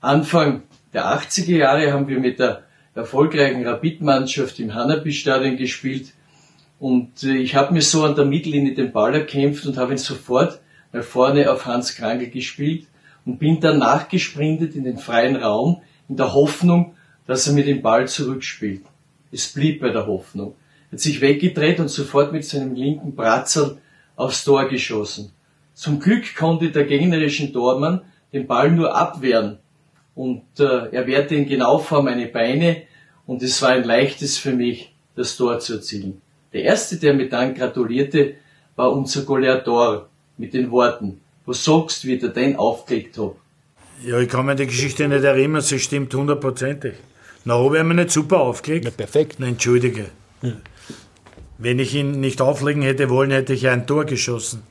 Anfang 0.00 0.62
der 0.92 1.06
80er 1.06 1.56
Jahre 1.56 1.92
haben 1.92 2.08
wir 2.08 2.20
mit 2.20 2.38
der 2.38 2.62
erfolgreichen 2.94 3.66
Rapidmannschaft 3.66 4.60
im 4.60 4.74
Hanabi-Stadion 4.74 5.56
gespielt 5.56 6.12
und 6.78 7.22
äh, 7.22 7.36
ich 7.36 7.54
habe 7.54 7.72
mir 7.72 7.82
so 7.82 8.04
an 8.04 8.14
der 8.14 8.24
Mittellinie 8.24 8.74
den 8.74 8.92
Ball 8.92 9.14
erkämpft 9.14 9.66
und 9.66 9.76
habe 9.76 9.92
ihn 9.92 9.98
sofort 9.98 10.60
mal 10.92 11.02
vorne 11.02 11.50
auf 11.50 11.66
Hans 11.66 11.96
Krankel 11.96 12.30
gespielt 12.30 12.86
und 13.24 13.38
bin 13.38 13.60
dann 13.60 13.78
nachgesprintet 13.78 14.74
in 14.76 14.84
den 14.84 14.98
freien 14.98 15.36
Raum 15.36 15.82
in 16.08 16.16
der 16.16 16.34
Hoffnung, 16.34 16.94
dass 17.26 17.46
er 17.46 17.54
mir 17.54 17.64
den 17.64 17.82
Ball 17.82 18.06
zurückspielt. 18.06 18.84
Es 19.32 19.48
blieb 19.48 19.80
bei 19.80 19.88
der 19.88 20.06
Hoffnung. 20.06 20.54
Er 20.90 20.92
hat 20.92 21.00
sich 21.00 21.20
weggedreht 21.20 21.80
und 21.80 21.88
sofort 21.88 22.32
mit 22.32 22.44
seinem 22.44 22.74
linken 22.74 23.14
Bratzerl 23.16 23.78
aufs 24.14 24.44
Tor 24.44 24.68
geschossen. 24.68 25.32
Zum 25.74 26.00
Glück 26.00 26.34
konnte 26.36 26.70
der 26.70 26.84
gegnerische 26.84 27.52
Tormann 27.52 28.02
den 28.32 28.46
Ball 28.46 28.70
nur 28.70 28.96
abwehren 28.96 29.58
und 30.14 30.42
äh, 30.58 30.88
er 30.92 31.06
wehrte 31.06 31.34
ihn 31.34 31.46
genau 31.46 31.78
vor 31.78 32.02
meine 32.02 32.26
Beine 32.26 32.82
und 33.26 33.42
es 33.42 33.60
war 33.60 33.70
ein 33.70 33.84
leichtes 33.84 34.38
für 34.38 34.52
mich, 34.52 34.94
das 35.16 35.36
Tor 35.36 35.58
zu 35.58 35.74
erzielen. 35.74 36.20
Der 36.52 36.62
erste, 36.62 36.96
der 36.96 37.14
mir 37.14 37.28
dann 37.28 37.54
gratulierte, 37.54 38.34
war 38.76 38.92
unser 38.92 39.22
Goleador 39.22 40.08
mit 40.38 40.54
den 40.54 40.70
Worten, 40.70 41.20
was 41.46 41.64
sagst, 41.64 42.04
wie 42.04 42.18
der 42.18 42.30
den 42.30 42.56
aufgelegt 42.56 43.18
hab. 43.18 43.36
Ja, 44.04 44.18
ich 44.18 44.28
kann 44.28 44.46
mir 44.46 44.54
die 44.54 44.66
Geschichte 44.66 45.08
nicht 45.08 45.24
erinnern, 45.24 45.62
sie 45.62 45.78
stimmt 45.78 46.14
hundertprozentig. 46.14 46.94
Na, 47.44 47.58
habe 47.58 47.78
ich 47.78 47.84
mir 47.84 47.94
nicht 47.94 48.10
super 48.10 48.40
aufgelegt? 48.40 48.84
Ja, 48.84 48.90
perfekt. 48.90 49.36
Na, 49.38 49.46
entschuldige. 49.46 50.06
Wenn 51.58 51.78
ich 51.78 51.94
ihn 51.94 52.20
nicht 52.20 52.40
auflegen 52.40 52.82
hätte 52.82 53.10
wollen, 53.10 53.30
hätte 53.30 53.52
ich 53.52 53.68
ein 53.68 53.86
Tor 53.86 54.04
geschossen. 54.04 54.62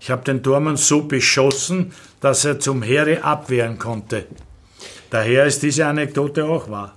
Ich 0.00 0.10
habe 0.10 0.24
den 0.24 0.42
Tormann 0.42 0.76
so 0.76 1.02
beschossen, 1.02 1.92
dass 2.20 2.44
er 2.44 2.58
zum 2.58 2.82
Heere 2.82 3.22
abwehren 3.22 3.78
konnte. 3.78 4.26
Daher 5.10 5.44
ist 5.44 5.62
diese 5.62 5.86
Anekdote 5.86 6.44
auch 6.46 6.70
wahr. 6.70 6.96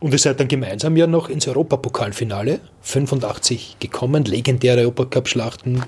Und 0.00 0.12
ihr 0.12 0.18
seid 0.18 0.40
dann 0.40 0.48
gemeinsam 0.48 0.96
ja 0.96 1.06
noch 1.06 1.28
ins 1.28 1.46
Europapokalfinale 1.46 2.60
85 2.80 3.76
gekommen. 3.78 4.24
Legendäre 4.24 4.80
Europacup-Schlachten, 4.80 5.84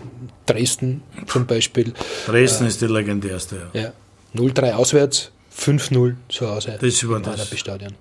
Dresden 0.47 1.03
zum 1.27 1.47
Beispiel. 1.47 1.95
Dresden 2.27 2.67
ist 2.67 2.83
die 2.83 2.87
legendärste. 2.87 3.71
Ja. 3.73 3.81
Ja. 3.81 3.93
0-3 4.35 4.73
auswärts, 4.73 5.33
5-0 5.57 6.15
zu 6.29 6.49
Hause. 6.49 6.79
Das 6.81 7.09
war 7.09 7.21
das. 7.21 7.33
Hanapi-Stadion. 7.33 7.95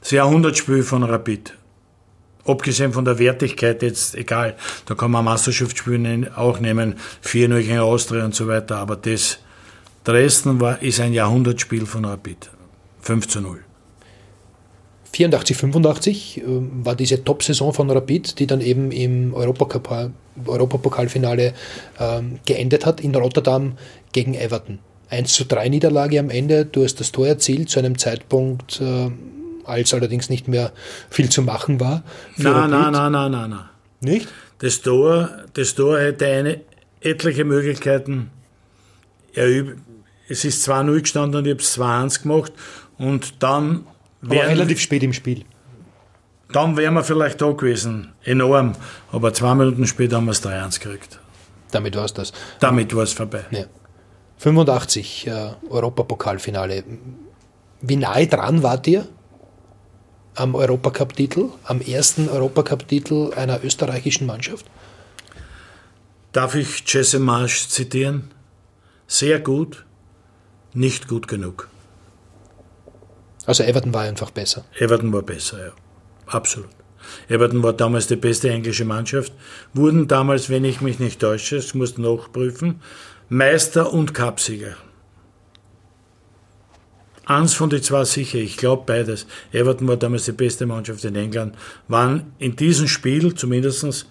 Das 0.00 0.10
Jahrhundertspiel 0.12 0.82
von 0.84 1.02
Rapid. 1.02 1.54
Abgesehen 2.48 2.92
von 2.92 3.04
der 3.04 3.18
Wertigkeit 3.18 3.82
jetzt, 3.82 4.14
egal, 4.14 4.54
da 4.86 4.94
kann 4.94 5.10
man 5.10 5.24
Meisterschaftsspiele 5.24 5.98
ne- 5.98 6.30
auch 6.36 6.60
nehmen, 6.60 6.94
4-0 7.22 7.60
gegen 7.60 7.78
Austria 7.78 8.24
und 8.24 8.34
so 8.34 8.48
weiter, 8.48 8.76
aber 8.76 8.96
das 8.96 9.38
Dresden 10.04 10.60
war, 10.60 10.80
ist 10.80 11.00
ein 11.00 11.12
Jahrhundertspiel 11.12 11.84
von 11.84 12.06
Rapid. 12.06 12.48
5 13.02 13.28
zu 13.28 13.42
0. 13.42 13.58
84, 15.12 15.56
85 15.56 16.42
ähm, 16.42 16.70
war 16.84 16.94
diese 16.94 17.24
Top-Saison 17.24 17.74
von 17.74 17.90
Rapid, 17.90 18.38
die 18.38 18.46
dann 18.46 18.60
eben 18.60 18.92
im 18.92 19.34
Europapokalfinale 19.34 21.54
ähm, 21.98 22.38
geendet 22.46 22.86
hat 22.86 23.00
in 23.00 23.12
Rotterdam 23.14 23.78
gegen 24.12 24.34
Everton. 24.34 24.78
1 25.10 25.32
zu 25.32 25.44
3 25.44 25.70
Niederlage 25.70 26.20
am 26.20 26.30
Ende. 26.30 26.66
Du 26.66 26.84
hast 26.84 27.00
das 27.00 27.10
Tor 27.12 27.26
erzielt 27.26 27.70
zu 27.70 27.78
einem 27.78 27.96
Zeitpunkt, 27.98 28.80
äh, 28.80 29.10
als 29.68 29.94
allerdings 29.94 30.28
nicht 30.28 30.48
mehr 30.48 30.72
viel 31.10 31.28
zu 31.28 31.42
machen 31.42 31.80
war. 31.80 32.02
Rapid. 32.38 32.44
nein, 32.44 32.70
nein, 32.70 32.92
nein, 32.92 33.32
nein, 33.32 33.50
nein. 33.50 33.68
Nicht? 34.00 34.28
Das 34.58 34.80
Tor, 34.80 35.30
das 35.54 35.74
Tor 35.74 35.98
hätte 35.98 36.26
eine, 36.26 36.60
etliche 37.00 37.44
Möglichkeiten 37.44 38.30
erübt. 39.34 39.78
Es 40.28 40.44
ist 40.44 40.68
2-0 40.68 41.00
gestanden 41.00 41.38
und 41.38 41.46
ich 41.46 41.52
habe 41.52 41.62
es 41.62 41.78
2-1 41.78 42.22
gemacht 42.22 42.52
und 42.98 43.42
dann 43.42 43.86
wären, 44.20 44.48
relativ 44.48 44.80
spät 44.80 45.02
im 45.02 45.12
Spiel. 45.12 45.44
dann 46.52 46.76
wären 46.76 46.94
wir 46.94 47.04
vielleicht 47.04 47.40
da 47.40 47.50
gewesen. 47.52 48.12
Enorm. 48.24 48.74
Aber 49.12 49.32
zwei 49.32 49.54
Minuten 49.54 49.86
später 49.86 50.16
haben 50.16 50.26
wir 50.26 50.32
es 50.32 50.44
3-1 50.44 50.80
gekriegt. 50.80 51.20
Damit 51.70 51.96
war 51.96 52.04
es 52.04 52.14
das. 52.14 52.32
Damit 52.60 52.94
war 52.94 53.04
es 53.04 53.12
vorbei. 53.12 53.44
Ja. 53.50 53.64
85 54.38 55.26
äh, 55.26 55.50
Europapokalfinale. 55.70 56.84
Wie 57.80 57.96
nahe 57.96 58.26
dran 58.26 58.62
wart 58.62 58.86
ihr 58.86 59.06
am 60.38 60.54
Europacup-Titel, 60.54 61.50
am 61.64 61.80
ersten 61.80 62.28
Europacup-Titel 62.28 63.32
einer 63.34 63.64
österreichischen 63.64 64.26
Mannschaft? 64.26 64.66
Darf 66.32 66.54
ich 66.54 66.84
Jesse 66.86 67.18
Marsch 67.18 67.68
zitieren? 67.68 68.30
Sehr 69.06 69.40
gut, 69.40 69.84
nicht 70.74 71.08
gut 71.08 71.26
genug. 71.26 71.68
Also 73.46 73.62
Everton 73.62 73.94
war 73.94 74.02
einfach 74.02 74.30
besser. 74.30 74.64
Everton 74.78 75.12
war 75.12 75.22
besser, 75.22 75.66
ja. 75.66 75.72
Absolut. 76.26 76.68
Everton 77.28 77.62
war 77.62 77.72
damals 77.72 78.06
die 78.06 78.16
beste 78.16 78.50
englische 78.50 78.84
Mannschaft, 78.84 79.32
wurden 79.72 80.08
damals, 80.08 80.50
wenn 80.50 80.64
ich 80.64 80.82
mich 80.82 80.98
nicht 80.98 81.20
täusche, 81.20 81.56
ich 81.56 81.74
muss 81.74 81.96
nachprüfen, 81.96 82.82
Meister 83.30 83.92
und 83.92 84.12
Cupsieger. 84.14 84.76
Eins 87.28 87.52
von 87.52 87.68
den 87.68 87.82
zwei 87.82 88.04
sicher, 88.04 88.38
ich 88.38 88.56
glaube 88.56 88.84
beides. 88.86 89.26
Everton 89.52 89.86
war 89.86 89.98
damals 89.98 90.24
die 90.24 90.32
beste 90.32 90.64
Mannschaft 90.64 91.04
in 91.04 91.14
England, 91.14 91.54
waren 91.86 92.32
in 92.38 92.56
diesem 92.56 92.88
Spiel 92.88 93.34
zumindest 93.34 94.06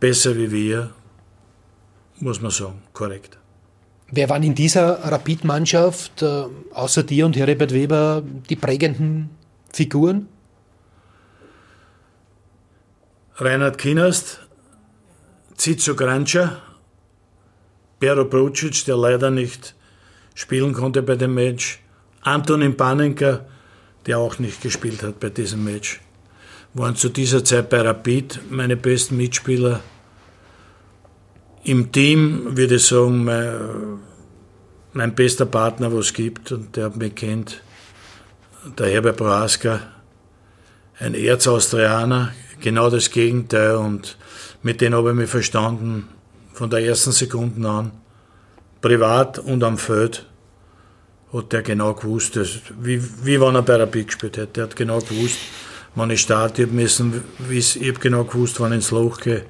besser 0.00 0.34
wie 0.38 0.50
wir, 0.50 0.90
muss 2.18 2.40
man 2.40 2.50
sagen, 2.50 2.82
korrekt. 2.94 3.36
Wer 4.10 4.30
waren 4.30 4.42
in 4.42 4.54
dieser 4.54 5.04
Rapid-Mannschaft, 5.04 6.22
äh, 6.22 6.44
außer 6.72 7.02
dir 7.02 7.26
und 7.26 7.36
Herbert 7.36 7.74
Weber, 7.74 8.22
die 8.48 8.56
prägenden 8.56 9.28
Figuren? 9.70 10.26
Reinhard 13.34 13.76
Kinast, 13.76 14.46
Zizo 15.56 15.94
Grancia, 15.94 16.62
Pero 18.00 18.24
Brucic, 18.24 18.86
der 18.86 18.96
leider 18.96 19.30
nicht 19.30 19.74
spielen 20.34 20.72
konnte 20.72 21.02
bei 21.02 21.16
dem 21.16 21.34
Match, 21.34 21.80
Antonin 22.26 22.76
Panenka, 22.76 23.44
der 24.04 24.18
auch 24.18 24.40
nicht 24.40 24.60
gespielt 24.60 25.04
hat 25.04 25.20
bei 25.20 25.30
diesem 25.30 25.62
Match, 25.62 26.00
waren 26.74 26.96
zu 26.96 27.08
dieser 27.08 27.44
Zeit 27.44 27.70
bei 27.70 27.80
Rapid 27.80 28.40
meine 28.50 28.76
besten 28.76 29.16
Mitspieler. 29.16 29.78
Im 31.62 31.92
Team 31.92 32.56
würde 32.56 32.74
ich 32.74 32.86
sagen, 32.86 33.24
mein, 33.24 34.00
mein 34.92 35.14
bester 35.14 35.46
Partner, 35.46 35.92
was 35.92 36.06
es 36.06 36.12
gibt, 36.14 36.50
und 36.50 36.74
der 36.74 36.90
mich 36.90 37.14
kennt, 37.14 37.62
der 38.76 38.88
Herbert 38.88 39.18
Proaska, 39.18 39.80
ein 40.98 41.14
Erzaustrianer, 41.14 42.32
genau 42.60 42.90
das 42.90 43.12
Gegenteil 43.12 43.76
und 43.76 44.16
mit 44.64 44.80
denen 44.80 44.96
habe 44.96 45.10
ich 45.10 45.16
mich 45.16 45.30
verstanden 45.30 46.08
von 46.52 46.70
der 46.70 46.80
ersten 46.80 47.12
Sekunde 47.12 47.68
an, 47.68 47.92
privat 48.80 49.38
und 49.38 49.62
am 49.62 49.78
Feld 49.78 50.26
hat 51.32 51.52
der 51.52 51.62
genau 51.62 51.94
gewusst, 51.94 52.36
dass, 52.36 52.60
wie, 52.80 53.02
wie 53.24 53.40
wenn 53.40 53.54
er 53.54 53.62
bei 53.62 53.76
Rapid 53.76 54.06
gespielt 54.06 54.36
hätte. 54.36 54.52
Der 54.54 54.64
hat 54.64 54.76
genau 54.76 55.00
gewusst, 55.00 55.38
wann 55.94 56.10
ich 56.10 56.20
starte. 56.20 56.62
Ich 56.62 56.98
habe 57.00 57.22
hab 57.60 58.00
genau 58.00 58.24
gewusst, 58.24 58.60
wann 58.60 58.72
ich 58.72 58.76
ins 58.76 58.90
Loch 58.90 59.20
gehe. 59.20 59.44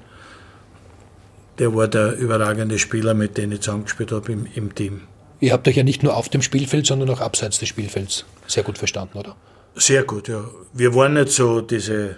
Der 1.58 1.74
war 1.74 1.88
der 1.88 2.16
überragende 2.16 2.78
Spieler, 2.78 3.14
mit 3.14 3.38
dem 3.38 3.52
ich 3.52 3.60
zusammengespielt 3.60 4.12
habe 4.12 4.32
im, 4.32 4.46
im 4.54 4.74
Team. 4.74 5.02
Ihr 5.40 5.52
habt 5.52 5.68
euch 5.68 5.76
ja 5.76 5.82
nicht 5.82 6.02
nur 6.02 6.16
auf 6.16 6.28
dem 6.28 6.42
Spielfeld, 6.42 6.86
sondern 6.86 7.10
auch 7.10 7.20
abseits 7.20 7.58
des 7.58 7.68
Spielfelds 7.68 8.24
sehr 8.46 8.62
gut 8.62 8.78
verstanden, 8.78 9.18
oder? 9.18 9.36
Sehr 9.74 10.04
gut, 10.04 10.28
ja. 10.28 10.44
Wir 10.72 10.94
waren 10.94 11.14
nicht 11.14 11.30
so 11.30 11.60
diese 11.60 12.16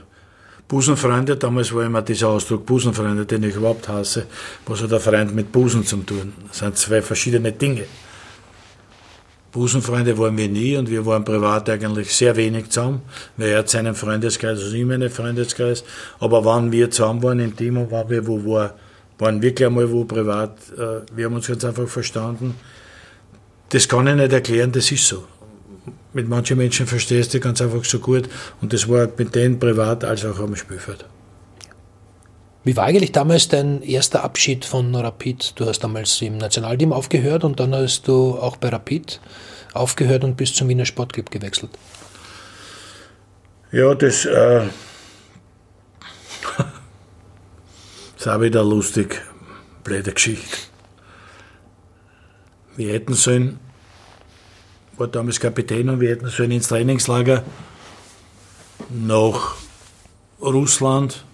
Busenfreunde, 0.68 1.36
damals 1.36 1.74
war 1.74 1.84
immer 1.84 2.02
dieser 2.02 2.28
Ausdruck 2.28 2.64
Busenfreunde, 2.66 3.26
den 3.26 3.42
ich 3.42 3.56
überhaupt 3.56 3.88
hasse. 3.88 4.26
Was 4.66 4.82
hat 4.82 4.92
der 4.92 5.00
Freund 5.00 5.34
mit 5.34 5.50
Busen 5.50 5.84
zu 5.84 5.96
tun? 5.98 6.32
Das 6.46 6.58
sind 6.58 6.76
zwei 6.76 7.02
verschiedene 7.02 7.52
Dinge. 7.52 7.84
Busenfreunde 9.52 10.16
waren 10.18 10.36
wir 10.36 10.48
nie 10.48 10.76
und 10.76 10.90
wir 10.90 11.06
waren 11.06 11.24
privat 11.24 11.70
eigentlich 11.70 12.14
sehr 12.14 12.36
wenig 12.36 12.68
zusammen. 12.68 13.00
Er 13.38 13.58
hat 13.58 13.70
seinen 13.70 13.94
Freundeskreis, 13.94 14.58
also 14.58 14.74
ich 14.76 14.84
meinen 14.84 15.10
Freundeskreis. 15.10 15.84
Aber 16.20 16.44
wann 16.44 16.70
wir 16.70 16.90
zusammen 16.90 17.22
waren 17.22 17.40
im 17.40 17.56
Team, 17.56 17.90
waren 17.90 18.10
wir 18.10 18.26
wo 18.26 18.44
war, 18.44 18.74
waren 19.18 19.40
wirklich 19.40 19.66
einmal 19.66 19.90
wo 19.90 20.04
privat. 20.04 20.56
Äh, 20.76 21.16
wir 21.16 21.24
haben 21.24 21.34
uns 21.34 21.46
ganz 21.46 21.64
einfach 21.64 21.88
verstanden. 21.88 22.54
Das 23.70 23.88
kann 23.88 24.06
ich 24.06 24.14
nicht 24.14 24.32
erklären, 24.32 24.72
das 24.72 24.90
ist 24.90 25.06
so. 25.06 25.24
Mit 26.12 26.28
manchen 26.28 26.58
Menschen 26.58 26.86
verstehst 26.86 27.32
du 27.32 27.40
ganz 27.40 27.60
einfach 27.60 27.84
so 27.84 27.98
gut 27.98 28.28
und 28.60 28.72
das 28.72 28.88
war 28.88 29.08
mit 29.16 29.34
denen 29.34 29.58
privat 29.58 30.04
als 30.04 30.24
auch 30.24 30.38
am 30.40 30.56
Spielfeld. 30.56 31.04
Wie 32.68 32.76
war 32.76 32.84
eigentlich 32.84 33.12
damals 33.12 33.48
dein 33.48 33.80
erster 33.80 34.22
Abschied 34.22 34.66
von 34.66 34.94
Rapid? 34.94 35.58
Du 35.58 35.64
hast 35.64 35.80
damals 35.80 36.20
im 36.20 36.36
Nationalteam 36.36 36.92
aufgehört 36.92 37.42
und 37.42 37.58
dann 37.60 37.74
hast 37.74 38.06
du 38.06 38.38
auch 38.38 38.58
bei 38.58 38.68
Rapid 38.68 39.22
aufgehört 39.72 40.22
und 40.22 40.36
bist 40.36 40.54
zum 40.56 40.68
Wiener 40.68 40.84
Sportclub 40.84 41.30
gewechselt. 41.30 41.70
Ja, 43.72 43.94
das, 43.94 44.26
äh, 44.26 44.66
das 46.58 46.66
ist 48.18 48.28
auch 48.28 48.40
wieder 48.42 48.62
lustig, 48.62 49.18
blöde 49.82 50.12
Geschichte. 50.12 50.58
Wir 52.76 52.92
hätten 52.92 53.14
sollen, 53.14 53.60
war 54.98 55.08
damals 55.08 55.40
Kapitän 55.40 55.88
und 55.88 56.00
wir 56.00 56.10
hätten 56.10 56.28
sollen 56.28 56.50
ins 56.50 56.68
Trainingslager 56.68 57.44
nach 58.90 59.56
Russland 60.42 61.24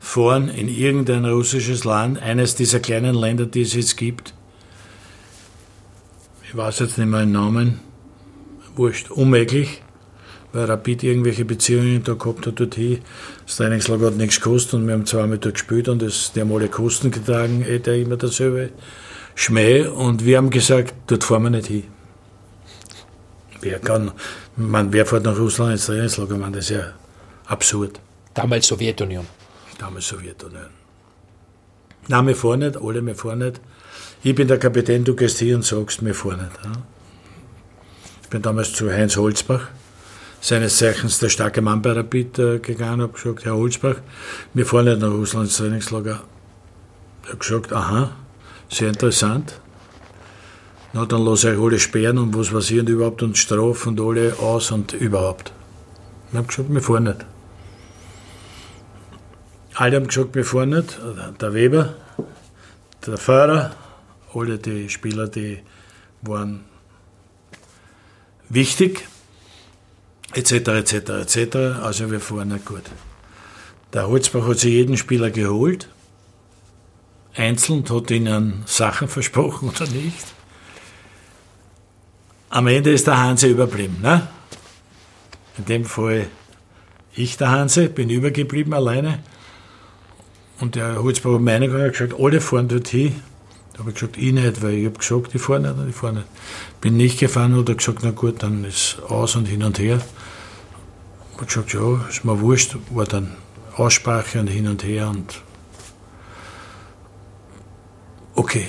fahren 0.00 0.48
in 0.48 0.66
irgendein 0.66 1.26
russisches 1.26 1.84
Land, 1.84 2.20
eines 2.20 2.56
dieser 2.56 2.80
kleinen 2.80 3.14
Länder, 3.14 3.46
die 3.46 3.60
es 3.60 3.74
jetzt 3.74 3.96
gibt. 3.96 4.34
Ich 6.42 6.56
weiß 6.56 6.80
jetzt 6.80 6.98
nicht 6.98 7.06
mehr 7.06 7.20
den 7.20 7.32
Namen, 7.32 7.80
wurscht, 8.74 9.10
unmöglich, 9.10 9.82
weil 10.52 10.64
Rapid 10.64 11.04
irgendwelche 11.04 11.44
Beziehungen 11.44 12.02
da 12.02 12.14
gehabt 12.14 12.46
hat 12.46 12.58
dorthin. 12.58 13.02
Das 13.46 13.56
Trainingslager 13.56 14.06
hat 14.06 14.16
nichts 14.16 14.40
gekostet 14.40 14.74
und 14.74 14.86
wir 14.86 14.94
haben 14.94 15.06
zweimal 15.06 15.38
dort 15.38 15.54
gespielt 15.54 15.88
und 15.88 16.02
das, 16.02 16.32
die 16.32 16.40
haben 16.40 16.52
alle 16.52 16.68
Kosten 16.68 17.12
getragen, 17.12 17.62
eh 17.62 17.78
der 17.78 17.96
immer 17.96 18.16
dasselbe 18.16 18.70
Schmäh 19.36 19.86
und 19.86 20.24
wir 20.24 20.38
haben 20.38 20.50
gesagt, 20.50 20.94
dort 21.06 21.22
fahren 21.22 21.44
wir 21.44 21.50
nicht 21.50 21.68
hin. 21.68 21.84
Wer 23.60 23.78
kann, 23.78 24.12
man, 24.56 24.92
wer 24.94 25.04
fährt 25.04 25.24
nach 25.24 25.38
Russland 25.38 25.72
ins 25.72 25.86
Trainingslager, 25.86 26.36
man, 26.36 26.54
das 26.54 26.64
ist 26.64 26.70
ja 26.70 26.94
absurd. 27.46 28.00
Damals 28.34 28.66
Sowjetunion 28.66 29.26
damals 29.80 30.08
Sowjetunion. 30.08 30.70
Wir 32.08 32.36
fahren 32.36 32.60
nicht, 32.60 32.76
alle, 32.76 33.04
wir 33.04 33.14
fahren 33.14 33.38
nicht. 33.38 33.60
Ich 34.22 34.34
bin 34.34 34.48
der 34.48 34.58
Kapitän, 34.58 35.04
du 35.04 35.14
gehst 35.14 35.38
hier 35.38 35.56
und 35.56 35.64
sagst, 35.64 36.04
wir 36.04 36.14
fahren 36.14 36.40
nicht. 36.42 36.64
Ja. 36.64 36.72
Ich 38.22 38.28
bin 38.28 38.42
damals 38.42 38.72
zu 38.72 38.90
Heinz 38.90 39.16
Holzbach, 39.16 39.68
seines 40.40 40.76
Zeichens 40.76 41.18
der 41.18 41.28
starke 41.28 41.62
Mann 41.62 41.82
bei 41.82 41.92
Rapid, 41.92 42.38
äh, 42.38 42.58
gegangen 42.58 43.02
habe 43.02 43.12
gesagt, 43.12 43.44
Herr 43.44 43.56
Holzbach, 43.56 43.96
wir 44.54 44.66
fahren 44.66 44.86
nicht 44.86 45.00
nach 45.00 45.10
Russland 45.10 45.46
ins 45.46 45.56
Trainingslager. 45.56 46.22
Er 47.24 47.32
hat 47.32 47.40
gesagt, 47.40 47.72
aha, 47.72 48.12
sehr 48.68 48.88
interessant. 48.88 49.60
Na, 50.92 51.06
dann 51.06 51.24
lasse 51.24 51.52
ich 51.52 51.60
alle 51.60 51.78
sperren 51.78 52.18
und 52.18 52.36
was 52.36 52.70
ich 52.70 52.80
und 52.80 52.88
überhaupt 52.88 53.22
und 53.22 53.38
strafen 53.38 53.98
und 53.98 54.00
alle 54.00 54.34
aus 54.38 54.70
und 54.72 54.92
überhaupt. 54.92 55.52
Ich 56.30 56.36
habe 56.36 56.46
gesagt, 56.46 56.72
wir 56.72 56.82
fahren 56.82 57.04
nicht. 57.04 57.26
Alle 59.74 59.96
haben 59.96 60.08
gesagt, 60.08 60.34
wir 60.34 60.44
fahren 60.44 60.70
nicht. 60.70 60.98
Der 61.40 61.54
Weber, 61.54 61.94
der 63.06 63.16
Fahrer, 63.16 63.74
alle 64.34 64.58
die 64.58 64.88
Spieler, 64.88 65.28
die 65.28 65.58
waren 66.22 66.64
wichtig, 68.48 69.06
etc., 70.34 70.52
etc., 70.52 70.94
etc. 70.94 71.56
Also 71.82 72.10
wir 72.10 72.20
fahren 72.20 72.48
nicht 72.48 72.64
gut. 72.64 72.84
Der 73.92 74.08
Holzbach 74.08 74.46
hat 74.46 74.58
sich 74.58 74.72
jeden 74.72 74.96
Spieler 74.96 75.30
geholt, 75.30 75.88
einzeln, 77.34 77.84
hat 77.88 78.10
ihnen 78.10 78.62
Sachen 78.66 79.08
versprochen 79.08 79.70
oder 79.70 79.86
nicht. 79.86 80.26
Am 82.50 82.66
Ende 82.66 82.90
ist 82.90 83.06
der 83.06 83.18
Hanse 83.18 83.48
überblieben. 83.48 83.98
Ne? 84.02 84.26
In 85.58 85.64
dem 85.66 85.84
Fall 85.84 86.26
ich, 87.14 87.36
der 87.36 87.50
Hanse, 87.50 87.88
bin 87.88 88.08
übergeblieben 88.10 88.72
alleine. 88.72 89.20
Und 90.60 90.74
der 90.74 91.02
Holzbauer 91.02 91.40
Meininger 91.40 91.82
hat 91.82 91.92
gesagt, 91.92 92.14
alle 92.18 92.40
fahren 92.40 92.68
dort 92.68 92.88
hin. 92.88 93.14
Da 93.72 93.80
habe 93.80 93.90
ich 93.90 93.94
gesagt, 93.94 94.18
ich 94.18 94.32
nicht, 94.32 94.62
weil 94.62 94.74
ich 94.74 94.86
habe 94.86 94.98
gesagt, 94.98 95.34
ich 95.34 95.40
fahre 95.40 95.60
nicht 95.60 95.88
ich 95.88 95.96
fahre 95.96 96.14
nicht. 96.14 96.26
Bin 96.82 96.96
nicht 96.98 97.18
gefahren 97.18 97.54
und 97.54 97.68
er 97.68 97.76
gesagt, 97.76 98.00
na 98.02 98.10
gut, 98.10 98.42
dann 98.42 98.64
ist 98.64 98.98
aus 99.08 99.36
und 99.36 99.46
hin 99.46 99.62
und 99.62 99.78
her. 99.78 100.00
Habe 101.34 101.46
gesagt, 101.46 101.72
ja, 101.72 102.06
ist 102.08 102.24
mir 102.24 102.40
wurscht, 102.40 102.76
war 102.90 103.06
dann 103.06 103.34
Aussprache 103.74 104.38
und 104.38 104.48
hin 104.48 104.68
und 104.68 104.84
her 104.84 105.08
und 105.08 105.42
okay. 108.34 108.68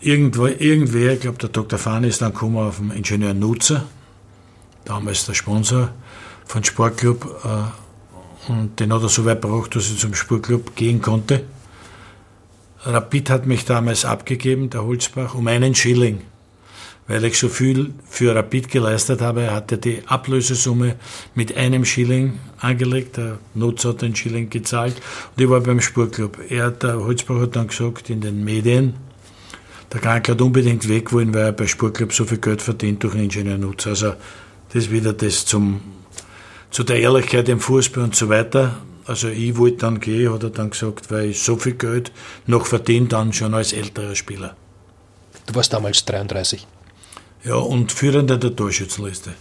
Irgendwo, 0.00 0.46
irgendwer, 0.46 1.14
ich 1.14 1.20
glaube, 1.20 1.38
der 1.38 1.48
Dr. 1.48 1.78
Fahn 1.78 2.04
ist 2.04 2.20
dann 2.20 2.34
gekommen 2.34 2.58
auf 2.58 2.76
den 2.76 2.90
Ingenieur 2.90 3.32
Nutzer, 3.32 3.86
damals 4.84 5.24
der 5.24 5.32
Sponsor 5.32 5.92
von 6.44 6.62
Sportclub, 6.62 7.24
äh, 7.42 7.83
und 8.48 8.78
den 8.80 8.92
hat 8.92 9.02
er 9.02 9.08
so 9.08 9.24
weit 9.24 9.42
gebracht, 9.42 9.74
dass 9.74 9.90
ich 9.90 9.98
zum 9.98 10.14
Sportclub 10.14 10.76
gehen 10.76 11.00
konnte. 11.00 11.44
Rapid 12.84 13.30
hat 13.30 13.46
mich 13.46 13.64
damals 13.64 14.04
abgegeben, 14.04 14.68
der 14.68 14.84
Holzbach, 14.84 15.34
um 15.34 15.46
einen 15.46 15.74
Schilling. 15.74 16.20
Weil 17.06 17.24
ich 17.24 17.38
so 17.38 17.48
viel 17.48 17.92
für 18.08 18.34
Rapid 18.34 18.70
geleistet 18.70 19.20
habe, 19.20 19.50
hat 19.50 19.70
er 19.72 19.78
die 19.78 20.02
Ablösesumme 20.06 20.96
mit 21.34 21.56
einem 21.56 21.84
Schilling 21.84 22.38
angelegt. 22.60 23.18
Der 23.18 23.38
Nutzer 23.54 23.90
hat 23.90 24.02
den 24.02 24.16
Schilling 24.16 24.48
gezahlt 24.48 24.96
und 25.34 25.42
ich 25.42 25.48
war 25.48 25.60
beim 25.60 25.80
Sportclub. 25.80 26.38
Er, 26.48 26.70
der 26.70 27.04
Holzbach 27.04 27.40
hat 27.40 27.56
dann 27.56 27.68
gesagt 27.68 28.08
in 28.08 28.20
den 28.20 28.42
Medien, 28.42 28.94
der 29.92 30.00
Krank 30.00 30.28
hat 30.28 30.40
unbedingt 30.40 30.88
weg 30.88 31.12
wollen, 31.12 31.32
weil 31.34 31.44
er 31.44 31.52
bei 31.52 31.66
Sportclub 31.66 32.12
so 32.12 32.24
viel 32.24 32.38
Geld 32.38 32.62
verdient 32.62 33.02
durch 33.02 33.14
einen 33.14 33.24
Ingenieurnutzer. 33.24 33.90
Also 33.90 34.14
das 34.72 34.84
ist 34.84 34.90
wieder 34.90 35.12
das 35.12 35.44
zum 35.44 35.80
zu 36.74 36.82
der 36.82 36.98
Ehrlichkeit 36.98 37.48
im 37.48 37.60
Fußball 37.60 38.02
und 38.02 38.16
so 38.16 38.28
weiter. 38.28 38.74
Also 39.06 39.28
ich 39.28 39.56
wollte 39.56 39.76
dann 39.76 40.00
gehen, 40.00 40.32
hat 40.32 40.42
er 40.42 40.50
dann 40.50 40.70
gesagt, 40.70 41.08
weil 41.08 41.26
ich 41.26 41.40
so 41.40 41.56
viel 41.56 41.74
Geld 41.74 42.10
noch 42.48 42.66
verdient 42.66 43.12
dann 43.12 43.32
schon 43.32 43.54
als 43.54 43.72
älterer 43.72 44.16
Spieler. 44.16 44.56
Du 45.46 45.54
warst 45.54 45.72
damals 45.72 46.04
33. 46.04 46.66
Ja, 47.44 47.54
und 47.54 47.92
Führender 47.92 48.38
der 48.38 48.56
Torschützenliste. 48.56 49.34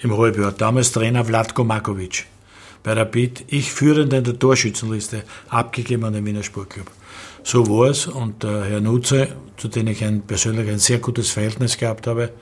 Im 0.00 0.18
Halbjahr. 0.18 0.52
Damals 0.52 0.92
Trainer 0.92 1.24
Vlatko 1.24 1.64
Markovic. 1.64 2.26
Bei 2.82 2.92
Rapid, 2.92 3.44
ich 3.46 3.72
Führender 3.72 4.20
der 4.20 4.38
Torschützenliste, 4.38 5.22
abgegeben 5.48 6.04
an 6.04 6.12
den 6.12 6.26
Wiener 6.26 6.42
Sportclub. 6.42 6.90
So 7.42 7.66
war 7.68 7.88
es 7.88 8.06
und 8.06 8.42
der 8.42 8.64
Herr 8.64 8.82
Nutze, 8.82 9.28
zu 9.56 9.68
dem 9.68 9.86
ich 9.86 10.04
ein, 10.04 10.20
persönlich 10.20 10.68
ein 10.68 10.78
sehr 10.78 10.98
gutes 10.98 11.30
Verhältnis 11.30 11.78
gehabt 11.78 12.06
habe, 12.06 12.34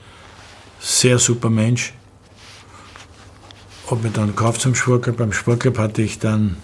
sehr 0.80 1.20
super 1.20 1.50
Mensch, 1.50 1.92
hat 3.90 4.02
mich 4.02 4.12
dann 4.12 4.28
gekauft 4.28 4.60
zum 4.60 4.74
Sportclub. 4.74 5.16
Beim 5.16 5.32
Sportclub 5.32 5.78
hatte 5.78 6.02
ich 6.02 6.18
dann 6.18 6.56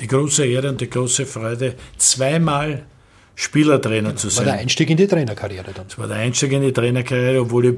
die 0.00 0.06
große 0.06 0.44
Ehre 0.44 0.70
und 0.70 0.80
die 0.80 0.90
große 0.90 1.26
Freude, 1.26 1.74
zweimal 1.98 2.84
Spielertrainer 3.36 4.16
zu 4.16 4.28
sein. 4.28 4.46
War 4.46 4.52
der 4.52 4.60
Einstieg 4.62 4.90
in 4.90 4.96
die 4.96 5.06
Trainerkarriere 5.06 5.72
dann? 5.72 5.86
Das 5.88 5.98
war 5.98 6.06
der 6.06 6.16
Einstieg 6.18 6.52
in 6.52 6.62
die 6.62 6.72
Trainerkarriere, 6.72 7.40
obwohl 7.40 7.66
ich, 7.66 7.74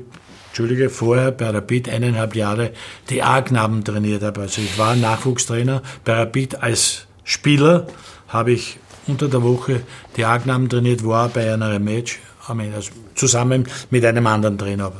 Entschuldige, 0.48 0.88
vorher 0.88 1.32
bei 1.32 1.50
Rapid 1.50 1.88
eineinhalb 1.88 2.34
Jahre 2.34 2.72
die 3.10 3.22
A-Knaben 3.22 3.84
trainiert 3.84 4.22
habe. 4.22 4.42
Also 4.42 4.62
ich 4.62 4.78
war 4.78 4.96
Nachwuchstrainer 4.96 5.82
bei 6.04 6.14
Rapid 6.14 6.62
als 6.62 7.06
Spieler, 7.24 7.86
habe 8.28 8.52
ich 8.52 8.78
unter 9.06 9.28
der 9.28 9.42
Woche 9.42 9.82
die 10.16 10.24
A-Knaben 10.24 10.68
trainiert, 10.68 11.04
war 11.04 11.28
bei 11.28 11.52
einer 11.52 11.78
Match, 11.78 12.20
also 12.46 12.90
zusammen 13.14 13.66
mit 13.90 14.04
einem 14.04 14.26
anderen 14.26 14.56
Trainer. 14.56 14.92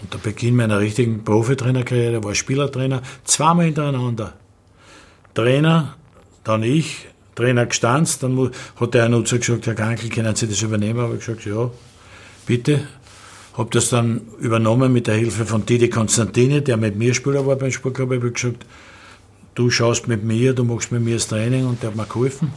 Und 0.00 0.12
der 0.12 0.18
Beginn 0.18 0.56
meiner 0.56 0.78
richtigen 0.78 1.24
Profitrainerkarriere 1.24 2.22
war 2.22 2.34
Spielertrainer, 2.34 3.02
zweimal 3.24 3.66
hintereinander. 3.66 4.34
Trainer, 5.34 5.96
dann 6.44 6.62
ich, 6.62 7.06
Trainer 7.34 7.66
gestanzt, 7.66 8.22
dann 8.22 8.50
hat 8.80 8.94
der 8.94 9.08
Herr 9.08 9.22
gesagt, 9.22 9.66
Herr 9.66 9.74
Kankel, 9.74 10.08
können 10.08 10.34
Sie 10.34 10.48
das 10.48 10.62
übernehmen? 10.62 11.00
Habe 11.00 11.14
ich 11.14 11.24
gesagt, 11.24 11.44
ja, 11.46 11.70
bitte. 12.46 12.80
Habe 13.54 13.70
das 13.72 13.90
dann 13.90 14.20
übernommen 14.40 14.92
mit 14.92 15.08
der 15.08 15.16
Hilfe 15.16 15.44
von 15.44 15.66
Didi 15.66 15.88
Konstantini, 15.88 16.62
der 16.62 16.76
mit 16.76 16.96
mir 16.96 17.12
Spieler 17.12 17.44
war 17.44 17.56
beim 17.56 17.72
Sportclub. 17.72 18.12
Habe 18.12 18.28
ich 18.28 18.34
gesagt, 18.34 18.64
du 19.56 19.68
schaust 19.70 20.06
mit 20.06 20.22
mir, 20.22 20.52
du 20.52 20.62
machst 20.64 20.92
mit 20.92 21.02
mir 21.02 21.14
das 21.14 21.26
Training 21.26 21.66
und 21.66 21.82
der 21.82 21.90
hat 21.90 21.96
mir 21.96 22.06
geholfen. 22.06 22.52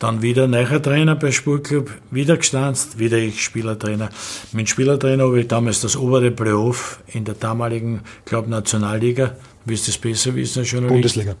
Dann 0.00 0.22
wieder 0.22 0.46
neuer 0.48 0.82
Trainer 0.82 1.14
beim 1.14 1.30
Sportclub, 1.30 1.90
wieder 2.10 2.38
gestanzt, 2.38 2.98
wieder 2.98 3.18
ich 3.18 3.44
Spielertrainer. 3.44 4.08
Mit 4.52 4.68
Spielertrainer 4.70 5.24
habe 5.24 5.40
ich 5.40 5.46
damals 5.48 5.82
das 5.82 5.94
obere 5.94 6.30
Playoff 6.30 7.00
in 7.08 7.26
der 7.26 7.34
damaligen, 7.34 8.00
glaube 8.24 8.48
Nationalliga, 8.48 9.36
willst 9.66 9.86
du 9.86 9.90
es 9.90 9.98
besser 9.98 10.34
wissen, 10.34 10.64
schon 10.64 10.86
Bundesliga. 10.86 11.36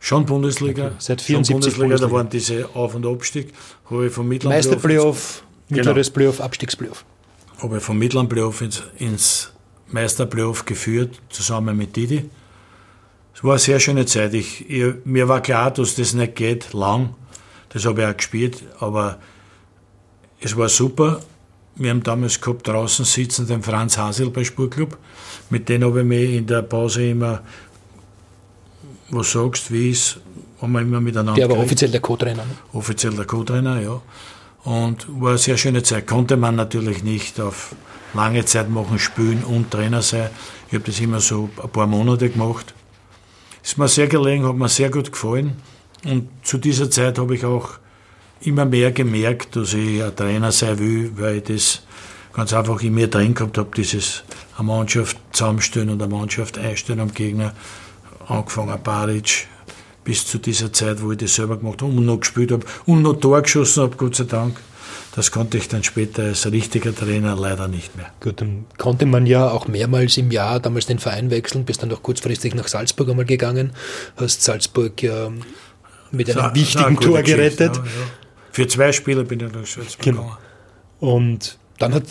Schon 0.00 0.26
Bundesliga. 0.26 0.86
Okay. 0.86 0.94
Seit 0.98 1.20
74 1.22 1.54
Bundesliga, 1.54 1.84
Bundesliga, 1.86 2.08
da 2.08 2.12
waren 2.12 2.28
diese 2.28 2.68
Auf- 2.74 2.96
und 2.96 3.06
Abstieg. 3.06 3.54
Habe 3.88 4.06
ich 4.08 4.12
vom 4.12 4.26
mittleren 4.28 4.56
Meisterplayoff, 4.56 5.44
Genau. 5.68 5.78
mittleres 5.78 6.10
Playoff, 6.10 6.40
Abstiegsplayoff. 6.40 7.04
habe 7.62 7.76
ich 7.78 7.82
vom 7.82 7.96
mittleren 7.96 8.28
Playoff 8.28 8.60
ins, 8.60 8.82
ins 8.98 9.52
Meisterplayoff 9.88 10.64
geführt, 10.66 11.20
zusammen 11.30 11.76
mit 11.76 11.94
Didi. 11.94 12.28
Es 13.36 13.44
war 13.44 13.52
eine 13.52 13.58
sehr 13.60 13.78
schöne 13.78 14.04
Zeit. 14.04 14.34
Ich, 14.34 14.68
ich, 14.68 14.94
mir 15.04 15.28
war 15.28 15.40
klar, 15.40 15.70
dass 15.70 15.94
das 15.94 16.12
nicht 16.12 16.34
geht, 16.34 16.72
lang. 16.72 17.14
Das 17.74 17.84
habe 17.84 18.02
ich 18.02 18.08
auch 18.08 18.16
gespielt, 18.16 18.62
aber 18.80 19.18
es 20.40 20.56
war 20.56 20.68
super. 20.68 21.20
Wir 21.76 21.90
haben 21.90 22.02
damals 22.04 22.40
gehabt, 22.40 22.68
draußen 22.68 23.04
sitzen 23.04 23.46
den 23.48 23.62
Franz 23.62 23.98
Hasel 23.98 24.30
bei 24.30 24.44
Sportclub. 24.44 24.96
Mit 25.50 25.68
dem 25.68 25.82
habe 25.84 26.00
ich 26.00 26.06
mich 26.06 26.30
in 26.34 26.46
der 26.46 26.62
Pause 26.62 27.10
immer, 27.10 27.42
was 29.10 29.32
sagst, 29.32 29.72
wie 29.72 29.90
ist, 29.90 30.20
haben 30.62 30.72
wir 30.72 30.80
immer 30.82 31.00
miteinander 31.00 31.34
Der 31.34 31.50
war 31.50 31.58
offiziell 31.58 31.90
der 31.90 32.00
Co-Trainer. 32.00 32.44
ne? 32.44 32.50
offiziell 32.72 33.12
der 33.14 33.24
Co-Trainer, 33.24 33.80
ja. 33.80 34.00
Und 34.62 35.06
war 35.20 35.30
eine 35.30 35.38
sehr 35.38 35.56
schöne 35.58 35.82
Zeit. 35.82 36.06
Konnte 36.06 36.36
man 36.36 36.54
natürlich 36.54 37.02
nicht 37.02 37.40
auf 37.40 37.74
lange 38.14 38.44
Zeit 38.44 38.70
machen, 38.70 38.98
spielen 39.00 39.42
und 39.42 39.70
Trainer 39.72 40.00
sein. 40.00 40.30
Ich 40.68 40.74
habe 40.74 40.84
das 40.84 41.00
immer 41.00 41.20
so 41.20 41.50
ein 41.62 41.68
paar 41.70 41.86
Monate 41.88 42.30
gemacht. 42.30 42.72
Ist 43.62 43.78
mir 43.78 43.88
sehr 43.88 44.06
gelegen, 44.06 44.46
hat 44.46 44.54
mir 44.54 44.68
sehr 44.68 44.90
gut 44.90 45.10
gefallen. 45.10 45.56
Und 46.04 46.28
zu 46.42 46.58
dieser 46.58 46.90
Zeit 46.90 47.18
habe 47.18 47.34
ich 47.34 47.44
auch 47.44 47.70
immer 48.42 48.64
mehr 48.64 48.92
gemerkt, 48.92 49.56
dass 49.56 49.74
ich 49.74 50.02
ein 50.02 50.14
Trainer 50.14 50.52
sein 50.52 50.78
will, 50.78 51.12
weil 51.16 51.36
ich 51.38 51.44
das 51.44 51.82
ganz 52.34 52.52
einfach 52.52 52.82
in 52.82 52.94
mir 52.94 53.08
drin 53.08 53.34
gehabt 53.34 53.56
habe, 53.58 53.70
dieses 53.74 54.24
eine 54.56 54.66
Mannschaft 54.66 55.16
zusammenstellen 55.32 55.90
und 55.90 56.02
eine 56.02 56.14
Mannschaft 56.14 56.58
einstellen 56.58 57.00
am 57.00 57.14
Gegner. 57.14 57.54
Angefangen 58.26 58.78
Baric, 58.82 59.46
bis 60.04 60.26
zu 60.26 60.38
dieser 60.38 60.72
Zeit, 60.72 61.02
wo 61.02 61.12
ich 61.12 61.18
das 61.18 61.34
selber 61.34 61.56
gemacht 61.56 61.82
habe 61.82 61.92
und 61.92 62.04
noch 62.04 62.20
gespielt 62.20 62.52
habe 62.52 62.66
und 62.86 63.02
noch 63.02 63.14
Tor 63.14 63.40
geschossen 63.42 63.82
habe, 63.82 63.96
Gott 63.96 64.16
sei 64.16 64.24
Dank. 64.24 64.56
Das 65.14 65.30
konnte 65.30 65.58
ich 65.58 65.68
dann 65.68 65.84
später 65.84 66.24
als 66.24 66.50
richtiger 66.50 66.92
Trainer 66.92 67.36
leider 67.36 67.68
nicht 67.68 67.96
mehr. 67.96 68.12
Gut, 68.20 68.40
dann 68.40 68.64
konnte 68.78 69.06
man 69.06 69.26
ja 69.26 69.48
auch 69.48 69.68
mehrmals 69.68 70.16
im 70.16 70.32
Jahr 70.32 70.58
damals 70.58 70.86
den 70.86 70.98
Verein 70.98 71.30
wechseln, 71.30 71.64
bist 71.64 71.82
dann 71.82 71.92
auch 71.92 72.02
kurzfristig 72.02 72.54
nach 72.56 72.66
Salzburg 72.66 73.08
einmal 73.10 73.24
gegangen, 73.24 73.72
hast 74.16 74.42
Salzburg 74.42 75.00
ja 75.02 75.30
mit 76.14 76.30
einem 76.30 76.38
Das 76.44 76.54
wichtigen 76.54 76.80
war 76.82 76.86
eine 76.88 77.00
Tor 77.00 77.22
gerettet. 77.22 77.76
Ja, 77.76 77.82
ja. 77.82 77.90
Für 78.52 78.66
zwei 78.68 78.92
Spiele 78.92 79.24
bin 79.24 79.40
ich 79.40 79.52
nach 79.52 79.66
Salzburg 79.66 79.98
Genau. 80.00 80.20
gegangen. 80.22 80.36
Und 81.00 81.58
dann 81.78 81.94
hat 81.94 82.04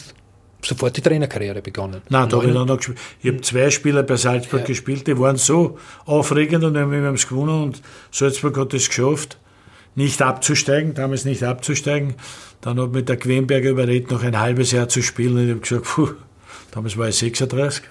sofort 0.62 0.96
die 0.96 1.02
Trainerkarriere 1.02 1.62
begonnen. 1.62 2.02
Nein, 2.10 2.30
da 2.30 2.38
habe 2.38 2.48
ich 2.48 2.54
dann 2.54 2.68
noch 2.68 2.78
gespielt. 2.78 2.98
Ich 3.22 3.30
habe 3.30 3.42
zwei 3.42 3.70
Spiele 3.70 4.04
bei 4.04 4.16
Salzburg 4.16 4.62
Ja. 4.62 4.66
gespielt, 4.68 5.08
die 5.08 5.18
waren 5.18 5.38
so 5.38 5.78
aufregend 6.06 6.64
und 6.64 6.74
wir 6.74 6.82
haben 6.82 7.16
es 7.16 7.28
gewonnen 7.28 7.64
und 7.64 7.82
Salzburg 8.12 8.58
hat 8.58 8.74
es 8.74 8.88
geschafft, 8.88 9.38
nicht 9.96 10.22
abzusteigen, 10.22 10.94
damals 10.94 11.26
nicht 11.26 11.44
abzusteigen. 11.44 12.16
Dann 12.62 12.80
hat 12.80 12.92
mich 12.94 13.06
der 13.06 13.18
Quenberger 13.18 13.70
überredet, 13.72 14.10
noch 14.12 14.24
ein 14.24 14.40
halbes 14.40 14.72
Jahr 14.72 14.88
zu 14.88 15.02
spielen 15.02 15.36
und 15.38 15.44
ich 15.46 15.50
habe 15.52 15.60
gesagt, 15.62 15.84
puh, 15.86 16.10
damals 16.72 16.98
war 16.98 17.10
ich 17.10 17.16
36. 17.16 17.84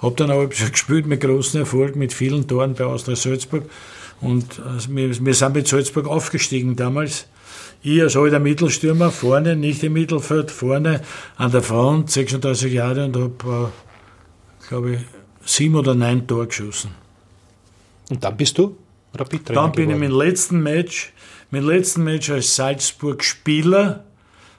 Habe 0.00 0.14
dann 0.14 0.30
aber 0.30 0.46
gespielt 0.46 1.06
mit 1.06 1.20
großem 1.20 1.60
Erfolg, 1.60 1.96
mit 1.96 2.12
vielen 2.12 2.46
Toren 2.46 2.74
bei 2.74 2.84
Austria 2.84 3.16
Salzburg. 3.16 3.64
Und 4.20 4.60
also 4.60 4.94
wir, 4.94 5.24
wir 5.24 5.34
sind 5.34 5.54
mit 5.54 5.68
Salzburg 5.68 6.06
aufgestiegen 6.06 6.76
damals. 6.76 7.26
Ich 7.82 8.02
als 8.02 8.16
alter 8.16 8.40
Mittelstürmer, 8.40 9.10
vorne, 9.10 9.54
nicht 9.54 9.82
im 9.84 9.92
Mittelfeld, 9.92 10.50
vorne 10.50 11.02
an 11.36 11.52
der 11.52 11.62
Front, 11.62 12.10
36 12.10 12.72
Jahre 12.72 13.04
und 13.04 13.16
habe, 13.16 13.70
äh, 14.62 14.68
glaube 14.68 14.94
ich, 14.94 15.00
sieben 15.44 15.76
oder 15.76 15.94
neun 15.94 16.26
Tore 16.26 16.48
geschossen. 16.48 16.90
Und 18.10 18.24
dann 18.24 18.36
bist 18.36 18.58
du 18.58 18.76
Rapid-Trainer 19.14 19.62
Dann 19.62 19.72
bin 19.72 19.90
ich 19.90 19.96
geworden. 19.96 20.12
im 20.12 20.18
letzten 20.18 20.62
Match, 20.62 21.12
mein 21.50 21.62
letzten 21.62 22.04
Match 22.04 22.30
als 22.30 22.56
Salzburg-Spieler, 22.56 24.04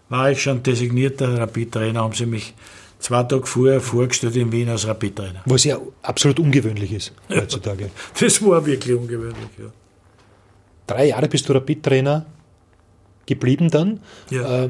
war 0.08 0.32
ich 0.32 0.42
schon 0.42 0.64
designierter 0.64 1.38
Rapid-Trainer, 1.40 2.02
haben 2.02 2.14
sie 2.14 2.26
mich 2.26 2.54
zwei 3.00 3.24
Tage 3.24 3.46
vorher 3.46 3.82
vorgestellt 3.82 4.36
in 4.36 4.52
Wien 4.52 4.70
als 4.70 4.88
Rapid-Trainer. 4.88 5.42
Was 5.46 5.64
ja 5.64 5.80
absolut 6.02 6.40
ungewöhnlich 6.40 6.92
ist 6.92 7.14
heutzutage. 7.30 7.90
Das 8.20 8.44
war 8.44 8.66
wirklich 8.66 8.96
ungewöhnlich, 8.96 9.50
ja. 9.58 9.72
Drei 10.86 11.08
Jahre 11.08 11.28
bist 11.28 11.48
du 11.48 11.54
Rapid-Trainer 11.54 12.26
geblieben 13.26 13.70
dann. 13.70 14.02
Ja. 14.30 14.66
Äh, 14.66 14.70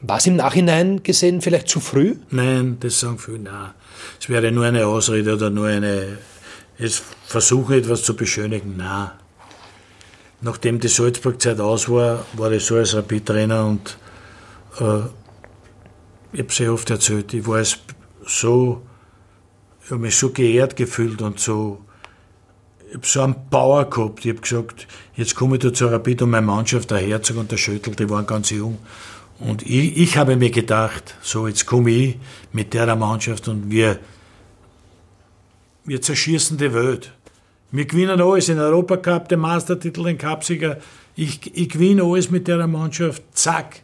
war 0.00 0.18
es 0.18 0.26
im 0.26 0.36
Nachhinein 0.36 1.02
gesehen 1.02 1.40
vielleicht 1.40 1.68
zu 1.68 1.80
früh? 1.80 2.16
Nein, 2.30 2.76
das 2.80 3.00
sagen 3.00 3.18
viele, 3.18 3.40
nein. 3.40 3.70
Es 4.20 4.28
wäre 4.28 4.52
nur 4.52 4.64
eine 4.66 4.86
Ausrede 4.86 5.34
oder 5.34 5.50
nur 5.50 5.66
eine, 5.66 6.18
jetzt 6.78 7.02
versuchen 7.26 7.78
etwas 7.78 8.02
zu 8.02 8.14
beschönigen, 8.14 8.76
nein. 8.76 9.10
Nachdem 10.42 10.78
die 10.78 10.88
Salzburg-Zeit 10.88 11.58
aus 11.60 11.88
war, 11.88 12.24
war 12.34 12.52
ich 12.52 12.64
so 12.64 12.76
als 12.76 12.94
Rapid-Trainer 12.94 13.66
und 13.66 13.98
äh, 14.80 15.08
ich 16.36 16.42
habe 16.42 16.52
sehr 16.52 16.72
oft 16.74 16.90
erzählt, 16.90 17.32
ich 17.32 17.46
war 17.46 17.60
es 17.60 17.78
so, 18.26 18.82
ich 19.82 19.90
habe 19.90 20.02
mich 20.02 20.16
so 20.16 20.30
geehrt 20.30 20.76
gefühlt 20.76 21.22
und 21.22 21.40
so, 21.40 21.82
ich 22.90 22.94
habe 22.94 23.06
so 23.06 23.22
einen 23.22 23.48
Power 23.48 23.88
gehabt. 23.88 24.22
Ich 24.26 24.32
habe 24.32 24.42
gesagt, 24.42 24.86
jetzt 25.14 25.34
komme 25.34 25.56
ich 25.56 25.62
da 25.62 25.72
zur 25.72 25.92
Rapid 25.92 26.22
und 26.22 26.30
meine 26.30 26.44
Mannschaft, 26.44 26.90
der 26.90 26.98
Herzog 26.98 27.38
und 27.38 27.50
der 27.50 27.56
Schöttl, 27.56 27.92
die 27.92 28.10
waren 28.10 28.26
ganz 28.26 28.50
jung. 28.50 28.76
Und 29.38 29.62
ich, 29.62 29.96
ich 29.96 30.18
habe 30.18 30.36
mir 30.36 30.50
gedacht, 30.50 31.14
so 31.22 31.48
jetzt 31.48 31.64
komme 31.64 31.90
ich 31.90 32.18
mit 32.52 32.74
der 32.74 32.94
Mannschaft 32.96 33.48
und 33.48 33.70
wir, 33.70 33.98
wir 35.86 36.02
zerschießen 36.02 36.58
die 36.58 36.74
Welt. 36.74 37.12
Wir 37.70 37.86
gewinnen 37.86 38.20
alles, 38.20 38.46
den 38.46 38.58
Europacup, 38.58 39.30
den 39.30 39.40
Meistertitel, 39.40 40.04
den 40.04 40.18
Cupsieger. 40.18 40.76
Ich, 41.14 41.56
ich 41.56 41.70
gewinne 41.70 42.02
alles 42.02 42.30
mit 42.30 42.46
der 42.46 42.66
Mannschaft, 42.66 43.22
zack. 43.32 43.80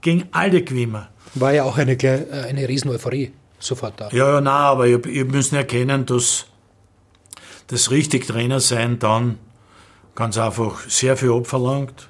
Gegen 0.00 0.24
alle 0.32 0.62
gewinnen 0.62 0.92
wir. 0.92 1.08
War 1.36 1.52
ja 1.52 1.64
auch 1.64 1.78
eine, 1.78 1.92
äh, 1.92 2.46
eine 2.48 2.68
riesen 2.68 2.90
Euphorie 2.90 3.32
sofort 3.58 4.00
da. 4.00 4.08
Ja, 4.10 4.34
ja, 4.34 4.40
nein, 4.40 4.52
aber 4.52 4.86
ich, 4.86 5.04
ich 5.06 5.24
müssen 5.24 5.56
erkennen, 5.56 6.06
dass 6.06 6.46
das 7.68 7.90
richtig 7.90 8.26
Trainer 8.26 8.60
sein 8.60 8.98
dann 8.98 9.38
ganz 10.14 10.38
einfach 10.38 10.80
sehr 10.88 11.16
viel 11.16 11.32
abverlangt, 11.32 12.08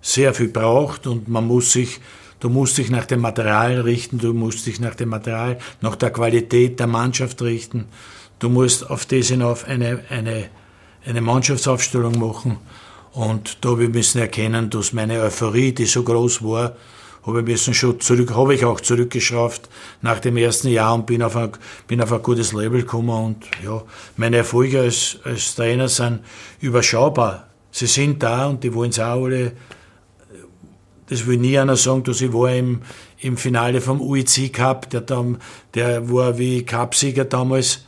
sehr 0.00 0.34
viel 0.34 0.48
braucht 0.48 1.06
und 1.06 1.28
man 1.28 1.46
muss 1.46 1.72
sich, 1.72 2.00
du 2.40 2.50
musst 2.50 2.76
dich 2.76 2.90
nach 2.90 3.06
dem 3.06 3.20
Material 3.20 3.80
richten, 3.80 4.18
du 4.18 4.34
musst 4.34 4.66
dich 4.66 4.80
nach 4.80 4.94
dem 4.94 5.08
Material, 5.08 5.58
nach 5.80 5.96
der 5.96 6.10
Qualität 6.10 6.80
der 6.80 6.86
Mannschaft 6.86 7.40
richten, 7.40 7.86
du 8.40 8.48
musst 8.48 8.90
auf 8.90 9.06
das 9.06 9.28
hinauf 9.28 9.66
eine, 9.66 10.04
eine, 10.10 10.50
eine 11.06 11.20
Mannschaftsaufstellung 11.20 12.18
machen 12.18 12.58
Und 13.14 13.64
da 13.64 13.78
ich 13.78 13.88
müssen 13.88 14.18
erkennen, 14.18 14.70
dass 14.70 14.92
meine 14.92 15.20
Euphorie, 15.20 15.72
die 15.72 15.86
so 15.86 16.02
groß 16.02 16.42
war, 16.42 16.74
habe 17.26 17.40
ich 17.40 17.46
müssen 17.46 17.74
schon 17.74 18.00
zurück, 18.00 18.34
habe 18.34 18.54
ich 18.54 18.64
auch 18.64 18.80
zurückgeschraubt 18.80 19.68
nach 20.02 20.20
dem 20.20 20.36
ersten 20.36 20.68
Jahr 20.68 20.94
und 20.94 21.06
bin 21.06 21.22
auf 21.22 21.36
ein, 21.36 21.52
bin 21.86 22.00
auf 22.00 22.12
ein 22.12 22.22
gutes 22.22 22.52
Level 22.52 22.82
gekommen 22.82 23.10
und 23.10 23.44
ja, 23.64 23.82
meine 24.16 24.38
Erfolge 24.38 24.80
als, 24.80 25.18
als 25.24 25.54
Trainer 25.54 25.88
sind 25.88 26.20
überschaubar. 26.60 27.48
Sie 27.70 27.86
sind 27.86 28.22
da 28.22 28.46
und 28.46 28.62
die 28.62 28.72
wollen 28.74 28.90
es 28.90 28.98
auch 28.98 29.24
alle. 29.24 29.52
Das 31.08 31.26
will 31.26 31.38
nie 31.38 31.58
einer 31.58 31.76
sagen, 31.76 32.02
dass 32.04 32.20
ich 32.20 32.32
war 32.32 32.52
im, 32.52 32.82
im 33.20 33.36
Finale 33.36 33.80
vom 33.80 34.00
UIC 34.00 34.52
Cup, 34.52 34.90
der, 34.90 35.02
der 35.74 36.10
war 36.10 36.38
wie 36.38 36.64
Cupsieger 36.64 37.24
damals 37.24 37.84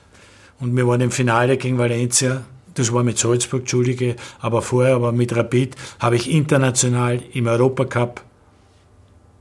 und 0.61 0.77
wir 0.77 0.87
waren 0.87 1.01
im 1.01 1.11
Finale 1.11 1.57
gegen 1.57 1.79
Valencia 1.79 2.45
das 2.77 2.93
war 2.93 3.03
mit 3.03 3.19
Salzburg, 3.19 3.61
Entschuldige, 3.61 4.17
aber 4.39 4.63
vorher, 4.63 4.97
aber 4.97 5.13
mit 5.13 5.35
Rapid 5.35 5.75
habe 5.99 6.17
ich 6.17 6.31
international 6.31 7.23
im 7.33 7.47
Europacup 7.47 8.23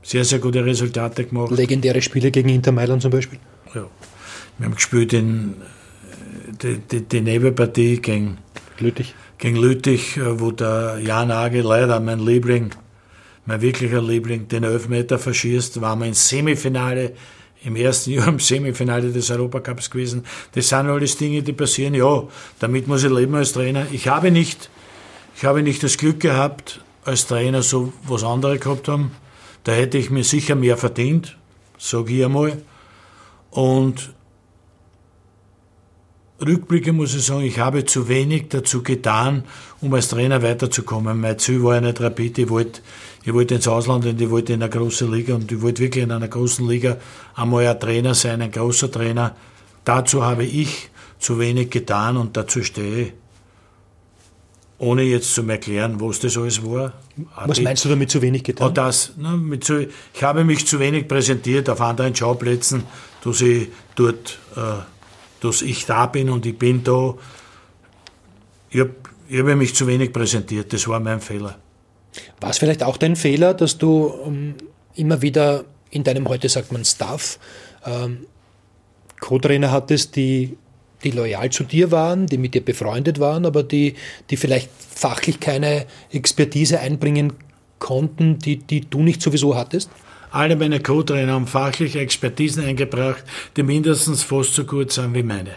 sehr, 0.06 0.24
sehr 0.24 0.38
gute 0.38 0.64
Resultate 0.64 1.24
gemacht. 1.24 1.50
Legendäre 1.50 2.00
Spiele 2.00 2.30
gegen 2.30 2.48
Inter 2.48 2.70
Mailand 2.70 3.02
zum 3.02 3.10
Beispiel? 3.10 3.40
Ja. 3.74 3.86
Wir 4.58 4.66
haben 4.66 4.74
gespielt 4.76 5.12
in 5.12 5.56
die, 6.62 6.78
die, 6.78 7.00
die 7.00 7.20
Nebenpartie 7.20 8.00
gegen 8.00 8.38
Lüttich. 8.78 9.14
Gegen 9.38 9.56
Lüttich, 9.56 10.18
wo 10.22 10.52
der 10.52 11.00
Jan 11.02 11.28
Nagel, 11.28 11.62
leider 11.62 11.98
mein 11.98 12.20
Liebling, 12.20 12.70
mein 13.46 13.60
wirklicher 13.60 14.00
Liebling, 14.00 14.46
den 14.46 14.62
Elfmeter 14.62 15.18
verschießt, 15.18 15.80
waren 15.80 15.98
wir 15.98 16.06
ins 16.06 16.28
Semifinale 16.28 17.12
im 17.64 17.74
ersten 17.74 18.10
Jahr 18.12 18.28
im 18.28 18.38
Semifinale 18.38 19.10
des 19.10 19.28
Europacups 19.30 19.90
gewesen. 19.90 20.24
Das 20.52 20.68
sind 20.68 20.86
alles 20.86 21.16
Dinge, 21.16 21.42
die 21.42 21.52
passieren. 21.52 21.94
Ja, 21.94 22.22
damit 22.60 22.86
muss 22.86 23.02
ich 23.02 23.10
leben 23.10 23.34
als 23.34 23.52
Trainer. 23.52 23.86
Ich 23.90 24.06
habe 24.06 24.30
nicht, 24.30 24.70
ich 25.36 25.44
habe 25.44 25.64
nicht 25.64 25.82
das 25.82 25.98
Glück 25.98 26.20
gehabt, 26.20 26.80
als 27.04 27.26
Trainer 27.26 27.62
so 27.62 27.92
was 28.06 28.22
andere 28.22 28.58
gehabt 28.60 28.86
haben. 28.86 29.10
Da 29.66 29.72
hätte 29.72 29.98
ich 29.98 30.10
mir 30.10 30.22
sicher 30.22 30.54
mehr 30.54 30.76
verdient, 30.76 31.36
sage 31.76 32.14
ich 32.14 32.24
einmal. 32.24 32.62
Und 33.50 34.14
Rückblicke 36.40 36.92
muss 36.92 37.16
ich 37.16 37.24
sagen, 37.24 37.42
ich 37.42 37.58
habe 37.58 37.84
zu 37.84 38.06
wenig 38.06 38.46
dazu 38.48 38.84
getan, 38.84 39.42
um 39.80 39.92
als 39.92 40.06
Trainer 40.06 40.40
weiterzukommen. 40.40 41.20
Mein 41.20 41.40
Ziel 41.40 41.64
war 41.64 41.74
ja 41.74 41.80
nicht 41.80 42.00
Rapid, 42.00 42.38
ich 42.38 42.48
wollte, 42.48 42.80
ich 43.24 43.34
wollte 43.34 43.56
ins 43.56 43.66
Ausland 43.66 44.06
und 44.06 44.20
ich 44.20 44.30
wollte 44.30 44.52
in 44.52 44.62
eine 44.62 44.70
große 44.70 45.04
Liga 45.04 45.34
und 45.34 45.50
ich 45.50 45.60
wollte 45.60 45.82
wirklich 45.82 46.04
in 46.04 46.12
einer 46.12 46.28
großen 46.28 46.68
Liga 46.68 46.98
einmal 47.34 47.66
ein 47.66 47.80
Trainer 47.80 48.14
sein, 48.14 48.42
ein 48.42 48.52
großer 48.52 48.88
Trainer. 48.92 49.34
Dazu 49.84 50.22
habe 50.22 50.44
ich 50.44 50.90
zu 51.18 51.40
wenig 51.40 51.70
getan 51.70 52.16
und 52.16 52.36
dazu 52.36 52.62
stehe 52.62 53.00
ich. 53.00 53.12
Ohne 54.78 55.02
jetzt 55.02 55.34
zu 55.34 55.42
erklären, 55.48 56.00
was 56.00 56.20
das 56.20 56.36
alles 56.36 56.62
war. 56.62 56.92
Was 57.46 57.60
meinst 57.60 57.84
du 57.84 57.88
damit 57.88 58.10
zu 58.10 58.20
wenig 58.20 58.44
getan? 58.44 58.74
Das, 58.74 59.12
ne, 59.16 59.58
zu, 59.60 59.86
ich 60.12 60.22
habe 60.22 60.44
mich 60.44 60.66
zu 60.66 60.78
wenig 60.78 61.08
präsentiert 61.08 61.70
auf 61.70 61.80
anderen 61.80 62.14
Schauplätzen, 62.14 62.82
dass 63.24 63.40
ich 63.40 63.68
dort 63.94 64.38
äh, 64.54 64.60
dass 65.40 65.62
ich 65.62 65.86
da 65.86 66.06
bin 66.06 66.30
und 66.30 66.46
ich 66.46 66.58
bin 66.58 66.82
da. 66.84 67.14
Ich 68.70 68.80
habe 68.80 68.94
hab 69.30 69.56
mich 69.56 69.74
zu 69.74 69.86
wenig 69.86 70.12
präsentiert, 70.12 70.72
das 70.72 70.86
war 70.88 71.00
mein 71.00 71.20
Fehler. 71.20 71.58
War 72.40 72.50
es 72.50 72.58
vielleicht 72.58 72.82
auch 72.82 72.96
dein 72.96 73.16
Fehler, 73.16 73.54
dass 73.54 73.78
du 73.78 74.12
ähm, 74.24 74.54
immer 74.94 75.22
wieder 75.22 75.64
in 75.90 76.04
deinem, 76.04 76.28
heute 76.28 76.48
sagt 76.48 76.72
man 76.72 76.84
Staff, 76.84 77.38
ähm, 77.84 78.26
Co-Trainer 79.20 79.70
hattest, 79.70 80.16
die, 80.16 80.56
die 81.04 81.10
loyal 81.10 81.50
zu 81.50 81.64
dir 81.64 81.90
waren, 81.90 82.26
die 82.26 82.38
mit 82.38 82.54
dir 82.54 82.64
befreundet 82.64 83.20
waren, 83.20 83.46
aber 83.46 83.62
die, 83.62 83.94
die 84.30 84.36
vielleicht 84.36 84.70
fachlich 84.94 85.40
keine 85.40 85.86
Expertise 86.10 86.80
einbringen 86.80 87.34
konnten, 87.78 88.38
die, 88.38 88.58
die 88.58 88.82
du 88.82 89.02
nicht 89.02 89.22
sowieso 89.22 89.56
hattest? 89.56 89.90
Alle 90.30 90.56
meine 90.56 90.80
Co-Trainer 90.80 91.32
haben 91.32 91.46
fachliche 91.46 92.00
Expertisen 92.00 92.64
eingebracht, 92.64 93.24
die 93.56 93.62
mindestens 93.62 94.22
fast 94.22 94.54
so 94.54 94.64
gut 94.64 94.92
sind 94.92 95.14
wie 95.14 95.22
meine. 95.22 95.56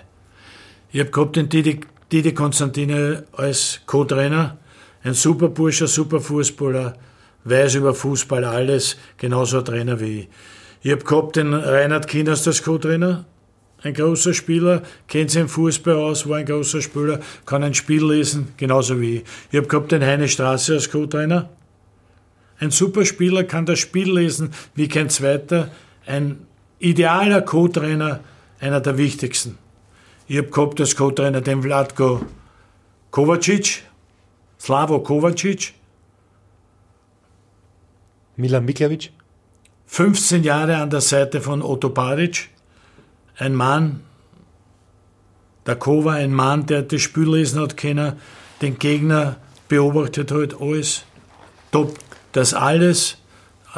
Ich 0.91 0.99
habe 0.99 1.11
gehabt 1.11 1.35
den 1.35 1.49
Didi, 1.49 1.81
Didi 2.11 2.33
Konstantine 2.33 3.25
als 3.33 3.81
Co-Trainer, 3.85 4.57
ein 5.03 5.13
super 5.13 5.49
Burscher, 5.49 5.87
super 5.87 6.19
Fußballer, 6.19 6.95
weiß 7.43 7.75
über 7.75 7.93
Fußball 7.93 8.43
alles, 8.43 8.97
genauso 9.17 9.59
ein 9.59 9.65
Trainer 9.65 9.99
wie 9.99 10.21
ich. 10.21 10.29
Ich 10.81 10.91
habe 10.91 11.03
gehabt 11.03 11.35
den 11.35 11.53
Reinhard 11.53 12.07
Kinders 12.07 12.47
als 12.47 12.63
Co-Trainer, 12.63 13.25
ein 13.83 13.93
großer 13.93 14.33
Spieler, 14.33 14.83
kennt 15.07 15.31
sich 15.31 15.41
im 15.41 15.49
Fußball 15.49 15.95
aus, 15.95 16.27
war 16.27 16.37
ein 16.37 16.45
großer 16.45 16.81
Spieler, 16.81 17.19
kann 17.45 17.63
ein 17.63 17.73
Spiel 17.73 18.05
lesen, 18.05 18.49
genauso 18.57 18.99
wie 18.99 19.17
ich. 19.17 19.23
Ich 19.51 19.57
habe 19.57 19.67
gehabt 19.67 19.91
den 19.91 20.03
Heine 20.03 20.27
Straße 20.27 20.73
als 20.73 20.91
Co-Trainer, 20.91 21.49
ein 22.59 22.71
Superspieler 22.71 23.45
kann 23.45 23.65
das 23.65 23.79
Spiel 23.79 24.11
lesen 24.11 24.51
wie 24.75 24.89
kein 24.89 25.09
zweiter. 25.09 25.71
Ein 26.05 26.45
idealer 26.79 27.41
Co-Trainer, 27.41 28.19
einer 28.59 28.81
der 28.81 28.97
wichtigsten. 28.97 29.57
Ich 30.27 30.37
habe 30.37 30.49
gehabt 30.49 30.79
als 30.81 30.95
Co-Trainer 30.95 31.41
den 31.41 31.61
Vladko 31.61 32.21
Kovacic, 33.11 33.83
Slavo 34.59 34.99
Kovacic. 34.99 35.73
Milan 38.35 38.65
Miklavic. 38.65 39.11
15 39.87 40.43
Jahre 40.43 40.77
an 40.77 40.89
der 40.89 41.01
Seite 41.01 41.41
von 41.41 41.61
Otto 41.61 41.89
Baric. 41.89 42.49
Ein 43.39 43.55
Mann, 43.55 44.01
der 45.65 45.75
Kova, 45.75 46.13
ein 46.13 46.33
Mann, 46.33 46.67
der 46.67 46.83
das 46.83 47.01
Spiel 47.01 47.29
lesen 47.29 47.59
hat 47.59 47.77
können, 47.77 48.13
den 48.61 48.77
Gegner 48.77 49.37
beobachtet 49.67 50.31
hat, 50.31 50.61
alles 50.61 51.03
top 51.71 51.97
das 52.31 52.53
alles, 52.53 53.17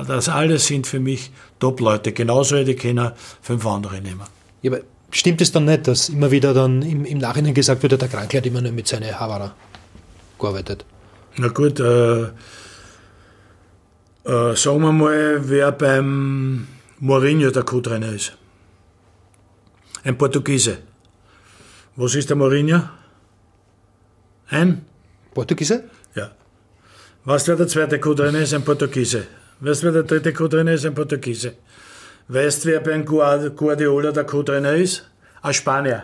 das 0.07 0.29
alles 0.29 0.67
sind 0.67 0.87
für 0.87 0.99
mich 0.99 1.31
Top-Leute. 1.59 2.11
Genauso 2.11 2.57
hätte 2.57 2.71
ich 2.71 2.79
können 2.79 3.11
fünf 3.41 3.65
andere 3.65 4.01
nehmen. 4.01 4.23
Ja, 4.61 4.71
aber 4.71 4.81
stimmt 5.11 5.41
es 5.41 5.51
dann 5.51 5.65
nicht, 5.65 5.87
dass 5.87 6.09
immer 6.09 6.31
wieder 6.31 6.53
dann 6.53 6.81
im, 6.81 7.05
im 7.05 7.17
Nachhinein 7.19 7.53
gesagt 7.53 7.83
wird, 7.83 8.01
der 8.01 8.09
Kranke 8.09 8.37
hat 8.37 8.45
immer 8.45 8.61
nur 8.61 8.71
mit 8.71 8.87
seinen 8.87 9.17
Havara 9.17 9.53
gearbeitet? 10.39 10.85
Na 11.37 11.47
gut, 11.47 11.79
äh, 11.79 12.23
äh, 12.23 12.29
sagen 14.55 14.81
wir 14.81 14.91
mal, 14.91 15.49
wer 15.49 15.71
beim 15.71 16.67
Mourinho 16.99 17.51
der 17.51 17.63
Co-Trainer 17.63 18.11
ist. 18.11 18.37
Ein 20.03 20.17
Portugiese. 20.17 20.79
Was 21.95 22.15
ist 22.15 22.29
der 22.29 22.35
Mourinho? 22.35 22.81
Ein? 24.49 24.85
Portugiese? 25.33 25.83
Ja. 26.15 26.31
Weißt 27.25 27.47
du, 27.47 27.51
wer 27.51 27.57
der 27.57 27.67
zweite 27.67 27.99
Co-Trainer 27.99 28.39
ist? 28.39 28.53
Ein 28.53 28.63
Portugiese. 28.63 29.27
Weißt 29.59 29.83
du, 29.83 29.85
wer 29.85 29.93
der 29.93 30.03
dritte 30.03 30.33
Co-Trainer 30.33 30.73
ist? 30.73 30.85
Ein 30.85 30.95
Portugiese. 30.95 31.53
Weißt 32.27 32.65
du, 32.65 32.69
wer 32.69 32.79
beim 32.79 33.05
Guardiola 33.05 34.11
der 34.11 34.23
Co-Trainer 34.23 34.73
ist? 34.73 35.07
Ein 35.43 35.53
Spanier. 35.53 36.03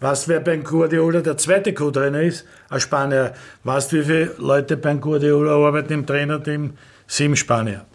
Weißt 0.00 0.26
du, 0.26 0.30
wer 0.32 0.40
beim 0.40 0.64
Guardiola 0.64 1.20
der 1.20 1.36
zweite 1.36 1.72
Co-Trainer 1.72 2.22
ist? 2.22 2.44
Ein 2.68 2.80
Spanier. 2.80 3.32
Weißt 3.62 3.92
du, 3.92 3.98
wie 3.98 4.04
viele 4.04 4.34
Leute 4.38 4.76
beim 4.76 5.00
Guardiola 5.00 5.52
arbeiten 5.52 5.92
im 5.92 6.06
Trainerteam? 6.06 6.72
Sieben 7.06 7.36
Spanier. 7.36 7.86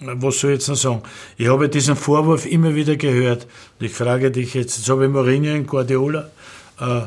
Was 0.00 0.40
soll 0.40 0.52
ich 0.52 0.58
jetzt 0.58 0.68
noch 0.68 0.76
sagen? 0.76 1.02
Ich 1.36 1.48
habe 1.48 1.68
diesen 1.68 1.94
Vorwurf 1.94 2.46
immer 2.46 2.74
wieder 2.74 2.96
gehört. 2.96 3.46
Und 3.78 3.86
ich 3.86 3.92
frage 3.92 4.30
dich 4.30 4.54
jetzt, 4.54 4.78
jetzt 4.78 4.88
habe 4.88 5.04
ich 5.04 5.10
Mourinho 5.10 5.54
und 5.54 5.66
Guardiola. 5.66 6.30
Äh, 6.80 7.02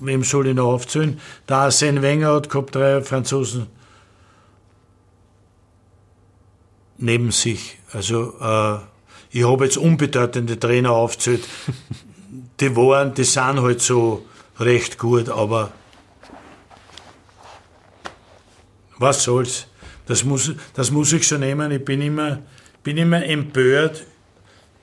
wem 0.00 0.22
soll 0.22 0.48
ich 0.48 0.54
noch 0.54 0.72
aufzählen? 0.72 1.18
Der 1.48 1.56
Arsene 1.56 2.02
Wenger 2.02 2.34
hat 2.34 2.50
gehabt 2.50 2.74
drei 2.74 3.00
Franzosen 3.00 3.68
neben 6.98 7.30
sich. 7.30 7.78
Also 7.92 8.34
äh, 8.40 8.78
ich 9.30 9.46
habe 9.46 9.64
jetzt 9.64 9.78
unbedeutende 9.78 10.58
Trainer 10.58 10.92
aufzählt. 10.92 11.46
Die 12.60 12.74
waren, 12.74 13.12
die 13.12 13.24
sind 13.24 13.60
halt 13.60 13.82
so 13.82 14.24
recht 14.58 14.96
gut, 14.96 15.28
aber 15.28 15.72
was 18.98 19.24
soll's? 19.24 19.66
Das 20.06 20.24
muss, 20.24 20.52
das 20.74 20.90
muss 20.90 21.12
ich 21.12 21.26
so 21.26 21.36
nehmen. 21.36 21.70
Ich 21.70 21.84
bin 21.84 22.00
immer, 22.00 22.38
bin 22.82 22.96
immer 22.96 23.24
empört, 23.24 24.04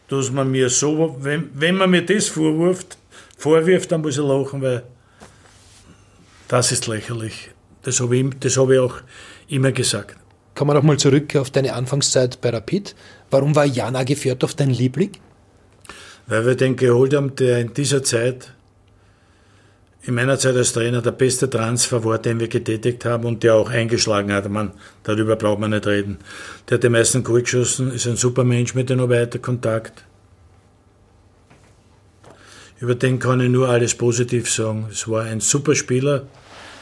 dass 0.10 0.32
man 0.32 0.52
mir 0.52 0.70
so, 0.70 1.18
wenn, 1.22 1.50
wenn 1.54 1.76
man 1.76 1.90
mir 1.90 2.06
das 2.06 2.28
vorwirft, 2.28 2.98
vorwirft, 3.38 3.92
dann 3.92 4.02
muss 4.02 4.18
ich 4.18 4.24
lachen, 4.24 4.62
weil 4.62 4.84
das 6.48 6.72
ist 6.72 6.88
lächerlich. 6.88 7.50
Das 7.84 8.00
habe 8.00 8.18
ich, 8.18 8.26
das 8.40 8.58
habe 8.58 8.76
ich 8.76 8.80
auch 8.80 8.98
immer 9.48 9.72
gesagt. 9.72 10.18
Kommen 10.56 10.70
wir 10.70 10.76
nochmal 10.76 10.98
zurück 10.98 11.36
auf 11.36 11.50
deine 11.50 11.74
Anfangszeit 11.74 12.40
bei 12.42 12.50
Rapid. 12.50 12.96
Warum 13.32 13.56
war 13.56 13.66
Jana 13.66 14.04
Gefjordov 14.04 14.54
dein 14.54 14.70
Liebling? 14.70 15.12
Weil 16.28 16.46
wir 16.46 16.56
den 16.56 16.76
geholt 16.76 17.14
haben, 17.14 17.36
der 17.36 17.60
in 17.60 17.74
dieser 17.74 18.04
Zeit, 18.04 18.54
in 20.06 20.16
meiner 20.16 20.38
Zeit 20.38 20.56
als 20.56 20.74
Trainer, 20.74 21.02
der 21.02 21.12
beste 21.12 21.50
Transfer 21.50 22.04
war, 22.04 22.18
den 22.18 22.40
wir 22.40 22.50
getätigt 22.50 23.06
haben 23.06 23.24
und 23.24 23.42
der 23.42 23.56
auch 23.56 23.70
eingeschlagen 23.70 24.34
hat. 24.34 24.50
Man, 24.50 24.72
darüber 25.04 25.38
braucht 25.38 25.60
man 25.60 25.72
nicht 25.72 25.88
reden. 25.88 26.18
Der 26.68 26.76
hat 26.76 26.84
die 26.84 26.90
meisten 26.90 27.24
Goal 27.24 27.42
geschossen, 27.42 27.92
ist 27.92 28.06
ein 28.06 28.18
super 28.18 28.44
Mensch, 28.44 28.76
mit 28.76 28.90
dem 28.90 28.98
noch 28.98 29.10
weiter 29.10 29.40
Kontakt. 29.40 30.04
Über 32.82 32.96
den 32.96 33.18
kann 33.18 33.40
ich 33.40 33.50
nur 33.50 33.70
alles 33.70 33.96
positiv 33.96 34.52
sagen. 34.52 34.88
Es 34.92 35.08
war 35.08 35.24
ein 35.24 35.40
super 35.40 35.74
Spieler, 35.74 36.28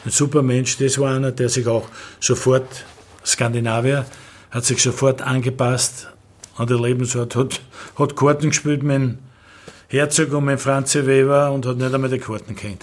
ein 0.04 0.10
super 0.10 0.42
Mensch. 0.42 0.76
Das 0.78 0.98
war 0.98 1.14
einer, 1.14 1.30
der 1.30 1.48
sich 1.48 1.68
auch 1.68 1.88
sofort, 2.18 2.84
Skandinavier, 3.24 4.04
hat 4.50 4.64
sich 4.64 4.82
sofort 4.82 5.22
angepasst 5.22 6.08
an 6.56 6.66
die 6.66 6.74
Lebensart, 6.74 7.36
hat, 7.36 7.60
hat 7.96 8.16
Karten 8.16 8.48
gespielt 8.48 8.82
mit 8.82 9.16
Herzog 9.92 10.32
und 10.32 10.46
mit 10.46 10.58
Franzi 10.58 11.06
Weber 11.06 11.52
und 11.52 11.66
hat 11.66 11.76
nicht 11.76 11.92
einmal 11.92 12.08
die 12.08 12.18
Karten 12.18 12.56
kennt. 12.56 12.82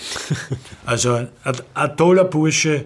Also 0.85 1.13
ein, 1.13 1.29
ein 1.73 1.97
toller 1.97 2.23
Bursche, 2.23 2.85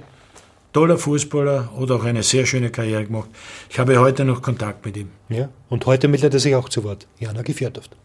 toller 0.71 0.97
Fußballer, 0.97 1.69
hat 1.77 1.91
auch 1.91 2.05
eine 2.05 2.23
sehr 2.23 2.45
schöne 2.45 2.69
Karriere 2.69 3.03
gemacht. 3.03 3.27
Ich 3.69 3.79
habe 3.79 3.99
heute 3.99 4.23
noch 4.23 4.41
Kontakt 4.41 4.85
mit 4.85 4.95
ihm. 4.95 5.09
Ja, 5.27 5.49
und 5.67 5.85
heute 5.85 6.07
meldet 6.07 6.33
er 6.35 6.39
sich 6.39 6.55
auch 6.55 6.69
zu 6.69 6.85
Wort. 6.85 7.05
Jana 7.19 7.41
Gefjordhoft. 7.41 7.97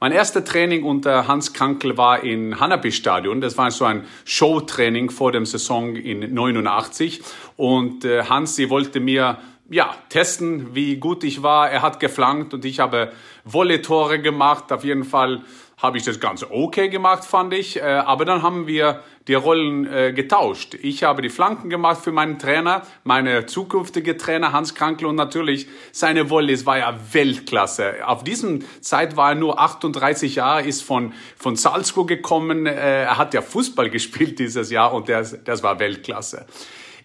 Mein 0.00 0.10
erster 0.10 0.44
Training 0.44 0.82
unter 0.82 1.28
Hans 1.28 1.52
Krankel 1.52 1.96
war 1.96 2.24
in 2.24 2.58
Hanapi-Stadion. 2.58 3.40
Das 3.40 3.56
war 3.56 3.70
so 3.70 3.84
ein 3.84 4.06
Showtraining 4.24 5.08
vor 5.08 5.30
dem 5.30 5.46
Saison 5.46 5.94
in 5.94 6.34
89. 6.34 7.22
Und 7.56 8.04
äh, 8.04 8.24
Hans, 8.24 8.56
sie 8.56 8.70
wollte 8.70 8.98
mir 8.98 9.38
ja, 9.74 9.92
testen, 10.08 10.76
wie 10.76 10.98
gut 10.98 11.24
ich 11.24 11.42
war. 11.42 11.68
Er 11.68 11.82
hat 11.82 11.98
geflankt 11.98 12.54
und 12.54 12.64
ich 12.64 12.78
habe 12.78 13.12
Volley-Tore 13.44 14.20
gemacht. 14.20 14.70
Auf 14.70 14.84
jeden 14.84 15.02
Fall 15.02 15.42
habe 15.78 15.98
ich 15.98 16.04
das 16.04 16.20
Ganze 16.20 16.52
okay 16.52 16.88
gemacht, 16.88 17.24
fand 17.24 17.52
ich. 17.52 17.78
Äh, 17.78 17.82
aber 17.82 18.24
dann 18.24 18.42
haben 18.42 18.68
wir 18.68 19.02
die 19.26 19.34
Rollen 19.34 19.84
äh, 19.92 20.12
getauscht. 20.12 20.74
Ich 20.80 21.02
habe 21.02 21.22
die 21.22 21.28
Flanken 21.28 21.70
gemacht 21.70 22.04
für 22.04 22.12
meinen 22.12 22.38
Trainer, 22.38 22.82
meine 23.02 23.46
zukünftige 23.46 24.16
Trainer 24.16 24.52
Hans 24.52 24.76
Krankel 24.76 25.08
und 25.08 25.16
natürlich 25.16 25.66
seine 25.90 26.30
Volleys 26.30 26.66
war 26.66 26.78
ja 26.78 26.96
Weltklasse. 27.10 28.06
Auf 28.06 28.22
diesem 28.22 28.62
Zeit 28.80 29.16
war 29.16 29.30
er 29.30 29.34
nur 29.34 29.58
38 29.58 30.36
Jahre, 30.36 30.62
ist 30.62 30.82
von, 30.82 31.14
von 31.36 31.56
Salzburg 31.56 32.06
gekommen. 32.06 32.66
Äh, 32.66 33.02
er 33.02 33.18
hat 33.18 33.34
ja 33.34 33.42
Fußball 33.42 33.90
gespielt 33.98 34.38
dieses 34.38 34.70
Jahr 34.70 34.94
und 34.94 35.08
das, 35.08 35.36
das 35.42 35.64
war 35.64 35.80
Weltklasse. 35.80 36.46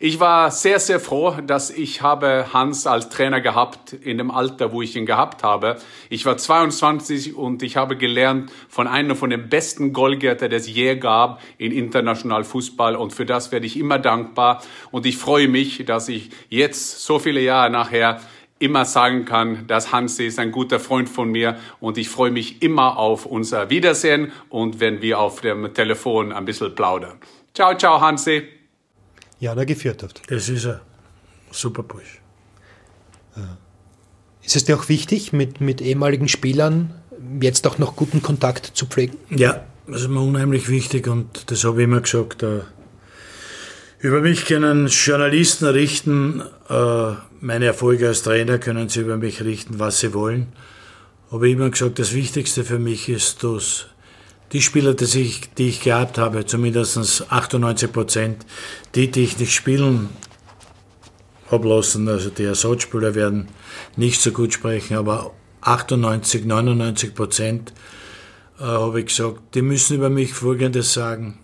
Ich 0.02 0.22
war 0.22 0.50
sehr, 0.50 0.80
sehr 0.80 1.02
froh, 1.02 1.36
dass 1.46 1.70
ich 1.70 2.02
habe 2.02 2.54
Hans 2.54 2.88
als 2.88 3.10
Trainer 3.10 3.42
gehabt 3.42 3.92
in 3.92 4.18
dem 4.18 4.32
Alter, 4.32 4.72
wo 4.72 4.82
ich 4.82 4.96
ihn 4.96 5.06
gehabt 5.06 5.44
habe. 5.44 5.76
Ich 6.10 6.26
war 6.26 6.38
22 6.38 7.36
und 7.36 7.64
ich 7.64 7.76
habe 7.76 7.98
gelernt 7.98 8.50
von 8.70 8.88
einem 8.88 9.18
von 9.18 9.30
den 9.30 9.50
besten 9.50 9.92
Goalgetter, 9.92 10.48
der 10.48 10.60
es 10.60 10.74
je 10.74 10.96
gab 10.96 11.42
in 11.58 11.74
international 11.74 12.46
Fußball 12.46 12.96
und 12.96 13.12
für 13.12 13.26
das 13.26 13.52
werde 13.52 13.66
ich 13.66 13.76
immer 13.76 14.00
dankbar 14.00 14.64
und 14.92 15.06
ich 15.06 15.18
freue 15.18 15.50
mich, 15.50 15.84
dass 15.86 16.08
ich 16.08 16.30
jetzt 16.48 17.02
so 17.02 17.20
viele 17.20 17.42
Jahre 17.42 17.70
nachher 17.70 18.22
immer 18.58 18.86
sagen 18.86 19.26
kann, 19.26 19.68
dass 19.68 19.92
Hansi 19.92 20.28
ist 20.28 20.40
ein 20.40 20.54
guter 20.54 20.80
Freund 20.80 21.10
von 21.10 21.30
mir 21.30 21.58
und 21.82 21.98
ich 21.98 22.08
freue 22.08 22.32
mich 22.32 22.62
immer 22.62 22.98
auf 22.98 23.26
unser 23.26 23.70
Wiedersehen 23.70 24.32
und 24.48 24.80
wenn 24.80 25.02
wir 25.02 25.20
auf 25.20 25.42
dem 25.42 25.74
Telefon 25.74 26.32
ein 26.32 26.46
bisschen 26.46 26.74
plaudern. 26.74 27.18
Ciao, 27.54 27.76
ciao, 27.76 28.00
Hansi. 28.00 28.59
Jana 29.40 29.64
Gefjordhoft. 29.64 30.22
Das 30.28 30.50
ist 30.50 30.66
ein 30.66 30.80
super 31.52 31.84
Bursch. 31.84 32.22
Ist 34.44 34.56
es 34.56 34.66
dir 34.66 34.78
auch 34.78 34.90
wichtig, 34.90 35.34
mit, 35.34 35.62
mit 35.62 35.82
ehemaligen 35.82 36.28
Spielern 36.28 36.94
jetzt 37.42 37.68
auch 37.68 37.78
noch 37.78 37.96
guten 37.96 38.22
Kontakt 38.22 38.66
zu 38.66 38.86
pflegen? 38.86 39.18
Ja, 39.30 39.64
das 39.88 40.02
ist 40.02 40.08
mir 40.08 40.22
unheimlich 40.22 40.70
wichtig 40.70 41.08
und 41.08 41.52
das 41.52 41.64
habe 41.64 41.82
ich 41.82 41.84
immer 41.86 42.02
gesagt. 42.02 42.44
Äh, 42.44 42.62
über 44.00 44.22
mich 44.22 44.46
können 44.46 44.88
Journalisten 44.88 45.66
richten, 45.66 46.42
äh, 46.70 47.14
meine 47.42 47.66
Erfolge 47.66 48.08
als 48.08 48.24
Trainer 48.24 48.58
können 48.58 48.90
sie 48.90 49.02
über 49.02 49.18
mich 49.18 49.44
richten, 49.44 49.80
was 49.80 50.00
sie 50.00 50.14
wollen. 50.14 50.48
Aber 51.32 51.44
ich 51.44 51.54
habe 51.54 51.64
immer 51.64 51.70
gesagt, 51.70 52.00
das 52.00 52.14
Wichtigste 52.14 52.64
für 52.64 52.80
mich 52.80 53.10
ist, 53.10 53.44
dass 53.44 53.88
die 54.52 54.62
Spieler, 54.62 54.94
die 54.94 55.06
ich, 55.20 55.54
die 55.54 55.70
ich 55.70 55.82
gehabt 55.82 56.18
habe, 56.18 56.46
zumindest 56.46 57.32
98 57.32 57.92
Prozent, 57.92 58.46
die, 58.96 59.12
die 59.12 59.24
ich 59.24 59.38
nicht 59.38 59.54
spielen 59.54 60.10
habe 61.52 61.68
lassen, 61.68 62.08
also 62.08 62.30
die 62.30 62.44
Ersatzspieler 62.44 63.16
werden 63.16 63.48
nicht 63.96 64.22
so 64.22 64.32
gut 64.32 64.54
sprechen, 64.54 64.98
aber 64.98 65.32
98, 65.62 66.46
99 66.46 67.16
Prozent 67.16 67.74
äh, 68.60 68.64
habe 68.64 69.00
ich 69.00 69.08
gesagt, 69.08 69.56
die 69.56 69.62
müssen 69.62 69.98
über 69.98 70.10
mich 70.10 70.34
Folgendes 70.34 70.94
sagen. 70.94 71.40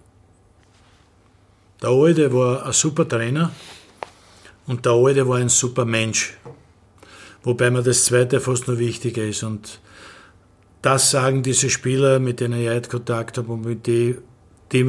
Der 1.82 1.90
Alte 1.90 2.34
war 2.34 2.65
ein 2.65 2.73
super 2.73 3.07
Trainer 3.07 3.52
und 4.68 4.86
der 4.86 4.94
Alte 4.94 5.27
war 5.27 5.38
ein 5.38 5.49
super 5.49 5.86
Mensch. 5.86 6.38
Wobei 7.44 7.69
mir 7.69 7.84
das 7.84 8.06
Zweite 8.06 8.40
fast 8.40 8.68
noch 8.68 8.80
wichtiger 8.80 9.23
ist. 9.23 9.44
Und 9.44 9.80
das 10.86 11.10
sagen 11.10 11.41
diese 11.41 11.72
Spieler, 11.72 12.20
mit 12.20 12.40
denen 12.40 12.62
ich 12.62 12.70
heute 12.70 12.90
Kontakt 12.90 13.40
habe 13.40 13.52
und 13.52 13.66
mit 13.66 13.88
denen, 13.88 14.20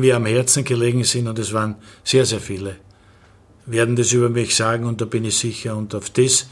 mir 0.01 0.17
am 0.17 0.27
Herzen 0.27 0.63
gelegen 0.65 1.05
sind, 1.05 1.27
und 1.27 1.39
es 1.39 1.55
waren 1.55 1.77
sehr, 2.05 2.27
sehr 2.27 2.41
viele, 2.41 2.77
werden 3.65 3.97
das 3.97 4.13
über 4.13 4.29
mich 4.29 4.55
sagen 4.55 4.85
und 4.85 5.01
da 5.01 5.07
bin 5.07 5.25
ich 5.25 5.39
sicher. 5.39 5.75
Und 5.75 5.95
auf 5.95 6.11
das, 6.11 6.49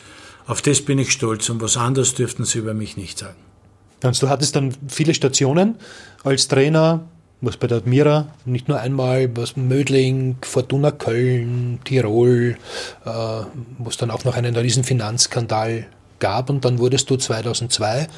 auf 0.47 0.63
das 0.63 0.81
bin 0.81 0.99
ich 0.99 1.13
stolz 1.13 1.51
und 1.51 1.61
was 1.61 1.77
anderes 1.77 2.15
dürften 2.15 2.45
sie 2.45 2.59
über 2.59 2.73
mich 2.73 2.97
nicht 2.97 3.19
sagen. 3.19 3.37
Du 4.01 4.29
hattest 4.29 4.57
dann 4.57 4.75
viele 4.89 5.15
Stationen 5.15 5.77
als 6.23 6.49
Trainer, 6.49 7.07
was 7.41 7.57
bei 7.57 7.67
der 7.67 7.79
Admira, 7.79 8.29
nicht 8.47 8.69
nur 8.69 8.81
einmal, 8.81 9.35
was 9.37 9.57
Mödling, 9.57 10.37
Fortuna 10.43 10.91
Köln, 10.91 11.81
Tirol, 11.85 12.57
äh, 13.05 13.11
wo 13.11 13.89
es 13.89 13.97
dann 13.97 14.11
auch 14.11 14.25
noch 14.25 14.37
einen 14.37 14.57
riesen 14.57 14.85
Finanzskandal 14.85 15.87
gab 16.19 16.49
und 16.49 16.65
dann 16.65 16.79
wurdest 16.79 17.11
du 17.11 17.17
2002 17.17 18.09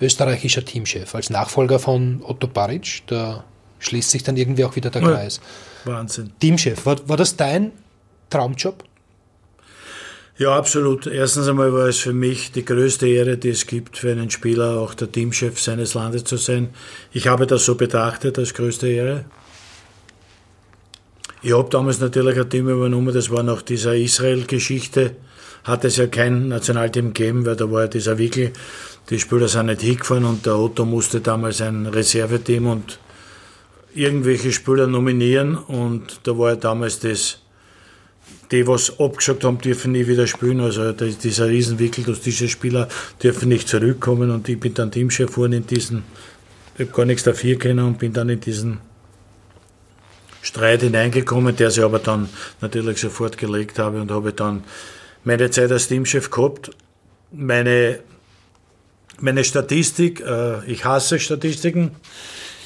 österreichischer 0.00 0.64
Teamchef, 0.64 1.14
als 1.14 1.30
Nachfolger 1.30 1.78
von 1.78 2.22
Otto 2.22 2.46
Baric. 2.46 3.02
Da 3.06 3.44
schließt 3.78 4.10
sich 4.10 4.22
dann 4.22 4.36
irgendwie 4.36 4.64
auch 4.64 4.76
wieder 4.76 4.90
der 4.90 5.02
Kreis. 5.02 5.40
Wahnsinn. 5.84 6.32
Teamchef, 6.40 6.84
war, 6.86 6.96
war 7.08 7.16
das 7.16 7.36
dein 7.36 7.72
Traumjob? 8.30 8.84
Ja, 10.38 10.54
absolut. 10.54 11.06
Erstens 11.06 11.48
einmal 11.48 11.72
war 11.72 11.86
es 11.86 11.96
für 11.96 12.12
mich 12.12 12.52
die 12.52 12.64
größte 12.64 13.08
Ehre, 13.08 13.38
die 13.38 13.48
es 13.48 13.66
gibt, 13.66 13.96
für 13.96 14.12
einen 14.12 14.30
Spieler 14.30 14.80
auch 14.80 14.92
der 14.92 15.10
Teamchef 15.10 15.58
seines 15.58 15.94
Landes 15.94 16.24
zu 16.24 16.36
sein. 16.36 16.70
Ich 17.12 17.26
habe 17.26 17.46
das 17.46 17.64
so 17.64 17.74
betrachtet 17.74 18.38
als 18.38 18.52
größte 18.52 18.86
Ehre. 18.86 19.24
Ich 21.42 21.52
habe 21.52 21.70
damals 21.70 22.00
natürlich 22.00 22.38
ein 22.38 22.50
Team 22.50 22.68
übernommen, 22.68 23.14
das 23.14 23.30
war 23.30 23.42
nach 23.42 23.62
dieser 23.62 23.94
Israel-Geschichte, 23.94 25.16
hat 25.66 25.84
es 25.84 25.96
ja 25.96 26.06
kein 26.06 26.48
Nationalteam 26.48 27.12
gegeben, 27.12 27.44
weil 27.44 27.56
da 27.56 27.70
war 27.70 27.82
ja 27.82 27.88
dieser 27.88 28.18
Wickel, 28.18 28.52
die 29.10 29.18
Spieler 29.18 29.48
sind 29.48 29.66
nicht 29.66 29.80
hingefahren 29.80 30.24
und 30.24 30.46
der 30.46 30.56
Otto 30.56 30.84
musste 30.84 31.20
damals 31.20 31.60
ein 31.60 31.86
Reserveteam 31.86 32.66
und 32.68 33.00
irgendwelche 33.92 34.52
Spieler 34.52 34.86
nominieren 34.86 35.56
und 35.56 36.20
da 36.22 36.38
war 36.38 36.50
ja 36.50 36.56
damals 36.56 37.00
das, 37.00 37.40
die 38.52 38.66
was 38.66 39.00
abgesagt 39.00 39.42
haben, 39.42 39.58
dürfen 39.58 39.92
nie 39.92 40.06
wieder 40.06 40.28
spielen, 40.28 40.60
also 40.60 40.92
dieser 40.92 41.48
Riesenwickel, 41.48 42.04
dass 42.04 42.20
diese 42.20 42.48
Spieler 42.48 42.88
dürfen 43.20 43.48
nicht 43.48 43.68
zurückkommen 43.68 44.30
und 44.30 44.48
ich 44.48 44.60
bin 44.60 44.74
dann 44.74 44.92
Teamchef 44.92 45.30
geworden 45.30 45.54
in 45.54 45.66
diesen, 45.66 46.04
ich 46.74 46.86
habe 46.86 46.92
gar 46.92 47.06
nichts 47.06 47.24
dafür 47.24 47.56
können 47.58 47.84
und 47.84 47.98
bin 47.98 48.12
dann 48.12 48.28
in 48.28 48.40
diesen 48.40 48.78
Streit 50.42 50.82
hineingekommen, 50.82 51.56
der 51.56 51.72
sich 51.72 51.82
aber 51.82 51.98
dann 51.98 52.28
natürlich 52.60 53.00
sofort 53.00 53.36
gelegt 53.36 53.80
habe 53.80 54.00
und 54.00 54.12
habe 54.12 54.32
dann 54.32 54.62
meine 55.26 55.50
Zeit 55.50 55.72
als 55.72 55.88
Teamchef 55.88 56.30
gehabt. 56.30 56.70
Meine, 57.32 57.98
meine 59.18 59.42
Statistik, 59.42 60.20
äh, 60.20 60.64
ich 60.70 60.84
hasse 60.84 61.18
Statistiken. 61.18 61.96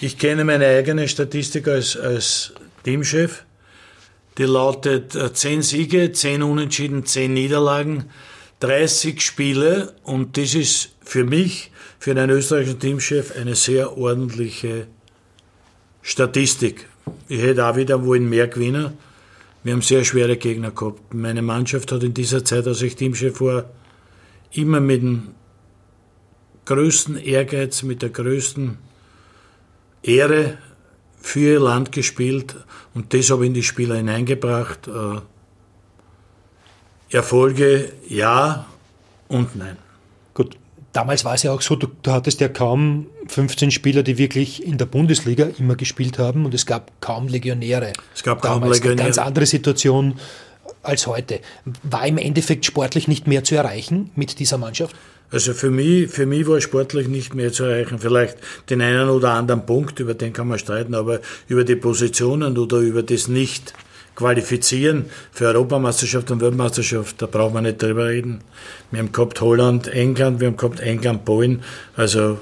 Ich 0.02 0.18
kenne 0.18 0.44
meine 0.44 0.66
eigene 0.66 1.08
Statistik 1.08 1.66
als, 1.68 1.96
als 1.96 2.52
Teamchef. 2.84 3.44
Die 4.36 4.44
lautet 4.44 5.14
äh, 5.14 5.32
10 5.32 5.62
Siege, 5.62 6.12
10 6.12 6.42
Unentschieden, 6.42 7.06
10 7.06 7.32
Niederlagen, 7.32 8.10
30 8.60 9.22
Spiele 9.22 9.94
und 10.02 10.36
das 10.36 10.54
ist 10.54 10.90
für 11.02 11.24
mich, 11.24 11.72
für 11.98 12.10
einen 12.10 12.28
österreichischen 12.28 12.78
Teamchef, 12.78 13.36
eine 13.36 13.54
sehr 13.54 13.96
ordentliche 13.96 14.86
Statistik. 16.02 16.86
Ich 17.26 17.40
hätte 17.40 17.64
auch 17.64 17.76
wieder 17.76 18.04
wollen 18.04 18.28
mehr 18.28 18.48
gewinnen. 18.48 18.98
Wir 19.62 19.74
haben 19.74 19.82
sehr 19.82 20.04
schwere 20.04 20.36
Gegner 20.36 20.70
gehabt. 20.70 21.12
Meine 21.12 21.42
Mannschaft 21.42 21.92
hat 21.92 22.02
in 22.02 22.14
dieser 22.14 22.44
Zeit, 22.44 22.66
als 22.66 22.80
ich 22.80 22.96
Teamchef 22.96 23.40
war, 23.40 23.66
immer 24.52 24.80
mit 24.80 25.02
dem 25.02 25.34
größten 26.64 27.16
Ehrgeiz, 27.16 27.82
mit 27.82 28.00
der 28.02 28.10
größten 28.10 28.78
Ehre 30.02 30.58
für 31.20 31.40
ihr 31.40 31.60
Land 31.60 31.92
gespielt 31.92 32.56
und 32.94 33.12
das 33.12 33.30
habe 33.30 33.44
ich 33.44 33.48
in 33.48 33.54
die 33.54 33.62
Spieler 33.62 33.96
hineingebracht. 33.96 34.88
Äh, 34.88 35.20
Erfolge 37.10 37.92
ja 38.08 38.66
und 39.28 39.56
nein. 39.56 39.76
Damals 40.92 41.24
war 41.24 41.34
es 41.34 41.44
ja 41.44 41.52
auch 41.52 41.60
so, 41.60 41.76
du, 41.76 41.86
du, 42.02 42.10
hattest 42.10 42.40
ja 42.40 42.48
kaum 42.48 43.06
15 43.28 43.70
Spieler, 43.70 44.02
die 44.02 44.18
wirklich 44.18 44.64
in 44.66 44.76
der 44.76 44.86
Bundesliga 44.86 45.48
immer 45.58 45.76
gespielt 45.76 46.18
haben 46.18 46.44
und 46.44 46.52
es 46.52 46.66
gab 46.66 46.90
kaum 47.00 47.28
Legionäre. 47.28 47.92
Es 48.14 48.24
gab 48.24 48.42
damals 48.42 48.60
kaum 48.60 48.70
Legionäre. 48.70 48.92
Eine 48.92 49.02
ganz 49.02 49.18
andere 49.18 49.46
Situation 49.46 50.18
als 50.82 51.06
heute. 51.06 51.40
War 51.82 52.06
im 52.06 52.18
Endeffekt 52.18 52.64
sportlich 52.64 53.06
nicht 53.06 53.26
mehr 53.26 53.44
zu 53.44 53.54
erreichen 53.54 54.10
mit 54.16 54.38
dieser 54.38 54.58
Mannschaft? 54.58 54.96
Also 55.30 55.54
für 55.54 55.70
mich, 55.70 56.10
für 56.10 56.26
mich 56.26 56.46
war 56.48 56.60
sportlich 56.60 57.06
nicht 57.06 57.34
mehr 57.34 57.52
zu 57.52 57.64
erreichen. 57.64 57.98
Vielleicht 58.00 58.36
den 58.68 58.80
einen 58.82 59.08
oder 59.10 59.30
anderen 59.30 59.64
Punkt, 59.64 60.00
über 60.00 60.14
den 60.14 60.32
kann 60.32 60.48
man 60.48 60.58
streiten, 60.58 60.94
aber 60.94 61.20
über 61.46 61.62
die 61.64 61.76
Positionen 61.76 62.58
oder 62.58 62.78
über 62.78 63.04
das 63.04 63.28
nicht 63.28 63.74
qualifizieren 64.20 65.06
für 65.32 65.46
Europameisterschaft 65.46 66.30
und 66.30 66.42
Weltmeisterschaft, 66.42 67.22
da 67.22 67.26
brauchen 67.26 67.54
wir 67.54 67.62
nicht 67.62 67.82
drüber 67.82 68.08
reden. 68.08 68.42
Wir 68.90 68.98
haben 68.98 69.12
gehabt 69.12 69.40
Holland, 69.40 69.88
England, 69.88 70.40
wir 70.40 70.48
haben 70.48 70.58
gehabt 70.58 70.80
England, 70.80 71.24
Polen, 71.24 71.62
also 71.96 72.38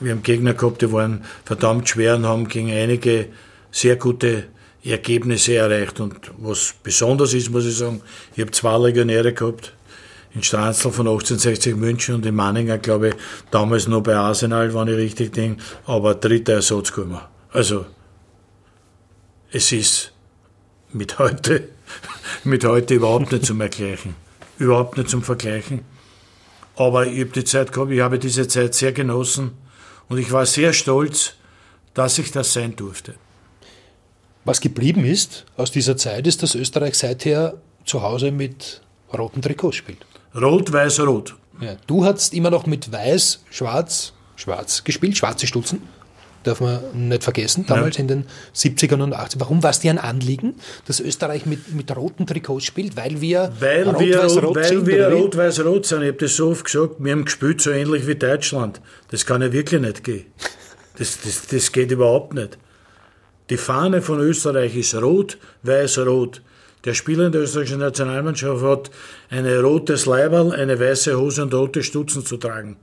wir 0.00 0.10
haben 0.10 0.24
Gegner 0.24 0.54
gehabt, 0.54 0.82
die 0.82 0.90
waren 0.90 1.24
verdammt 1.44 1.88
schwer 1.88 2.16
und 2.16 2.26
haben 2.26 2.48
gegen 2.48 2.72
einige 2.72 3.28
sehr 3.70 3.94
gute 3.94 4.44
Ergebnisse 4.84 5.54
erreicht. 5.54 6.00
Und 6.00 6.16
was 6.38 6.74
besonders 6.82 7.34
ist, 7.34 7.50
muss 7.50 7.66
ich 7.66 7.76
sagen, 7.76 8.02
ich 8.34 8.40
habe 8.40 8.50
zwei 8.50 8.76
Legionäre 8.78 9.32
gehabt, 9.32 9.72
in 10.34 10.42
Stranzl 10.42 10.90
von 10.90 11.06
1860 11.06 11.76
München 11.76 12.16
und 12.16 12.26
in 12.26 12.34
Manninger, 12.34 12.78
glaube 12.78 13.10
ich, 13.10 13.14
damals 13.52 13.86
noch 13.86 14.02
bei 14.02 14.16
Arsenal, 14.16 14.74
wenn 14.74 14.88
ich 14.88 14.96
richtig 14.96 15.34
denke, 15.34 15.62
aber 15.86 16.16
dritter 16.16 16.54
Ersatz 16.54 16.92
gekommen. 16.92 17.20
Also, 17.52 17.86
es 19.52 19.70
ist 19.70 20.11
mit 20.94 21.18
heute, 21.18 21.68
mit 22.44 22.64
heute 22.64 22.94
überhaupt 22.94 23.32
nicht 23.32 23.46
zum 23.46 23.58
Vergleichen. 23.58 24.14
Überhaupt 24.58 24.96
nicht 24.96 25.10
zum 25.10 25.22
Vergleichen. 25.22 25.80
Aber 26.76 27.06
ich 27.06 27.20
habe 27.20 27.30
die 27.30 27.44
Zeit 27.44 27.72
gehabt, 27.72 27.90
ich 27.90 28.00
habe 28.00 28.18
diese 28.18 28.48
Zeit 28.48 28.74
sehr 28.74 28.92
genossen 28.92 29.52
und 30.08 30.18
ich 30.18 30.32
war 30.32 30.46
sehr 30.46 30.72
stolz, 30.72 31.34
dass 31.94 32.18
ich 32.18 32.30
das 32.30 32.52
sein 32.52 32.76
durfte. 32.76 33.14
Was 34.44 34.60
geblieben 34.60 35.04
ist 35.04 35.44
aus 35.56 35.70
dieser 35.70 35.96
Zeit, 35.96 36.26
ist, 36.26 36.42
dass 36.42 36.54
Österreich 36.54 36.96
seither 36.96 37.54
zu 37.84 38.02
Hause 38.02 38.32
mit 38.32 38.80
roten 39.16 39.42
Trikots 39.42 39.76
spielt. 39.76 40.04
Rot, 40.34 40.72
weiß, 40.72 41.00
rot. 41.00 41.36
Ja, 41.60 41.76
du 41.86 42.04
hast 42.04 42.34
immer 42.34 42.50
noch 42.50 42.66
mit 42.66 42.90
weiß, 42.90 43.44
schwarz, 43.50 44.14
schwarz 44.36 44.82
gespielt, 44.82 45.16
schwarze 45.16 45.46
Stutzen. 45.46 45.82
Darf 46.44 46.60
man 46.60 46.80
nicht 47.08 47.22
vergessen, 47.22 47.64
damals 47.66 47.96
ja. 47.96 48.02
in 48.02 48.08
den 48.08 48.24
70ern 48.54 49.02
und 49.02 49.14
80ern. 49.14 49.40
Warum 49.40 49.62
war 49.62 49.70
es 49.70 49.80
dir 49.80 49.90
ein 49.90 49.98
Anliegen, 49.98 50.54
dass 50.86 50.98
Österreich 51.00 51.46
mit, 51.46 51.72
mit 51.72 51.94
roten 51.96 52.26
Trikots 52.26 52.64
spielt? 52.64 52.96
Weil 52.96 53.20
wir 53.20 53.52
weil 53.60 53.84
rot, 53.84 54.42
rot, 54.42 54.56
weil 54.56 54.64
sind, 54.64 54.86
wir 54.86 55.08
rot, 55.08 55.36
rot 55.36 55.86
sind. 55.86 56.02
Ich 56.02 56.08
habe 56.08 56.18
das 56.18 56.36
so 56.36 56.50
oft 56.50 56.64
gesagt, 56.64 56.96
wir 56.98 57.12
haben 57.12 57.24
gespielt 57.24 57.60
so 57.60 57.70
ähnlich 57.70 58.06
wie 58.06 58.16
Deutschland. 58.16 58.80
Das 59.10 59.24
kann 59.24 59.42
ja 59.42 59.52
wirklich 59.52 59.80
nicht 59.80 60.04
gehen. 60.04 60.26
Das, 60.98 61.20
das, 61.22 61.46
das 61.46 61.72
geht 61.72 61.90
überhaupt 61.90 62.34
nicht. 62.34 62.58
Die 63.50 63.56
Fahne 63.56 64.02
von 64.02 64.18
Österreich 64.20 64.76
ist 64.76 64.94
rot, 64.94 65.38
weiß, 65.62 65.98
rot. 65.98 66.42
Der 66.84 66.94
Spieler 66.94 67.26
in 67.26 67.32
der 67.32 67.42
österreichischen 67.42 67.78
Nationalmannschaft 67.78 68.62
hat 68.62 68.90
eine 69.30 69.60
rotes 69.60 70.06
Leiberl, 70.06 70.52
eine 70.52 70.80
weiße 70.80 71.16
Hose 71.16 71.42
und 71.42 71.54
rote 71.54 71.82
Stutzen 71.82 72.26
zu 72.26 72.38
tragen. 72.38 72.76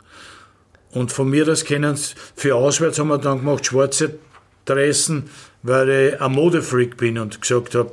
Und 0.92 1.12
von 1.12 1.30
mir 1.30 1.46
das 1.46 1.66
kennen 1.66 1.98
für 2.36 2.56
auswärts 2.56 3.00
haben 3.00 3.10
wir 3.10 3.18
dann 3.18 3.40
gemacht 3.40 3.66
schwarze 3.66 4.16
Dressen, 4.66 5.30
weil 5.64 5.90
ich 5.90 6.22
ein 6.22 6.32
Modefreak 6.32 6.98
bin 6.98 7.18
und 7.18 7.42
gesagt 7.42 7.76
habe, 7.76 7.92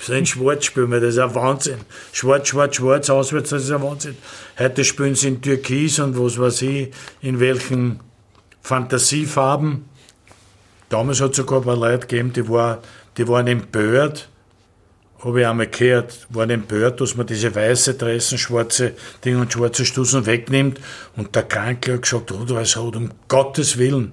so 0.00 0.12
ein 0.12 0.26
Schwarz 0.26 0.64
spielen 0.66 0.90
wir, 0.90 1.00
das 1.00 1.14
ist 1.14 1.20
ein 1.20 1.34
Wahnsinn. 1.34 1.78
Schwarz, 2.12 2.48
schwarz, 2.48 2.76
schwarz, 2.76 3.10
auswärts, 3.10 3.50
das 3.50 3.64
ist 3.64 3.70
ein 3.70 3.82
Wahnsinn. 3.82 4.16
Heute 4.58 4.84
spielen 4.84 5.14
sie 5.14 5.28
in 5.28 5.42
Türkis 5.42 5.98
und 5.98 6.18
was 6.18 6.38
weiß 6.38 6.62
ich, 6.62 6.90
in 7.20 7.40
welchen 7.40 8.00
Fantasiefarben. 8.62 9.84
Damals 10.88 11.20
hat 11.20 11.32
es 11.32 11.36
sogar 11.36 11.60
ein 11.60 11.64
paar 11.64 11.76
Leute 11.76 12.06
gegeben, 12.06 12.32
die, 12.32 12.48
war, 12.48 12.82
die 13.16 13.28
waren 13.28 13.46
empört, 13.46 14.28
habe 15.24 15.40
ich 15.40 15.46
einmal 15.46 15.66
gehört, 15.66 16.26
waren 16.30 16.50
empört, 16.50 17.00
dass 17.00 17.16
man 17.16 17.26
diese 17.26 17.54
weiße 17.54 17.94
Dressen, 17.94 18.38
schwarze 18.38 18.92
Dinge 19.24 19.40
und 19.40 19.52
schwarze 19.52 19.84
Stussen 19.84 20.26
wegnimmt. 20.26 20.80
Und 21.16 21.34
der 21.34 21.42
Kranke 21.42 21.94
hat 21.94 22.02
gesagt, 22.02 22.30
oh, 22.32 22.44
du 22.44 22.54
weißt, 22.54 22.76
um 22.76 23.10
Gottes 23.26 23.78
Willen. 23.78 24.12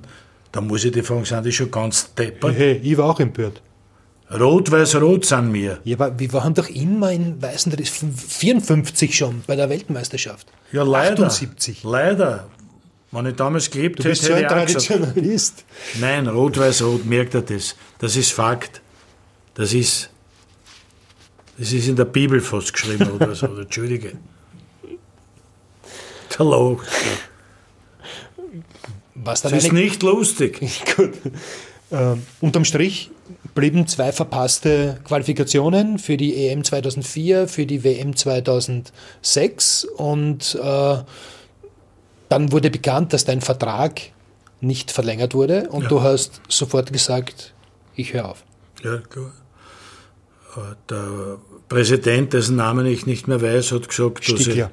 Da 0.51 0.61
muss 0.61 0.83
ich 0.83 0.91
die 0.91 1.03
fragen, 1.03 1.25
sind 1.25 1.45
die 1.45 1.51
schon 1.51 1.69
ganz 1.69 2.13
deppert? 2.15 2.55
Hey, 2.55 2.79
ich 2.81 2.97
war 2.97 3.11
auch 3.11 3.19
empört. 3.19 3.61
Rot, 4.39 4.71
weiß, 4.71 4.95
rot 4.95 5.25
sind 5.25 5.53
wir. 5.53 5.79
Ja, 5.83 5.97
aber 5.97 6.17
wir 6.17 6.33
waren 6.33 6.55
doch 6.55 6.67
immer 6.69 7.11
in 7.11 7.39
weißen 7.39 7.71
Dressen, 7.71 8.11
54 8.11 9.15
schon 9.15 9.43
bei 9.45 9.55
der 9.55 9.69
Weltmeisterschaft. 9.69 10.47
Ja, 10.71 10.81
leider. 10.81 11.27
78. 11.27 11.83
Leider. 11.83 12.47
Wenn 13.11 13.27
ich 13.27 13.35
damals 13.35 13.69
gelebt 13.69 13.99
hätte, 13.99 14.09
hätte 14.09 14.25
so 14.25 14.33
ein 14.33 14.47
Traditionalist. 14.47 15.63
Nein, 16.01 16.27
rot, 16.27 16.57
weiß, 16.57 16.81
rot, 16.81 17.05
merkt 17.05 17.35
er 17.35 17.43
das. 17.43 17.75
Das 17.99 18.15
ist 18.15 18.31
Fakt. 18.31 18.81
Das 19.53 19.73
ist 19.73 20.09
das 21.57 21.71
ist 21.71 21.87
in 21.87 21.95
der 21.95 22.05
Bibel 22.05 22.41
fast 22.41 22.73
geschrieben 22.73 23.09
oder 23.11 23.33
so. 23.33 23.47
Entschuldige. 23.47 24.13
Der. 26.37 26.77
Was 29.15 29.41
das 29.41 29.53
ist 29.53 29.71
nicht 29.71 30.03
lustig. 30.03 30.59
Gut. 30.95 31.13
Äh, 31.91 32.15
unterm 32.41 32.65
Strich 32.65 33.11
blieben 33.53 33.87
zwei 33.87 34.11
verpasste 34.11 34.99
Qualifikationen 35.05 35.97
für 35.97 36.17
die 36.17 36.47
EM 36.47 36.63
2004, 36.63 37.47
für 37.47 37.65
die 37.65 37.83
WM 37.83 38.15
2006 38.15 39.85
und 39.85 40.59
äh, 40.61 40.97
dann 42.27 42.51
wurde 42.51 42.69
bekannt, 42.69 43.13
dass 43.13 43.23
dein 43.23 43.39
Vertrag 43.39 44.01
nicht 44.59 44.91
verlängert 44.91 45.33
wurde 45.33 45.69
und 45.69 45.83
ja. 45.83 45.89
du 45.89 46.01
hast 46.01 46.41
sofort 46.49 46.91
gesagt, 46.91 47.53
ich 47.95 48.13
höre 48.13 48.29
auf. 48.29 48.43
Ja, 48.83 48.97
klar 48.97 49.31
der 50.89 51.37
Präsident, 51.69 52.33
dessen 52.33 52.55
Namen 52.55 52.85
ich 52.85 53.05
nicht 53.05 53.27
mehr 53.27 53.41
weiß, 53.41 53.71
hat 53.71 53.89
gesagt, 53.89 54.31
dass 54.31 54.47
ich, 54.47 54.65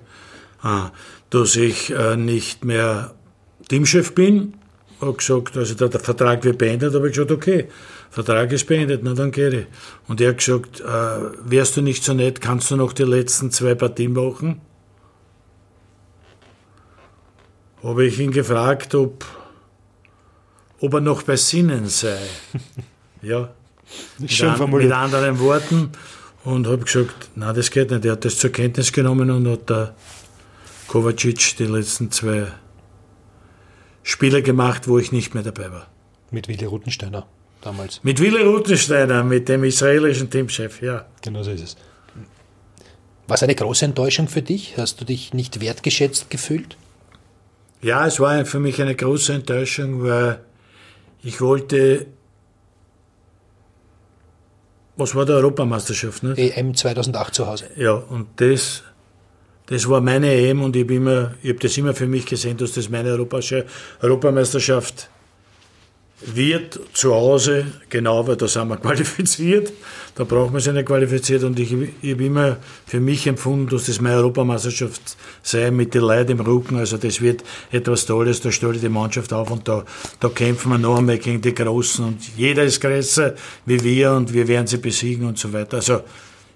ah, 0.63 0.91
dass 1.31 1.57
ich 1.57 1.91
äh, 1.91 2.17
nicht 2.17 2.65
mehr 2.65 3.15
Teamchef 3.69 4.15
bin. 4.15 4.55
Hat 5.01 5.19
gesagt, 5.19 5.57
also 5.57 5.75
der, 5.75 5.89
der 5.89 6.01
Vertrag 6.01 6.45
wird 6.45 6.59
beendet, 6.59 6.95
habe 6.95 7.09
ich 7.09 7.15
gesagt, 7.15 7.33
okay, 7.33 7.69
Vertrag 8.11 8.53
ist 8.53 8.67
beendet, 8.67 9.01
na 9.03 9.15
dann 9.15 9.31
gehe 9.31 9.49
ich. 9.49 9.67
Und 10.07 10.21
er 10.21 10.31
hat 10.31 10.39
gesagt, 10.39 10.81
äh, 10.81 10.85
wärst 11.45 11.77
du 11.77 11.81
nicht 11.81 12.05
so 12.05 12.13
nett, 12.13 12.41
kannst 12.41 12.71
du 12.71 12.77
noch 12.77 12.93
die 12.93 13.05
letzten 13.05 13.51
zwei 13.51 13.75
Partien 13.75 14.13
machen? 14.13 14.61
Habe 17.83 18.05
ich 18.05 18.21
ihn 18.21 18.31
gefragt, 18.31 18.95
ob, 18.95 19.25
ob 20.79 20.95
er 20.95 21.01
noch 21.01 21.23
bei 21.23 21.37
Sinnen 21.37 21.89
sei. 21.89 22.19
ja, 23.23 23.53
mit, 24.19 24.43
an, 24.43 24.71
mit, 24.71 24.93
anderen 24.93 25.39
Worten 25.39 25.93
und 26.45 26.67
habe 26.67 26.85
gesagt, 26.85 27.31
na 27.35 27.53
das 27.53 27.71
geht 27.71 27.91
nicht. 27.91 28.05
Er 28.05 28.13
hat 28.13 28.25
das 28.25 28.39
zur 28.39 28.51
Kenntnis 28.51 28.93
genommen 28.93 29.31
und 29.31 29.49
hat 29.49 29.71
der 29.71 29.95
Kovacic 30.89 31.57
die 31.59 31.65
letzten 31.65 32.11
zwei 32.11 32.47
Spiele 34.03 34.43
gemacht, 34.43 34.89
wo 34.89 34.99
ich 34.99 35.13
nicht 35.13 35.35
mehr 35.35 35.43
dabei 35.43 35.71
war. 35.71 35.87
Mit 36.31 36.49
Willi 36.49 36.65
Rutensteiner 36.65 37.27
damals. 37.61 38.01
Mit 38.03 38.21
Willi 38.21 38.43
Rutensteiner, 38.43 39.23
mit 39.23 39.49
dem 39.49 39.65
israelischen 39.65 40.31
Teamchef, 40.31 40.83
ja. 40.83 41.07
Genau 41.23 41.43
so 41.43 41.51
ist 41.51 41.63
es. 41.63 41.77
War 43.27 43.37
es 43.37 43.43
eine 43.43 43.55
große 43.55 43.85
Enttäuschung 43.85 44.29
für 44.29 44.43
dich? 44.43 44.77
Hast 44.77 45.01
du 45.01 45.05
dich 45.05 45.33
nicht 45.33 45.61
wertgeschätzt 45.61 46.29
gefühlt? 46.29 46.77
Ja, 47.81 48.07
es 48.07 48.21
war 48.21 48.45
für 48.45 48.61
mich 48.61 48.81
eine 48.83 48.95
große 48.95 49.33
Enttäuschung, 49.33 50.03
weil 50.03 50.41
ich 51.23 51.41
wollte 51.41 52.07
was 55.03 55.15
war 55.15 55.27
die 55.27 55.33
Europameisterschaft? 55.33 56.23
Nicht? 56.23 56.57
EM 56.57 56.75
2008 56.75 57.35
zu 57.35 57.47
Hause. 57.47 57.67
Ja, 57.77 57.93
und 57.93 58.29
das, 58.37 58.83
das 59.67 59.89
war 59.89 60.01
meine 60.01 60.33
EM 60.33 60.63
und 60.63 60.77
ich 60.77 60.89
habe 60.89 61.35
hab 61.45 61.61
das 61.61 61.77
immer 61.77 61.95
für 61.95 62.07
mich 62.07 62.27
gesehen, 62.27 62.57
dass 62.57 62.73
das 62.73 62.89
meine 62.89 63.11
Europameisterschaft 63.11 65.11
wird 66.27 66.81
zu 66.93 67.15
Hause, 67.15 67.67
genau, 67.89 68.27
weil 68.27 68.37
da 68.37 68.49
sind 68.49 68.69
wir 68.69 68.77
qualifiziert, 68.79 69.73
da 70.15 70.25
braucht 70.25 70.53
man 70.53 70.61
sich 70.61 70.73
nicht 70.73 70.87
qualifiziert. 70.87 71.43
Und 71.45 71.59
ich, 71.59 71.73
ich 72.03 72.13
habe 72.13 72.25
immer 72.25 72.57
für 72.87 73.01
mich 73.01 73.27
empfunden, 73.27 73.69
dass 73.69 73.87
das 73.87 74.01
meine 74.01 74.17
Europameisterschaft 74.17 75.17
sei 75.43 75.71
mit 75.71 75.95
den 75.95 76.03
Leuten 76.03 76.33
im 76.33 76.41
Rücken, 76.41 76.77
also 76.77 76.97
das 76.97 77.21
wird 77.21 77.43
etwas 77.71 78.07
Tolles, 78.07 78.41
da 78.41 78.53
stelle 78.53 78.75
ich 78.75 78.81
die 78.81 78.89
Mannschaft 78.89 79.33
auf 79.33 79.51
und 79.51 79.67
da, 79.69 79.85
da 80.21 80.29
kämpfen 80.29 80.71
wir 80.71 80.79
noch 80.79 80.99
einmal 80.99 81.19
gegen 81.19 81.41
die 81.41 81.55
Großen. 81.55 82.05
Und 82.05 82.19
jeder 82.37 82.65
ist 82.65 82.81
größer 82.81 83.35
wie 83.67 83.83
wir 83.83 84.13
und 84.13 84.33
wir 84.33 84.49
werden 84.49 84.67
sie 84.67 84.79
besiegen 84.79 85.27
und 85.27 85.39
so 85.39 85.53
weiter. 85.53 85.79
Also 85.79 86.01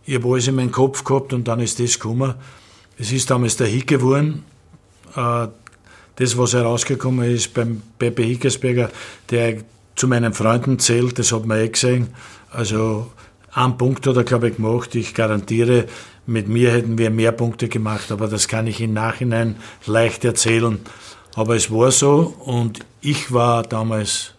ich 0.05 0.15
habe 0.15 0.29
alles 0.29 0.49
in 0.49 0.55
meinem 0.55 0.71
Kopf 0.71 1.03
gehabt 1.03 1.33
und 1.33 1.49
dann 1.49 1.61
ist 1.61 1.81
das 1.81 1.95
gekommen. 1.95 2.35
Es 2.99 3.13
ist 3.13 3.31
damals 3.31 3.57
der 3.57 3.67
Hick 3.67 3.89
geworden, 3.89 4.45
äh, 5.17 5.49
das, 6.17 6.37
was 6.37 6.55
herausgekommen 6.55 7.31
ist 7.31 7.55
beim 7.55 7.83
Pepe 7.99 8.23
Hickersberger, 8.23 8.91
der 9.31 9.59
zu 9.95 10.09
meinen 10.09 10.35
Freunden 10.35 10.79
zählt, 10.79 11.19
das 11.19 11.33
hat 11.33 11.47
man 11.47 11.59
eh 11.59 11.69
gesehen. 11.69 12.09
Also 12.51 13.11
einen 13.53 13.79
Punkt 13.79 14.07
hat 14.07 14.17
er, 14.17 14.25
glaube 14.25 14.49
ich, 14.49 14.57
gemacht. 14.57 14.95
Ich 14.95 15.15
garantiere, 15.15 15.87
mit 16.27 16.49
mir 16.49 16.73
hätten 16.73 16.99
wir 16.99 17.11
mehr 17.11 17.33
Punkte 17.33 17.69
gemacht, 17.69 18.11
aber 18.11 18.29
das 18.29 18.49
kann 18.49 18.67
ich 18.67 18.81
im 18.81 18.93
Nachhinein 18.93 19.57
leicht 19.87 20.25
erzählen. 20.25 20.81
Aber 21.35 21.55
es 21.55 21.71
war 21.71 21.91
so 21.91 22.35
und 22.45 22.81
ich 23.01 23.33
war 23.33 23.63
damals 23.63 24.33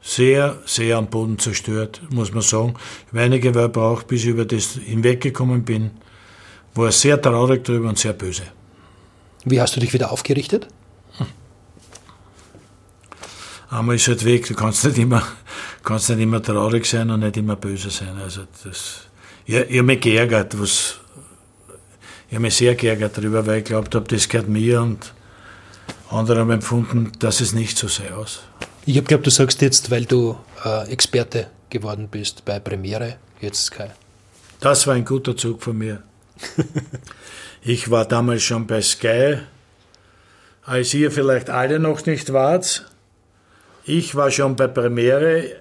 sehr, 0.00 0.58
sehr 0.64 0.96
am 0.96 1.08
Boden 1.08 1.38
zerstört, 1.38 2.00
muss 2.10 2.32
man 2.32 2.42
sagen. 2.42 2.74
Weinige 3.12 3.54
war 3.54 3.68
braucht, 3.68 4.06
bis 4.06 4.22
ich 4.22 4.28
über 4.28 4.44
das 4.44 4.78
hinweggekommen 4.82 5.64
bin. 5.64 5.90
War 6.74 6.92
sehr 6.92 7.20
traurig 7.20 7.64
darüber 7.64 7.88
und 7.88 7.98
sehr 7.98 8.12
böse. 8.12 8.44
Wie 9.46 9.60
hast 9.60 9.74
du 9.76 9.80
dich 9.80 9.94
wieder 9.94 10.10
aufgerichtet? 10.10 10.68
einmal 13.70 13.96
ist 13.96 14.08
halt 14.08 14.24
weg. 14.24 14.46
Du 14.46 14.54
kannst 14.54 14.84
nicht 14.84 14.98
immer, 14.98 15.22
kannst 15.84 16.08
nicht 16.10 16.20
immer 16.20 16.42
traurig 16.42 16.86
sein 16.86 17.10
und 17.10 17.20
nicht 17.20 17.36
immer 17.36 17.56
böse 17.56 17.90
sein. 17.90 18.18
Also 18.22 18.42
das, 18.64 19.02
ich, 19.44 19.54
ich 19.54 19.78
habe 19.78 19.82
mich 19.82 20.00
geärgert, 20.00 20.58
was, 20.60 20.98
ich 22.28 22.34
habe 22.34 22.42
mich 22.42 22.56
sehr 22.56 22.74
geärgert 22.74 23.16
darüber, 23.16 23.46
weil 23.46 23.58
ich 23.58 23.64
glaubt 23.64 23.94
habe, 23.94 24.06
das 24.08 24.28
gehört 24.28 24.48
mir 24.48 24.82
und 24.82 25.12
andere 26.10 26.40
haben 26.40 26.50
empfunden, 26.50 27.12
dass 27.18 27.40
es 27.40 27.52
nicht 27.52 27.78
so 27.78 27.88
sei 27.88 28.12
aus. 28.12 28.40
Ich 28.84 28.96
habe 28.96 29.06
glaubt, 29.06 29.26
du 29.26 29.30
sagst 29.30 29.62
jetzt, 29.62 29.90
weil 29.90 30.04
du 30.04 30.36
äh, 30.64 30.88
Experte 30.88 31.48
geworden 31.70 32.08
bist 32.08 32.44
bei 32.44 32.60
Premiere, 32.60 33.16
jetzt 33.40 33.66
Sky. 33.66 33.88
Das 34.60 34.86
war 34.86 34.94
ein 34.94 35.04
guter 35.04 35.36
Zug 35.36 35.62
von 35.62 35.76
mir. 35.76 36.02
ich 37.66 37.90
war 37.90 38.04
damals 38.04 38.44
schon 38.44 38.68
bei 38.68 38.80
Sky, 38.80 39.38
als 40.62 40.94
ihr 40.94 41.10
vielleicht 41.10 41.50
alle 41.50 41.80
noch 41.80 42.06
nicht 42.06 42.32
wart. 42.32 42.88
Ich 43.84 44.14
war 44.14 44.30
schon 44.30 44.54
bei 44.54 44.68
Premiere. 44.68 45.56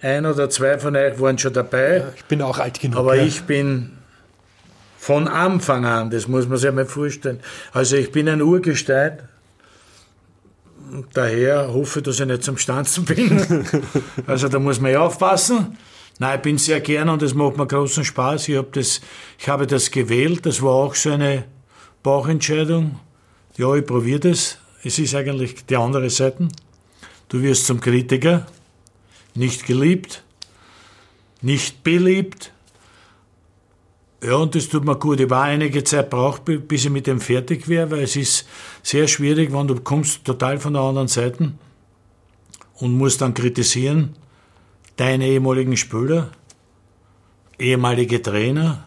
Ein 0.00 0.26
oder 0.26 0.48
zwei 0.48 0.78
von 0.78 0.94
euch 0.94 1.18
waren 1.18 1.36
schon 1.36 1.52
dabei. 1.52 1.98
Ja, 1.98 2.12
ich 2.14 2.24
bin 2.26 2.40
auch 2.40 2.58
alt 2.58 2.78
genug. 2.78 2.98
Aber 2.98 3.16
ja. 3.16 3.24
ich 3.24 3.42
bin 3.42 3.98
von 4.96 5.26
Anfang 5.26 5.84
an, 5.84 6.10
das 6.10 6.28
muss 6.28 6.46
man 6.46 6.56
sich 6.56 6.70
mal 6.70 6.86
vorstellen. 6.86 7.40
Also 7.72 7.96
ich 7.96 8.12
bin 8.12 8.28
ein 8.28 8.40
Urgestein. 8.40 9.18
Daher 11.14 11.72
hoffe 11.72 11.98
ich, 11.98 12.04
dass 12.04 12.20
ich 12.20 12.26
nicht 12.26 12.44
zum 12.44 12.58
Stanzen 12.58 13.04
bin. 13.06 13.66
also 14.28 14.48
da 14.48 14.60
muss 14.60 14.80
man 14.80 14.92
ja 14.92 15.00
aufpassen. 15.00 15.76
Nein, 16.18 16.36
ich 16.36 16.42
bin 16.42 16.58
sehr 16.58 16.80
gern 16.80 17.08
und 17.08 17.22
es 17.22 17.34
macht 17.34 17.56
mir 17.56 17.66
großen 17.66 18.04
Spaß. 18.04 18.48
Ich, 18.48 18.56
hab 18.56 18.72
das, 18.72 19.00
ich 19.38 19.48
habe 19.48 19.66
das 19.66 19.90
gewählt. 19.90 20.46
Das 20.46 20.62
war 20.62 20.72
auch 20.72 20.94
so 20.94 21.10
eine 21.10 21.44
Bauchentscheidung. 22.04 23.00
Ja, 23.56 23.74
ich 23.74 23.84
probiere 23.84 24.20
das. 24.20 24.58
Es 24.84 24.98
ist 24.98 25.14
eigentlich 25.14 25.66
die 25.66 25.76
andere 25.76 26.10
Seite. 26.10 26.48
Du 27.28 27.42
wirst 27.42 27.66
zum 27.66 27.80
Kritiker, 27.80 28.46
nicht 29.34 29.66
geliebt, 29.66 30.22
nicht 31.40 31.82
beliebt. 31.82 32.52
Ja, 34.22 34.36
und 34.36 34.54
das 34.54 34.68
tut 34.68 34.84
mir 34.84 34.96
gut. 34.96 35.18
Ich 35.18 35.30
war 35.30 35.42
einige 35.42 35.82
Zeit 35.82 36.10
braucht, 36.10 36.44
bis 36.44 36.84
ich 36.84 36.90
mit 36.90 37.08
dem 37.08 37.20
fertig 37.20 37.68
wäre, 37.68 37.90
weil 37.90 38.00
es 38.00 38.14
ist 38.14 38.46
sehr 38.82 39.08
schwierig, 39.08 39.52
wenn 39.52 39.66
du 39.66 39.80
kommst 39.80 40.24
total 40.24 40.60
von 40.60 40.74
der 40.74 40.82
anderen 40.82 41.08
Seite 41.08 41.52
und 42.74 42.96
musst 42.96 43.20
dann 43.20 43.34
kritisieren 43.34 44.14
deine 44.96 45.26
ehemaligen 45.26 45.76
Spieler, 45.76 46.30
ehemalige 47.58 48.22
Trainer. 48.22 48.84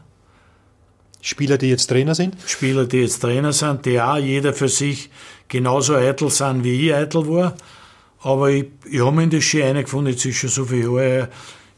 Spieler, 1.21 1.57
die 1.57 1.69
jetzt 1.69 1.87
Trainer 1.87 2.15
sind? 2.15 2.35
Spieler, 2.45 2.85
die 2.85 3.01
jetzt 3.01 3.19
Trainer 3.19 3.51
sind, 3.51 3.85
die 3.85 3.99
auch 3.99 4.17
jeder 4.17 4.53
für 4.53 4.69
sich 4.69 5.09
genauso 5.47 5.95
eitel 5.95 6.29
sind, 6.29 6.63
wie 6.63 6.87
ich 6.87 6.93
eitel 6.93 7.27
war. 7.27 7.55
Aber 8.21 8.49
ich, 8.49 8.67
ich 8.89 9.01
habe 9.01 9.15
mir 9.15 9.23
in 9.23 9.29
das 9.29 9.43
schon 9.43 9.61
eingefunden, 9.61 10.13
jetzt 10.13 10.25
ist 10.25 10.37
schon 10.37 10.49
so 10.49 10.65
viele 10.65 10.83
Jahre 10.83 11.01
her. 11.01 11.29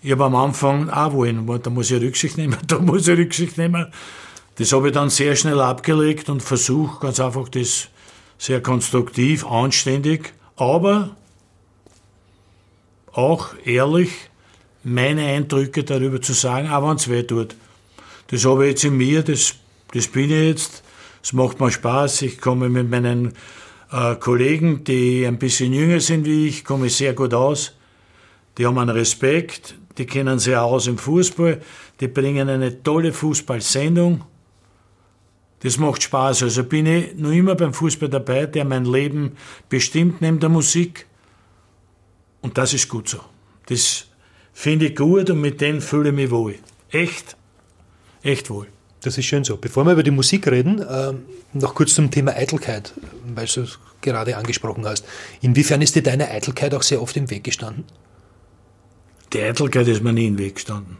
Ich 0.01 0.11
habe 0.11 0.25
am 0.25 0.35
Anfang 0.35 0.89
auch 0.89 1.13
wollen, 1.13 1.45
da 1.61 1.69
muss 1.69 1.91
ich 1.91 2.01
Rücksicht 2.01 2.37
nehmen, 2.37 2.57
da 2.67 2.79
muss 2.79 3.07
ich 3.07 3.17
Rücksicht 3.17 3.57
nehmen. 3.57 3.87
Das 4.55 4.71
habe 4.71 4.87
ich 4.87 4.93
dann 4.93 5.09
sehr 5.09 5.35
schnell 5.35 5.59
abgelegt 5.59 6.29
und 6.29 6.43
versuche 6.43 6.99
ganz 6.99 7.19
einfach 7.19 7.49
das 7.49 7.87
sehr 8.37 8.61
konstruktiv, 8.61 9.45
anständig, 9.45 10.33
aber 10.55 11.15
auch 13.13 13.55
ehrlich 13.65 14.11
meine 14.83 15.25
Eindrücke 15.25 15.83
darüber 15.83 16.21
zu 16.21 16.33
sagen, 16.33 16.69
auch 16.69 16.87
wenn 16.87 16.95
es 16.95 17.09
weh 17.09 17.23
tut. 17.23 17.55
Das 18.27 18.45
habe 18.45 18.65
ich 18.65 18.71
jetzt 18.71 18.83
in 18.85 18.97
mir, 18.97 19.23
das, 19.23 19.55
das 19.93 20.07
bin 20.07 20.25
ich 20.25 20.47
jetzt, 20.47 20.83
es 21.23 21.33
macht 21.33 21.59
mir 21.59 21.71
Spaß, 21.71 22.21
ich 22.21 22.39
komme 22.39 22.69
mit 22.69 22.89
meinen 22.89 23.33
äh, 23.91 24.15
Kollegen, 24.15 24.83
die 24.83 25.25
ein 25.25 25.39
bisschen 25.39 25.73
jünger 25.73 25.99
sind 25.99 26.25
wie 26.25 26.47
ich, 26.47 26.63
komme 26.63 26.87
ich 26.87 26.95
sehr 26.95 27.13
gut 27.13 27.33
aus. 27.33 27.75
Die 28.57 28.65
haben 28.65 28.77
einen 28.77 28.89
Respekt, 28.89 29.75
die 29.97 30.05
kennen 30.05 30.39
sich 30.39 30.55
aus 30.55 30.87
im 30.87 30.97
Fußball, 30.97 31.61
die 31.99 32.07
bringen 32.07 32.49
eine 32.49 32.83
tolle 32.83 33.13
Fußballsendung. 33.13 34.23
Das 35.61 35.77
macht 35.77 36.03
Spaß. 36.03 36.43
Also 36.43 36.63
bin 36.63 36.85
ich 36.85 37.15
noch 37.15 37.31
immer 37.31 37.55
beim 37.55 37.73
Fußball 37.73 38.09
dabei, 38.09 38.45
der 38.45 38.63
mein 38.63 38.85
Leben 38.85 39.33
bestimmt 39.67 40.21
neben 40.21 40.39
der 40.39 40.49
Musik. 40.49 41.05
Und 42.41 42.57
das 42.57 42.73
ist 42.73 42.87
gut 42.89 43.09
so. 43.09 43.19
Das 43.67 44.05
finde 44.53 44.87
ich 44.87 44.95
gut 44.95 45.29
und 45.29 45.41
mit 45.41 45.61
denen 45.61 45.81
fühle 45.81 46.09
ich 46.09 46.15
mich 46.15 46.31
wohl. 46.31 46.55
Echt, 46.89 47.35
echt 48.23 48.49
wohl. 48.49 48.67
Das 49.01 49.17
ist 49.17 49.25
schön 49.25 49.43
so. 49.43 49.57
Bevor 49.57 49.85
wir 49.85 49.93
über 49.93 50.03
die 50.03 50.11
Musik 50.11 50.47
reden, 50.47 50.79
äh, 50.79 51.13
noch 51.53 51.73
kurz 51.73 51.95
zum 51.95 52.11
Thema 52.11 52.35
Eitelkeit, 52.35 52.93
weil 53.33 53.47
du 53.47 53.61
es 53.61 53.79
gerade 54.01 54.35
angesprochen 54.35 54.85
hast. 54.85 55.05
Inwiefern 55.41 55.81
ist 55.81 55.95
dir 55.95 56.03
deine 56.03 56.29
Eitelkeit 56.29 56.73
auch 56.75 56.83
sehr 56.83 57.01
oft 57.01 57.15
im 57.15 57.29
Weg 57.29 57.43
gestanden? 57.43 57.85
Die 59.31 59.41
Eitelkeit 59.41 59.87
ist 59.87 60.03
mir 60.03 60.13
nie 60.13 60.27
im 60.27 60.37
Weg 60.37 60.55
gestanden. 60.55 60.97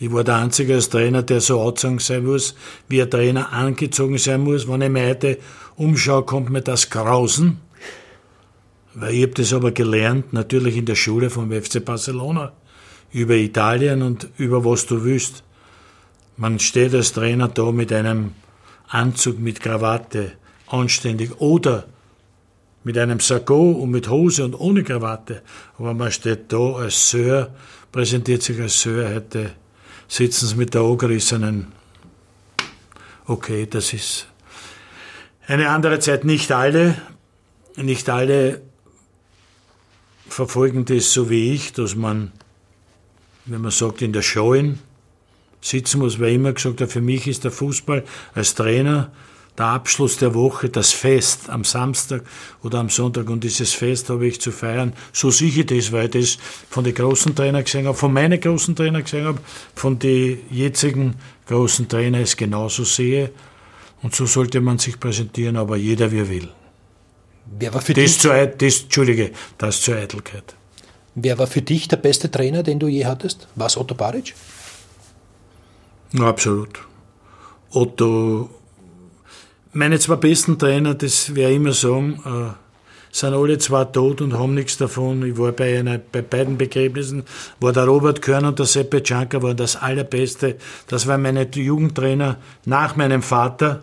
Ich 0.00 0.12
war 0.12 0.24
der 0.24 0.36
Einzige 0.36 0.74
als 0.74 0.88
Trainer, 0.88 1.22
der 1.22 1.40
so 1.40 1.60
angezogen 1.60 1.98
sein 1.98 2.24
muss, 2.24 2.54
wie 2.88 3.02
ein 3.02 3.10
Trainer 3.10 3.52
angezogen 3.52 4.18
sein 4.18 4.42
muss. 4.42 4.68
Wenn 4.68 4.82
ich 4.82 4.90
mich 4.90 5.06
heute 5.06 5.38
umschaue, 5.76 6.24
kommt 6.24 6.50
mir 6.50 6.62
das 6.62 6.88
Grausen. 6.88 7.60
Weil 9.00 9.14
ich 9.14 9.22
habe 9.22 9.34
das 9.34 9.52
aber 9.52 9.70
gelernt, 9.70 10.32
natürlich 10.32 10.76
in 10.76 10.84
der 10.84 10.96
Schule 10.96 11.30
vom 11.30 11.52
FC 11.52 11.84
Barcelona, 11.84 12.52
über 13.12 13.34
Italien 13.34 14.02
und 14.02 14.28
über 14.38 14.64
was 14.64 14.86
du 14.86 15.04
willst. 15.04 15.44
Man 16.36 16.58
steht 16.58 16.94
als 16.94 17.12
Trainer 17.12 17.46
da 17.46 17.70
mit 17.70 17.92
einem 17.92 18.32
Anzug 18.88 19.38
mit 19.38 19.60
Krawatte, 19.60 20.32
anständig, 20.66 21.40
oder 21.40 21.86
mit 22.82 22.98
einem 22.98 23.20
Sakko 23.20 23.70
und 23.70 23.90
mit 23.92 24.08
Hose 24.08 24.44
und 24.44 24.54
ohne 24.54 24.82
Krawatte. 24.82 25.42
Aber 25.78 25.94
man 25.94 26.10
steht 26.10 26.52
da 26.52 26.72
als 26.72 27.10
Sir, 27.10 27.54
präsentiert 27.92 28.42
sich 28.42 28.60
als 28.60 28.80
Sir, 28.80 29.14
heute 29.14 29.52
sitzen 30.08 30.48
sie 30.48 30.56
mit 30.56 30.74
der 30.74 30.82
angerissenen. 30.82 31.68
Okay, 33.26 33.68
das 33.70 33.92
ist 33.92 34.26
eine 35.46 35.68
andere 35.70 36.00
Zeit. 36.00 36.24
Nicht 36.24 36.50
alle, 36.50 36.96
nicht 37.76 38.08
alle 38.08 38.62
verfolgen 40.28 40.84
das 40.84 41.12
so 41.12 41.30
wie 41.30 41.52
ich, 41.52 41.72
dass 41.72 41.94
man, 41.94 42.32
wenn 43.46 43.60
man 43.60 43.70
sagt, 43.70 44.02
in 44.02 44.12
der 44.12 44.22
Showen 44.22 44.78
sitzen 45.60 46.00
muss, 46.00 46.20
weil 46.20 46.34
immer 46.34 46.52
gesagt 46.52 46.80
habe, 46.80 46.90
für 46.90 47.00
mich 47.00 47.26
ist 47.26 47.44
der 47.44 47.50
Fußball 47.50 48.04
als 48.34 48.54
Trainer 48.54 49.10
der 49.58 49.66
Abschluss 49.66 50.16
der 50.18 50.34
Woche, 50.34 50.68
das 50.68 50.92
Fest 50.92 51.50
am 51.50 51.64
Samstag 51.64 52.22
oder 52.62 52.78
am 52.78 52.88
Sonntag. 52.88 53.28
Und 53.28 53.42
dieses 53.42 53.72
Fest 53.72 54.08
habe 54.08 54.26
ich 54.26 54.40
zu 54.40 54.52
feiern. 54.52 54.92
So 55.12 55.30
sicher 55.30 55.64
das, 55.64 55.90
weil 55.90 56.04
ich 56.04 56.10
das 56.12 56.38
von 56.70 56.84
den 56.84 56.94
großen 56.94 57.34
Trainern 57.34 57.64
gesehen 57.64 57.86
habe, 57.86 57.98
von 57.98 58.12
meinen 58.12 58.40
großen 58.40 58.76
Trainern 58.76 59.02
gesehen 59.02 59.24
habe, 59.24 59.40
von 59.74 59.98
den 59.98 60.38
jetzigen 60.50 61.16
großen 61.48 61.88
Trainern 61.88 62.22
es 62.22 62.36
genauso 62.36 62.84
sehe. 62.84 63.32
Und 64.00 64.14
so 64.14 64.26
sollte 64.26 64.60
man 64.60 64.78
sich 64.78 65.00
präsentieren, 65.00 65.56
aber 65.56 65.76
jeder 65.76 66.12
wie 66.12 66.18
er 66.18 66.28
will. 66.28 66.48
Wer 67.58 67.74
war 67.74 67.80
für 67.80 67.94
das 67.94 68.04
dich, 68.04 68.20
zur, 68.20 68.46
das, 68.46 68.82
Entschuldige, 68.82 69.32
das 69.56 69.80
zur 69.80 69.96
Eitelkeit. 69.96 70.54
Wer 71.14 71.38
war 71.38 71.46
für 71.46 71.62
dich 71.62 71.88
der 71.88 71.96
beste 71.96 72.30
Trainer, 72.30 72.62
den 72.62 72.78
du 72.78 72.88
je 72.88 73.06
hattest? 73.06 73.48
War 73.56 73.66
es 73.66 73.76
Otto 73.76 73.94
Baric? 73.94 74.34
Absolut. 76.18 76.80
Otto, 77.70 78.48
meine 79.72 79.98
zwei 79.98 80.16
besten 80.16 80.58
Trainer, 80.58 80.94
das 80.94 81.34
werde 81.34 81.52
ich 81.52 81.56
immer 81.56 81.72
sagen, 81.72 82.22
äh, 82.24 82.52
sind 83.10 83.34
alle 83.34 83.58
zwei 83.58 83.84
tot 83.84 84.20
und 84.20 84.38
haben 84.38 84.54
nichts 84.54 84.76
davon. 84.76 85.24
Ich 85.24 85.36
war 85.38 85.52
bei, 85.52 85.78
einer, 85.78 85.98
bei 85.98 86.22
beiden 86.22 86.58
Begräbnissen, 86.58 87.24
war 87.60 87.72
der 87.72 87.84
Robert 87.84 88.22
Körn 88.22 88.44
und 88.44 88.58
der 88.58 88.66
Seppe 88.66 89.02
Cianca 89.02 89.42
waren 89.42 89.56
das 89.56 89.76
allerbeste. 89.76 90.56
Das 90.86 91.06
waren 91.06 91.22
meine 91.22 91.48
Jugendtrainer 91.50 92.36
nach 92.64 92.96
meinem 92.96 93.22
Vater, 93.22 93.82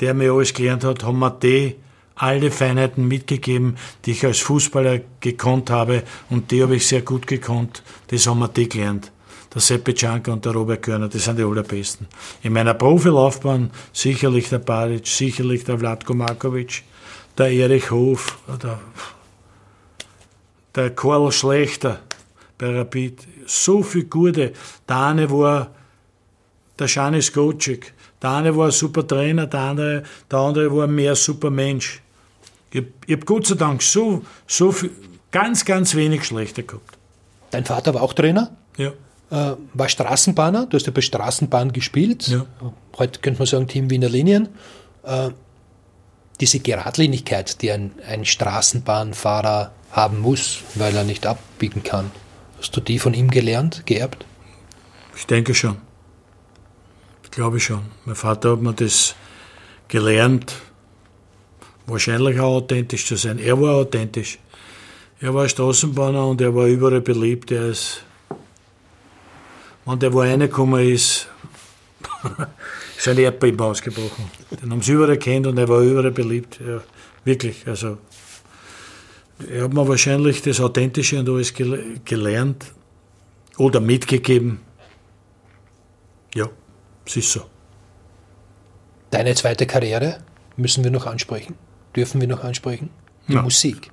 der 0.00 0.14
mir 0.14 0.32
alles 0.32 0.52
gelernt 0.52 0.84
hat, 0.84 1.04
haben 1.04 1.18
mir 1.18 1.30
die 1.30 1.76
alle 2.18 2.50
Feinheiten 2.50 3.06
mitgegeben, 3.06 3.76
die 4.04 4.12
ich 4.12 4.24
als 4.24 4.40
Fußballer 4.40 5.00
gekonnt 5.20 5.70
habe 5.70 6.02
und 6.30 6.50
die 6.50 6.62
habe 6.62 6.76
ich 6.76 6.86
sehr 6.86 7.02
gut 7.02 7.26
gekonnt. 7.26 7.82
Das 8.08 8.26
haben 8.26 8.40
wir 8.40 8.48
die 8.48 8.68
gelernt. 8.68 9.12
Der 9.54 9.62
Seppe 9.62 9.94
Cianca 9.94 10.32
und 10.32 10.44
der 10.44 10.52
Robert 10.52 10.82
Körner, 10.82 11.08
das 11.08 11.24
sind 11.24 11.38
die 11.38 11.42
allerbesten. 11.42 12.06
In 12.42 12.52
meiner 12.52 12.74
Profilaufbahn 12.74 13.70
sicherlich 13.92 14.50
der 14.50 14.58
Baric, 14.58 15.06
sicherlich 15.06 15.64
der 15.64 15.78
Vlatko 15.78 16.12
Markovic, 16.12 16.82
der 17.38 17.50
Erich 17.50 17.90
Hof, 17.90 18.38
der, 18.62 18.78
der 20.74 20.90
Karl 20.90 21.32
Schlechter 21.32 22.00
bei 22.58 22.76
Rapid. 22.76 23.26
So 23.46 23.82
viele 23.82 24.04
gute. 24.04 24.52
Der 24.88 24.96
eine 24.96 25.30
war 25.30 25.70
der 26.78 26.86
Janis 26.86 27.32
Gocek, 27.32 27.94
der 28.20 28.30
eine 28.30 28.56
war 28.56 28.66
ein 28.66 28.72
super 28.72 29.06
Trainer, 29.06 29.46
der 29.46 29.60
andere, 29.60 30.02
der 30.30 30.38
andere 30.38 30.76
war 30.76 30.86
mehr 30.86 31.14
super 31.14 31.50
Mensch. 31.50 32.02
Ich, 32.70 32.84
ich 33.06 33.14
habe 33.14 33.24
Gott 33.24 33.46
sei 33.46 33.54
Dank 33.54 33.82
so, 33.82 34.24
so 34.46 34.72
viel, 34.72 34.90
ganz, 35.30 35.64
ganz 35.64 35.94
wenig 35.94 36.24
schlechter 36.24 36.62
gehabt. 36.62 36.98
Dein 37.50 37.64
Vater 37.64 37.94
war 37.94 38.02
auch 38.02 38.12
Trainer? 38.12 38.56
Ja. 38.76 38.92
Äh, 39.30 39.56
war 39.74 39.88
Straßenbahner, 39.88 40.66
du 40.66 40.76
hast 40.76 40.86
ja 40.86 40.92
bei 40.92 41.00
Straßenbahn 41.00 41.72
gespielt. 41.72 42.28
Ja. 42.28 42.46
Heute 42.98 43.20
könnte 43.20 43.40
man 43.40 43.46
sagen 43.46 43.68
Team 43.68 43.90
Wiener 43.90 44.08
Linien. 44.08 44.48
Äh, 45.02 45.30
diese 46.40 46.60
Geradlinigkeit, 46.60 47.60
die 47.62 47.72
ein, 47.72 47.92
ein 48.06 48.24
Straßenbahnfahrer 48.24 49.72
haben 49.90 50.20
muss, 50.20 50.60
weil 50.74 50.94
er 50.94 51.04
nicht 51.04 51.26
abbiegen 51.26 51.82
kann. 51.82 52.10
Hast 52.58 52.76
du 52.76 52.80
die 52.80 52.98
von 52.98 53.14
ihm 53.14 53.30
gelernt, 53.30 53.86
geerbt? 53.86 54.24
Ich 55.16 55.26
denke 55.26 55.54
schon. 55.54 55.76
Ich 57.24 57.30
glaube 57.30 57.60
schon. 57.60 57.82
Mein 58.04 58.14
Vater 58.14 58.52
hat 58.52 58.60
mir 58.60 58.72
das 58.72 59.14
gelernt, 59.88 60.54
wahrscheinlich 61.88 62.38
auch 62.40 62.56
authentisch 62.56 63.06
zu 63.06 63.16
sein. 63.16 63.38
Er 63.38 63.60
war 63.60 63.76
authentisch. 63.76 64.38
Er 65.20 65.34
war 65.34 65.48
Straßenbahner 65.48 66.26
und 66.26 66.40
er 66.40 66.54
war 66.54 66.66
überall 66.66 67.00
beliebt. 67.00 67.50
Er 67.50 67.68
ist, 67.70 68.04
wenn 69.84 69.98
der 69.98 70.12
wo 70.12 70.20
reingekommen 70.20 70.88
ist, 70.88 71.28
ist 72.96 73.08
ein 73.08 73.18
Erdbeben 73.18 73.60
ausgebrochen. 73.60 74.30
Den 74.62 74.70
haben 74.70 74.82
sie 74.82 74.92
überall 74.92 75.18
kennt 75.18 75.46
und 75.46 75.58
er 75.58 75.68
war 75.68 75.80
überall 75.80 76.12
beliebt. 76.12 76.60
Ja, 76.64 76.80
wirklich. 77.24 77.66
Also, 77.66 77.98
er 79.50 79.64
hat 79.64 79.72
mir 79.72 79.86
wahrscheinlich 79.86 80.42
das 80.42 80.60
Authentische 80.60 81.18
und 81.18 81.28
alles 81.28 81.52
gelernt 81.54 82.72
oder 83.56 83.80
mitgegeben. 83.80 84.60
Ja, 86.34 86.48
es 87.06 87.16
ist 87.16 87.32
so. 87.32 87.42
Deine 89.10 89.34
zweite 89.34 89.66
Karriere 89.66 90.18
müssen 90.56 90.84
wir 90.84 90.90
noch 90.90 91.06
ansprechen? 91.06 91.54
Dürfen 91.96 92.20
wir 92.20 92.28
noch 92.28 92.44
ansprechen? 92.44 92.90
Die 93.28 93.34
ja. 93.34 93.42
Musik. 93.42 93.90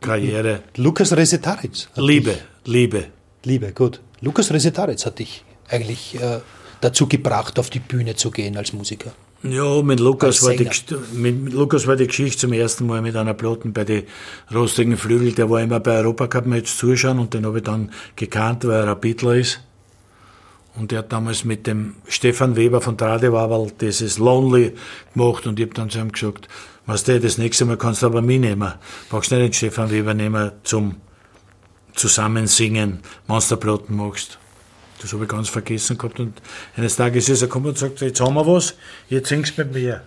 Karriere. 0.00 0.62
Lukas 0.76 1.16
Resetaritz. 1.16 1.88
Liebe, 1.96 2.30
dich, 2.30 2.42
Liebe. 2.64 3.06
Liebe, 3.44 3.72
gut. 3.72 4.00
Lukas 4.20 4.52
Resetaritz 4.52 5.06
hat 5.06 5.18
dich 5.18 5.44
eigentlich 5.68 6.20
äh, 6.20 6.40
dazu 6.80 7.08
gebracht, 7.08 7.58
auf 7.58 7.70
die 7.70 7.80
Bühne 7.80 8.14
zu 8.14 8.30
gehen 8.30 8.56
als 8.56 8.72
Musiker. 8.72 9.12
Ja, 9.42 9.82
mit 9.82 10.00
Lukas, 10.00 10.42
war 10.42 10.54
die, 10.54 10.68
mit 11.12 11.52
Lukas 11.52 11.86
war 11.86 11.94
die 11.94 12.08
Geschichte 12.08 12.38
zum 12.38 12.52
ersten 12.52 12.86
Mal 12.86 13.02
mit 13.02 13.14
einer 13.14 13.34
Platten 13.34 13.72
bei 13.72 13.84
den 13.84 14.02
rostigen 14.52 14.96
Flügel. 14.96 15.32
Der 15.32 15.48
war 15.48 15.60
immer 15.60 15.78
bei 15.78 15.98
Europacup-Match 15.98 16.76
zuschauen 16.76 17.20
und 17.20 17.34
den 17.34 17.46
habe 17.46 17.58
ich 17.58 17.64
dann 17.64 17.92
gekannt, 18.16 18.66
weil 18.66 18.82
er 18.82 18.90
ein 18.90 19.00
Beatler 19.00 19.36
ist. 19.36 19.60
Und 20.74 20.92
er 20.92 21.00
hat 21.00 21.12
damals 21.12 21.44
mit 21.44 21.68
dem 21.68 21.94
Stefan 22.08 22.56
Weber 22.56 22.80
von 22.80 22.98
Tradewabel 22.98 23.72
dieses 23.80 24.18
Lonely 24.18 24.74
gemacht 25.14 25.46
und 25.46 25.58
ich 25.58 25.66
habe 25.66 25.74
dann 25.74 25.90
zu 25.90 25.98
ihm 26.00 26.10
gesagt, 26.10 26.48
was 26.88 27.04
du, 27.04 27.20
das 27.20 27.36
nächste 27.36 27.66
Mal 27.66 27.76
kannst 27.76 28.02
du 28.02 28.06
aber 28.06 28.22
mich 28.22 28.40
nehmen. 28.40 28.72
Brauchst 29.10 29.30
nicht 29.30 29.42
den 29.42 29.52
Stefan 29.52 29.90
Weber 29.90 30.14
nehmen 30.14 30.52
zum 30.64 30.96
Zusammensingen, 31.94 33.00
wenn 33.26 33.40
du 33.46 33.56
Platten 33.58 33.94
machst. 33.94 34.38
Das 35.00 35.12
habe 35.12 35.24
ich 35.24 35.28
ganz 35.28 35.50
vergessen 35.50 35.98
gehabt. 35.98 36.18
Und 36.18 36.40
eines 36.76 36.96
Tages 36.96 37.28
ist 37.28 37.42
er 37.42 37.48
gekommen 37.48 37.66
und 37.66 37.78
sagt, 37.78 38.00
jetzt 38.00 38.20
haben 38.22 38.34
wir 38.34 38.46
was, 38.46 38.74
jetzt 39.10 39.28
singst 39.28 39.58
du 39.58 39.64
mit 39.64 39.74
mir. 39.74 40.02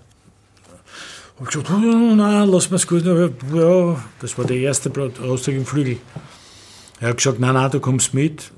Ich 1.36 1.40
habe 1.40 1.46
gesagt, 1.46 1.70
oh, 1.70 2.16
nein, 2.16 2.50
lass 2.50 2.72
mir's 2.72 2.88
gut. 2.88 3.06
Ja, 3.06 4.04
das 4.20 4.38
war 4.40 4.46
der 4.46 4.58
erste 4.58 4.90
Blatt, 4.90 5.14
im 5.48 5.66
Flügel. 5.68 5.98
Er 7.00 7.10
hat 7.10 7.18
gesagt, 7.18 7.40
nein, 7.40 7.54
nein, 7.54 7.70
du 7.70 7.80
kommst 7.80 8.16
mit. 8.16 8.52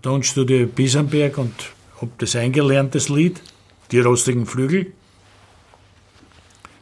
Tonstudio 0.00 0.66
Bisamberg 0.66 1.36
und 1.36 1.52
habe 2.00 2.12
das 2.16 2.34
eingelernt, 2.34 2.94
das 2.94 3.10
Lied, 3.10 3.42
die 3.90 4.00
rostigen 4.00 4.46
Flügel. 4.46 4.92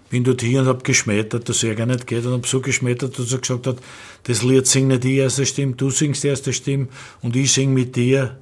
Bin 0.09 0.23
dort 0.23 0.41
hier 0.41 0.61
und 0.61 0.67
habe 0.67 0.83
geschmettert, 0.83 1.49
dass 1.49 1.63
er 1.63 1.75
gar 1.75 1.87
nicht 1.87 2.07
geht 2.07 2.25
und 2.27 2.33
habe 2.33 2.47
so 2.47 2.61
geschmettert, 2.61 3.19
dass 3.19 3.33
er 3.33 3.39
gesagt 3.39 3.67
hat, 3.67 3.79
das 4.25 4.43
Lied 4.43 4.67
singt 4.67 4.89
nicht 4.89 5.05
die 5.05 5.17
erste 5.17 5.45
Stimme, 5.45 5.75
du 5.75 5.91
singst 5.91 6.23
die 6.23 6.29
erste 6.29 6.53
Stimme 6.53 6.89
und 7.23 7.35
ich 7.35 7.53
sing 7.53 7.75
mit 7.75 7.97
dir 7.97 8.37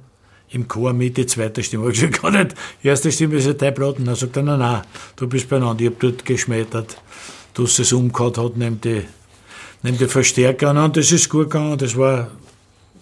im 0.49 0.67
Chor 0.67 0.93
mit 0.93 1.17
die 1.17 1.25
zweite 1.25 1.63
Stimme. 1.63 1.89
Ich 1.89 1.99
gesagt, 1.99 2.21
gar 2.21 2.31
nicht, 2.31 2.55
die 2.83 2.87
erste 2.87 3.11
Stimme 3.11 3.35
ist 3.35 3.47
ja 3.47 3.53
dein 3.53 3.73
Platten. 3.73 4.05
Dann 4.05 4.15
sagt 4.15 4.37
er, 4.37 4.43
nein, 4.43 4.59
nein, 4.59 4.81
du 5.15 5.27
bist 5.27 5.49
beieinander. 5.49 5.81
Ich 5.83 5.87
habe 5.87 5.97
dort 5.99 6.25
geschmettert, 6.25 6.97
dass 7.53 7.79
es 7.79 7.91
umgehauen 7.93 8.35
hat, 8.37 8.57
neben 8.57 8.79
die, 8.81 9.01
neben 9.83 9.97
die 9.97 10.07
Verstärker. 10.07 10.69
Und 10.69 10.97
das 10.97 11.11
ist 11.11 11.29
gut 11.29 11.49
gegangen. 11.49 11.77
Das 11.77 11.97
war, 11.97 12.31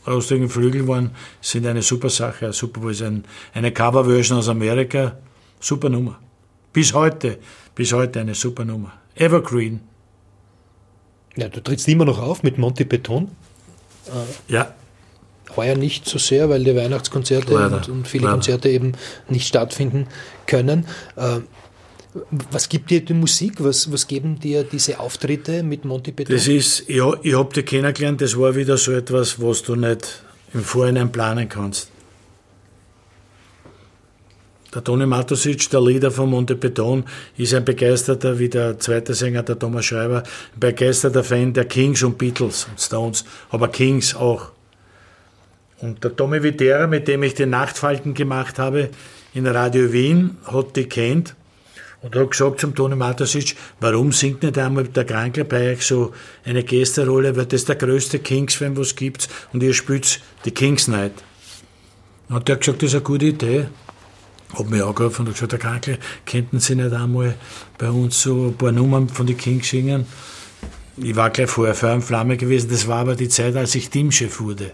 aus 0.05 0.27
den 0.27 0.49
Flügel 0.49 0.87
waren, 0.87 1.11
sind 1.41 1.65
eine 1.65 1.81
super 1.81 2.09
Sache, 2.09 2.51
super, 2.51 2.89
ist 2.89 3.01
ein, 3.01 3.23
eine 3.53 3.71
Coverversion 3.71 4.39
aus 4.39 4.49
Amerika. 4.49 5.17
Super 5.59 5.89
Nummer. 5.89 6.19
Bis 6.73 6.93
heute, 6.93 7.39
bis 7.75 7.93
heute 7.93 8.19
eine 8.19 8.35
super 8.35 8.65
Nummer. 8.65 8.93
Evergreen. 9.15 9.81
Ja, 11.35 11.49
du 11.49 11.61
trittst 11.61 11.87
immer 11.87 12.05
noch 12.05 12.19
auf 12.19 12.43
mit 12.43 12.57
Monty 12.57 12.83
Beton. 12.83 13.31
Ja, 14.47 14.73
heuer 15.55 15.75
nicht 15.75 16.07
so 16.07 16.17
sehr, 16.17 16.49
weil 16.49 16.63
die 16.63 16.75
Weihnachtskonzerte 16.75 17.55
und, 17.55 17.89
und, 17.89 18.07
viele 18.07 18.25
Leider. 18.25 18.35
Konzerte 18.35 18.69
eben 18.69 18.93
nicht 19.29 19.47
stattfinden 19.47 20.07
können. 20.47 20.85
Äh, 21.15 21.39
was 22.51 22.69
gibt 22.69 22.91
dir 22.91 23.03
die 23.03 23.13
Musik? 23.13 23.55
Was, 23.63 23.91
was 23.91 24.07
geben 24.07 24.39
dir 24.39 24.63
diese 24.63 24.99
Auftritte 24.99 25.63
mit 25.63 25.83
Monty 25.83 26.11
Python? 26.11 26.35
Das 26.35 26.47
ist, 26.47 26.87
ja, 26.87 27.11
ich 27.23 27.35
habe 27.35 27.53
dich 27.53 27.65
kennengelernt, 27.65 28.21
das 28.21 28.37
war 28.37 28.55
wieder 28.55 28.77
so 28.77 28.91
etwas, 28.91 29.41
was 29.41 29.63
du 29.63 29.75
nicht 29.75 30.23
im 30.53 30.63
Vorhinein 30.63 31.11
planen 31.11 31.49
kannst. 31.49 31.89
Der 34.73 34.83
Toni 34.83 35.05
Matosic, 35.05 35.69
der 35.69 35.81
Leader 35.81 36.09
von 36.09 36.29
Monte 36.29 36.55
Beton, 36.55 37.03
ist 37.37 37.53
ein 37.53 37.63
begeisterter, 37.63 38.39
wie 38.39 38.49
der 38.49 38.79
zweite 38.79 39.13
Sänger, 39.13 39.43
der 39.43 39.59
Thomas 39.59 39.85
Schreiber, 39.85 40.23
ein 40.23 40.59
begeisterter 40.59 41.23
Fan 41.23 41.53
der 41.53 41.65
Kings 41.65 42.01
und 42.01 42.17
Beatles 42.17 42.67
und 42.69 42.81
Stones, 42.81 43.23
aber 43.51 43.67
Kings 43.67 44.15
auch. 44.15 44.51
Und 45.79 46.03
der 46.03 46.15
Tommy 46.15 46.41
Vitera, 46.41 46.87
mit 46.87 47.07
dem 47.07 47.21
ich 47.21 47.35
den 47.35 47.51
Nachtfalten 47.51 48.15
gemacht 48.15 48.57
habe 48.57 48.89
in 49.33 49.45
Radio 49.45 49.91
Wien, 49.93 50.37
hat 50.45 50.75
die 50.75 50.85
kennt 50.85 51.35
und 52.01 52.15
hat 52.15 52.31
gesagt 52.31 52.61
zum 52.61 52.73
Toni 52.73 52.95
Matasic, 52.95 53.55
warum 53.79 54.11
singt 54.11 54.41
nicht 54.41 54.57
einmal 54.57 54.85
der 54.85 55.05
Krankler 55.05 55.43
bei 55.43 55.73
euch 55.73 55.85
so 55.85 56.13
eine 56.45 56.63
Gästerolle, 56.63 57.35
weil 57.35 57.45
das 57.45 57.65
der 57.65 57.75
größte 57.75 58.19
Kings-Fan, 58.19 58.75
was 58.75 58.95
gibt's, 58.95 59.29
und 59.51 59.61
ihr 59.61 59.73
spielt 59.73 60.19
die 60.45 60.51
Kings 60.51 60.87
Night. 60.87 61.13
Und 62.27 62.35
hat 62.37 62.47
der 62.47 62.57
gesagt, 62.57 62.81
das 62.81 62.89
ist 62.89 62.95
eine 62.95 63.03
gute 63.03 63.25
Idee. 63.25 63.67
Hat 64.53 64.69
mich 64.69 64.83
angerufen 64.83 65.27
und 65.27 65.33
gesagt, 65.33 65.51
der 65.51 65.59
Krankler, 65.59 65.97
könnten 66.25 66.59
Sie 66.59 66.75
nicht 66.75 66.93
einmal 66.93 67.35
bei 67.77 67.89
uns 67.89 68.21
so 68.21 68.47
ein 68.47 68.57
paar 68.57 68.71
Nummern 68.71 69.09
von 69.09 69.25
den 69.25 69.37
Kings 69.37 69.69
singen? 69.69 70.05
Ich 70.97 71.15
war 71.15 71.31
gleich 71.31 71.49
vorher 71.49 71.73
Feuer 71.73 71.95
und 71.95 72.03
Flamme 72.03 72.37
gewesen, 72.37 72.69
das 72.69 72.87
war 72.87 72.99
aber 72.99 73.15
die 73.15 73.29
Zeit, 73.29 73.55
als 73.55 73.73
ich 73.73 73.89
Teamchef 73.89 74.39
wurde 74.39 74.73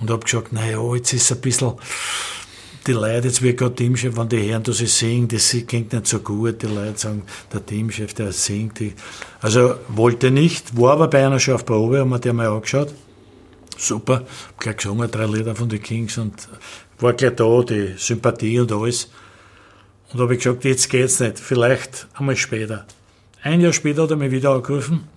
und 0.00 0.10
habe 0.10 0.24
gesagt, 0.24 0.52
naja, 0.52 0.80
jetzt 0.94 1.12
ist 1.12 1.30
es 1.30 1.32
ein 1.36 1.40
bisschen, 1.42 1.74
die 2.86 2.92
Leute, 2.92 3.28
jetzt 3.28 3.42
wird 3.42 3.58
gerade 3.58 3.74
Teamchef, 3.74 4.16
wenn 4.16 4.28
die 4.28 4.40
Herren 4.40 4.62
das 4.62 4.78
singen, 4.78 5.28
das 5.28 5.56
klingt 5.66 5.92
nicht 5.92 6.06
so 6.06 6.18
gut, 6.20 6.62
die 6.62 6.66
Leute 6.66 6.98
sagen, 6.98 7.22
der 7.52 7.64
Teamchef, 7.64 8.14
der 8.14 8.32
singt. 8.32 8.80
Also 9.40 9.76
wollte 9.88 10.30
nicht, 10.30 10.76
war 10.78 10.92
aber 10.92 11.08
bei 11.08 11.26
einer 11.26 11.38
schon 11.38 11.54
auf 11.54 11.64
Probe, 11.64 12.00
haben 12.00 12.10
wir 12.10 12.18
die 12.18 12.32
mal 12.32 12.48
angeschaut. 12.48 12.92
Super, 13.76 14.24
hab 14.48 14.60
gleich 14.60 14.76
gesungen, 14.76 15.10
drei 15.10 15.26
Lieder 15.26 15.54
von 15.54 15.68
den 15.68 15.82
Kings 15.82 16.18
und 16.18 16.48
war 16.98 17.12
gleich 17.12 17.34
da, 17.36 17.62
die 17.62 17.94
Sympathie 17.96 18.60
und 18.60 18.72
alles. 18.72 19.10
Und 20.12 20.20
habe 20.20 20.34
ich 20.34 20.42
gesagt, 20.42 20.64
jetzt 20.64 20.88
geht's 20.88 21.20
nicht, 21.20 21.38
vielleicht 21.38 22.06
einmal 22.14 22.36
später. 22.36 22.86
Ein 23.42 23.60
Jahr 23.60 23.72
später 23.72 24.04
hat 24.04 24.10
er 24.10 24.16
mich 24.16 24.30
wieder 24.30 24.50
angerufen. 24.50 25.08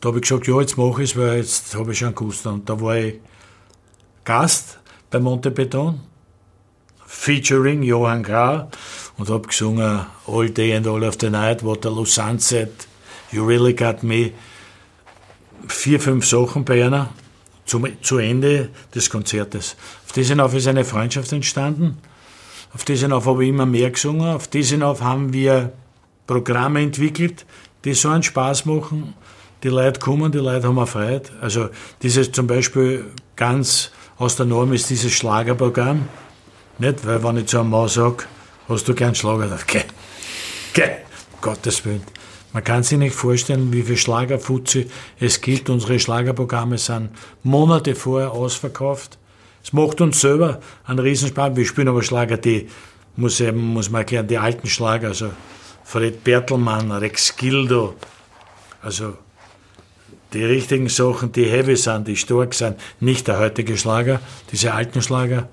Da 0.00 0.08
habe 0.08 0.18
ich 0.18 0.22
gesagt, 0.22 0.46
ja, 0.46 0.58
jetzt 0.60 0.78
mache 0.78 1.02
ich 1.02 1.10
es, 1.10 1.16
weil 1.16 1.36
jetzt 1.36 1.74
habe 1.74 1.92
ich 1.92 1.98
schon 1.98 2.14
gewusst. 2.14 2.46
Und 2.46 2.68
da 2.68 2.80
war 2.80 2.96
ich 2.96 3.16
Gast 4.24 4.78
bei 5.10 5.20
Monte 5.20 5.50
Beton, 5.50 6.00
featuring 7.06 7.82
Johann 7.82 8.22
Grau 8.22 8.70
und 9.18 9.28
habe 9.28 9.46
gesungen 9.46 10.06
All 10.26 10.50
Day 10.50 10.74
and 10.74 10.86
All 10.86 11.04
of 11.04 11.16
the 11.20 11.28
Night, 11.28 11.64
Waterloo 11.64 12.06
Sunset, 12.06 12.88
You 13.30 13.44
Really 13.44 13.74
Got 13.74 14.02
Me. 14.02 14.32
Vier, 15.68 16.00
fünf 16.00 16.26
Sachen 16.26 16.64
bei 16.64 16.84
einer 16.84 17.10
zum, 17.66 17.86
zu 18.02 18.18
Ende 18.18 18.70
des 18.94 19.08
Konzertes. 19.10 19.76
Auf 20.04 20.12
diesen 20.12 20.40
auf 20.40 20.54
ist 20.54 20.66
eine 20.66 20.84
Freundschaft 20.84 21.32
entstanden. 21.32 21.98
Auf 22.74 22.84
diesen 22.84 23.12
auf 23.12 23.26
habe 23.26 23.44
ich 23.44 23.50
immer 23.50 23.66
mehr 23.66 23.90
gesungen. 23.90 24.34
Auf 24.34 24.48
diesen 24.48 24.82
auf 24.82 25.02
haben 25.02 25.32
wir 25.32 25.72
Programme 26.26 26.82
entwickelt, 26.82 27.46
die 27.84 27.94
so 27.94 28.08
einen 28.08 28.22
Spaß 28.22 28.66
machen. 28.66 29.14
Die 29.62 29.68
Leute 29.68 30.00
kommen, 30.00 30.32
die 30.32 30.38
Leute 30.38 30.68
haben 30.68 30.86
Freude. 30.86 31.30
Also 31.40 31.68
dieses 32.02 32.32
zum 32.32 32.46
Beispiel 32.46 33.06
ganz 33.36 33.90
aus 34.18 34.36
der 34.36 34.46
Norm 34.46 34.72
ist 34.72 34.90
dieses 34.90 35.12
Schlagerprogramm. 35.12 36.08
Nicht, 36.78 37.06
weil 37.06 37.22
wenn 37.22 37.36
ich 37.36 37.46
zu 37.46 37.60
einem 37.60 37.70
Mann 37.70 37.88
sage, 37.88 38.24
hast 38.68 38.88
du 38.88 38.94
gern 38.94 39.14
Schlager, 39.14 39.58
geh, 39.66 39.82
geh, 40.72 40.82
um 40.82 41.40
Gottes 41.40 41.84
Willen. 41.84 42.02
Man 42.52 42.64
kann 42.64 42.82
sich 42.82 42.98
nicht 42.98 43.14
vorstellen, 43.14 43.72
wie 43.72 43.82
viel 43.82 43.96
Schlagerfutze 43.96 44.86
es 45.20 45.40
gibt. 45.40 45.70
Unsere 45.70 45.98
Schlagerprogramme 46.00 46.78
sind 46.78 47.10
Monate 47.42 47.94
vorher 47.94 48.32
ausverkauft. 48.32 49.18
Es 49.62 49.72
macht 49.72 50.00
uns 50.00 50.20
selber 50.20 50.60
einen 50.84 50.98
Riesenspaß. 50.98 51.54
Wir 51.54 51.64
spielen 51.64 51.88
aber 51.88 52.02
Schlager, 52.02 52.38
die, 52.38 52.68
muss, 53.16 53.40
eben, 53.40 53.58
muss 53.58 53.90
man 53.90 54.00
erklären, 54.00 54.26
die 54.26 54.38
alten 54.38 54.66
Schlager, 54.66 55.08
also 55.08 55.30
Fred 55.84 56.24
Bertelmann, 56.24 56.90
Rex 56.90 57.36
Gildo, 57.36 57.94
also 58.82 59.14
die 60.32 60.44
richtigen 60.44 60.88
Sachen, 60.88 61.32
die 61.32 61.44
heavy 61.44 61.76
sind, 61.76 62.06
die 62.06 62.16
stark 62.16 62.54
sind, 62.54 62.76
nicht 63.00 63.28
der 63.28 63.38
heutige 63.38 63.76
Schlager, 63.76 64.20
diese 64.52 64.72
alten 64.72 65.02
Schlager. 65.02 65.48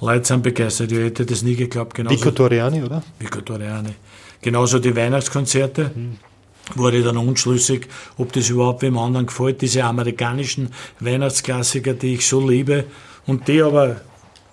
Leute 0.00 0.26
sind 0.26 0.42
begeistert, 0.42 0.92
ich 0.92 0.98
hätte 0.98 1.24
das 1.24 1.42
nie 1.42 1.56
geglaubt. 1.56 1.94
Genauso, 1.94 2.16
Vico 2.16 2.30
Toriani, 2.30 2.82
oder? 2.82 3.02
Vico 3.18 3.40
Toriani. 3.40 3.94
Genauso 4.40 4.78
die 4.78 4.94
Weihnachtskonzerte. 4.94 5.90
Mhm. 5.94 6.16
ich 6.94 7.04
dann 7.04 7.16
unschlüssig, 7.16 7.88
ob 8.18 8.32
das 8.32 8.50
überhaupt 8.50 8.82
wem 8.82 8.98
anderen 8.98 9.26
gefällt, 9.26 9.62
diese 9.62 9.84
amerikanischen 9.84 10.70
Weihnachtsklassiker, 11.00 11.94
die 11.94 12.14
ich 12.14 12.26
so 12.26 12.46
liebe 12.46 12.84
und 13.26 13.46
die 13.48 13.62
aber, 13.62 14.00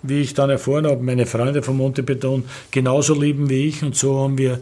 wie 0.02 0.20
ich 0.20 0.34
dann 0.34 0.50
erfahren 0.50 0.86
habe, 0.86 1.02
meine 1.02 1.26
Freunde 1.26 1.62
von 1.62 1.76
Montebeton 1.76 2.44
genauso 2.70 3.14
lieben 3.20 3.50
wie 3.50 3.66
ich 3.66 3.82
und 3.82 3.96
so 3.96 4.20
haben 4.20 4.38
wir 4.38 4.60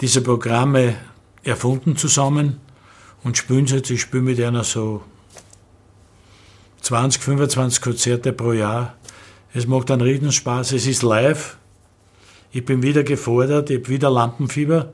diese 0.00 0.20
Programme 0.20 0.94
erfunden 1.42 1.96
zusammen 1.96 2.60
und 3.24 3.36
spielen 3.36 3.66
sie 3.66 3.76
jetzt. 3.76 3.90
Ich 3.90 4.02
spiele 4.02 4.22
mit 4.22 4.40
einer 4.40 4.64
so 4.64 5.02
20, 6.82 7.22
25 7.22 7.80
Konzerte 7.80 8.32
pro 8.32 8.52
Jahr. 8.52 8.94
Es 9.54 9.66
macht 9.66 9.90
einen 9.90 10.02
riesen 10.02 10.32
Spaß. 10.32 10.72
Es 10.72 10.86
ist 10.86 11.02
live. 11.02 11.56
Ich 12.52 12.64
bin 12.64 12.82
wieder 12.82 13.02
gefordert. 13.02 13.70
Ich 13.70 13.78
habe 13.78 13.88
wieder 13.88 14.10
Lampenfieber. 14.10 14.92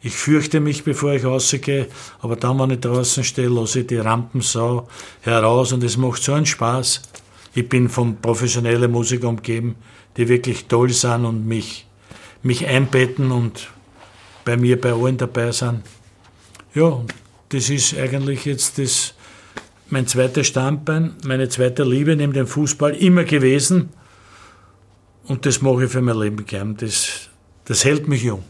Ich 0.00 0.14
fürchte 0.14 0.60
mich, 0.60 0.84
bevor 0.84 1.14
ich 1.14 1.24
rausgehe, 1.24 1.88
aber 2.20 2.36
dann, 2.36 2.58
wenn 2.60 2.70
ich 2.70 2.80
draußen 2.80 3.24
stehe, 3.24 3.48
lasse 3.48 3.80
ich 3.80 3.88
die 3.88 3.96
Rampensau 3.96 4.86
heraus 5.22 5.72
und 5.72 5.82
es 5.82 5.96
macht 5.96 6.22
so 6.22 6.34
einen 6.34 6.46
Spaß. 6.46 7.02
Ich 7.54 7.68
bin 7.68 7.88
von 7.88 8.16
professionellen 8.16 8.92
Musikern 8.92 9.30
umgeben, 9.30 9.74
die 10.16 10.28
wirklich 10.28 10.66
toll 10.66 10.90
sind 10.90 11.24
und 11.24 11.48
mich, 11.48 11.86
mich 12.44 12.64
einbetten 12.64 13.32
und 13.32 13.70
bei 14.44 14.56
mir 14.56 14.80
bei 14.80 14.92
allen 14.92 15.16
dabei 15.16 15.50
sind. 15.50 15.82
Ja, 16.74 17.02
das 17.48 17.68
ist 17.68 17.98
eigentlich 17.98 18.44
jetzt 18.44 18.78
das, 18.78 19.14
mein 19.90 20.06
zweites 20.06 20.46
Standbein, 20.46 21.16
meine 21.24 21.48
zweite 21.48 21.82
Liebe 21.82 22.14
neben 22.14 22.34
dem 22.34 22.46
Fußball 22.46 22.94
immer 22.94 23.24
gewesen. 23.24 23.88
Und 25.28 25.44
das 25.46 25.62
mache 25.62 25.84
ich 25.84 25.90
für 25.90 26.00
mein 26.00 26.18
Leben 26.18 26.44
gern. 26.46 26.76
Das, 26.76 27.28
das 27.66 27.84
hält 27.84 28.08
mich 28.08 28.22
jung. 28.22 28.42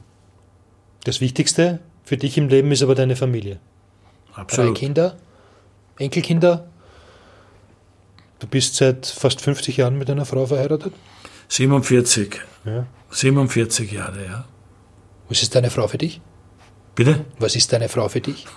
Das 1.05 1.21
Wichtigste 1.21 1.81
für 2.05 2.17
dich 2.17 2.39
im 2.39 2.49
Leben 2.49 2.71
ist 2.73 2.83
aber 2.83 2.95
deine 2.95 3.17
Familie. 3.17 3.59
Absolut. 4.35 4.77
Drei 4.77 4.81
Kinder, 4.81 5.17
Enkelkinder. 5.99 6.69
Du 8.39 8.47
bist 8.47 8.77
seit 8.77 9.07
fast 9.07 9.41
50 9.41 9.77
Jahren 9.77 9.99
mit 9.99 10.09
einer 10.09 10.25
Frau 10.25 10.47
verheiratet? 10.47 10.93
47. 11.49 12.41
Ja. 12.65 12.87
47 13.11 13.91
Jahre, 13.91 14.25
ja. 14.25 14.45
Was 15.29 15.43
ist 15.43 15.55
deine 15.55 15.71
Frau 15.71 15.89
für 15.89 15.99
dich? 15.99 16.21
Bitte? 16.95 17.25
Was 17.39 17.57
ist 17.57 17.73
deine 17.73 17.89
Frau 17.89 18.09
für 18.09 18.21
dich? 18.21 18.47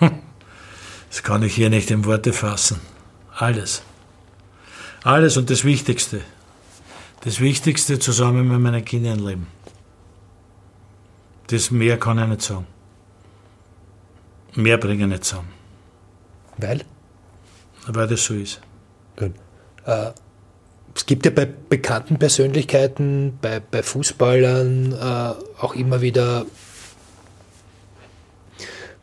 Das 1.10 1.22
kann 1.22 1.42
ich 1.42 1.54
hier 1.54 1.68
nicht 1.68 1.90
in 1.90 2.06
Worte 2.06 2.32
fassen. 2.32 2.80
Alles. 3.36 3.82
Alles 5.04 5.36
und 5.36 5.50
das 5.50 5.62
Wichtigste. 5.62 6.22
Das 7.24 7.40
Wichtigste 7.40 7.98
zusammen 8.00 8.48
mit 8.48 8.58
meinen 8.58 8.84
Kindern 8.84 9.20
leben. 9.20 9.46
Das 11.46 11.70
mehr 11.70 11.96
kann 11.98 12.18
ich 12.18 12.26
nicht 12.26 12.42
sagen. 12.42 12.66
Mehr 14.54 14.76
bringe 14.76 15.04
ich 15.04 15.08
nicht 15.08 15.24
zusammen, 15.24 15.48
Weil? 16.58 16.84
weil 17.86 18.06
das 18.08 18.24
so 18.24 18.34
ist. 18.34 18.60
Gut. 19.16 19.32
Äh, 19.86 20.10
es 20.94 21.06
gibt 21.06 21.24
ja 21.24 21.30
bei 21.30 21.46
bekannten 21.46 22.18
Persönlichkeiten, 22.18 23.38
bei, 23.40 23.60
bei 23.60 23.82
Fußballern 23.82 24.92
äh, 24.92 25.62
auch 25.62 25.74
immer 25.74 26.00
wieder 26.00 26.44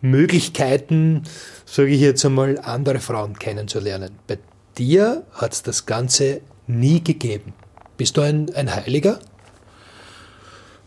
Möglichkeiten, 0.01 1.23
sage 1.65 1.89
ich 1.89 2.01
jetzt 2.01 2.25
einmal, 2.25 2.59
andere 2.59 2.99
Frauen 2.99 3.39
kennenzulernen. 3.39 4.11
Bei 4.27 4.37
dir 4.77 5.25
hat 5.33 5.53
es 5.53 5.63
das 5.63 5.85
Ganze 5.85 6.41
nie 6.67 7.03
gegeben. 7.03 7.53
Bist 7.99 8.15
du 8.15 8.21
ein, 8.21 8.49
ein 8.55 8.73
Heiliger? 8.73 9.19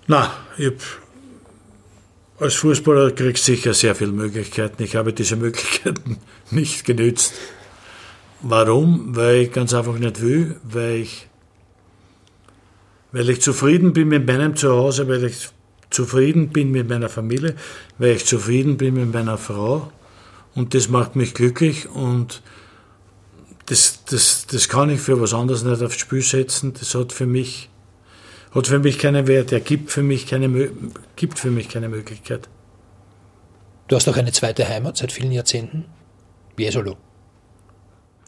Na, 0.06 0.32
ich 0.56 0.72
als 2.40 2.55
Fußballer 2.55 3.10
kriegst 3.10 3.47
du 3.47 3.52
sicher 3.52 3.74
sehr 3.74 3.94
viele 3.94 4.12
Möglichkeiten. 4.12 4.82
Ich 4.82 4.97
habe 4.97 5.12
diese 5.12 5.36
Möglichkeiten 5.36 6.16
nicht 6.51 6.86
genützt. 6.86 7.34
Warum? 8.40 9.14
Weil 9.14 9.43
ich 9.43 9.52
ganz 9.52 9.74
einfach 9.74 9.98
nicht 9.98 10.22
will, 10.22 10.56
weil 10.64 11.02
ich, 11.02 11.28
weil 13.12 13.28
ich 13.28 13.43
zufrieden 13.43 13.93
bin 13.93 14.09
mit 14.09 14.26
meinem 14.26 14.56
Zuhause, 14.56 15.06
weil 15.06 15.22
ich 15.24 15.51
zufrieden 15.90 16.48
bin 16.48 16.70
mit 16.70 16.89
meiner 16.89 17.10
Familie, 17.10 17.56
weil 17.98 18.16
ich 18.16 18.24
zufrieden 18.24 18.78
bin 18.78 18.94
mit 18.94 19.12
meiner 19.12 19.36
Frau 19.36 19.93
und 20.55 20.72
das 20.72 20.89
macht 20.89 21.14
mich 21.14 21.34
glücklich 21.34 21.90
und 21.90 22.43
das, 23.73 24.05
das, 24.05 24.47
das 24.47 24.69
kann 24.69 24.90
ich 24.90 25.01
für 25.01 25.19
was 25.19 25.32
anderes 25.32 25.65
nicht 25.65 25.82
aufs 25.82 25.99
Spiel 25.99 26.20
setzen. 26.20 26.74
Das 26.78 26.94
hat 26.94 27.11
für 27.11 27.24
mich, 27.24 27.70
hat 28.55 28.66
für 28.66 28.78
mich 28.78 28.99
keinen 28.99 29.27
Wert. 29.27 29.51
Er 29.51 29.61
gibt 29.61 29.90
für 29.90 30.03
mich 30.03 30.27
keine, 30.27 30.70
gibt 31.16 31.39
für 31.39 31.51
mich 31.51 31.70
keine 31.70 31.89
Möglichkeit. 31.89 32.51
Du 33.89 33.97
hast 33.97 34.07
auch 34.09 34.16
eine 34.16 34.31
zweite 34.32 34.69
Heimat 34.69 34.99
seit 34.99 35.11
vielen 35.11 35.32
Jahrzehnten. 35.32 35.86
Jesolo. 36.59 36.99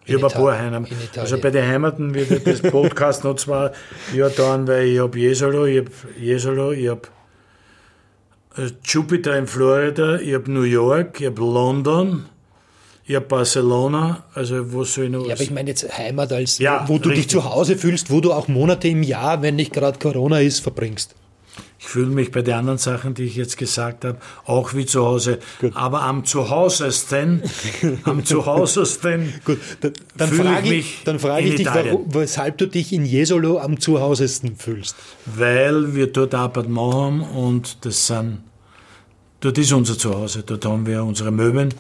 Ich 0.06 0.14
habe 0.14 0.26
ein 0.26 0.32
paar. 0.32 0.58
Heimaten. 0.58 0.96
Also 1.16 1.38
bei 1.38 1.50
den 1.50 1.66
Heimaten 1.66 2.14
wird 2.14 2.46
das 2.46 2.62
Podcast 2.62 3.24
noch 3.24 3.36
zwei 3.36 3.70
Jahre 4.14 4.30
dauern, 4.32 4.66
weil 4.66 4.86
ich 4.86 4.98
habe 4.98 5.18
Jesolo, 5.18 5.66
ich 5.66 5.78
habe 5.78 5.90
Jesolo, 6.18 6.72
ich 6.72 6.88
habe 6.88 7.02
äh, 8.56 8.70
Jupiter 8.82 9.36
in 9.36 9.46
Florida, 9.46 10.16
ich 10.16 10.34
habe 10.34 10.50
New 10.50 10.62
York, 10.62 11.20
ich 11.20 11.26
habe 11.26 11.40
London, 11.40 12.26
habe 13.08 13.20
Barcelona. 13.26 14.24
Also 14.34 14.72
wo 14.72 14.84
soll 14.84 15.04
ich 15.04 15.10
noch 15.10 15.26
Ja, 15.26 15.34
aber 15.34 15.42
ich 15.42 15.50
meine 15.50 15.70
jetzt 15.70 15.96
Heimat 15.96 16.32
als, 16.32 16.58
Ja, 16.58 16.84
wo 16.88 16.98
du 16.98 17.10
dich 17.10 17.28
zu 17.28 17.44
Hause 17.44 17.76
fühlst, 17.76 18.10
wo 18.10 18.20
du 18.20 18.32
auch 18.32 18.48
Monate 18.48 18.88
im 18.88 19.02
Jahr, 19.02 19.42
wenn 19.42 19.56
nicht 19.56 19.72
gerade 19.72 19.98
Corona 19.98 20.40
ist, 20.40 20.60
verbringst. 20.60 21.14
Ich 21.78 21.90
fühle 21.90 22.06
mich 22.06 22.32
bei 22.32 22.40
den 22.40 22.54
anderen 22.54 22.78
Sachen, 22.78 23.12
die 23.12 23.24
ich 23.24 23.36
jetzt 23.36 23.58
gesagt 23.58 24.06
habe, 24.06 24.18
auch 24.46 24.72
wie 24.72 24.86
zu 24.86 25.04
Hause. 25.04 25.38
Aber 25.74 26.00
am 26.02 26.24
Zuhausesten, 26.24 27.42
am 28.04 28.24
Zuhausesten 28.24 29.34
Gut, 29.44 29.58
dann, 29.82 29.92
dann 30.16 30.28
fühle 30.30 30.44
frage 30.44 30.60
ich 30.60 30.64
ich, 30.64 30.76
mich 30.76 30.98
dann 31.04 31.18
frage 31.18 31.42
in 31.44 31.50
ich 31.52 31.56
dich, 31.58 31.66
warum, 31.66 32.06
weshalb 32.14 32.56
du 32.56 32.66
dich 32.66 32.92
in 32.94 33.04
Jesolo 33.04 33.58
am 33.58 33.78
zuhausesten 33.78 34.56
fühlst. 34.56 34.96
weil 35.26 35.94
wir 35.94 36.06
dort 36.06 36.34
Appartement 36.34 36.94
haben 36.94 37.20
und 37.22 37.84
das 37.84 38.06
sind, 38.06 38.38
dort 39.40 39.58
ist 39.58 39.72
unser 39.72 39.98
Zuhause, 39.98 40.42
dort 40.44 40.64
haben 40.64 40.86
wir 40.86 41.04
unsere 41.04 41.30
Möbeln, 41.32 41.74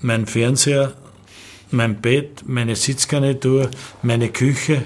mein 0.00 0.26
Fernseher, 0.26 0.94
mein 1.70 2.00
Bett, 2.00 2.44
meine 2.46 2.76
Sitzgarnitur, 2.76 3.70
meine 4.02 4.30
Küche, 4.30 4.84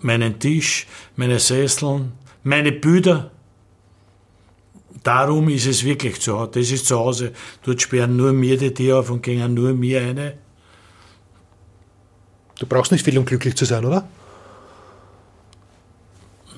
meinen 0.00 0.38
Tisch, 0.38 0.86
meine 1.16 1.38
Sesseln, 1.38 2.12
meine 2.42 2.72
Büder. 2.72 3.30
Darum 5.02 5.48
ist 5.48 5.66
es 5.66 5.84
wirklich 5.84 6.20
zu 6.20 6.38
Hause. 6.38 6.50
Das 6.54 6.70
ist 6.70 6.86
zu 6.86 6.98
Hause. 6.98 7.32
Dort 7.62 7.82
sperren 7.82 8.16
nur 8.16 8.32
mir 8.32 8.56
die 8.56 8.72
Tür 8.72 9.00
auf 9.00 9.10
und 9.10 9.22
gehen 9.22 9.52
nur 9.52 9.72
mir 9.74 10.00
eine. 10.00 10.38
Du 12.58 12.66
brauchst 12.66 12.92
nicht 12.92 13.04
viel, 13.04 13.18
um 13.18 13.24
glücklich 13.24 13.56
zu 13.56 13.64
sein, 13.64 13.84
oder? 13.84 14.08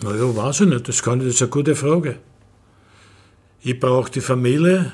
Naja, 0.02 0.36
weiß 0.36 0.60
ich 0.60 0.68
nicht. 0.68 0.88
Das, 0.88 1.02
kann, 1.02 1.20
das 1.20 1.28
ist 1.28 1.42
eine 1.42 1.50
gute 1.50 1.74
Frage. 1.74 2.18
Ich 3.62 3.80
brauche 3.80 4.10
die 4.10 4.20
Familie, 4.20 4.92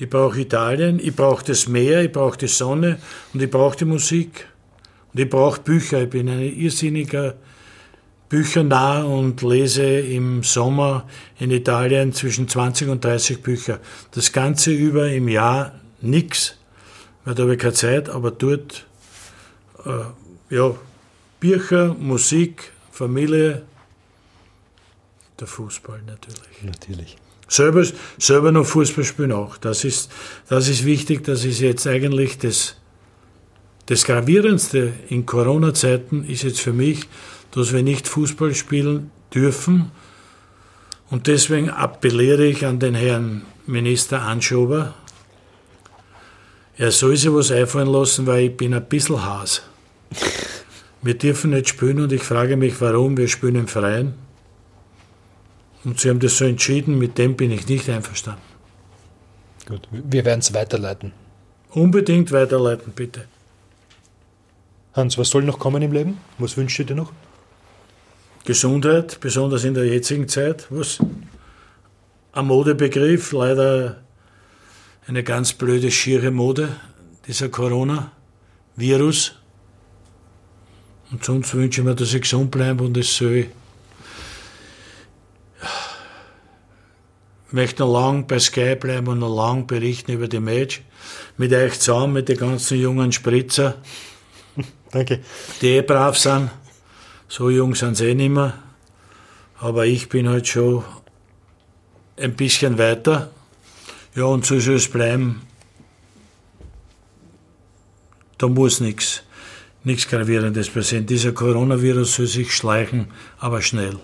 ich 0.00 0.08
brauche 0.08 0.40
Italien, 0.40 0.98
ich 0.98 1.14
brauche 1.14 1.44
das 1.44 1.68
Meer, 1.68 2.02
ich 2.02 2.10
brauche 2.10 2.38
die 2.38 2.46
Sonne 2.46 2.98
und 3.34 3.42
ich 3.42 3.50
brauche 3.50 3.76
die 3.76 3.84
Musik. 3.84 4.48
Und 5.12 5.20
ich 5.20 5.28
brauche 5.28 5.60
Bücher. 5.60 6.02
Ich 6.02 6.08
bin 6.08 6.26
ein 6.30 6.40
irrsinniger 6.40 7.34
Büchernah 8.30 9.02
und 9.02 9.42
lese 9.42 9.84
im 9.84 10.42
Sommer 10.42 11.06
in 11.38 11.50
Italien 11.50 12.14
zwischen 12.14 12.48
20 12.48 12.88
und 12.88 13.04
30 13.04 13.42
Bücher. 13.42 13.78
Das 14.12 14.32
Ganze 14.32 14.72
über 14.72 15.10
im 15.10 15.28
Jahr 15.28 15.74
nichts, 16.00 16.56
weil 17.26 17.34
da 17.34 17.42
habe 17.42 17.54
ich 17.54 17.60
keine 17.60 17.74
Zeit, 17.74 18.08
aber 18.08 18.30
dort, 18.30 18.86
äh, 19.84 20.54
ja, 20.54 20.74
Bücher, 21.40 21.94
Musik, 21.98 22.72
Familie, 22.90 23.66
der 25.38 25.46
Fußball 25.46 26.00
natürlich. 26.06 26.62
Natürlich. 26.62 27.16
Selber, 27.50 27.84
selber 28.16 28.52
noch 28.52 28.64
Fußball 28.64 29.02
spielen 29.02 29.32
auch. 29.32 29.56
Das 29.56 29.82
ist, 29.82 30.08
das 30.48 30.68
ist 30.68 30.84
wichtig, 30.84 31.24
das 31.24 31.44
ist 31.44 31.58
jetzt 31.58 31.84
eigentlich 31.84 32.38
das, 32.38 32.76
das 33.86 34.04
Gravierendste 34.04 34.92
in 35.08 35.26
Corona-Zeiten 35.26 36.22
ist 36.22 36.44
jetzt 36.44 36.60
für 36.60 36.72
mich, 36.72 37.08
dass 37.50 37.72
wir 37.72 37.82
nicht 37.82 38.06
Fußball 38.06 38.54
spielen 38.54 39.10
dürfen. 39.34 39.90
Und 41.10 41.26
deswegen 41.26 41.70
appelliere 41.70 42.46
ich 42.46 42.64
an 42.64 42.78
den 42.78 42.94
Herrn 42.94 43.42
Minister 43.66 44.22
Anschober, 44.22 44.94
er 46.76 46.92
soll 46.92 47.16
sich 47.16 47.34
was 47.34 47.50
einfallen 47.50 47.88
lassen, 47.88 48.28
weil 48.28 48.44
ich 48.44 48.56
bin 48.56 48.74
ein 48.74 48.88
bisschen 48.88 49.24
Has. 49.24 49.62
Wir 51.02 51.14
dürfen 51.14 51.50
nicht 51.50 51.68
spielen 51.68 52.00
und 52.00 52.12
ich 52.12 52.22
frage 52.22 52.56
mich, 52.56 52.80
warum. 52.80 53.16
Wir 53.16 53.28
spielen 53.28 53.56
im 53.56 53.68
Freien. 53.68 54.14
Und 55.84 55.98
sie 55.98 56.10
haben 56.10 56.20
das 56.20 56.36
so 56.36 56.44
entschieden, 56.44 56.98
mit 56.98 57.16
dem 57.18 57.36
bin 57.36 57.50
ich 57.50 57.66
nicht 57.66 57.88
einverstanden. 57.88 58.42
Gut, 59.66 59.88
wir 59.90 60.24
werden 60.24 60.40
es 60.40 60.52
weiterleiten. 60.52 61.12
Unbedingt 61.70 62.32
weiterleiten, 62.32 62.92
bitte. 62.92 63.24
Hans, 64.92 65.16
was 65.16 65.30
soll 65.30 65.42
noch 65.42 65.58
kommen 65.58 65.82
im 65.82 65.92
Leben? 65.92 66.18
Was 66.38 66.56
wünschst 66.56 66.80
du 66.80 66.84
dir 66.84 66.94
noch? 66.96 67.12
Gesundheit, 68.44 69.18
besonders 69.20 69.64
in 69.64 69.74
der 69.74 69.86
jetzigen 69.86 70.28
Zeit. 70.28 70.66
Was? 70.70 70.98
ein 72.32 72.46
Modebegriff, 72.46 73.32
leider 73.32 74.02
eine 75.06 75.22
ganz 75.24 75.52
blöde, 75.52 75.90
schiere 75.90 76.30
Mode, 76.30 76.76
dieser 77.26 77.48
Corona-Virus. 77.48 79.34
Und 81.10 81.24
sonst 81.24 81.52
wünsche 81.54 81.80
ich 81.80 81.86
mir, 81.86 81.94
dass 81.94 82.14
ich 82.14 82.22
gesund 82.22 82.50
bleibe 82.50 82.84
und 82.84 82.96
es 82.96 83.16
soll. 83.16 83.46
Ich 87.50 87.54
möchte 87.54 87.82
noch 87.82 87.92
lang 87.92 88.28
bei 88.28 88.38
Sky 88.38 88.76
bleiben 88.76 89.08
und 89.08 89.18
noch 89.18 89.34
lang 89.34 89.66
berichten 89.66 90.12
über 90.12 90.28
die 90.28 90.38
Match. 90.38 90.82
Mit 91.36 91.52
euch 91.52 91.80
zusammen, 91.80 92.12
mit 92.12 92.28
den 92.28 92.36
ganzen 92.36 92.78
jungen 92.78 93.10
Spritzer. 93.10 93.74
Danke. 94.92 95.18
Die 95.60 95.70
eh 95.70 95.82
brav 95.82 96.16
sind. 96.16 96.52
So 97.26 97.50
jung 97.50 97.74
sind 97.74 97.96
sie 97.96 98.10
eh 98.10 98.14
nicht 98.14 98.30
mehr. 98.30 98.54
Aber 99.58 99.84
ich 99.84 100.08
bin 100.08 100.28
halt 100.28 100.46
schon 100.46 100.84
ein 102.16 102.36
bisschen 102.36 102.78
weiter. 102.78 103.32
Ja, 104.14 104.26
und 104.26 104.46
so 104.46 104.60
soll 104.60 104.76
es 104.76 104.88
bleiben. 104.88 105.42
Da 108.38 108.46
muss 108.46 108.78
nichts, 108.78 109.24
nichts 109.82 110.06
Gravierendes 110.06 110.70
passieren. 110.70 111.04
Dieser 111.04 111.32
Coronavirus 111.32 112.14
soll 112.14 112.26
sich 112.28 112.54
schleichen, 112.54 113.08
aber 113.40 113.60
schnell. 113.60 113.98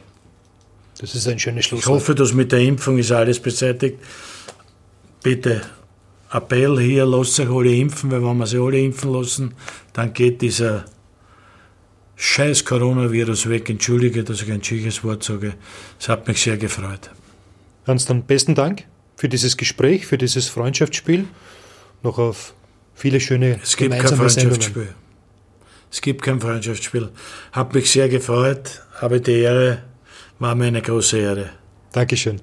Das 0.99 1.15
ist 1.15 1.29
ein 1.29 1.39
schönes 1.39 1.61
Ich 1.61 1.67
Schlusswort. 1.69 2.01
hoffe, 2.01 2.15
dass 2.15 2.33
mit 2.33 2.53
der 2.53 2.61
Impfung 2.61 2.99
ist 2.99 3.13
alles 3.13 3.39
beseitigt. 3.41 3.99
Bitte, 5.23 5.63
Appell 6.31 6.79
hier, 6.81 7.05
lasst 7.05 7.35
sich 7.35 7.49
alle 7.49 7.75
impfen, 7.75 8.11
weil 8.11 8.23
wenn 8.23 8.37
wir 8.39 8.47
sie 8.47 8.59
alle 8.59 8.79
impfen 8.81 9.13
lassen, 9.13 9.55
dann 9.93 10.13
geht 10.13 10.41
dieser 10.43 10.85
scheiß 12.17 12.65
Coronavirus 12.65 13.49
weg. 13.49 13.69
Entschuldige, 13.69 14.25
dass 14.25 14.43
ich 14.43 14.51
ein 14.51 14.63
schönes 14.63 15.05
Wort 15.05 15.23
sage. 15.23 15.55
Es 16.01 16.09
hat 16.09 16.27
mich 16.27 16.41
sehr 16.41 16.57
gefreut. 16.57 17.11
Hans, 17.87 18.07
dann 18.07 18.25
besten 18.25 18.55
Dank 18.55 18.85
für 19.17 19.29
dieses 19.29 19.57
Gespräch, 19.57 20.07
für 20.07 20.19
dieses 20.19 20.49
Freundschaftsspiel. 20.49 21.27
Noch 22.03 22.19
auf 22.19 22.55
viele 22.95 23.21
schöne 23.21 23.61
Es 23.63 23.77
gibt 23.77 23.93
kein 23.93 24.07
Sendungen. 24.07 24.31
Freundschaftsspiel. 24.31 24.95
Es 25.91 26.01
gibt 26.01 26.23
kein 26.23 26.41
Freundschaftsspiel. 26.41 27.11
Hat 27.53 27.75
mich 27.75 27.91
sehr 27.91 28.09
gefreut, 28.09 28.83
habe 29.01 29.21
die 29.21 29.33
Ehre, 29.33 29.83
war 30.39 30.55
mir 30.55 30.67
eine 30.67 30.83
große 30.83 31.19
Ehre. 31.19 31.51
Dankeschön. 31.93 32.41